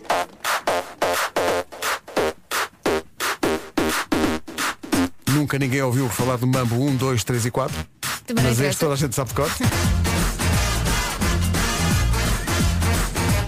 Nunca 5.30 5.58
ninguém 5.58 5.80
ouviu 5.80 6.06
falar 6.10 6.36
do 6.36 6.46
Mambo 6.46 6.76
1, 6.76 6.96
2, 6.96 7.24
3 7.24 7.46
e 7.46 7.50
4. 7.50 7.86
Também 8.26 8.44
não 8.44 8.50
Mas 8.50 8.60
este 8.60 8.80
toda 8.80 8.92
a 8.92 8.96
gente 8.96 9.14
sabe 9.14 9.30
de 9.30 9.36
cor. 9.36 9.48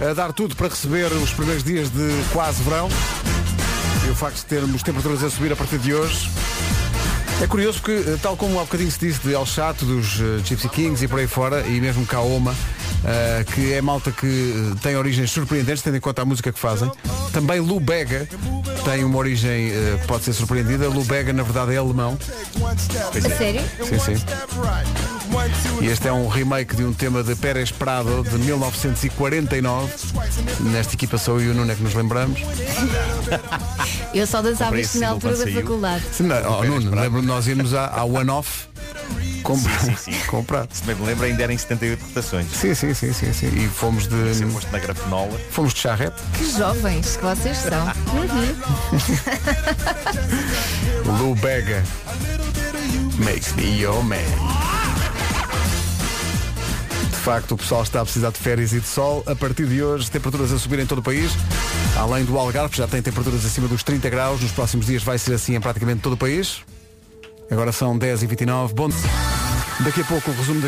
A 0.07 0.13
dar 0.13 0.31
tudo 0.33 0.55
para 0.55 0.67
receber 0.67 1.11
os 1.13 1.31
primeiros 1.31 1.63
dias 1.63 1.89
de 1.89 2.09
quase 2.31 2.61
verão. 2.61 2.87
E 4.05 4.11
o 4.11 4.15
facto 4.15 4.35
de 4.35 4.45
termos 4.45 4.83
temperaturas 4.83 5.23
a 5.23 5.31
subir 5.31 5.51
a 5.51 5.55
partir 5.55 5.79
de 5.79 5.95
hoje. 5.95 6.29
É 7.41 7.47
curioso 7.47 7.79
porque, 7.81 8.07
eh, 8.07 8.17
tal 8.21 8.37
como 8.37 8.59
há 8.59 8.63
bocadinho 8.63 8.91
se 8.91 8.99
disse 8.99 9.19
de 9.21 9.33
El 9.33 9.45
Chato, 9.47 9.83
dos 9.83 10.19
eh, 10.21 10.43
Gypsy 10.43 10.69
Kings 10.69 11.03
e 11.03 11.07
por 11.07 11.19
aí 11.19 11.25
fora, 11.25 11.65
e 11.65 11.81
mesmo 11.81 12.05
Kaoma, 12.05 12.53
eh, 13.07 13.45
que 13.53 13.73
é 13.73 13.81
malta 13.81 14.11
que 14.11 14.25
eh, 14.25 14.75
tem 14.81 14.95
origens 14.95 15.29
surpreendentes, 15.29 15.83
tendo 15.83 15.97
em 15.97 15.99
conta 15.99 16.23
a 16.23 16.25
música 16.25 16.51
que 16.51 16.59
fazem. 16.59 16.91
Também 17.31 17.59
Lu 17.59 17.79
Bega 17.79 18.27
tem 18.83 19.03
uma 19.03 19.17
origem 19.19 19.69
eh, 19.69 19.97
que 20.01 20.07
pode 20.07 20.23
ser 20.23 20.33
surpreendida. 20.33 20.87
Lu 20.89 21.03
Bega, 21.03 21.31
na 21.31 21.43
verdade, 21.43 21.73
é 21.73 21.77
alemão. 21.77 22.17
A 22.63 23.37
sério? 23.37 23.61
Sim, 23.83 23.99
sim. 23.99 24.25
E 25.81 25.87
este 25.87 26.07
é 26.07 26.13
um 26.13 26.27
remake 26.27 26.75
de 26.75 26.83
um 26.83 26.93
tema 26.93 27.21
de 27.21 27.35
Pérez 27.35 27.69
Prado 27.69 28.23
de 28.23 28.37
1949. 28.39 29.93
Nesta 30.61 30.95
equipa 30.95 31.17
sou 31.19 31.39
eu 31.39 31.47
e 31.47 31.49
o 31.51 31.53
Nuno 31.53 31.71
é 31.71 31.75
que 31.75 31.83
nos 31.83 31.93
lembramos. 31.93 32.39
Eu 34.13 34.25
só 34.25 34.41
dançava 34.41 34.79
isto 34.79 34.97
na 34.97 35.09
altura 35.09 35.35
da 35.35 35.51
faculdade. 35.51 36.03
Sim, 36.11 36.23
não, 36.23 36.59
oh, 36.59 36.63
Nuno, 36.63 36.95
lembro 36.95 37.21
de 37.21 37.27
nós 37.27 37.47
irmos 37.47 37.73
à, 37.73 37.87
à 37.87 38.03
One 38.03 38.29
Off 38.31 38.67
comprar. 39.45 39.79
Sim, 39.79 39.95
sim, 39.95 40.11
sim. 40.11 40.19
comprar. 40.27 40.67
Se 40.71 40.85
me 40.85 40.93
lembro 41.05 41.25
ainda 41.25 41.43
era 41.43 41.53
em 41.53 41.57
78 41.57 42.03
rotações. 42.03 42.47
Sim, 42.51 42.73
sim, 42.73 42.93
sim, 42.93 43.13
sim, 43.13 43.31
sim. 43.31 43.47
E 43.47 43.67
fomos 43.67 44.07
de. 44.07 44.35
Ser 44.35 44.47
posto 44.47 44.71
na 44.71 44.79
grafenola. 44.79 45.39
Fomos 45.51 45.73
de 45.73 45.79
charrete. 45.79 46.21
Que 46.37 46.51
jovens 46.51 47.15
que 47.15 47.23
vocês 47.23 47.57
são. 47.57 47.85
Uhum. 48.13 48.55
Lu 51.29 51.35
Bega. 51.35 51.83
Makes 53.19 53.53
me 53.53 53.79
your 53.79 54.03
man. 54.03 54.17
De 57.09 57.15
facto, 57.31 57.53
o 57.53 57.57
pessoal 57.57 57.81
está 57.81 58.01
a 58.01 58.03
precisar 58.03 58.29
de 58.31 58.37
férias 58.37 58.73
e 58.73 58.79
de 58.79 58.87
sol. 58.87 59.23
A 59.25 59.35
partir 59.35 59.65
de 59.65 59.81
hoje, 59.81 60.11
temperaturas 60.11 60.51
a 60.51 60.59
subir 60.59 60.79
em 60.79 60.85
todo 60.85 60.99
o 60.99 61.03
país. 61.03 61.31
Além 61.97 62.23
do 62.25 62.37
Algarve, 62.37 62.71
que 62.71 62.77
já 62.77 62.87
tem 62.87 63.01
temperaturas 63.01 63.43
acima 63.45 63.67
dos 63.67 63.81
30 63.83 64.09
graus. 64.09 64.41
Nos 64.41 64.51
próximos 64.51 64.85
dias 64.85 65.01
vai 65.03 65.17
ser 65.17 65.33
assim 65.33 65.55
em 65.55 65.61
praticamente 65.61 66.01
todo 66.01 66.13
o 66.13 66.17
país. 66.17 66.61
Agora 67.49 67.71
são 67.71 67.97
10 67.97 68.23
e 68.23 68.27
29 68.27 68.73
Bom, 68.73 68.89
daqui 69.81 70.01
a 70.01 70.05
pouco 70.05 70.31
o 70.31 70.33
resumo 70.33 70.61
de... 70.61 70.67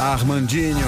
Armandinho. 0.00 0.86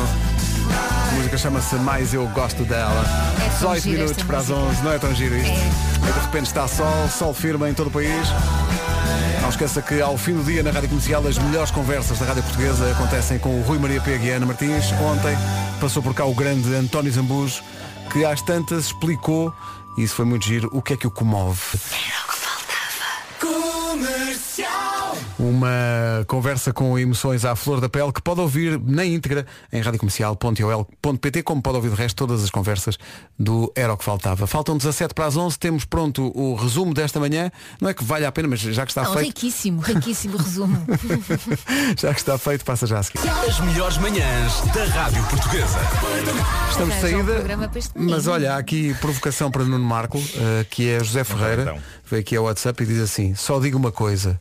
A 1.11 1.15
música 1.15 1.39
chama-se 1.39 1.75
Mais 1.77 2.15
Eu 2.15 2.29
Gosto 2.29 2.65
Dela. 2.65 3.05
É 3.45 3.49
tão 3.59 3.73
18 3.73 3.83
gira 3.83 3.99
minutos 3.99 4.23
para 4.23 4.39
as 4.39 4.49
música. 4.49 4.71
11, 4.71 4.83
não 4.83 4.93
é 4.93 4.99
tão 4.99 5.15
giro 5.15 5.37
isto? 5.37 5.51
E 5.51 6.13
de 6.13 6.21
repente 6.21 6.47
está 6.47 6.69
sol, 6.69 7.09
sol 7.09 7.35
firme 7.35 7.69
em 7.69 7.75
todo 7.75 7.89
o 7.89 7.91
país. 7.91 8.29
Não 9.41 9.49
esqueça 9.49 9.81
que 9.81 10.01
ao 10.01 10.17
fim 10.19 10.35
do 10.35 10.45
dia 10.45 10.63
na 10.63 10.71
Rádio 10.71 10.89
Comercial 10.89 11.27
as 11.27 11.39
melhores 11.39 11.71
conversas 11.71 12.19
da 12.19 12.27
Rádio 12.27 12.43
Portuguesa 12.43 12.91
acontecem 12.91 13.39
com 13.39 13.59
o 13.59 13.63
Rui 13.63 13.79
Maria 13.79 14.01
Pega 14.01 14.25
e 14.25 14.33
a 14.33 14.37
Ana 14.37 14.47
Martins. 14.47 14.93
Ontem 14.93 15.37
passou 15.81 16.03
por 16.03 16.15
cá 16.15 16.25
o 16.25 16.35
grande 16.35 16.75
António 16.75 17.13
Zambujo, 17.13 17.63
que 18.13 18.25
às 18.25 18.43
tantas 18.43 18.87
explicou, 18.87 19.53
isso 19.97 20.15
foi 20.17 20.25
muito 20.25 20.45
giro, 20.45 20.69
o 20.73 20.83
que 20.83 20.93
é 20.93 20.97
que 20.97 21.07
o 21.07 21.11
comove. 21.11 21.79
Uma 25.39 26.25
conversa 26.27 26.73
com 26.73 26.99
emoções 26.99 27.45
à 27.45 27.55
flor 27.55 27.79
da 27.79 27.89
pele 27.91 28.11
que 28.11 28.23
pode 28.23 28.41
ouvir 28.41 28.81
na 28.81 29.05
íntegra 29.05 29.47
em 29.71 29.83
radiocomercial.ol.pt, 29.83 31.43
como 31.43 31.61
pode 31.61 31.77
ouvir 31.77 31.91
de 31.91 31.97
resto 31.97 32.17
todas 32.17 32.43
as 32.43 32.49
conversas 32.49 32.97
do 33.39 33.71
Era 33.77 33.93
o 33.93 33.97
que 33.99 34.05
Faltava. 34.05 34.47
Faltam 34.47 34.79
17 34.79 35.13
para 35.13 35.27
as 35.27 35.37
11, 35.37 35.59
temos 35.59 35.85
pronto 35.85 36.33
o 36.35 36.55
resumo 36.55 36.95
desta 36.95 37.21
manhã. 37.21 37.51
Não 37.81 37.91
é 37.91 37.95
que 37.95 38.03
valha 38.03 38.29
a 38.29 38.33
pena, 38.33 38.49
mas 38.49 38.61
já 38.61 38.87
que 38.87 38.91
está 38.93 39.03
Não, 39.03 39.13
feito, 39.13 39.27
riquíssimo, 39.27 39.81
riquíssimo 39.81 40.39
resumo. 40.39 40.87
já 41.99 42.15
que 42.15 42.21
está 42.21 42.39
feito, 42.39 42.65
passa 42.65 42.87
já 42.87 43.01
a 43.01 43.03
seguir. 43.03 43.21
As 43.29 43.61
melhores 43.61 43.99
manhãs 43.99 44.61
da 44.75 44.85
Rádio 44.87 45.23
Portuguesa. 45.25 45.79
Estamos 46.71 46.95
de 46.95 46.99
um 46.99 47.01
saída, 47.01 47.59
mas 47.95 48.27
olha, 48.27 48.55
há 48.55 48.57
aqui 48.57 48.95
provocação 49.01 49.51
para 49.51 49.65
Nuno 49.65 49.85
Marco, 49.85 50.19
eh, 50.19 50.67
que 50.71 50.89
é 50.89 50.99
José 51.01 51.25
Ferreira, 51.25 51.63
então. 51.63 51.79
veio 52.09 52.21
aqui 52.21 52.37
ao 52.37 52.45
WhatsApp 52.45 52.83
e 52.83 52.87
diz 52.87 53.01
assim, 53.01 53.35
só 53.35 53.59
digo 53.61 53.79
uma 53.79 53.93
coisa, 53.93 54.39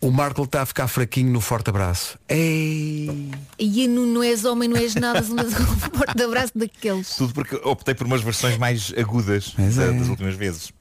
o 0.00 0.10
Marco 0.10 0.42
está 0.44 0.62
a 0.62 0.66
ficar 0.66 0.86
fraquinho 0.88 1.30
no 1.32 1.40
forte 1.40 1.70
abraço. 1.70 2.18
Ei! 2.28 3.30
E 3.58 3.86
não, 3.88 4.06
não 4.06 4.22
és 4.22 4.44
homem, 4.44 4.68
não 4.68 4.76
és 4.76 4.94
nada, 4.94 5.22
mas 5.30 5.52
um 5.54 5.66
forte 5.76 6.22
abraço 6.22 6.52
daqueles. 6.54 7.16
Tudo 7.16 7.32
porque 7.34 7.56
optei 7.64 7.94
por 7.94 8.06
umas 8.06 8.22
versões 8.22 8.56
mais 8.58 8.92
agudas 8.96 9.54
Mas 9.58 9.76
da- 9.76 9.84
é. 9.84 9.92
das 9.92 10.08
últimas 10.08 10.34
vezes. 10.34 10.72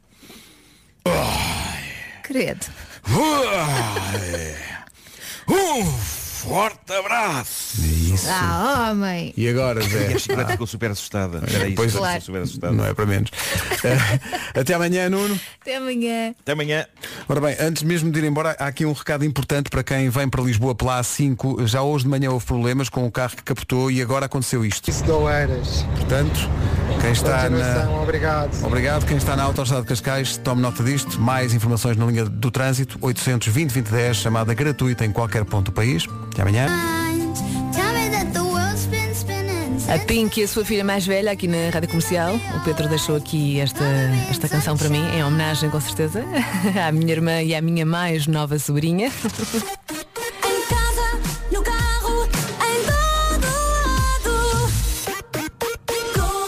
Credo. 2.23 2.65
Um 5.47 6.22
forte 6.47 6.91
abraço! 6.93 7.81
Isso. 7.81 8.27
Ah, 8.29 8.89
homem. 8.91 9.33
E 9.35 9.47
agora, 9.47 9.83
E 9.83 9.87
Zé? 9.89 10.13
a 10.13 10.19
Chiclete 10.19 10.51
ficou 10.51 10.67
super 10.67 10.91
assustada. 10.91 11.41
Era 11.51 11.67
isso, 11.67 11.75
Pois 11.75 11.87
é. 11.87 11.91
ficou 11.91 12.01
Claro. 12.05 12.21
super 12.21 12.41
assustada. 12.41 12.73
Não 12.73 12.85
é 12.85 12.93
para 12.93 13.05
menos. 13.05 13.31
Eh, 13.83 14.59
Até 14.59 14.73
amanhã, 14.75 15.09
Nuno. 15.09 15.39
Até 15.61 15.77
amanhã. 15.77 16.33
Até 16.39 16.51
amanhã. 16.51 16.85
Ora 17.27 17.41
bem, 17.41 17.55
antes 17.59 17.81
mesmo 17.83 18.11
de 18.11 18.19
ir 18.19 18.25
embora, 18.25 18.55
há 18.59 18.67
aqui 18.67 18.85
um 18.85 18.93
recado 18.93 19.25
importante 19.25 19.69
para 19.69 19.83
quem 19.83 20.09
vem 20.09 20.27
para 20.29 20.41
Lisboa 20.43 20.75
pela 20.75 20.99
A5. 21.01 21.65
Já 21.65 21.81
hoje 21.81 22.03
de 22.03 22.09
manhã 22.11 22.29
houve 22.31 22.45
problemas 22.45 22.87
com 22.89 23.05
o 23.05 23.11
carro 23.11 23.35
que 23.35 23.43
capotou 23.43 23.89
e 23.89 24.01
agora 24.01 24.25
aconteceu 24.27 24.63
isto. 24.65 24.89
Isso 24.89 25.03
do 25.05 25.27
Eiras. 25.29 25.83
Portanto, 25.97 26.39
quem 27.01 27.11
está 27.11 27.49
na... 27.49 27.89
Obrigado. 28.01 28.63
Obrigado. 28.65 29.05
Quem 29.05 29.17
está 29.17 29.35
na 29.35 29.43
Autostrada 29.43 29.81
de 29.81 29.87
Cascais, 29.87 30.37
tome 30.37 30.61
nota 30.61 30.83
disto. 30.83 31.19
Mais 31.19 31.53
informações 31.53 31.97
na 31.97 32.05
linha 32.05 32.25
do 32.25 32.51
trânsito, 32.51 32.97
820 33.01 33.73
2010, 33.73 34.17
chamada 34.17 34.53
gratuita 34.53 35.03
em 35.05 35.11
qualquer 35.11 35.43
ponto 35.45 35.65
do 35.65 35.71
país. 35.71 36.05
Até 36.33 36.41
amanhã. 36.41 36.67
A 39.87 39.99
Pink 39.99 40.39
e 40.39 40.43
a 40.43 40.47
sua 40.47 40.65
filha 40.65 40.83
mais 40.83 41.05
velha 41.05 41.31
aqui 41.31 41.47
na 41.47 41.69
Rádio 41.71 41.89
Comercial. 41.89 42.33
O 42.55 42.59
Pedro 42.65 42.89
deixou 42.89 43.15
aqui 43.15 43.59
esta, 43.59 43.83
esta 44.29 44.49
canção 44.49 44.75
para 44.75 44.89
mim, 44.89 45.03
em 45.15 45.23
homenagem 45.23 45.69
com 45.69 45.79
certeza, 45.79 46.25
à 46.87 46.91
minha 46.91 47.11
irmã 47.11 47.43
e 47.43 47.53
à 47.53 47.61
minha 47.61 47.85
mais 47.85 48.25
nova 48.25 48.57
sobrinha. 48.57 49.09
Em 49.09 50.61
casa, 50.67 51.19
no 51.51 51.61
carro, 51.61 52.23
em 52.25 52.83
todo 53.39 53.45
lado. 54.25 54.71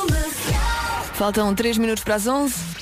Comercial. 0.07 1.03
Faltam 1.13 1.53
3 1.53 1.77
minutos 1.77 2.03
para 2.03 2.15
as 2.15 2.25
11. 2.25 2.74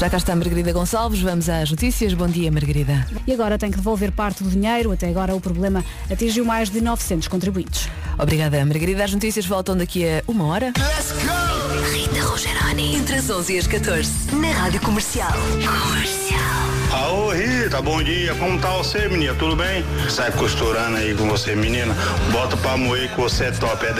Já 0.00 0.08
cá 0.08 0.16
está 0.16 0.34
Margarida 0.34 0.72
Gonçalves, 0.72 1.20
vamos 1.20 1.46
às 1.50 1.70
notícias. 1.70 2.14
Bom 2.14 2.26
dia, 2.26 2.50
Margarida. 2.50 3.06
E 3.26 3.34
agora 3.34 3.58
tem 3.58 3.70
que 3.70 3.76
devolver 3.76 4.10
parte 4.10 4.42
do 4.42 4.48
dinheiro. 4.48 4.90
Até 4.92 5.10
agora 5.10 5.34
o 5.34 5.40
problema 5.42 5.84
atingiu 6.10 6.42
mais 6.42 6.70
de 6.70 6.80
900 6.80 7.28
contribuintes. 7.28 7.86
Obrigada, 8.18 8.64
Margarida. 8.64 9.04
As 9.04 9.12
notícias 9.12 9.44
voltam 9.44 9.76
daqui 9.76 10.08
a 10.08 10.22
uma 10.26 10.46
hora. 10.46 10.72
Rita 11.92 12.22
Rogeroni. 12.22 12.96
Entre 12.96 13.16
as 13.16 13.28
11 13.28 13.52
e 13.52 13.58
as 13.58 13.66
14. 13.66 14.34
Na 14.36 14.50
Rádio 14.52 14.80
Comercial. 14.80 15.32
Comercial. 15.32 16.70
Alô 16.92 17.30
Rita, 17.30 17.80
bom 17.80 18.02
dia, 18.02 18.34
como 18.34 18.58
tá 18.58 18.76
você 18.76 19.06
menina, 19.06 19.32
tudo 19.34 19.54
bem? 19.54 19.84
Sai 20.08 20.32
costurando 20.32 20.96
aí 20.96 21.14
com 21.14 21.28
você 21.28 21.54
menina, 21.54 21.94
bota 22.32 22.56
pra 22.56 22.76
moer 22.76 23.08
que 23.14 23.20
você 23.20 23.44
é 23.44 23.50
top, 23.52 23.86
é 23.86 23.92